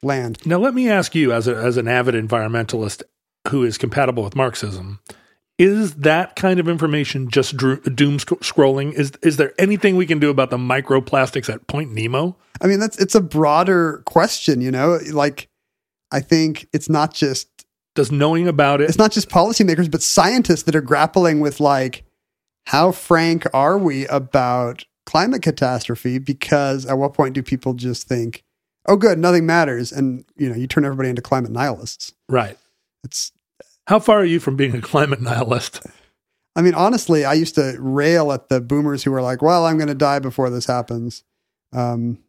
land. 0.00 0.38
Now, 0.46 0.58
let 0.58 0.72
me 0.72 0.88
ask 0.88 1.16
you, 1.16 1.32
as 1.32 1.48
a, 1.48 1.56
as 1.56 1.76
an 1.76 1.88
avid 1.88 2.14
environmentalist 2.14 3.02
who 3.48 3.64
is 3.64 3.76
compatible 3.76 4.22
with 4.22 4.36
Marxism, 4.36 5.00
is 5.60 5.92
that 5.96 6.36
kind 6.36 6.58
of 6.58 6.68
information 6.68 7.28
just 7.28 7.54
doom 7.54 8.16
scrolling? 8.16 8.94
Is 8.94 9.12
is 9.22 9.36
there 9.36 9.52
anything 9.58 9.94
we 9.94 10.06
can 10.06 10.18
do 10.18 10.30
about 10.30 10.48
the 10.48 10.56
microplastics 10.56 11.52
at 11.52 11.66
Point 11.66 11.92
Nemo? 11.92 12.34
I 12.62 12.66
mean, 12.66 12.80
that's 12.80 12.96
it's 12.96 13.14
a 13.14 13.20
broader 13.20 14.02
question, 14.06 14.62
you 14.62 14.70
know. 14.70 14.98
Like, 15.12 15.48
I 16.10 16.20
think 16.20 16.66
it's 16.72 16.88
not 16.88 17.12
just 17.12 17.66
Does 17.94 18.10
knowing 18.10 18.48
about 18.48 18.80
it? 18.80 18.88
it's 18.88 18.96
not 18.96 19.12
just 19.12 19.28
policymakers, 19.28 19.90
but 19.90 20.00
scientists 20.00 20.62
that 20.62 20.74
are 20.74 20.80
grappling 20.80 21.40
with 21.40 21.60
like, 21.60 22.04
how 22.64 22.90
frank 22.90 23.46
are 23.52 23.76
we 23.76 24.06
about 24.06 24.86
climate 25.04 25.42
catastrophe? 25.42 26.18
Because 26.18 26.86
at 26.86 26.96
what 26.96 27.12
point 27.12 27.34
do 27.34 27.42
people 27.42 27.74
just 27.74 28.08
think, 28.08 28.44
oh, 28.88 28.96
good, 28.96 29.18
nothing 29.18 29.44
matters, 29.44 29.92
and 29.92 30.24
you 30.38 30.48
know, 30.48 30.56
you 30.56 30.66
turn 30.66 30.86
everybody 30.86 31.10
into 31.10 31.20
climate 31.20 31.50
nihilists? 31.50 32.14
right. 32.30 32.56
It's 33.04 33.32
How 33.90 33.98
far 33.98 34.20
are 34.20 34.24
you 34.24 34.38
from 34.38 34.54
being 34.54 34.72
a 34.76 34.80
climate 34.80 35.20
nihilist? 35.20 35.84
I 36.54 36.62
mean, 36.62 36.74
honestly, 36.74 37.24
I 37.24 37.32
used 37.32 37.56
to 37.56 37.74
rail 37.80 38.30
at 38.30 38.48
the 38.48 38.60
boomers 38.60 39.02
who 39.02 39.10
were 39.10 39.20
like, 39.20 39.42
"Well, 39.42 39.66
I'm 39.66 39.78
going 39.78 39.88
to 39.88 39.96
die 39.96 40.20
before 40.20 40.48
this 40.48 40.64
happens," 40.64 41.24
um, 41.72 42.20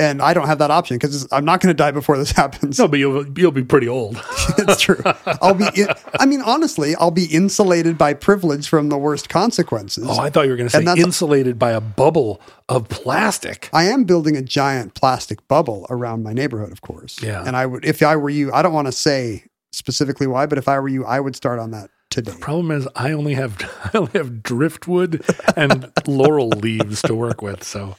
and 0.00 0.20
I 0.20 0.34
don't 0.34 0.48
have 0.48 0.58
that 0.58 0.72
option 0.72 0.96
because 0.96 1.28
I'm 1.30 1.44
not 1.44 1.60
going 1.60 1.68
to 1.72 1.76
die 1.76 1.92
before 1.92 2.18
this 2.18 2.32
happens. 2.36 2.80
No, 2.80 2.88
but 2.88 2.98
you'll 2.98 3.38
you'll 3.38 3.52
be 3.52 3.62
pretty 3.62 3.86
old. 3.86 4.20
That's 4.56 4.80
true. 4.80 5.00
I'll 5.40 5.54
be. 5.54 5.68
In, 5.76 5.86
I 6.18 6.26
mean, 6.26 6.40
honestly, 6.40 6.96
I'll 6.96 7.12
be 7.12 7.26
insulated 7.26 7.96
by 7.96 8.12
privilege 8.14 8.68
from 8.68 8.88
the 8.88 8.98
worst 8.98 9.28
consequences. 9.28 10.06
Oh, 10.08 10.18
I 10.18 10.30
thought 10.30 10.46
you 10.46 10.50
were 10.50 10.56
going 10.56 10.68
to 10.68 10.84
say 10.84 11.00
insulated 11.00 11.60
by 11.60 11.70
a 11.70 11.80
bubble 11.80 12.40
of 12.68 12.88
plastic. 12.88 13.70
I 13.72 13.84
am 13.84 14.02
building 14.02 14.36
a 14.36 14.42
giant 14.42 14.94
plastic 14.94 15.46
bubble 15.46 15.86
around 15.90 16.24
my 16.24 16.32
neighborhood, 16.32 16.72
of 16.72 16.80
course. 16.80 17.22
Yeah. 17.22 17.44
And 17.46 17.56
I 17.56 17.66
would, 17.66 17.84
if 17.84 18.02
I 18.02 18.16
were 18.16 18.30
you, 18.30 18.52
I 18.52 18.62
don't 18.62 18.72
want 18.72 18.88
to 18.88 18.92
say 18.92 19.44
specifically 19.72 20.26
why, 20.26 20.46
but 20.46 20.58
if 20.58 20.68
I 20.68 20.78
were 20.78 20.88
you, 20.88 21.04
I 21.04 21.20
would 21.20 21.36
start 21.36 21.58
on 21.58 21.70
that 21.70 21.90
today. 22.10 22.32
The 22.32 22.38
problem 22.38 22.70
is, 22.70 22.88
I 22.96 23.12
only 23.12 23.34
have 23.34 23.58
I 23.94 23.98
only 23.98 24.12
have 24.12 24.42
driftwood 24.42 25.24
and 25.56 25.90
laurel 26.06 26.48
leaves 26.48 27.02
to 27.02 27.14
work 27.14 27.42
with. 27.42 27.62
So 27.62 27.96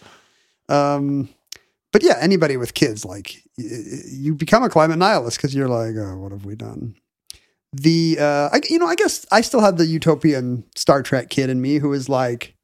Um, 0.69 1.29
but 1.91 2.03
yeah, 2.03 2.17
anybody 2.21 2.57
with 2.57 2.73
kids, 2.73 3.03
like 3.03 3.43
you 3.57 4.33
become 4.33 4.63
a 4.63 4.69
climate 4.69 4.97
nihilist 4.97 5.37
because 5.37 5.53
you're 5.53 5.67
like, 5.67 5.95
oh, 5.97 6.17
what 6.17 6.31
have 6.31 6.45
we 6.45 6.55
done? 6.55 6.95
The 7.73 8.17
uh, 8.19 8.49
I, 8.51 8.61
you 8.69 8.79
know, 8.79 8.87
I 8.87 8.95
guess 8.95 9.25
I 9.31 9.41
still 9.41 9.61
have 9.61 9.77
the 9.77 9.85
utopian 9.85 10.63
Star 10.75 11.03
Trek 11.03 11.29
kid 11.29 11.49
in 11.49 11.61
me 11.61 11.77
who 11.77 11.93
is 11.93 12.09
like, 12.09 12.55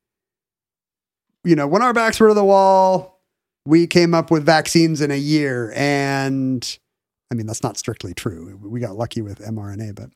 you 1.43 1.55
know, 1.55 1.67
when 1.67 1.81
our 1.81 1.93
backs 1.93 2.19
were 2.19 2.27
to 2.29 2.33
the 2.33 2.43
wall, 2.43 3.21
we 3.65 3.87
came 3.87 4.13
up 4.13 4.31
with 4.31 4.45
vaccines 4.45 5.01
in 5.01 5.11
a 5.11 5.17
year, 5.17 5.73
and 5.75 6.77
I 7.31 7.35
mean 7.35 7.45
that's 7.45 7.63
not 7.63 7.77
strictly 7.77 8.13
true. 8.13 8.57
We 8.61 8.79
got 8.79 8.95
lucky 8.95 9.21
with 9.21 9.39
mRNA, 9.39 9.95
but 9.95 10.09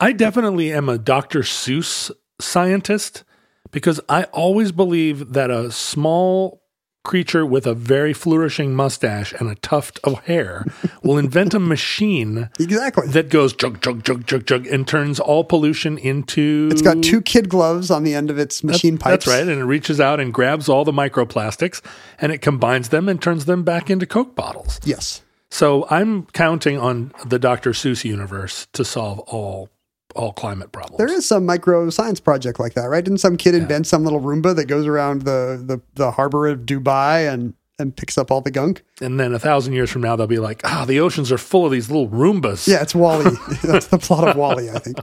I 0.00 0.12
definitely 0.12 0.72
am 0.72 0.88
a 0.88 0.98
Dr. 0.98 1.40
Seuss 1.40 2.10
scientist 2.40 3.24
because 3.70 4.00
I 4.08 4.24
always 4.24 4.72
believe 4.72 5.32
that 5.32 5.50
a 5.50 5.70
small 5.72 6.62
creature 7.04 7.46
with 7.46 7.68
a 7.68 7.72
very 7.74 8.12
flourishing 8.12 8.74
mustache 8.74 9.32
and 9.34 9.48
a 9.48 9.54
tuft 9.54 10.00
of 10.02 10.18
hair 10.24 10.64
will 11.04 11.16
invent 11.16 11.54
a 11.54 11.60
machine 11.60 12.50
Exactly. 12.58 13.06
that 13.06 13.28
goes 13.28 13.52
jug, 13.52 13.80
jug, 13.80 14.02
jug, 14.02 14.26
jug, 14.26 14.44
jug, 14.44 14.66
and 14.66 14.88
turns 14.88 15.20
all 15.20 15.44
pollution 15.44 15.98
into. 15.98 16.68
It's 16.72 16.82
got 16.82 17.02
two 17.04 17.22
kid 17.22 17.48
gloves 17.48 17.92
on 17.92 18.02
the 18.02 18.12
end 18.12 18.28
of 18.28 18.40
its 18.40 18.64
machine 18.64 18.98
pipes. 18.98 19.24
That's 19.24 19.38
right. 19.38 19.48
And 19.48 19.60
it 19.60 19.64
reaches 19.64 20.00
out 20.00 20.18
and 20.18 20.34
grabs 20.34 20.68
all 20.68 20.84
the 20.84 20.92
microplastics 20.92 21.80
and 22.20 22.32
it 22.32 22.38
combines 22.38 22.88
them 22.88 23.08
and 23.08 23.22
turns 23.22 23.44
them 23.44 23.62
back 23.62 23.88
into 23.88 24.04
Coke 24.04 24.34
bottles. 24.34 24.80
Yes. 24.84 25.22
So 25.50 25.86
I'm 25.90 26.26
counting 26.26 26.78
on 26.78 27.12
the 27.24 27.38
Dr. 27.38 27.70
Seuss 27.70 28.04
universe 28.04 28.66
to 28.72 28.84
solve 28.84 29.20
all 29.20 29.70
all 30.14 30.32
climate 30.32 30.72
problems. 30.72 30.96
There 30.98 31.12
is 31.12 31.26
some 31.26 31.44
micro 31.44 31.90
science 31.90 32.20
project 32.20 32.58
like 32.58 32.74
that, 32.74 32.86
right? 32.86 33.04
Didn't 33.04 33.18
some 33.18 33.36
kid 33.36 33.54
invent 33.54 33.86
some 33.86 34.02
little 34.02 34.20
Roomba 34.20 34.56
that 34.56 34.64
goes 34.64 34.86
around 34.86 35.22
the, 35.22 35.62
the, 35.62 35.80
the 35.94 36.10
harbor 36.10 36.46
of 36.46 36.60
Dubai 36.60 37.30
and, 37.30 37.52
and 37.78 37.94
picks 37.94 38.16
up 38.16 38.30
all 38.30 38.40
the 38.40 38.50
gunk? 38.50 38.82
And 39.02 39.20
then 39.20 39.34
a 39.34 39.38
thousand 39.38 39.74
years 39.74 39.90
from 39.90 40.00
now, 40.00 40.16
they'll 40.16 40.26
be 40.26 40.38
like, 40.38 40.62
ah, 40.64 40.86
the 40.86 41.00
oceans 41.00 41.30
are 41.30 41.38
full 41.38 41.66
of 41.66 41.72
these 41.72 41.90
little 41.90 42.08
Roombas. 42.08 42.66
Yeah, 42.66 42.80
it's 42.80 42.94
WALL-E. 42.94 43.24
That's 43.62 43.88
the 43.88 43.98
plot 43.98 44.28
of 44.28 44.36
WALL-E, 44.36 44.70
I 44.70 44.78
think. 44.78 44.98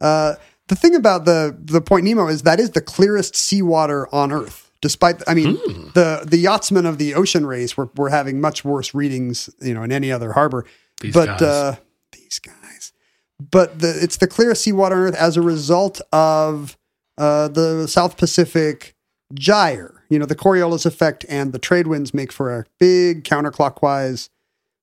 Uh, 0.00 0.34
the 0.68 0.76
thing 0.76 0.94
about 0.94 1.24
the 1.24 1.56
the 1.60 1.80
Point 1.80 2.04
Nemo 2.04 2.28
is 2.28 2.42
that 2.42 2.58
is 2.58 2.70
the 2.70 2.80
clearest 2.80 3.36
seawater 3.36 4.12
on 4.14 4.32
Earth. 4.32 4.61
Despite, 4.82 5.22
I 5.26 5.34
mean, 5.34 5.56
Hmm. 5.56 5.88
the 5.94 6.24
the 6.26 6.36
yachtsmen 6.36 6.84
of 6.86 6.98
the 6.98 7.14
ocean 7.14 7.46
race 7.46 7.76
were, 7.76 7.88
were 7.96 8.10
having 8.10 8.40
much 8.40 8.64
worse 8.64 8.92
readings, 8.94 9.48
you 9.60 9.72
know, 9.72 9.82
in 9.82 9.92
any 9.92 10.12
other 10.12 10.32
harbor. 10.32 10.66
These 11.00 11.14
but 11.14 11.26
guys. 11.26 11.42
Uh, 11.42 11.76
these 12.12 12.38
guys, 12.40 12.92
but 13.40 13.78
the, 13.78 13.96
it's 14.02 14.16
the 14.18 14.26
clearest 14.26 14.62
seawater 14.62 14.96
on 14.96 15.02
Earth 15.08 15.14
as 15.14 15.36
a 15.36 15.40
result 15.40 16.00
of 16.12 16.76
uh, 17.16 17.48
the 17.48 17.86
South 17.88 18.16
Pacific 18.16 18.94
gyre. 19.34 20.04
You 20.10 20.18
know, 20.18 20.26
the 20.26 20.36
Coriolis 20.36 20.84
effect 20.84 21.24
and 21.28 21.52
the 21.52 21.58
trade 21.58 21.86
winds 21.86 22.12
make 22.12 22.32
for 22.32 22.52
a 22.54 22.66
big 22.78 23.24
counterclockwise 23.24 24.28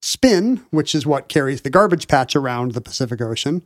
spin, 0.01 0.65
which 0.71 0.95
is 0.95 1.05
what 1.05 1.27
carries 1.27 1.61
the 1.61 1.69
garbage 1.69 2.07
patch 2.07 2.35
around 2.35 2.71
the 2.71 2.81
Pacific 2.81 3.21
Ocean. 3.21 3.63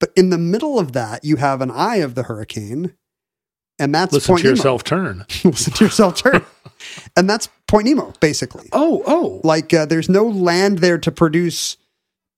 But 0.00 0.12
in 0.16 0.30
the 0.30 0.38
middle 0.38 0.78
of 0.78 0.92
that, 0.92 1.24
you 1.24 1.36
have 1.36 1.60
an 1.60 1.70
eye 1.70 1.96
of 1.96 2.14
the 2.14 2.24
hurricane, 2.24 2.94
and 3.78 3.94
that's 3.94 4.12
Listen 4.12 4.32
Point 4.34 4.42
to 4.42 4.48
Nemo. 4.48 4.56
yourself 4.56 4.84
turn. 4.84 5.26
Listen 5.44 5.72
to 5.74 5.84
yourself 5.84 6.16
turn, 6.22 6.44
and 7.16 7.28
that's 7.28 7.48
Point 7.66 7.86
Nemo, 7.86 8.12
basically. 8.20 8.68
Oh, 8.72 9.02
oh. 9.06 9.40
Like 9.44 9.72
uh, 9.74 9.86
there's 9.86 10.08
no 10.08 10.24
land 10.26 10.78
there 10.78 10.98
to 10.98 11.10
produce 11.12 11.76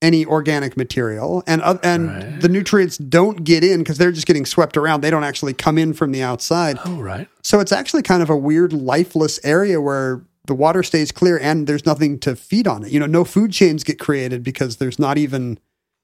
any 0.02 0.26
organic 0.26 0.76
material, 0.76 1.42
and 1.46 1.62
uh, 1.62 1.78
and 1.82 2.08
Right. 2.08 2.40
the 2.40 2.48
nutrients 2.48 2.98
don't 2.98 3.44
get 3.44 3.64
in 3.64 3.78
because 3.80 3.98
they're 3.98 4.12
just 4.12 4.26
getting 4.26 4.44
swept 4.46 4.76
around. 4.76 5.00
They 5.00 5.10
don't 5.10 5.24
actually 5.24 5.54
come 5.54 5.78
in 5.78 5.92
from 5.94 6.12
the 6.12 6.22
outside. 6.22 6.78
Oh, 6.84 7.00
right. 7.00 7.28
So 7.42 7.60
it's 7.60 7.72
actually 7.72 8.02
kind 8.02 8.22
of 8.22 8.28
a 8.30 8.36
weird, 8.36 8.72
lifeless 8.72 9.40
area 9.44 9.80
where 9.80 10.22
the 10.46 10.54
water 10.54 10.82
stays 10.84 11.10
clear 11.10 11.38
and 11.38 11.66
there's 11.66 11.84
nothing 11.86 12.20
to 12.20 12.36
feed 12.36 12.68
on 12.68 12.84
it. 12.84 12.92
You 12.92 13.00
know, 13.00 13.06
no 13.06 13.24
food 13.24 13.52
chains 13.52 13.82
get 13.82 13.98
created 13.98 14.42
because 14.44 14.76
there's 14.76 14.98
not 14.98 15.18
even 15.18 15.58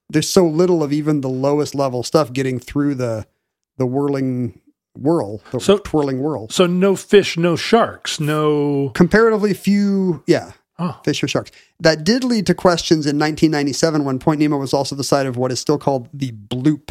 there's 0.09 0.29
so 0.29 0.45
little 0.45 0.83
of 0.83 0.91
even 0.91 1.21
the 1.21 1.29
lowest 1.29 1.73
level 1.75 2.03
stuff 2.03 2.33
getting 2.33 2.59
through 2.59 2.95
the 2.95 3.25
the 3.77 3.85
whirling 3.85 4.59
whirl, 4.95 5.41
the 5.51 5.59
So- 5.59 5.77
twirling 5.79 6.21
whirl. 6.21 6.47
So 6.49 6.65
no 6.67 6.95
fish, 6.95 7.37
no 7.37 7.55
sharks, 7.55 8.19
no. 8.19 8.89
Comparatively 8.93 9.53
few, 9.53 10.23
yeah, 10.27 10.51
Oh, 10.79 10.99
fish 11.05 11.23
or 11.23 11.27
sharks. 11.27 11.51
That 11.79 12.03
did 12.03 12.23
lead 12.23 12.47
to 12.47 12.55
questions 12.55 13.05
in 13.05 13.17
1997 13.19 14.03
when 14.03 14.17
Point 14.17 14.39
Nemo 14.39 14.57
was 14.57 14.73
also 14.73 14.95
the 14.95 15.03
site 15.03 15.27
of 15.27 15.37
what 15.37 15.51
is 15.51 15.59
still 15.59 15.77
called 15.77 16.09
the 16.11 16.31
bloop. 16.31 16.89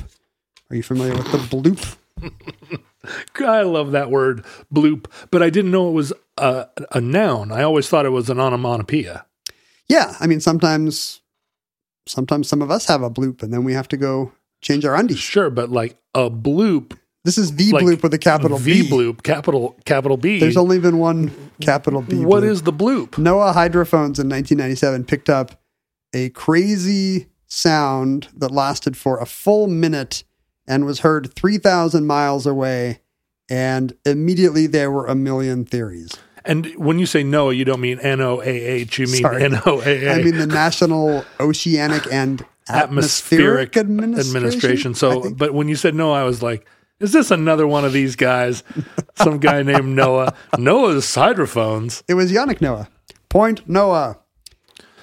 Are 0.71 0.77
you 0.77 0.85
familiar 0.85 1.15
with 1.15 1.31
the 1.33 1.39
bloop? 1.39 1.97
I 3.45 3.63
love 3.63 3.91
that 3.93 4.11
word, 4.11 4.45
bloop, 4.73 5.07
but 5.33 5.43
I 5.43 5.51
didn't 5.51 5.73
know 5.73 5.89
it 5.89 5.93
was 5.93 6.13
a, 6.39 6.67
a 6.93 7.01
noun. 7.01 7.51
I 7.51 7.63
always 7.65 7.89
thought 7.89 8.07
it 8.07 8.11
was 8.11 8.31
an 8.31 8.39
onomatopoeia. 8.39 9.27
Yeah, 9.89 10.15
I 10.21 10.27
mean 10.29 10.41
sometimes 10.41 11.21
sometimes 12.07 12.49
some 12.49 12.63
of 12.63 12.71
us 12.71 12.87
have 12.87 13.03
a 13.03 13.11
bloop 13.11 13.43
and 13.43 13.53
then 13.53 13.65
we 13.65 13.73
have 13.75 13.89
to 13.89 13.97
go 13.97 14.33
change 14.61 14.85
our 14.85 14.95
undies. 14.95 15.19
Sure, 15.19 15.51
but 15.51 15.71
like 15.71 15.97
a 16.15 16.31
bloop, 16.31 16.97
This 17.25 17.39
is 17.39 17.55
the 17.55 17.71
Like 17.71 17.85
bloop 17.85 18.03
with 18.03 18.13
a 18.15 18.19
capital 18.19 18.59
V 18.59 18.89
bloop, 18.89 19.23
capital 19.23 19.77
capital 19.85 20.17
B. 20.17 20.41
There's 20.41 20.57
only 20.57 20.81
been 20.81 20.99
one 20.99 21.31
capital 21.61 22.03
B. 22.03 22.25
What 22.25 22.43
bloop. 22.43 22.51
is 22.51 22.63
the 22.63 22.73
bloop? 22.73 23.11
NOAA 23.11 23.55
hydrophones 23.55 24.19
in 24.19 24.29
1997 24.29 25.05
picked 25.05 25.31
up 25.31 25.61
a 26.13 26.31
crazy 26.31 27.29
sound 27.47 28.29
that 28.35 28.51
lasted 28.51 28.97
for 28.97 29.21
a 29.21 29.27
full 29.27 29.69
minute 29.69 30.25
and 30.67 30.85
was 30.85 31.01
heard 31.01 31.33
3,000 31.35 32.07
miles 32.07 32.47
away. 32.47 33.01
And 33.49 33.97
immediately 34.05 34.67
there 34.67 34.91
were 34.91 35.07
a 35.07 35.15
million 35.15 35.65
theories. 35.65 36.17
And 36.45 36.67
when 36.77 36.99
you 36.99 37.07
say 37.07 37.23
NOAA, 37.23 37.57
you 37.57 37.65
don't 37.65 37.81
mean 37.81 38.01
N 38.01 38.21
O 38.21 38.41
A 38.41 38.45
H. 38.47 38.99
You 38.99 39.07
mean. 39.07 39.25
N 39.25 39.61
O 39.65 39.81
A 39.81 40.07
A. 40.07 40.13
I 40.13 40.23
mean, 40.23 40.39
the 40.39 40.47
National 40.47 41.25
Oceanic 41.39 42.13
and 42.13 42.45
atmospheric 42.69 43.77
Atmospheric 43.77 43.77
Administration. 43.77 44.37
administration. 44.37 44.95
So, 44.95 45.31
but 45.35 45.55
when 45.55 45.69
you 45.69 45.77
said 45.77 45.95
no, 45.95 46.13
I 46.13 46.25
was 46.25 46.43
like, 46.43 46.67
is 47.01 47.13
this 47.13 47.31
another 47.31 47.67
one 47.67 47.85
of 47.85 47.93
these 47.93 48.17
guys? 48.17 48.63
Some 49.17 49.39
guy 49.39 49.63
named 49.63 49.89
Noah. 49.97 50.35
Noah's 50.59 51.13
hydrophones. 51.15 52.03
it 52.09 52.15
was 52.15 52.31
Yannick 52.33 52.61
Noah. 52.61 52.89
Point 53.29 53.69
Noah. 53.69 54.19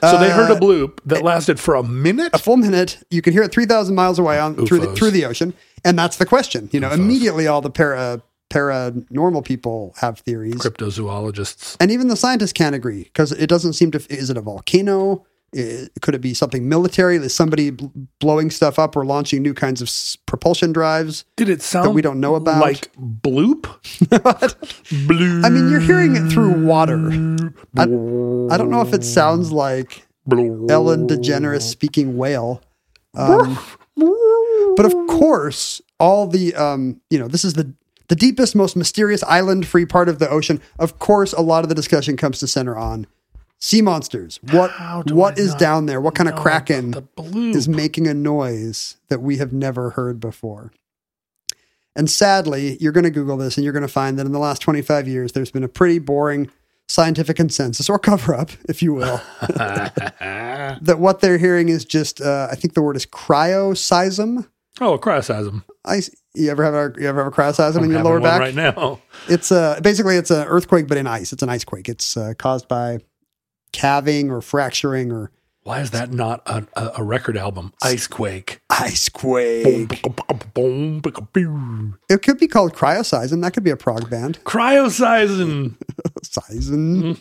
So 0.01 0.17
they 0.17 0.29
heard 0.29 0.49
a 0.49 0.53
Uh, 0.53 0.59
bloop 0.59 0.99
that 1.05 1.23
lasted 1.23 1.59
for 1.59 1.75
a 1.75 1.83
minute. 1.83 2.29
a 2.33 2.37
full 2.37 2.55
minute. 2.55 3.03
You 3.09 3.21
can 3.21 3.33
hear 3.33 3.43
it 3.43 3.51
3,000 3.51 3.93
miles 3.95 4.17
away 4.17 4.39
on 4.39 4.55
through 4.65 4.79
the, 4.79 4.87
UFOs. 4.87 4.97
through 4.97 5.11
the 5.11 5.25
ocean. 5.25 5.53
And 5.83 5.99
that's 5.99 6.15
the 6.15 6.25
question. 6.25 6.69
You 6.71 6.79
know, 6.79 6.89
immediately 6.91 7.47
all 7.47 7.59
the 7.59 7.69
para, 7.69 8.21
paranormal 8.49 9.43
people 9.43 9.93
have 9.97 10.19
theories. 10.19 10.55
Cryptozoologists. 10.55 11.75
And 11.81 11.91
even 11.91 12.07
the 12.07 12.15
scientists 12.15 12.53
can't 12.53 12.75
agree 12.75 13.03
because 13.03 13.33
it 13.33 13.47
doesn't 13.47 13.73
seem 13.73 13.91
to. 13.91 13.97
Is 14.09 14.29
it 14.29 14.37
a 14.37 14.41
volcano? 14.41 15.25
Could 15.53 16.15
it 16.15 16.21
be 16.21 16.33
something 16.33 16.69
military? 16.69 17.17
Is 17.17 17.35
somebody 17.35 17.71
blowing 18.19 18.51
stuff 18.51 18.77
up 18.77 18.95
or 18.95 19.05
launching 19.05 19.41
new 19.41 19.53
kinds 19.53 19.81
of 19.81 19.89
propulsion 20.25 20.71
drives? 20.71 21.25
Did 21.35 21.49
it 21.49 21.61
sound 21.61 21.95
we 21.95 22.01
don't 22.01 22.19
know 22.19 22.35
about? 22.35 22.61
like 22.61 22.91
bloop? 22.95 23.61
bloop. 24.01 25.45
I 25.45 25.49
mean, 25.49 25.69
you're 25.69 25.79
hearing 25.79 26.15
it 26.15 26.31
through 26.31 26.65
water. 26.65 26.97
I, 27.77 27.83
I 27.83 28.57
don't 28.57 28.69
know 28.69 28.81
if 28.81 28.93
it 28.93 29.03
sounds 29.03 29.51
like 29.51 30.05
bloop. 30.27 30.69
Ellen 30.69 31.07
DeGeneres 31.07 31.61
speaking 31.63 32.17
whale. 32.17 32.61
Um, 33.15 33.57
but 34.75 34.85
of 34.85 34.93
course, 35.07 35.81
all 35.99 36.27
the 36.27 36.53
um, 36.55 37.01
you 37.09 37.17
know, 37.17 37.27
this 37.27 37.43
is 37.43 37.53
the 37.53 37.73
the 38.07 38.15
deepest, 38.15 38.55
most 38.55 38.75
mysterious 38.75 39.23
island-free 39.23 39.85
part 39.85 40.09
of 40.09 40.17
the 40.17 40.27
ocean. 40.29 40.61
Of 40.79 40.97
course, 40.97 41.31
a 41.33 41.41
lot 41.41 41.63
of 41.63 41.69
the 41.69 41.75
discussion 41.75 42.17
comes 42.17 42.39
to 42.39 42.47
center 42.47 42.75
on 42.75 43.07
sea 43.59 43.81
monsters. 43.81 44.39
What 44.51 44.71
what 45.11 45.37
I 45.37 45.41
is 45.41 45.55
down 45.55 45.85
there? 45.85 46.01
What 46.01 46.15
kind 46.15 46.29
of 46.29 46.35
kraken 46.35 46.93
about 46.93 47.15
the 47.15 47.23
bloop? 47.23 47.55
is 47.55 47.67
making 47.67 48.07
a 48.07 48.13
noise 48.13 48.97
that 49.09 49.21
we 49.21 49.37
have 49.37 49.53
never 49.53 49.91
heard 49.91 50.19
before? 50.19 50.71
And 51.95 52.09
sadly, 52.09 52.77
you're 52.79 52.93
going 52.93 53.03
to 53.03 53.11
Google 53.11 53.37
this 53.37 53.57
and 53.57 53.63
you're 53.63 53.73
going 53.73 53.81
to 53.81 53.87
find 53.87 54.17
that 54.19 54.25
in 54.25 54.31
the 54.31 54.39
last 54.39 54.61
25 54.61 55.07
years, 55.07 55.33
there's 55.33 55.51
been 55.51 55.63
a 55.63 55.67
pretty 55.67 55.99
boring 55.99 56.49
scientific 56.87 57.35
consensus 57.35 57.89
or 57.89 57.99
cover 57.99 58.33
up, 58.33 58.51
if 58.69 58.81
you 58.81 58.93
will, 58.93 59.21
that 59.41 60.95
what 60.97 61.19
they're 61.19 61.37
hearing 61.37 61.69
is 61.69 61.85
just, 61.85 62.21
uh, 62.21 62.47
I 62.49 62.55
think 62.55 62.73
the 62.73 62.81
word 62.81 62.95
is 62.95 63.05
cryoseism. 63.05 64.47
oh, 64.81 64.93
a 64.93 64.99
cryoseism. 64.99 65.63
I, 65.85 66.01
you 66.33 66.49
ever 66.49 66.63
have 66.63 66.73
a, 66.73 66.93
you 67.01 67.07
ever 67.07 67.23
have 67.23 67.33
a 67.33 67.35
cryoseism 67.35 67.83
in 67.83 67.91
your 67.91 68.03
lower 68.03 68.19
back? 68.19 68.39
right 68.39 68.55
now. 68.55 69.01
It's 69.27 69.51
uh, 69.51 69.79
basically 69.81 70.15
it's 70.15 70.31
an 70.31 70.47
earthquake, 70.47 70.87
but 70.87 70.97
in 70.97 71.05
ice. 71.07 71.33
It's 71.33 71.43
an 71.43 71.49
ice 71.49 71.63
quake. 71.63 71.89
It's 71.89 72.15
uh, 72.15 72.33
caused 72.37 72.67
by 72.67 72.99
calving 73.71 74.29
or 74.31 74.41
fracturing 74.41 75.11
or 75.11 75.31
Why 75.63 75.81
is 75.81 75.91
that 75.91 76.11
not 76.11 76.41
a, 76.45 76.65
a, 76.97 77.03
record 77.03 77.37
album? 77.37 77.73
Icequake. 77.83 78.59
Icequake. 78.71 80.53
Boom, 80.53 81.01
boom. 81.33 81.99
It 82.09 82.21
could 82.23 82.39
be 82.39 82.47
called 82.47 82.73
cryoseism. 82.73 83.41
That 83.41 83.53
could 83.53 83.63
be 83.63 83.69
a 83.69 83.77
prog 83.77 84.09
band. 84.09 84.39
Cryoseism. 84.43 85.75
Seism. 86.23 87.19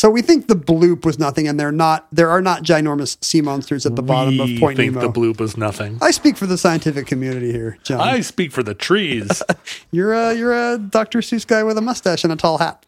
So 0.00 0.08
we 0.08 0.22
think 0.22 0.48
the 0.48 0.54
bloop 0.54 1.04
was 1.04 1.18
nothing, 1.18 1.46
and 1.46 1.60
they're 1.60 1.70
not. 1.70 2.06
There 2.10 2.30
are 2.30 2.40
not 2.40 2.62
ginormous 2.62 3.22
sea 3.22 3.42
monsters 3.42 3.84
at 3.84 3.96
the 3.96 4.02
bottom 4.02 4.38
we 4.38 4.54
of 4.54 4.60
Point 4.60 4.78
think 4.78 4.94
Nemo. 4.94 5.06
the 5.06 5.12
bloop 5.12 5.42
is 5.42 5.58
nothing. 5.58 5.98
I 6.00 6.10
speak 6.10 6.38
for 6.38 6.46
the 6.46 6.56
scientific 6.56 7.06
community 7.06 7.52
here, 7.52 7.76
John. 7.82 8.00
I 8.00 8.22
speak 8.22 8.50
for 8.50 8.62
the 8.62 8.72
trees. 8.72 9.42
You're 9.90 10.14
a 10.14 10.34
you're 10.34 10.54
a 10.54 10.78
Dr. 10.78 11.18
Seuss 11.18 11.46
guy 11.46 11.64
with 11.64 11.76
a 11.76 11.82
mustache 11.82 12.24
and 12.24 12.32
a 12.32 12.36
tall 12.36 12.56
hat. 12.56 12.82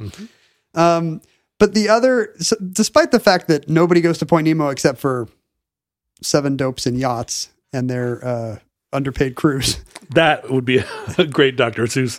Um, 0.75 1.21
but 1.63 1.75
the 1.75 1.89
other, 1.89 2.35
so 2.41 2.57
despite 2.73 3.13
the 3.13 3.21
fact 3.21 3.47
that 3.47 3.69
nobody 3.69 4.01
goes 4.01 4.19
to 4.19 4.27
Point 4.27 4.47
Nemo 4.49 4.67
except 4.67 4.99
for 4.99 5.29
seven 6.21 6.57
dopes 6.57 6.89
in 6.89 6.97
yachts 6.97 7.51
and 7.73 7.89
their 7.89 8.25
uh, 8.27 8.59
underpaid 8.93 9.37
crews, 9.37 9.77
that 10.11 10.51
would 10.51 10.65
be 10.65 10.83
a 11.19 11.25
great 11.25 11.55
Dr. 11.55 11.85
Seuss 11.85 12.19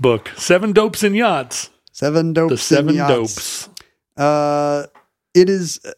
book. 0.00 0.32
Seven 0.36 0.72
dopes 0.72 1.04
in 1.04 1.14
yachts. 1.14 1.70
seven 1.92 2.32
dopes, 2.32 2.50
The 2.50 2.58
seven 2.58 2.96
dopes. 2.96 3.68
Uh, 4.16 4.86
it 5.32 5.48
is 5.48 5.78
uh, 5.84 5.92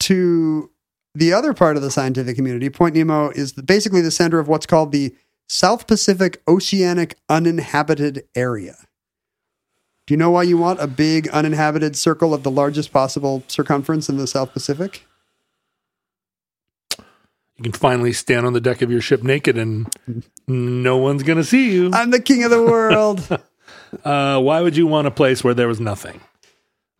to 0.00 0.70
the 1.14 1.34
other 1.34 1.52
part 1.52 1.76
of 1.76 1.82
the 1.82 1.90
scientific 1.90 2.36
community. 2.36 2.70
Point 2.70 2.94
Nemo 2.94 3.32
is 3.32 3.52
the, 3.52 3.62
basically 3.62 4.00
the 4.00 4.10
center 4.10 4.38
of 4.38 4.48
what's 4.48 4.64
called 4.64 4.92
the 4.92 5.14
South 5.46 5.86
Pacific 5.86 6.42
Oceanic 6.48 7.18
Uninhabited 7.28 8.24
Area. 8.34 8.76
Do 10.06 10.12
you 10.14 10.18
know 10.18 10.30
why 10.30 10.42
you 10.42 10.58
want 10.58 10.80
a 10.80 10.86
big 10.86 11.28
uninhabited 11.28 11.96
circle 11.96 12.34
of 12.34 12.42
the 12.42 12.50
largest 12.50 12.92
possible 12.92 13.42
circumference 13.48 14.08
in 14.08 14.18
the 14.18 14.26
South 14.26 14.52
Pacific? 14.52 15.06
You 17.56 17.62
can 17.62 17.72
finally 17.72 18.12
stand 18.12 18.46
on 18.46 18.52
the 18.52 18.60
deck 18.60 18.82
of 18.82 18.90
your 18.90 19.00
ship 19.00 19.22
naked 19.22 19.56
and 19.56 19.86
no 20.46 20.96
one's 20.96 21.22
going 21.22 21.38
to 21.38 21.44
see 21.44 21.72
you. 21.72 21.90
I'm 21.92 22.10
the 22.10 22.20
king 22.20 22.44
of 22.44 22.50
the 22.50 22.62
world. 22.62 23.26
Uh, 24.02 24.40
why 24.40 24.60
would 24.60 24.76
you 24.76 24.88
want 24.88 25.06
a 25.06 25.10
place 25.10 25.44
where 25.44 25.54
there 25.54 25.68
was 25.68 25.78
nothing? 25.78 26.20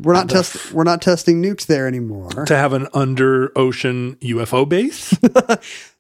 we're 0.01 0.12
not 0.12 0.28
test 0.28 0.70
we're 0.72 0.85
not 0.85 1.02
testing 1.02 1.43
nukes 1.43 1.66
there 1.66 1.89
anymore. 1.89 2.31
To 2.47 2.56
have 2.56 2.72
an 2.72 2.86
under 2.94 3.51
ocean 3.59 4.14
UFO 4.20 4.66
base? 4.68 5.10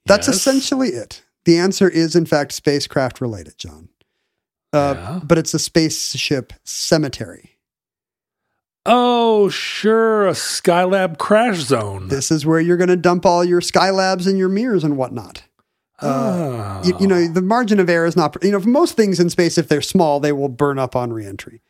That's 0.06 0.28
Yes. 0.28 0.28
essentially 0.28 0.90
it. 0.90 1.22
The 1.46 1.58
answer 1.58 1.88
is 1.88 2.14
in 2.14 2.26
fact 2.26 2.52
spacecraft 2.52 3.20
related, 3.20 3.58
John. 3.58 3.88
Uh, 4.74 4.94
Yeah. 4.96 5.20
but 5.22 5.38
it's 5.38 5.54
a 5.54 5.58
spaceship 5.58 6.52
cemetery. 6.64 7.50
oh, 8.86 9.48
sure. 9.48 10.28
A 10.28 10.32
Skylab 10.32 11.16
crash 11.18 11.58
zone. 11.60 12.08
This 12.08 12.30
is 12.30 12.44
where 12.44 12.60
you're 12.60 12.76
going 12.76 12.88
to 12.88 12.96
dump 12.96 13.24
all 13.24 13.44
your 13.44 13.60
Skylabs 13.60 14.26
and 14.26 14.36
your 14.38 14.48
mirrors 14.50 14.84
and 14.84 14.96
whatnot. 14.96 15.44
Ah. 16.02 16.82
you, 16.84 16.92
you 17.00 17.06
know 17.06 17.28
the 17.28 17.40
margin 17.40 17.78
of 17.80 17.88
error 17.88 18.04
is 18.04 18.16
not 18.16 18.36
you 18.42 18.50
know 18.50 18.60
for 18.60 18.68
most 18.68 18.96
things 18.96 19.20
in 19.20 19.30
space 19.30 19.56
if 19.56 19.68
they're 19.68 19.80
small 19.80 20.18
they 20.18 20.32
will 20.32 20.48
burn 20.48 20.76
up 20.76 20.96
on 20.96 21.12
reentry 21.12 21.62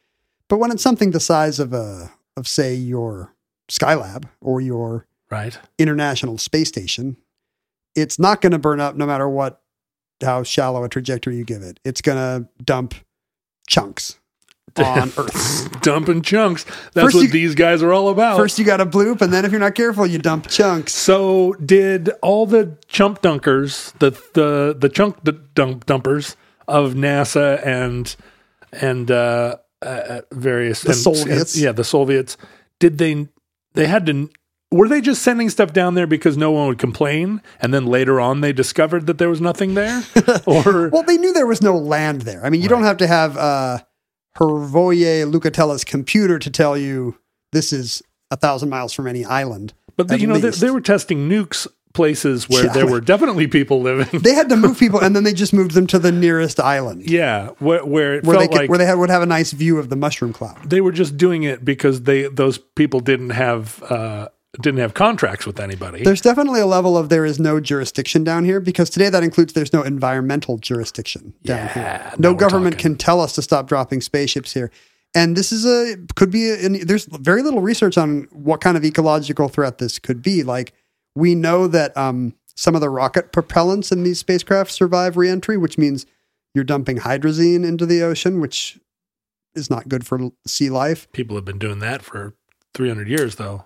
but 0.49 0.57
when 0.57 0.73
it's 0.73 0.83
something 0.83 1.11
the 1.11 1.21
size 1.21 1.61
of 1.61 1.75
a 1.75 2.11
of 2.35 2.49
say 2.49 2.75
your 2.75 3.35
skylab 3.71 4.25
or 4.41 4.63
your 4.63 5.07
right. 5.31 5.59
international 5.79 6.39
space 6.39 6.69
station 6.69 7.19
it's 7.95 8.19
not 8.19 8.41
going 8.41 8.51
to 8.53 8.59
burn 8.59 8.81
up 8.81 8.97
no 8.97 9.05
matter 9.07 9.29
what 9.29 9.61
how 10.25 10.43
shallow 10.43 10.83
a 10.85 10.89
trajectory 10.89 11.37
you 11.37 11.45
give 11.45 11.63
it 11.63 11.79
it's 11.85 12.01
going 12.01 12.17
to 12.19 12.49
dump 12.65 12.95
chunks 13.69 14.19
on 14.77 15.13
earth 15.17 15.61
Dumping 15.83 16.23
chunks. 16.23 16.65
That's 16.95 17.05
First 17.07 17.15
what 17.17 17.23
you- 17.25 17.29
these 17.29 17.55
guys 17.55 17.83
are 17.83 17.93
all 17.93 18.09
about. 18.09 18.37
first 18.39 18.59
you 18.59 18.65
got 18.65 18.79
to 18.79 18.87
bloop 18.87 19.21
and 19.21 19.33
then 19.33 19.45
if 19.45 19.51
you're 19.53 19.61
not 19.61 19.75
careful 19.75 20.07
you 20.07 20.19
dump 20.19 20.49
chunks 20.49 20.93
So 20.95 21.53
did 21.65 22.09
all 22.23 22.47
the 22.47 22.77
chump 22.89 23.21
dunkers, 23.23 23.93
the 23.99 24.11
the 24.33 24.75
the 24.79 24.89
chunk 24.89 25.23
d- 25.23 25.33
dump 25.55 25.85
dumpers 25.87 26.37
of 26.67 26.95
NASA 26.95 27.65
and 27.65 28.17
and 28.73 29.11
uh, 29.11 29.57
uh, 29.83 30.23
various 30.33 30.81
The 30.83 30.89
and- 30.93 30.99
Soviets. 30.99 31.57
yeah, 31.59 31.73
the 31.73 31.85
Soviets. 31.85 32.37
Did 32.81 32.99
they? 32.99 33.29
They 33.75 33.87
had 33.87 34.07
to. 34.07 34.31
Were 34.75 34.89
they 34.89 35.01
just 35.01 35.23
sending 35.23 35.49
stuff 35.51 35.73
down 35.73 35.95
there 35.95 36.07
because 36.07 36.37
no 36.37 36.51
one 36.51 36.67
would 36.69 36.79
complain, 36.79 37.41
and 37.61 37.73
then 37.73 37.87
later 37.87 38.21
on 38.21 38.41
they 38.41 38.53
discovered 38.53 39.07
that 39.07 39.19
there 39.19 39.29
was 39.31 39.41
nothing 39.41 39.75
there, 39.75 40.03
or 40.47 40.89
Well, 40.89 41.05
they 41.05 41.17
knew 41.17 41.33
there 41.33 41.47
was 41.47 41.63
no 41.63 41.77
land 41.77 42.23
there. 42.23 42.45
I 42.45 42.51
mean, 42.51 42.61
you 42.61 42.69
don't 42.69 42.83
have 42.83 42.97
to 42.99 43.07
have 43.07 43.37
uh, 43.37 43.79
Hrvoje 44.39 45.31
Lukatella's 45.31 45.85
computer 45.85 46.39
to 46.39 46.51
tell 46.51 46.77
you 46.77 47.19
this 47.53 47.73
is 47.73 48.03
a 48.31 48.37
thousand 48.37 48.69
miles 48.69 48.93
from 48.93 49.07
any 49.07 49.25
island. 49.25 49.73
but 49.97 50.11
at 50.11 50.21
you 50.21 50.27
know 50.27 50.39
they, 50.39 50.51
they 50.51 50.71
were 50.71 50.81
testing 50.81 51.29
nukes 51.29 51.67
places 51.93 52.49
where 52.49 52.65
Yeah. 52.67 52.73
there 52.73 52.87
were 52.89 53.01
definitely 53.01 53.47
people 53.47 53.81
living. 53.81 54.21
They 54.21 54.35
had 54.35 54.49
to 54.49 54.57
move 54.57 54.77
people, 54.81 54.99
and 55.01 55.15
then 55.15 55.23
they 55.23 55.33
just 55.33 55.53
moved 55.53 55.71
them 55.73 55.87
to 55.87 55.99
the 56.01 56.11
nearest 56.11 56.59
island 56.59 57.09
yeah, 57.19 57.51
where, 57.61 57.85
where 57.85 58.15
it 58.17 58.25
where 58.25 58.37
they 58.39 58.49
could, 58.49 58.57
like 58.57 58.69
where 58.71 58.79
they 58.79 58.87
had, 58.87 58.99
would 58.99 59.11
have 59.11 59.23
a 59.23 59.27
nice 59.27 59.53
view 59.53 59.79
of 59.79 59.89
the 59.91 59.97
mushroom 59.97 60.33
cloud. 60.33 60.69
they 60.69 60.81
were 60.81 60.91
just 60.91 61.17
doing 61.17 61.45
it 61.45 61.65
because 61.65 62.03
they 62.03 62.23
those 62.27 62.59
people 62.59 62.99
didn't 62.99 63.31
have 63.31 63.81
uh, 63.85 64.29
didn't 64.61 64.81
have 64.81 64.95
contracts 64.95 65.47
with 65.47 65.59
anybody. 65.61 66.03
There's 66.03 66.21
definitely 66.21 66.61
a 66.61 66.67
level 66.67 66.97
of 66.97 67.09
there 67.09 67.25
is 67.25 67.41
no 67.41 67.61
jurisdiction 67.61 68.25
down 68.25 68.45
here 68.45 68.61
because 68.61 68.91
today 68.91 69.09
that 69.09 69.23
includes 69.23 69.53
there's 69.53 69.73
no 69.73 69.83
environmental 69.83 70.59
jurisdiction 70.59 71.35
down 71.43 71.59
Yeah, 71.59 72.09
here. 72.09 72.13
No 72.19 72.35
government 72.35 72.79
can 72.79 72.97
tell 72.97 73.21
us 73.21 73.33
to 73.35 73.43
stop 73.43 73.67
dropping 73.69 74.01
spaceships 74.01 74.53
here. 74.53 74.71
And 75.15 75.37
this 75.37 75.53
is 75.53 75.65
a 75.65 75.97
could 76.17 76.31
be 76.31 76.51
an, 76.51 76.87
there's 76.87 77.07
very 77.07 77.43
little 77.43 77.61
research 77.61 77.97
on 77.97 78.29
what 78.33 78.61
kind 78.61 78.77
of 78.77 78.85
ecological 78.85 79.49
threat 79.49 79.79
this 79.79 79.99
could 79.99 80.23
be. 80.23 80.43
Like 80.43 80.73
we 81.15 81.35
know 81.35 81.69
that 81.69 81.97
um, 81.97 82.35
some 82.57 82.75
of 82.75 82.81
the 82.81 82.91
rocket 82.91 83.33
propellants 83.33 83.93
in 83.93 84.03
these 84.03 84.19
spacecraft 84.19 84.71
survive 84.71 85.17
reentry, 85.17 85.57
which 85.57 85.79
means 85.79 86.07
you're 86.55 86.65
dumping 86.65 86.99
hydrazine 86.99 87.65
into 87.65 87.87
the 87.87 88.03
ocean, 88.03 88.41
which 88.41 88.79
is 89.55 89.71
not 89.71 89.89
good 89.89 90.07
for 90.07 90.31
sea 90.47 90.71
life. 90.71 91.11
People 91.13 91.37
have 91.37 91.45
been 91.45 91.59
doing 91.59 91.79
that 91.81 92.03
for 92.03 92.35
300 92.75 93.09
years, 93.09 93.37
though. 93.37 93.65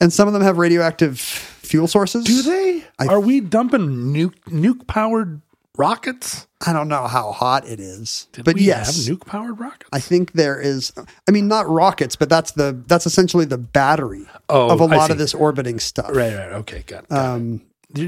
And 0.00 0.12
some 0.12 0.26
of 0.28 0.34
them 0.34 0.42
have 0.42 0.56
radioactive 0.58 1.18
fuel 1.20 1.86
sources. 1.86 2.24
Do 2.24 2.42
they? 2.42 2.84
I- 2.98 3.06
Are 3.06 3.20
we 3.20 3.40
dumping 3.40 4.12
nuke 4.14 4.34
nuke 4.46 4.86
powered 4.86 5.40
rockets? 5.76 6.46
I 6.66 6.72
don't 6.74 6.88
know 6.88 7.06
how 7.06 7.32
hot 7.32 7.66
it 7.66 7.80
is, 7.80 8.28
Did 8.32 8.44
but 8.44 8.54
we 8.54 8.62
yes, 8.62 9.06
have 9.06 9.16
nuke 9.16 9.24
powered 9.26 9.58
rockets? 9.58 9.88
I 9.92 10.00
think 10.00 10.32
there 10.32 10.60
is. 10.60 10.92
I 11.26 11.30
mean, 11.30 11.48
not 11.48 11.68
rockets, 11.68 12.16
but 12.16 12.28
that's 12.28 12.52
the 12.52 12.78
that's 12.86 13.06
essentially 13.06 13.44
the 13.46 13.58
battery 13.58 14.26
Oh, 14.48 14.70
of 14.70 14.80
a 14.80 14.84
lot 14.86 15.10
of 15.10 15.18
this 15.18 15.32
orbiting 15.34 15.78
stuff. 15.80 16.10
right, 16.14 16.34
right. 16.34 16.52
Okay, 16.52 16.82
got 16.86 17.04
it. 17.04 17.08
got 17.08 17.16
it. 17.16 17.28
Um, 17.34 17.62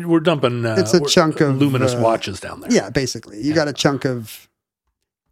We're 0.09 0.20
dumping. 0.20 0.64
Uh, 0.66 0.77
it's 0.78 0.93
a 0.94 1.01
chunk 1.06 1.40
of, 1.40 1.56
luminous 1.56 1.94
uh, 1.94 2.01
watches 2.01 2.40
down 2.40 2.60
there. 2.60 2.70
yeah, 2.73 2.90
basically, 2.90 3.40
you 3.43 3.55
got 3.55 3.69
a 3.69 3.73
chunk 3.73 4.05
of. 4.05 4.48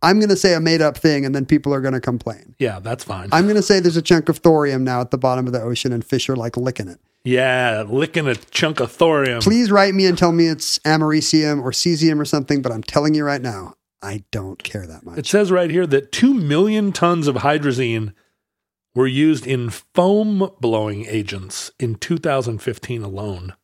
I'm 0.03 0.19
going 0.19 0.31
to 0.31 0.37
say 0.37 0.55
a 0.55 0.61
made 0.61 0.81
up 0.81 0.97
thing, 0.97 1.25
and 1.27 1.35
then 1.35 1.45
people 1.47 1.75
are 1.75 1.81
going 1.81 1.95
to 1.95 2.01
complain. 2.01 2.55
yeah, 2.59 2.81
that's 2.81 3.05
fine. 3.05 3.29
I'm 3.33 3.45
going 3.45 3.57
to 3.57 3.63
say 3.63 3.81
there's 3.81 3.97
a 3.97 4.03
chunk 4.03 4.29
of 4.29 4.39
thorium 4.39 4.83
now 4.85 5.01
at 5.01 5.11
the 5.11 5.19
bottom 5.19 5.47
of 5.47 5.53
the 5.53 5.61
ocean, 5.61 5.93
and 5.93 6.05
fish 6.05 6.29
are 6.29 6.37
like 6.37 6.57
licking 6.57 6.89
it. 6.89 6.99
yeah, 7.25 7.85
licking 7.87 8.27
a 8.27 8.35
chunk 8.35 8.81
of 8.81 8.91
thorium. 8.91 9.41
Please 9.43 9.71
write 9.71 9.95
me 9.95 10.07
and 10.07 10.17
tell 10.17 10.33
me 10.33 10.47
it's 10.47 10.79
americium 10.81 11.63
or 11.63 11.71
cesium 11.71 12.19
or 12.19 12.25
something, 12.25 12.63
but 12.63 12.73
I'm 12.73 12.83
telling 12.83 13.15
you 13.15 13.25
right 13.25 13.43
now, 13.43 13.75
I 14.03 14.25
don't 14.31 14.63
care 14.63 14.87
that 14.87 15.05
much. 15.05 15.19
It 15.19 15.27
says 15.27 15.53
right 15.53 15.71
here 15.71 15.87
that 15.87 16.13
2 16.13 16.33
million 16.33 16.93
tons 16.93 17.27
of 17.29 17.37
hydrazine 17.37 18.15
were 18.95 19.07
used 19.07 19.47
in 19.47 19.69
foam 19.69 20.51
blowing 20.61 21.05
agents 21.05 21.71
in 21.79 21.97
2015 21.97 23.03
alone. 23.03 23.55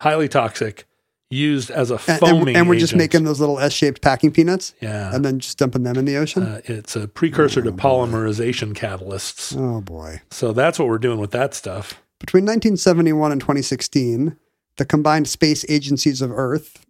Highly 0.00 0.28
toxic, 0.28 0.86
used 1.30 1.70
as 1.70 1.90
a 1.90 1.98
and, 2.06 2.22
and- 2.22 2.48
and 2.56 2.68
we're 2.68 2.74
just 2.78 2.92
agent. 2.92 2.98
making 2.98 3.24
those 3.24 3.40
little 3.40 3.58
S-shaped 3.58 4.00
packing 4.02 4.30
peanuts, 4.30 4.74
Yeah. 4.80 5.12
and 5.14 5.24
then 5.24 5.40
just 5.40 5.58
dumping 5.58 5.82
them 5.82 5.96
in 5.96 6.04
the 6.04 6.16
ocean. 6.16 6.42
Uh, 6.44 6.60
it's 6.64 6.94
a 6.96 7.08
precursor 7.08 7.62
to 7.62 7.72
polymerization 7.72 8.72
catalysts. 8.74 9.56
oh 9.58 9.80
boy! 9.80 10.20
So 10.30 10.52
that's 10.52 10.78
what 10.78 10.86
we're 10.88 10.98
doing 10.98 11.18
with 11.18 11.30
that 11.32 11.54
stuff. 11.54 12.00
Between 12.20 12.44
1971 12.44 13.32
and 13.32 13.40
2016, 13.40 14.36
the 14.76 14.84
combined 14.84 15.26
space 15.28 15.64
agencies 15.68 16.22
of 16.22 16.30
Earth, 16.30 16.84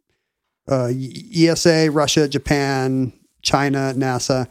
uh, 0.69 0.91
ESA, 1.35 1.91
Russia, 1.91 2.29
Japan, 2.29 3.13
China, 3.43 3.95
NASA, 3.97 4.47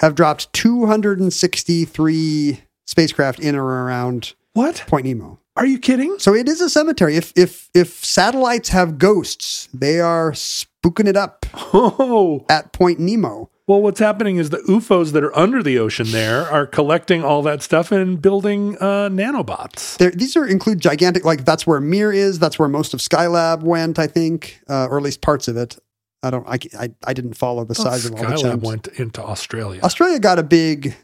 have 0.00 0.14
dropped 0.14 0.52
263 0.52 2.60
spacecraft 2.86 3.40
in 3.40 3.56
or 3.56 3.64
around 3.84 4.34
What? 4.52 4.84
Point 4.86 5.06
Nemo. 5.06 5.39
Are 5.56 5.66
you 5.66 5.78
kidding? 5.78 6.18
So 6.18 6.34
it 6.34 6.48
is 6.48 6.60
a 6.60 6.70
cemetery. 6.70 7.16
If 7.16 7.32
if 7.36 7.68
if 7.74 8.04
satellites 8.04 8.68
have 8.70 8.98
ghosts, 8.98 9.68
they 9.74 10.00
are 10.00 10.32
spooking 10.32 11.06
it 11.08 11.16
up 11.16 11.44
Oh, 11.72 12.46
at 12.48 12.72
Point 12.72 12.98
Nemo. 13.00 13.50
well, 13.66 13.82
what's 13.82 14.00
happening 14.00 14.36
is 14.38 14.50
the 14.50 14.58
UFOs 14.68 15.12
that 15.12 15.22
are 15.24 15.36
under 15.36 15.62
the 15.62 15.78
ocean 15.78 16.10
there 16.12 16.42
are 16.50 16.66
collecting 16.66 17.22
all 17.24 17.42
that 17.42 17.62
stuff 17.62 17.92
and 17.92 18.20
building 18.22 18.76
uh, 18.80 19.08
nanobots. 19.10 19.98
There, 19.98 20.10
these 20.12 20.36
are 20.36 20.46
include 20.46 20.80
gigantic. 20.80 21.24
Like 21.24 21.44
that's 21.44 21.66
where 21.66 21.80
Mir 21.80 22.12
is. 22.12 22.38
That's 22.38 22.58
where 22.58 22.68
most 22.68 22.94
of 22.94 23.00
Skylab 23.00 23.62
went. 23.62 23.98
I 23.98 24.06
think, 24.06 24.60
uh, 24.68 24.86
or 24.86 24.98
at 24.98 25.02
least 25.04 25.20
parts 25.20 25.48
of 25.48 25.56
it. 25.56 25.78
I 26.22 26.30
don't. 26.30 26.46
I, 26.46 26.58
I, 26.78 26.90
I 27.06 27.12
didn't 27.12 27.34
follow 27.34 27.64
the 27.64 27.74
size 27.74 28.06
of 28.06 28.12
all 28.12 28.18
the 28.18 28.24
Skylab 28.36 28.60
went 28.62 28.86
into 28.88 29.22
Australia. 29.22 29.80
Australia 29.82 30.18
got 30.20 30.38
a 30.38 30.42
big 30.44 30.94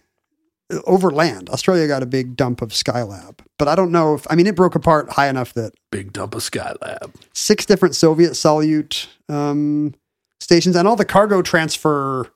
over 0.86 1.10
land. 1.10 1.48
Australia 1.50 1.86
got 1.86 2.02
a 2.02 2.06
big 2.06 2.36
dump 2.36 2.62
of 2.62 2.70
Skylab, 2.70 3.38
but 3.58 3.68
I 3.68 3.74
don't 3.74 3.92
know 3.92 4.14
if. 4.14 4.26
I 4.30 4.34
mean, 4.34 4.46
it 4.46 4.56
broke 4.56 4.74
apart 4.74 5.10
high 5.10 5.28
enough 5.28 5.54
that 5.54 5.72
Big 5.90 6.12
dump 6.12 6.34
of 6.34 6.42
Skylab. 6.42 7.14
six 7.32 7.64
different 7.66 7.94
Soviet 7.94 8.32
Salyut 8.32 9.06
um, 9.28 9.94
stations 10.40 10.76
and 10.76 10.86
all 10.88 10.96
the 10.96 11.04
cargo 11.04 11.42
transfer 11.42 12.28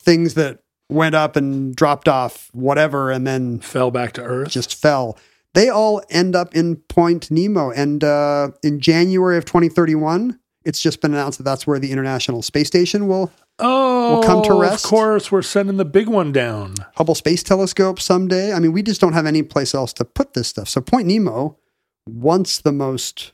things 0.00 0.34
that 0.34 0.60
went 0.90 1.14
up 1.14 1.36
and 1.36 1.74
dropped 1.76 2.08
off 2.08 2.48
whatever, 2.52 3.10
and 3.10 3.26
then 3.26 3.60
Fell 3.60 3.90
back 3.90 4.12
to 4.14 4.22
Earth. 4.22 4.50
just 4.50 4.74
fell. 4.74 5.18
They 5.54 5.68
all 5.68 6.02
end 6.10 6.36
up 6.36 6.54
in 6.54 6.76
Point 6.76 7.30
Nemo. 7.30 7.70
And 7.70 8.04
uh, 8.04 8.50
in 8.62 8.80
January 8.80 9.38
of 9.38 9.44
2031, 9.44 10.38
it's 10.64 10.80
just 10.80 11.00
been 11.00 11.12
announced 11.14 11.38
that 11.38 11.44
that's 11.44 11.66
where 11.66 11.78
the 11.78 11.90
International 11.90 12.42
Space 12.42 12.66
Station 12.68 13.08
will, 13.08 13.32
oh, 13.58 14.16
will 14.16 14.22
come 14.22 14.42
to 14.44 14.54
rest. 14.54 14.84
Of 14.84 14.90
course, 14.90 15.32
we're 15.32 15.42
sending 15.42 15.76
the 15.76 15.84
big 15.84 16.08
one 16.08 16.32
down. 16.32 16.74
Hubble 16.96 17.14
Space 17.14 17.42
Telescope 17.42 18.00
someday. 18.00 18.52
I 18.52 18.58
mean, 18.58 18.72
we 18.72 18.82
just 18.82 19.00
don't 19.00 19.12
have 19.12 19.26
any 19.26 19.42
place 19.42 19.74
else 19.74 19.92
to 19.94 20.04
put 20.04 20.34
this 20.34 20.48
stuff. 20.48 20.68
So 20.68 20.80
Point 20.80 21.06
Nemo, 21.06 21.58
once 22.06 22.58
the 22.58 22.72
most 22.72 23.32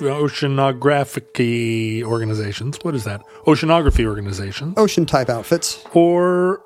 oceanographic 0.10 2.04
organizations. 2.04 2.78
What 2.82 2.96
is 2.96 3.04
that? 3.06 3.22
Oceanography 3.46 4.06
organizations 4.06 4.74
Ocean 4.78 5.06
type 5.06 5.30
outfits. 5.30 5.84
or 5.94 6.62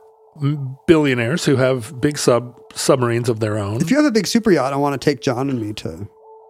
billionaires 0.88 1.45
who 1.45 1.56
have 1.56 1.99
big 2.02 2.18
sub 2.18 2.56
submarines 2.74 3.30
of 3.30 3.40
their 3.40 3.57
own. 3.57 3.82
If 3.82 3.90
you 3.90 3.98
have 3.98 4.06
a 4.06 4.12
big 4.12 4.28
super 4.28 4.52
yacht, 4.52 4.74
I 4.74 4.76
want 4.78 4.99
to 4.99 5.03
take 5.06 5.22
John 5.22 5.49
and 5.49 5.62
me 5.62 5.74
to 5.74 6.07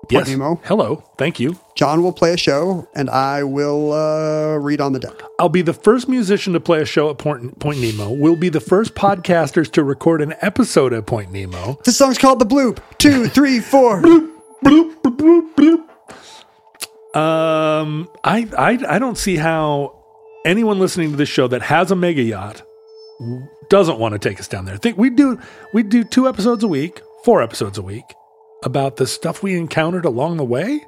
Point 0.09 0.27
Nemo. 0.27 0.59
Hello. 0.65 1.03
Thank 1.17 1.39
you. 1.39 1.57
John 1.75 2.03
will 2.03 2.13
play 2.13 2.33
a 2.33 2.37
show, 2.37 2.87
and 2.95 3.09
I 3.09 3.43
will 3.43 3.91
uh, 3.91 4.55
read 4.57 4.79
on 4.81 4.93
the 4.93 4.99
deck. 4.99 5.13
I'll 5.39 5.49
be 5.49 5.61
the 5.63 5.73
first 5.73 6.07
musician 6.07 6.53
to 6.53 6.59
play 6.59 6.81
a 6.81 6.85
show 6.85 7.09
at 7.09 7.17
Point, 7.17 7.59
Point 7.59 7.79
Nemo. 7.79 8.11
We'll 8.11 8.35
be 8.35 8.49
the 8.49 8.59
first 8.59 8.93
podcasters 8.95 9.71
to 9.73 9.83
record 9.83 10.21
an 10.21 10.33
episode 10.41 10.93
at 10.93 11.05
Point 11.07 11.31
Nemo. 11.31 11.79
This 11.85 11.97
song's 11.97 12.17
called 12.19 12.39
The 12.39 12.45
Bloop. 12.45 12.79
Two, 12.99 13.27
three, 13.27 13.59
four. 13.59 14.01
bloop, 14.01 14.31
bloop, 14.63 15.01
bloop, 15.01 15.17
bloop. 15.17 15.54
Um, 17.15 18.09
I, 18.23 18.47
I, 18.57 18.95
I 18.95 18.99
don't 18.99 19.17
see 19.17 19.37
how 19.37 20.03
anyone 20.45 20.79
listening 20.79 21.11
to 21.11 21.17
this 21.17 21.29
show 21.29 21.47
that 21.47 21.61
has 21.61 21.89
a 21.91 21.95
mega 21.95 22.21
yacht 22.21 22.61
doesn't 23.69 23.99
want 23.99 24.13
to 24.13 24.19
take 24.19 24.39
us 24.39 24.47
down 24.47 24.65
there. 24.65 24.77
think 24.77 24.97
we 24.97 25.09
do 25.09 25.39
we 25.73 25.81
do 25.81 26.03
two 26.03 26.27
episodes 26.27 26.63
a 26.63 26.67
week, 26.67 27.01
four 27.23 27.41
episodes 27.41 27.77
a 27.77 27.81
week 27.81 28.03
about 28.63 28.97
the 28.97 29.07
stuff 29.07 29.41
we 29.41 29.55
encountered 29.55 30.05
along 30.05 30.37
the 30.37 30.43
way. 30.43 30.83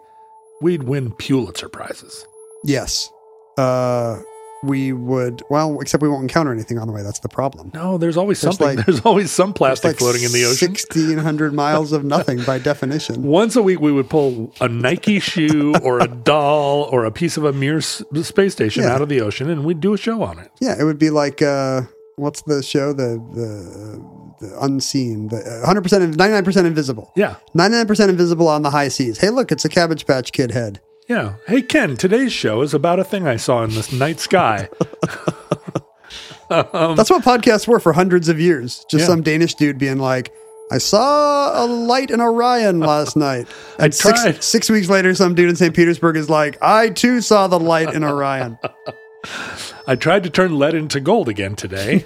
We'd 0.62 0.84
win 0.84 1.14
Pulitzer 1.14 1.70
prizes. 1.70 2.26
Yes. 2.64 3.10
Uh, 3.58 4.20
we 4.64 4.92
would, 4.94 5.44
well, 5.50 5.80
except 5.82 6.02
we 6.02 6.10
won't 6.10 6.24
encounter 6.24 6.52
anything 6.52 6.78
on 6.80 6.88
the 6.88 6.94
way. 6.94 7.04
That's 7.04 7.20
the 7.20 7.30
problem. 7.30 7.72
No, 7.74 7.98
there's 7.98 8.18
always 8.18 8.42
There's 8.42 8.58
something. 8.58 8.78
like- 8.78 8.86
there's 8.86 9.02
always 9.02 9.32
some 9.32 9.54
plastic 9.54 9.90
Like 9.90 9.98
floating 9.98 10.24
in 10.24 10.32
the 10.32 10.46
ocean. 10.46 10.70
1,600 10.72 11.54
miles 11.54 11.92
of 11.92 12.04
nothing 12.04 12.42
by 12.44 12.58
definition. 12.60 13.24
Once 13.42 13.56
a 13.56 13.62
week, 13.62 13.80
we 13.80 13.92
would 13.92 14.10
pull 14.10 14.52
a 14.60 14.68
Nike 14.68 15.20
shoe 15.20 15.74
or 15.84 16.00
a 16.00 16.08
doll 16.08 16.84
or 16.92 17.06
a 17.06 17.12
piece 17.12 17.38
of 17.38 17.44
a 17.46 17.54
Mir 17.54 17.82
space 17.82 18.54
station 18.54 18.84
Yeah. 18.84 18.94
out 18.96 19.02
of 19.02 19.10
the 19.10 19.22
ocean, 19.22 19.50
and 19.50 19.64
we'd 19.64 19.80
do 19.80 19.94
a 19.94 19.98
show 19.98 20.24
on 20.24 20.40
it. 20.40 20.50
Yeah, 20.60 20.76
it 20.80 20.84
would 20.84 21.00
be 21.00 21.10
like, 21.10 21.42
uh, 21.42 21.82
what's 22.16 22.42
the 22.42 22.64
show? 22.64 22.94
The, 22.94 23.22
the, 23.34 24.48
the 24.48 24.60
unseen, 24.64 25.28
the 25.30 25.38
uh, 25.38 25.72
100%, 25.72 26.14
99% 26.16 26.66
invisible. 26.66 27.12
Yeah, 27.16 27.36
99% 27.56 28.10
invisible 28.10 28.48
on 28.48 28.62
the 28.64 28.72
high 28.72 28.88
seas. 28.88 29.20
Hey, 29.20 29.30
look, 29.30 29.52
it's 29.52 29.66
a 29.66 29.70
Cabbage 29.70 30.06
Patch 30.08 30.32
Kid 30.32 30.52
head. 30.52 30.82
Yeah. 31.08 31.36
Hey 31.48 31.62
Ken, 31.62 31.96
today's 31.96 32.34
show 32.34 32.62
is 32.62 32.74
about 32.74 33.00
a 33.00 33.04
thing 33.04 33.28
I 33.28 33.38
saw 33.38 33.64
in 33.64 33.72
the 33.72 33.88
night 33.98 34.20
sky. 34.20 34.70
That's 36.50 37.10
what 37.10 37.24
podcasts 37.24 37.68
were 37.68 37.80
for 37.80 37.94
hundreds 37.94 38.30
of 38.30 38.40
years. 38.40 38.86
Just 38.90 38.94
Um, 38.94 39.00
Yeah. 39.00 39.06
some 39.08 39.22
Danish 39.24 39.56
dude 39.56 39.78
being 39.78 40.00
like, 40.00 40.32
I 40.72 40.78
saw 40.80 41.64
a 41.64 41.66
light 41.66 42.12
in 42.12 42.20
Orion 42.22 42.80
last 42.80 43.16
night. 43.18 43.48
And 43.80 43.94
tried. 43.94 44.18
six, 44.18 44.46
six 44.46 44.70
weeks 44.70 44.90
later, 44.90 45.14
some 45.16 45.36
dude 45.36 45.50
in 45.50 45.56
St. 45.56 45.74
Petersburg 45.76 46.16
is 46.18 46.30
like, 46.30 46.58
I 46.62 46.90
too 46.90 47.22
saw 47.22 47.48
the 47.48 47.60
light 47.60 47.94
in 47.94 48.04
Orion. 48.04 48.58
I 49.88 49.96
tried 49.96 50.24
to 50.24 50.30
turn 50.30 50.58
lead 50.58 50.74
into 50.76 51.00
gold 51.00 51.28
again 51.30 51.56
today. 51.56 52.04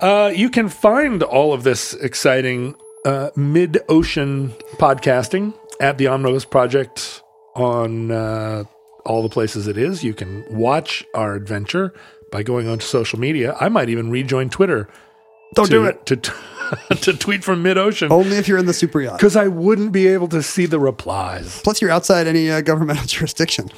uh, 0.00 0.32
you 0.34 0.48
can 0.50 0.68
find 0.68 1.22
all 1.22 1.52
of 1.52 1.62
this 1.64 1.94
exciting 1.94 2.74
uh, 3.04 3.30
mid 3.36 3.78
ocean 3.88 4.50
podcasting 4.76 5.54
at 5.80 5.96
the 5.98 6.06
Omnibus 6.06 6.44
Project 6.44 7.19
on 7.54 8.10
uh, 8.10 8.64
all 9.04 9.22
the 9.22 9.28
places 9.28 9.66
it 9.66 9.76
is. 9.76 10.04
You 10.04 10.14
can 10.14 10.44
watch 10.50 11.04
our 11.14 11.34
adventure 11.34 11.92
by 12.30 12.42
going 12.42 12.68
onto 12.68 12.84
social 12.84 13.18
media. 13.18 13.56
I 13.60 13.68
might 13.68 13.88
even 13.88 14.10
rejoin 14.10 14.50
Twitter. 14.50 14.88
Don't 15.54 15.66
to, 15.66 15.70
do 15.70 15.84
it. 15.84 16.06
To, 16.06 16.16
to 16.96 17.12
tweet 17.12 17.42
from 17.42 17.62
mid 17.62 17.76
ocean 17.76 18.12
Only 18.12 18.36
if 18.36 18.46
you're 18.46 18.58
in 18.58 18.66
the 18.66 18.72
super 18.72 19.00
yacht. 19.00 19.18
because 19.18 19.34
I 19.36 19.48
wouldn't 19.48 19.92
be 19.92 20.06
able 20.06 20.28
to 20.28 20.42
see 20.42 20.66
the 20.66 20.78
replies. 20.78 21.60
Plus, 21.62 21.80
you're 21.80 21.90
outside 21.90 22.26
any 22.26 22.50
uh, 22.50 22.60
governmental 22.60 23.04
jurisdiction. 23.06 23.68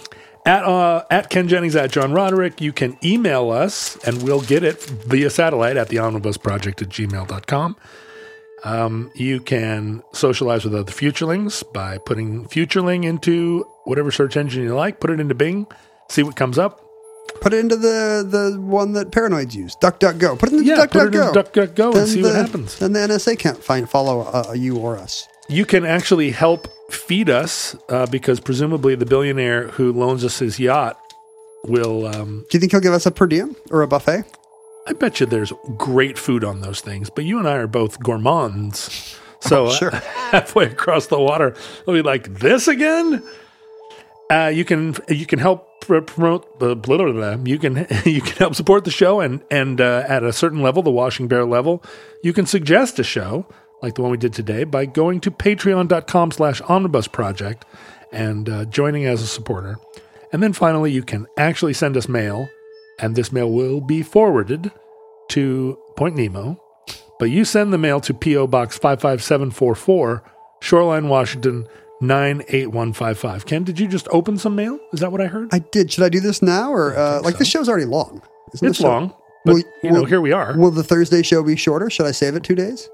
At 0.45 0.65
uh, 0.65 1.05
at 1.11 1.31
Ken 1.31 1.47
Jennings 1.47 1.77
at 1.77 1.93
John 1.93 2.13
Roderick, 2.13 2.61
you 2.61 2.73
can 2.73 2.99
email 3.05 3.51
us 3.51 3.97
and 4.05 4.23
we'll 4.23 4.41
get 4.41 4.65
it 4.65 4.83
via 4.83 5.31
satellite 5.31 5.77
at 5.77 5.89
the 5.89 5.97
omnibusproject 5.97 6.83
at 6.83 6.89
gmail.com. 6.89 7.77
Um, 8.65 9.11
you 9.15 9.41
can 9.41 10.03
socialize 10.13 10.65
with 10.65 10.75
other 10.75 10.93
futurelings 10.93 11.65
by 11.73 11.99
putting 11.99 12.45
futureling 12.47 13.05
into 13.05 13.65
whatever 13.85 14.11
search 14.13 14.37
engine 14.37 14.63
you 14.63 14.75
like, 14.75 15.01
put 15.01 15.11
it 15.11 15.19
into 15.19 15.35
Bing, 15.35 15.67
see 16.09 16.23
what 16.23 16.37
comes 16.37 16.59
up. 16.59 16.81
Put 17.41 17.55
it 17.55 17.59
into 17.61 17.77
the, 17.77 18.25
the 18.29 18.61
one 18.61 18.93
that 18.93 19.11
paranoids 19.11 19.55
use, 19.55 19.75
DuckDuckGo. 19.77 20.39
Put 20.39 20.51
it 20.51 20.57
into 20.57 20.65
Yeah, 20.65 20.87
put 20.87 21.07
it 21.07 21.13
DuckDuckGo. 21.13 21.29
into 21.29 21.43
DuckDuckGo 21.43 21.97
and 21.97 22.09
see 22.09 22.23
the, 22.23 22.29
what 22.29 22.37
happens. 22.37 22.79
Then 22.79 22.93
the 22.93 23.01
NSA 23.01 23.39
can't 23.39 23.63
find 23.63 23.89
follow 23.89 24.21
uh, 24.21 24.53
you 24.53 24.77
or 24.77 24.97
us. 24.97 25.27
You 25.49 25.65
can 25.67 25.85
actually 25.85 26.31
help 26.31 26.69
feed 26.93 27.29
us 27.31 27.75
uh, 27.89 28.07
because 28.07 28.39
presumably 28.39 28.95
the 28.95 29.07
billionaire 29.07 29.69
who 29.69 29.93
loans 29.93 30.25
us 30.25 30.39
his 30.39 30.61
yacht 30.61 30.99
will 31.65 32.07
um, 32.07 32.45
Do 32.51 32.57
you 32.57 32.61
think 32.61 32.73
he'll 32.73 32.81
give 32.81 32.93
us 32.93 33.07
a 33.07 33.11
per 33.11 33.27
diem 33.27 33.57
or 33.71 33.83
a 33.83 33.89
buffet? 33.89 34.25
I 34.87 34.93
bet 34.95 35.21
you 35.21 35.27
there's 35.27 35.53
great 35.77 36.19
food 36.19 36.43
on 36.45 36.61
those 36.61 36.81
things, 36.81 37.09
but 37.11 37.25
you 37.25 37.39
and 37.39 37.49
I 37.49 37.57
are 37.57 37.67
both 37.67 38.01
gourmands. 38.01 39.19
So 39.45 39.67
Oh, 39.67 39.71
sure. 39.73 39.91
halfway 40.31 40.67
across 40.67 41.09
the 41.09 41.19
water, 41.19 41.57
we'll 41.85 41.97
be 41.97 42.03
like, 42.03 42.33
"This 42.39 42.69
again?" 42.69 43.25
Uh, 44.31 44.53
you 44.55 44.65
can 44.65 44.95
you 45.09 45.27
can 45.27 45.41
help 45.41 45.67
pr- 45.81 45.99
promote 45.99 46.47
uh, 46.63 46.77
blah, 46.77 46.97
blah, 46.99 47.11
blah. 47.11 47.37
you 47.45 47.59
can 47.59 47.85
you 48.05 48.21
can 48.21 48.37
help 48.37 48.55
support 48.55 48.85
the 48.85 48.93
show 48.93 49.19
and 49.19 49.43
and 49.51 49.81
uh, 49.81 50.05
at 50.07 50.23
a 50.23 50.33
certain 50.33 50.63
level, 50.63 50.81
the 50.81 50.93
Washing 50.93 51.27
Bear 51.27 51.45
level, 51.45 51.83
you 52.23 52.33
can 52.33 52.47
suggest 52.47 53.01
a 53.01 53.03
show 53.03 53.45
like 53.83 53.97
the 53.97 54.03
one 54.03 54.13
we 54.13 54.17
did 54.17 54.33
today 54.33 54.63
by 54.63 54.87
going 54.87 55.21
to 55.23 55.31
Patreon.com/slash 55.33 56.61
Omnibus 56.63 57.09
Project 57.09 57.65
and 58.13 58.49
uh, 58.49 58.65
joining 58.67 59.07
as 59.07 59.23
a 59.23 59.27
supporter. 59.27 59.77
And 60.33 60.41
then 60.41 60.53
finally, 60.53 60.93
you 60.93 61.03
can 61.03 61.27
actually 61.37 61.73
send 61.75 61.97
us 61.97 62.09
mail, 62.09 62.49
and 62.99 63.15
this 63.17 63.33
mail 63.33 63.51
will 63.51 63.81
be 63.81 64.03
forwarded 64.03 64.71
to 65.31 65.79
Point 65.97 66.17
Nemo. 66.17 66.61
But 67.19 67.31
you 67.31 67.45
send 67.45 67.73
the 67.73 67.79
mail 67.79 68.01
to 68.01 68.13
P.O. 68.15 68.49
Box 68.49 68.77
55744, 68.79 70.23
Shoreline, 70.61 71.09
Washington 71.09 71.67
98155. 72.01 73.47
Ken, 73.47 73.63
did 73.65 73.79
you 73.79 73.87
just 73.87 74.09
open 74.11 74.37
some 74.39 74.57
mail? 74.57 74.79
Is 74.93 75.01
that 75.01 75.13
what 75.13 75.21
I 75.21 75.27
heard? 75.27 75.49
I 75.53 75.61
did. 75.61 75.93
Should 75.93 76.05
I 76.05 76.09
do 76.09 76.21
this 76.21 76.43
now 76.43 76.73
or 76.73 76.97
uh, 76.97 77.21
like 77.23 77.39
this 77.39 77.49
show's 77.49 77.69
already 77.69 77.85
long? 77.85 78.23
Isn't 78.55 78.69
it's 78.69 78.79
show- 78.79 78.89
long, 78.89 79.15
but 79.45 79.55
Will- 79.55 79.63
you 79.83 79.91
know, 79.93 80.01
will- 80.01 80.07
here 80.07 80.21
we 80.21 80.33
are. 80.33 80.57
Will 80.59 80.71
the 80.73 80.83
Thursday 80.83 81.23
show 81.23 81.43
be 81.43 81.55
shorter? 81.57 81.89
Should 81.91 82.07
I 82.07 82.11
save 82.11 82.35
it 82.35 82.43
two 82.43 82.55
days? 82.57 82.89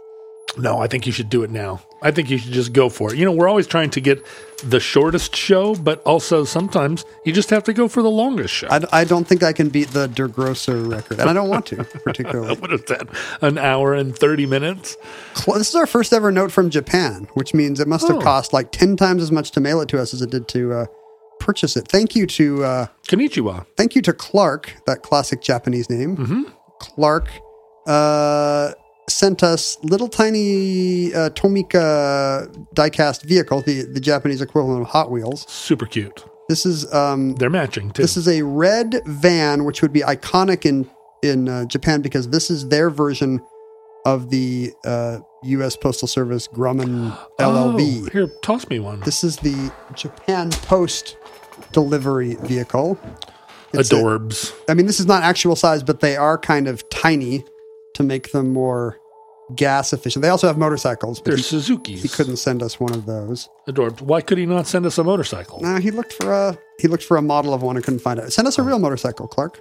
No, 0.57 0.79
I 0.79 0.87
think 0.89 1.07
you 1.07 1.13
should 1.13 1.29
do 1.29 1.43
it 1.43 1.51
now. 1.51 1.81
I 2.03 2.11
think 2.11 2.31
you 2.31 2.39
should 2.39 2.53
just 2.53 2.73
go 2.73 2.89
for 2.89 3.13
it. 3.13 3.19
You 3.19 3.25
know, 3.25 3.33
we're 3.33 3.49
always 3.49 3.67
trying 3.67 3.91
to 3.91 4.01
get 4.01 4.25
the 4.65 4.81
shortest 4.81 5.37
show, 5.37 5.75
but 5.77 6.03
also 6.03 6.43
sometimes 6.45 7.05
you 7.25 7.33
just 7.33 7.51
have 7.51 7.63
to 7.65 7.73
go 7.73 7.87
for 7.87 8.03
the 8.03 8.11
longest 8.11 8.55
show. 8.55 8.67
I, 8.71 8.81
I 8.93 9.05
don't 9.05 9.25
think 9.27 9.43
I 9.43 9.53
can 9.53 9.69
beat 9.69 9.89
the 9.89 10.09
Der 10.09 10.27
Grosser 10.27 10.77
record, 10.83 11.21
and 11.21 11.29
I 11.29 11.33
don't 11.33 11.49
want 11.49 11.67
to 11.67 11.77
particularly. 12.05 12.57
what 12.57 12.73
is 12.73 12.83
that? 12.85 13.09
An 13.41 13.59
hour 13.59 13.95
and 13.95 14.17
30 14.17 14.47
minutes? 14.47 14.97
Well, 15.47 15.59
this 15.59 15.69
is 15.69 15.75
our 15.75 15.87
first 15.87 16.13
ever 16.13 16.33
note 16.33 16.51
from 16.51 16.71
Japan, 16.71 17.29
which 17.35 17.53
means 17.55 17.79
it 17.79 17.87
must 17.89 18.09
have 18.09 18.17
Oh. 18.17 18.21
cost 18.21 18.53
like 18.53 18.73
10 18.73 18.97
times 18.97 19.23
as 19.23 19.31
much 19.31 19.51
to 19.53 19.61
mail 19.61 19.81
it 19.81 19.89
to 19.91 20.01
us 20.01 20.15
as 20.15 20.23
it 20.23 20.31
did 20.31 20.49
to 20.49 20.73
uh, 20.73 20.87
purchase 21.41 21.77
it. 21.77 21.87
Thank 21.89 22.17
you 22.17 22.27
to 22.27 22.65
uh, 22.65 22.87
Konnichiwa. 23.07 23.67
thank 23.77 23.95
you 23.95 24.03
to 24.03 24.13
Clark, 24.13 24.73
that 24.87 25.03
classic 25.03 25.41
Japanese 25.43 25.89
name. 25.91 26.17
Mm-hmm. 26.17 26.43
Clark 26.81 27.29
uh, 27.87 28.73
sent 29.09 29.43
us 29.43 29.79
little 29.83 30.09
tiny 30.09 31.13
uh, 31.15 31.31
Tomica 31.31 32.47
diecast 32.75 33.25
vehicle, 33.25 33.63
the, 33.63 33.83
the 33.83 34.01
Japanese 34.01 34.41
equivalent 34.41 34.83
of 34.83 34.89
Hot 34.89 35.11
Wheels. 35.11 35.49
Super 35.49 35.87
cute. 35.87 36.25
This 36.49 36.65
is 36.65 36.93
um, 36.95 37.35
They're 37.35 37.51
matching 37.51 37.91
too. 37.91 38.03
This 38.03 38.17
is 38.17 38.27
a 38.27 38.43
red 38.43 39.03
van, 39.07 39.65
which 39.65 39.83
would 39.83 39.93
be 39.93 40.01
iconic 40.01 40.65
in 40.65 40.89
in 41.23 41.49
uh, 41.49 41.65
Japan 41.67 42.01
because 42.01 42.29
this 42.29 42.51
is 42.51 42.69
their 42.69 42.91
version 42.91 43.41
of 44.07 44.31
the 44.31 44.73
uh, 44.85 45.19
U.S. 45.43 45.77
Postal 45.77 46.09
Service 46.09 46.49
Grumman 46.49 47.17
LLV. 47.39 48.07
Oh, 48.07 48.11
here, 48.11 48.29
toss 48.43 48.69
me 48.69 48.79
one. 48.79 49.01
This 49.01 49.25
is 49.25 49.37
the 49.39 49.73
Japan 49.95 50.51
Post 50.51 51.17
delivery 51.73 52.37
vehicle. 52.43 52.99
It's 53.73 53.91
Adorbs. 53.91 54.55
I 54.69 54.75
mean, 54.75 54.87
this 54.87 55.01
is 55.01 55.07
not 55.07 55.23
actual 55.23 55.57
size, 55.57 55.83
but 55.83 56.01
they 56.01 56.17
are 56.17 56.39
kind 56.39 56.69
of 56.69 56.89
tiny 56.89 57.45
to 57.99 58.03
make 58.03 58.33
them 58.33 58.53
more 58.53 58.99
gas 59.55 59.93
efficient. 59.93 60.23
They 60.23 60.29
also 60.29 60.47
have 60.47 60.59
motorcycles, 60.59 61.23
They're 61.23 61.37
he, 61.37 61.43
Suzuki's. 61.43 62.03
he 62.03 62.09
couldn't 62.09 62.37
send 62.37 62.63
us 62.63 62.79
one 62.81 62.93
of 62.95 63.07
those. 63.07 63.49
Adorbs. 63.69 64.01
Why 64.01 64.21
could 64.21 64.39
he 64.39 64.47
not 64.47 64.67
send 64.67 64.85
us 64.87 64.99
a 64.99 65.05
motorcycle? 65.05 65.61
No, 65.61 65.77
he 65.77 65.91
looked 65.91 66.13
for 66.13 66.33
a 66.33 66.59
he 66.81 66.89
looked 66.89 67.05
for 67.05 67.17
a 67.17 67.23
model 67.23 67.53
of 67.55 67.63
one 67.63 67.77
and 67.77 67.85
couldn't 67.85 68.01
find 68.01 68.19
it. 68.21 68.33
Send 68.33 68.47
us 68.49 68.59
a 68.59 68.63
real 68.63 68.79
motorcycle, 68.79 69.27
Clark. 69.27 69.59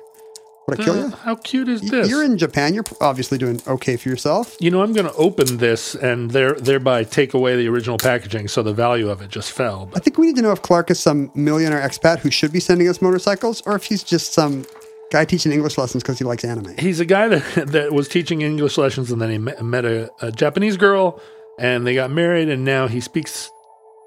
Would 0.68 0.80
it 0.80 0.84
kill 0.84 0.94
Uh, 1.00 1.06
you? 1.08 1.10
how 1.12 1.36
cute 1.36 1.70
is 1.70 1.80
this? 1.80 2.10
You're 2.10 2.26
in 2.26 2.38
Japan. 2.38 2.74
You're 2.74 2.84
obviously 3.00 3.38
doing 3.38 3.62
okay 3.66 3.96
for 3.96 4.10
yourself. 4.10 4.58
you 4.60 4.70
know, 4.70 4.82
I'm 4.84 4.92
going 4.92 5.08
to 5.08 5.14
open 5.14 5.56
this 5.58 5.96
and 5.96 6.32
there, 6.32 6.56
thereby 6.56 7.06
take 7.06 7.34
away 7.34 7.56
the 7.56 7.70
original 7.70 7.98
packaging, 7.98 8.50
so 8.50 8.62
the 8.62 8.74
value 8.74 9.10
of 9.10 9.22
it 9.22 9.30
just 9.30 9.54
fell. 9.54 9.90
I 9.96 10.00
think 10.00 10.18
we 10.18 10.26
need 10.28 10.36
to 10.36 10.42
know 10.42 10.52
if 10.52 10.62
Clark 10.62 10.92
is 10.92 11.00
some 11.00 11.32
millionaire 11.36 11.80
expat 11.80 12.20
who 12.20 12.30
should 12.30 12.52
be 12.52 12.60
sending 12.60 12.90
us 12.90 13.02
motorcycles, 13.02 13.62
or 13.66 13.76
if 13.78 13.86
he's 13.86 14.04
just 14.04 14.34
some 14.34 14.66
guy 15.12 15.26
teaching 15.26 15.52
English 15.52 15.78
lessons 15.78 16.04
because 16.04 16.20
he 16.20 16.26
likes 16.26 16.44
anime. 16.44 16.76
he's 16.78 17.00
a 17.00 17.06
guy 17.06 17.28
that 17.28 17.68
that 17.72 17.92
was 17.94 18.08
teaching 18.08 18.42
English 18.42 18.78
lessons, 18.78 19.12
and 19.12 19.22
then 19.22 19.30
he 19.32 19.38
met, 19.38 19.64
met 19.64 19.86
a, 19.86 20.10
a 20.22 20.32
Japanese 20.32 20.78
girl, 20.78 21.22
and 21.60 21.86
they 21.88 21.94
got 21.96 22.12
married, 22.12 22.50
and 22.50 22.64
now 22.66 22.88
he 22.88 23.00
speaks 23.00 23.50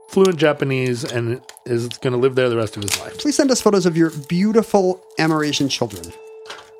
fluent 0.08 0.36
Japanese 0.36 1.04
and 1.04 1.40
is 1.66 1.86
going 1.88 2.12
to 2.12 2.18
live 2.18 2.34
there 2.34 2.48
the 2.48 2.56
rest 2.56 2.76
of 2.76 2.82
his 2.82 2.98
life. 3.00 3.16
Please 3.18 3.36
send 3.36 3.50
us 3.50 3.60
photos 3.60 3.86
of 3.86 3.96
your 3.96 4.10
beautiful 4.28 5.00
Amerasian 5.20 5.70
children. 5.70 6.04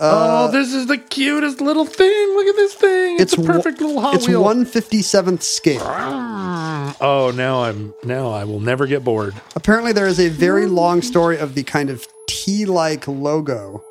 Uh, 0.00 0.48
oh, 0.48 0.50
this 0.50 0.72
is 0.72 0.86
the 0.86 0.96
cutest 0.96 1.60
little 1.60 1.84
thing! 1.84 2.34
Look 2.34 2.46
at 2.46 2.56
this 2.56 2.74
thing. 2.74 3.20
It's, 3.20 3.36
a 3.36 3.40
one- 3.40 3.46
perfect 3.52 3.80
little 3.82 4.00
Hot 4.00 4.14
It's 4.14 4.26
Wheel. 4.26 4.42
one 4.42 4.64
fifty 4.64 5.02
seventh 5.02 5.42
scale. 5.42 5.86
Oh, 7.02 7.32
now 7.34 7.62
I'm 7.62 7.94
now 8.02 8.30
I 8.30 8.44
will 8.44 8.58
never 8.60 8.86
get 8.86 9.04
bored. 9.04 9.34
Apparently, 9.54 9.92
there 9.92 10.06
is 10.08 10.18
a 10.18 10.28
very 10.28 10.66
long 10.66 11.02
story 11.02 11.38
of 11.38 11.54
the 11.54 11.62
kind 11.62 11.88
of 11.88 12.06
T-like 12.26 13.06
logo 13.06 13.82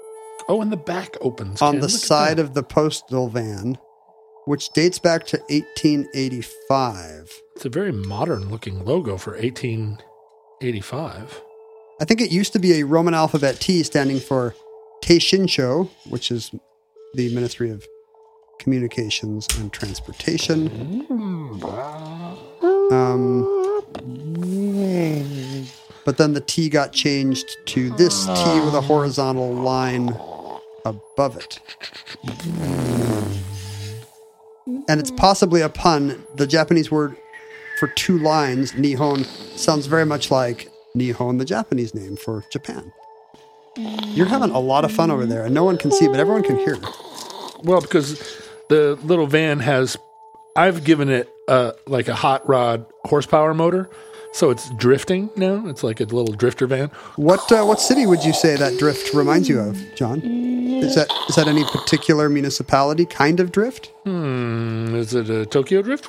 Oh, 0.49 0.63
and 0.63 0.71
the 0.71 0.77
back 0.77 1.15
opens 1.21 1.61
on 1.61 1.73
Ken. 1.73 1.81
the 1.81 1.87
Look 1.87 2.01
side 2.01 2.39
of 2.39 2.55
the 2.55 2.63
postal 2.63 3.29
van, 3.29 3.77
which 4.45 4.69
dates 4.69 4.97
back 4.97 5.27
to 5.27 5.37
1885. 5.49 7.31
It's 7.55 7.65
a 7.65 7.69
very 7.69 7.91
modern 7.91 8.49
looking 8.49 8.83
logo 8.83 9.15
for 9.17 9.33
1885. 9.33 11.41
I 12.01 12.05
think 12.05 12.19
it 12.19 12.31
used 12.31 12.51
to 12.53 12.59
be 12.59 12.79
a 12.79 12.83
Roman 12.83 13.13
alphabet 13.13 13.59
T 13.59 13.83
standing 13.83 14.19
for 14.19 14.55
Teishinsho, 15.03 15.87
which 16.07 16.31
is 16.31 16.49
the 17.13 17.31
Ministry 17.35 17.69
of 17.69 17.85
Communications 18.57 19.47
and 19.59 19.71
Transportation. 19.71 21.05
Um, 22.91 23.43
but 26.05 26.17
then 26.17 26.33
the 26.33 26.41
T 26.41 26.69
got 26.69 26.91
changed 26.91 27.55
to 27.67 27.91
this 27.97 28.25
T 28.25 28.59
with 28.61 28.73
a 28.73 28.81
horizontal 28.81 29.53
line 29.53 30.17
above 30.89 31.37
it. 31.37 31.59
And 34.87 34.99
it's 34.99 35.11
possibly 35.11 35.61
a 35.61 35.69
pun. 35.69 36.23
The 36.35 36.47
Japanese 36.47 36.91
word 36.91 37.15
for 37.79 37.87
two 37.87 38.17
lines, 38.19 38.73
Nihon, 38.73 39.25
sounds 39.57 39.85
very 39.85 40.05
much 40.05 40.31
like 40.31 40.69
Nihon, 40.95 41.37
the 41.39 41.45
Japanese 41.45 41.93
name 41.95 42.17
for 42.17 42.43
Japan. 42.51 42.91
You're 43.77 44.25
having 44.25 44.49
a 44.49 44.59
lot 44.59 44.83
of 44.83 44.91
fun 44.91 45.11
over 45.11 45.25
there, 45.25 45.45
and 45.45 45.53
no 45.53 45.63
one 45.63 45.77
can 45.77 45.91
see, 45.91 46.07
but 46.07 46.19
everyone 46.19 46.43
can 46.43 46.57
hear. 46.57 46.77
Well, 47.63 47.81
because 47.81 48.19
the 48.67 48.99
little 49.03 49.27
van 49.27 49.59
has, 49.59 49.97
I've 50.55 50.83
given 50.83 51.09
it 51.09 51.29
uh, 51.47 51.71
like 51.87 52.07
a 52.07 52.15
hot 52.15 52.47
rod 52.47 52.85
horsepower 53.05 53.53
motor, 53.53 53.89
so 54.31 54.49
it's 54.51 54.69
drifting 54.75 55.29
now. 55.35 55.67
It's 55.67 55.83
like 55.83 55.99
a 55.99 56.05
little 56.05 56.33
drifter 56.33 56.67
van. 56.67 56.89
What 57.15 57.51
uh, 57.51 57.63
what 57.65 57.79
city 57.79 58.05
would 58.05 58.23
you 58.23 58.33
say 58.33 58.55
that 58.55 58.77
drift 58.77 59.13
reminds 59.13 59.49
you 59.49 59.59
of, 59.59 59.77
John? 59.95 60.21
Is 60.21 60.95
that 60.95 61.11
is 61.27 61.35
that 61.35 61.47
any 61.47 61.63
particular 61.65 62.29
municipality 62.29 63.05
kind 63.05 63.39
of 63.39 63.51
drift? 63.51 63.87
Hmm, 64.05 64.95
is 64.95 65.13
it 65.13 65.29
a 65.29 65.45
Tokyo 65.45 65.81
drift? 65.81 66.07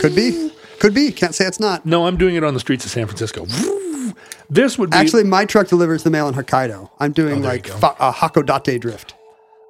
Could 0.00 0.14
be, 0.16 0.50
could 0.80 0.94
be. 0.94 1.12
Can't 1.12 1.34
say 1.34 1.46
it's 1.46 1.60
not. 1.60 1.86
No, 1.86 2.06
I'm 2.06 2.16
doing 2.16 2.34
it 2.34 2.42
on 2.42 2.54
the 2.54 2.60
streets 2.60 2.84
of 2.84 2.90
San 2.90 3.06
Francisco. 3.06 3.46
This 4.50 4.76
would 4.78 4.90
be 4.90 4.96
Actually, 4.96 5.24
my 5.24 5.44
truck 5.44 5.68
delivers 5.68 6.02
the 6.02 6.10
mail 6.10 6.28
in 6.28 6.34
Hokkaido. 6.34 6.90
I'm 6.98 7.12
doing 7.12 7.44
Oh, 7.44 7.48
like 7.48 7.66
fa- 7.68 7.94
a 8.00 8.12
Hakodate 8.12 8.80
drift. 8.80 9.14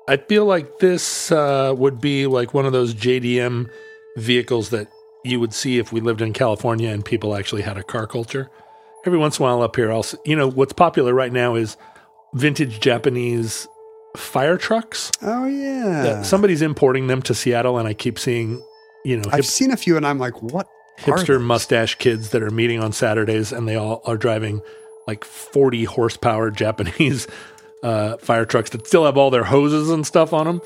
I 0.08 0.16
feel 0.16 0.44
like 0.46 0.78
this 0.80 1.30
uh, 1.30 1.74
would 1.76 2.00
be 2.00 2.26
like 2.26 2.54
one 2.54 2.66
of 2.66 2.72
those 2.72 2.94
JDM 2.94 3.68
vehicles 4.16 4.70
that 4.70 4.88
you 5.24 5.40
would 5.40 5.54
see 5.54 5.78
if 5.78 5.92
we 5.92 6.00
lived 6.00 6.20
in 6.20 6.32
California 6.32 6.90
and 6.90 7.04
people 7.04 7.36
actually 7.36 7.62
had 7.62 7.78
a 7.78 7.82
car 7.82 8.06
culture. 8.06 8.50
Every 9.04 9.18
once 9.18 9.38
in 9.38 9.44
a 9.44 9.48
while 9.48 9.62
up 9.62 9.76
here, 9.76 9.90
I'll 9.90 10.06
you 10.24 10.36
know 10.36 10.48
what's 10.48 10.72
popular 10.72 11.12
right 11.14 11.32
now 11.32 11.54
is 11.54 11.76
vintage 12.34 12.80
Japanese 12.80 13.66
fire 14.16 14.56
trucks. 14.56 15.10
Oh 15.22 15.46
yeah, 15.46 16.02
that 16.02 16.26
somebody's 16.26 16.62
importing 16.62 17.08
them 17.08 17.22
to 17.22 17.34
Seattle, 17.34 17.78
and 17.78 17.88
I 17.88 17.94
keep 17.94 18.18
seeing 18.18 18.64
you 19.04 19.16
know 19.16 19.28
I've 19.32 19.46
seen 19.46 19.72
a 19.72 19.76
few, 19.76 19.96
and 19.96 20.06
I'm 20.06 20.18
like, 20.18 20.40
what? 20.42 20.68
hipster 20.98 21.40
mustache 21.40 21.96
kids 21.96 22.30
that 22.30 22.42
are 22.42 22.50
meeting 22.50 22.80
on 22.80 22.92
Saturdays, 22.92 23.52
and 23.52 23.66
they 23.66 23.76
all 23.76 24.02
are 24.04 24.16
driving 24.16 24.62
like 25.06 25.24
40 25.24 25.84
horsepower 25.84 26.50
Japanese 26.52 27.26
uh, 27.82 28.16
fire 28.18 28.44
trucks 28.44 28.70
that 28.70 28.86
still 28.86 29.04
have 29.04 29.16
all 29.16 29.30
their 29.30 29.44
hoses 29.44 29.90
and 29.90 30.06
stuff 30.06 30.32
on 30.32 30.46
them. 30.46 30.60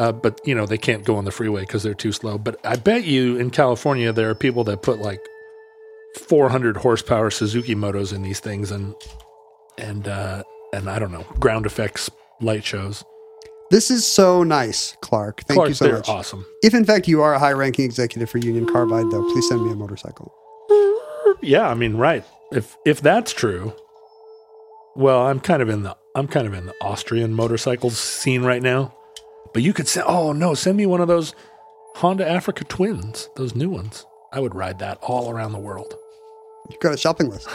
Uh, 0.00 0.12
but 0.12 0.40
you 0.46 0.54
know 0.54 0.64
they 0.64 0.78
can't 0.78 1.04
go 1.04 1.16
on 1.16 1.26
the 1.26 1.30
freeway 1.30 1.60
because 1.60 1.82
they're 1.82 1.92
too 1.92 2.10
slow. 2.10 2.38
But 2.38 2.58
I 2.64 2.76
bet 2.76 3.04
you 3.04 3.36
in 3.36 3.50
California 3.50 4.14
there 4.14 4.30
are 4.30 4.34
people 4.34 4.64
that 4.64 4.80
put 4.80 4.98
like 4.98 5.20
400 6.26 6.78
horsepower 6.78 7.30
Suzuki 7.30 7.74
motos 7.74 8.10
in 8.10 8.22
these 8.22 8.40
things, 8.40 8.70
and 8.70 8.94
and 9.76 10.08
uh, 10.08 10.42
and 10.72 10.88
I 10.88 10.98
don't 10.98 11.12
know 11.12 11.26
ground 11.38 11.66
effects 11.66 12.08
light 12.40 12.64
shows. 12.64 13.04
This 13.70 13.90
is 13.90 14.06
so 14.06 14.42
nice, 14.42 14.96
Clark. 15.02 15.42
Thank 15.42 15.68
you 15.68 15.74
so 15.74 15.84
they're 15.84 15.96
much. 15.96 16.08
awesome. 16.08 16.46
If 16.62 16.72
in 16.72 16.86
fact 16.86 17.06
you 17.06 17.20
are 17.20 17.34
a 17.34 17.38
high-ranking 17.38 17.84
executive 17.84 18.30
for 18.30 18.38
Union 18.38 18.66
Carbide, 18.66 19.10
though, 19.10 19.30
please 19.34 19.46
send 19.48 19.66
me 19.66 19.70
a 19.70 19.76
motorcycle. 19.76 20.32
Yeah, 21.42 21.68
I 21.68 21.74
mean, 21.74 21.96
right. 21.96 22.24
If 22.52 22.74
if 22.86 23.02
that's 23.02 23.34
true, 23.34 23.74
well, 24.96 25.26
I'm 25.26 25.40
kind 25.40 25.60
of 25.60 25.68
in 25.68 25.82
the 25.82 25.94
I'm 26.14 26.26
kind 26.26 26.46
of 26.46 26.54
in 26.54 26.64
the 26.64 26.74
Austrian 26.80 27.34
motorcycles 27.34 27.98
scene 27.98 28.44
right 28.44 28.62
now. 28.62 28.94
But 29.52 29.62
you 29.62 29.72
could 29.72 29.88
say, 29.88 30.02
oh 30.06 30.32
no, 30.32 30.54
send 30.54 30.76
me 30.76 30.86
one 30.86 31.00
of 31.00 31.08
those 31.08 31.34
Honda 31.96 32.28
Africa 32.28 32.64
Twins, 32.64 33.28
those 33.36 33.54
new 33.54 33.68
ones. 33.68 34.06
I 34.32 34.40
would 34.40 34.54
ride 34.54 34.78
that 34.78 34.98
all 35.02 35.30
around 35.30 35.52
the 35.52 35.58
world. 35.58 35.94
You've 36.70 36.80
got 36.80 36.94
a 36.94 36.96
shopping 36.96 37.30
list. 37.30 37.48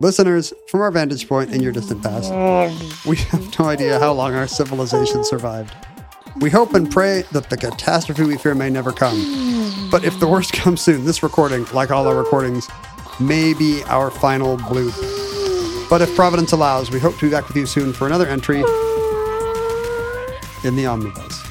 Listeners, 0.00 0.52
from 0.68 0.80
our 0.80 0.90
vantage 0.90 1.28
point 1.28 1.52
in 1.52 1.62
your 1.62 1.72
distant 1.72 2.02
past, 2.02 2.30
we 3.06 3.16
have 3.16 3.58
no 3.58 3.66
idea 3.66 3.98
how 3.98 4.12
long 4.12 4.34
our 4.34 4.46
civilization 4.46 5.24
survived. 5.24 5.74
We 6.40 6.50
hope 6.50 6.74
and 6.74 6.90
pray 6.90 7.22
that 7.32 7.50
the 7.50 7.56
catastrophe 7.56 8.24
we 8.24 8.36
fear 8.36 8.54
may 8.54 8.70
never 8.70 8.92
come. 8.92 9.88
But 9.90 10.04
if 10.04 10.20
the 10.20 10.28
worst 10.28 10.52
comes 10.52 10.80
soon, 10.80 11.04
this 11.04 11.22
recording, 11.22 11.66
like 11.72 11.90
all 11.90 12.06
our 12.06 12.16
recordings, 12.16 12.68
may 13.18 13.52
be 13.52 13.82
our 13.84 14.10
final 14.10 14.56
bloop. 14.56 14.94
But 15.90 16.02
if 16.02 16.14
Providence 16.14 16.52
allows, 16.52 16.90
we 16.90 17.00
hope 17.00 17.16
to 17.18 17.26
be 17.26 17.30
back 17.30 17.48
with 17.48 17.56
you 17.56 17.66
soon 17.66 17.92
for 17.92 18.06
another 18.06 18.26
entry 18.26 18.62
in 20.64 20.76
the 20.76 20.86
omnibus. 20.86 21.49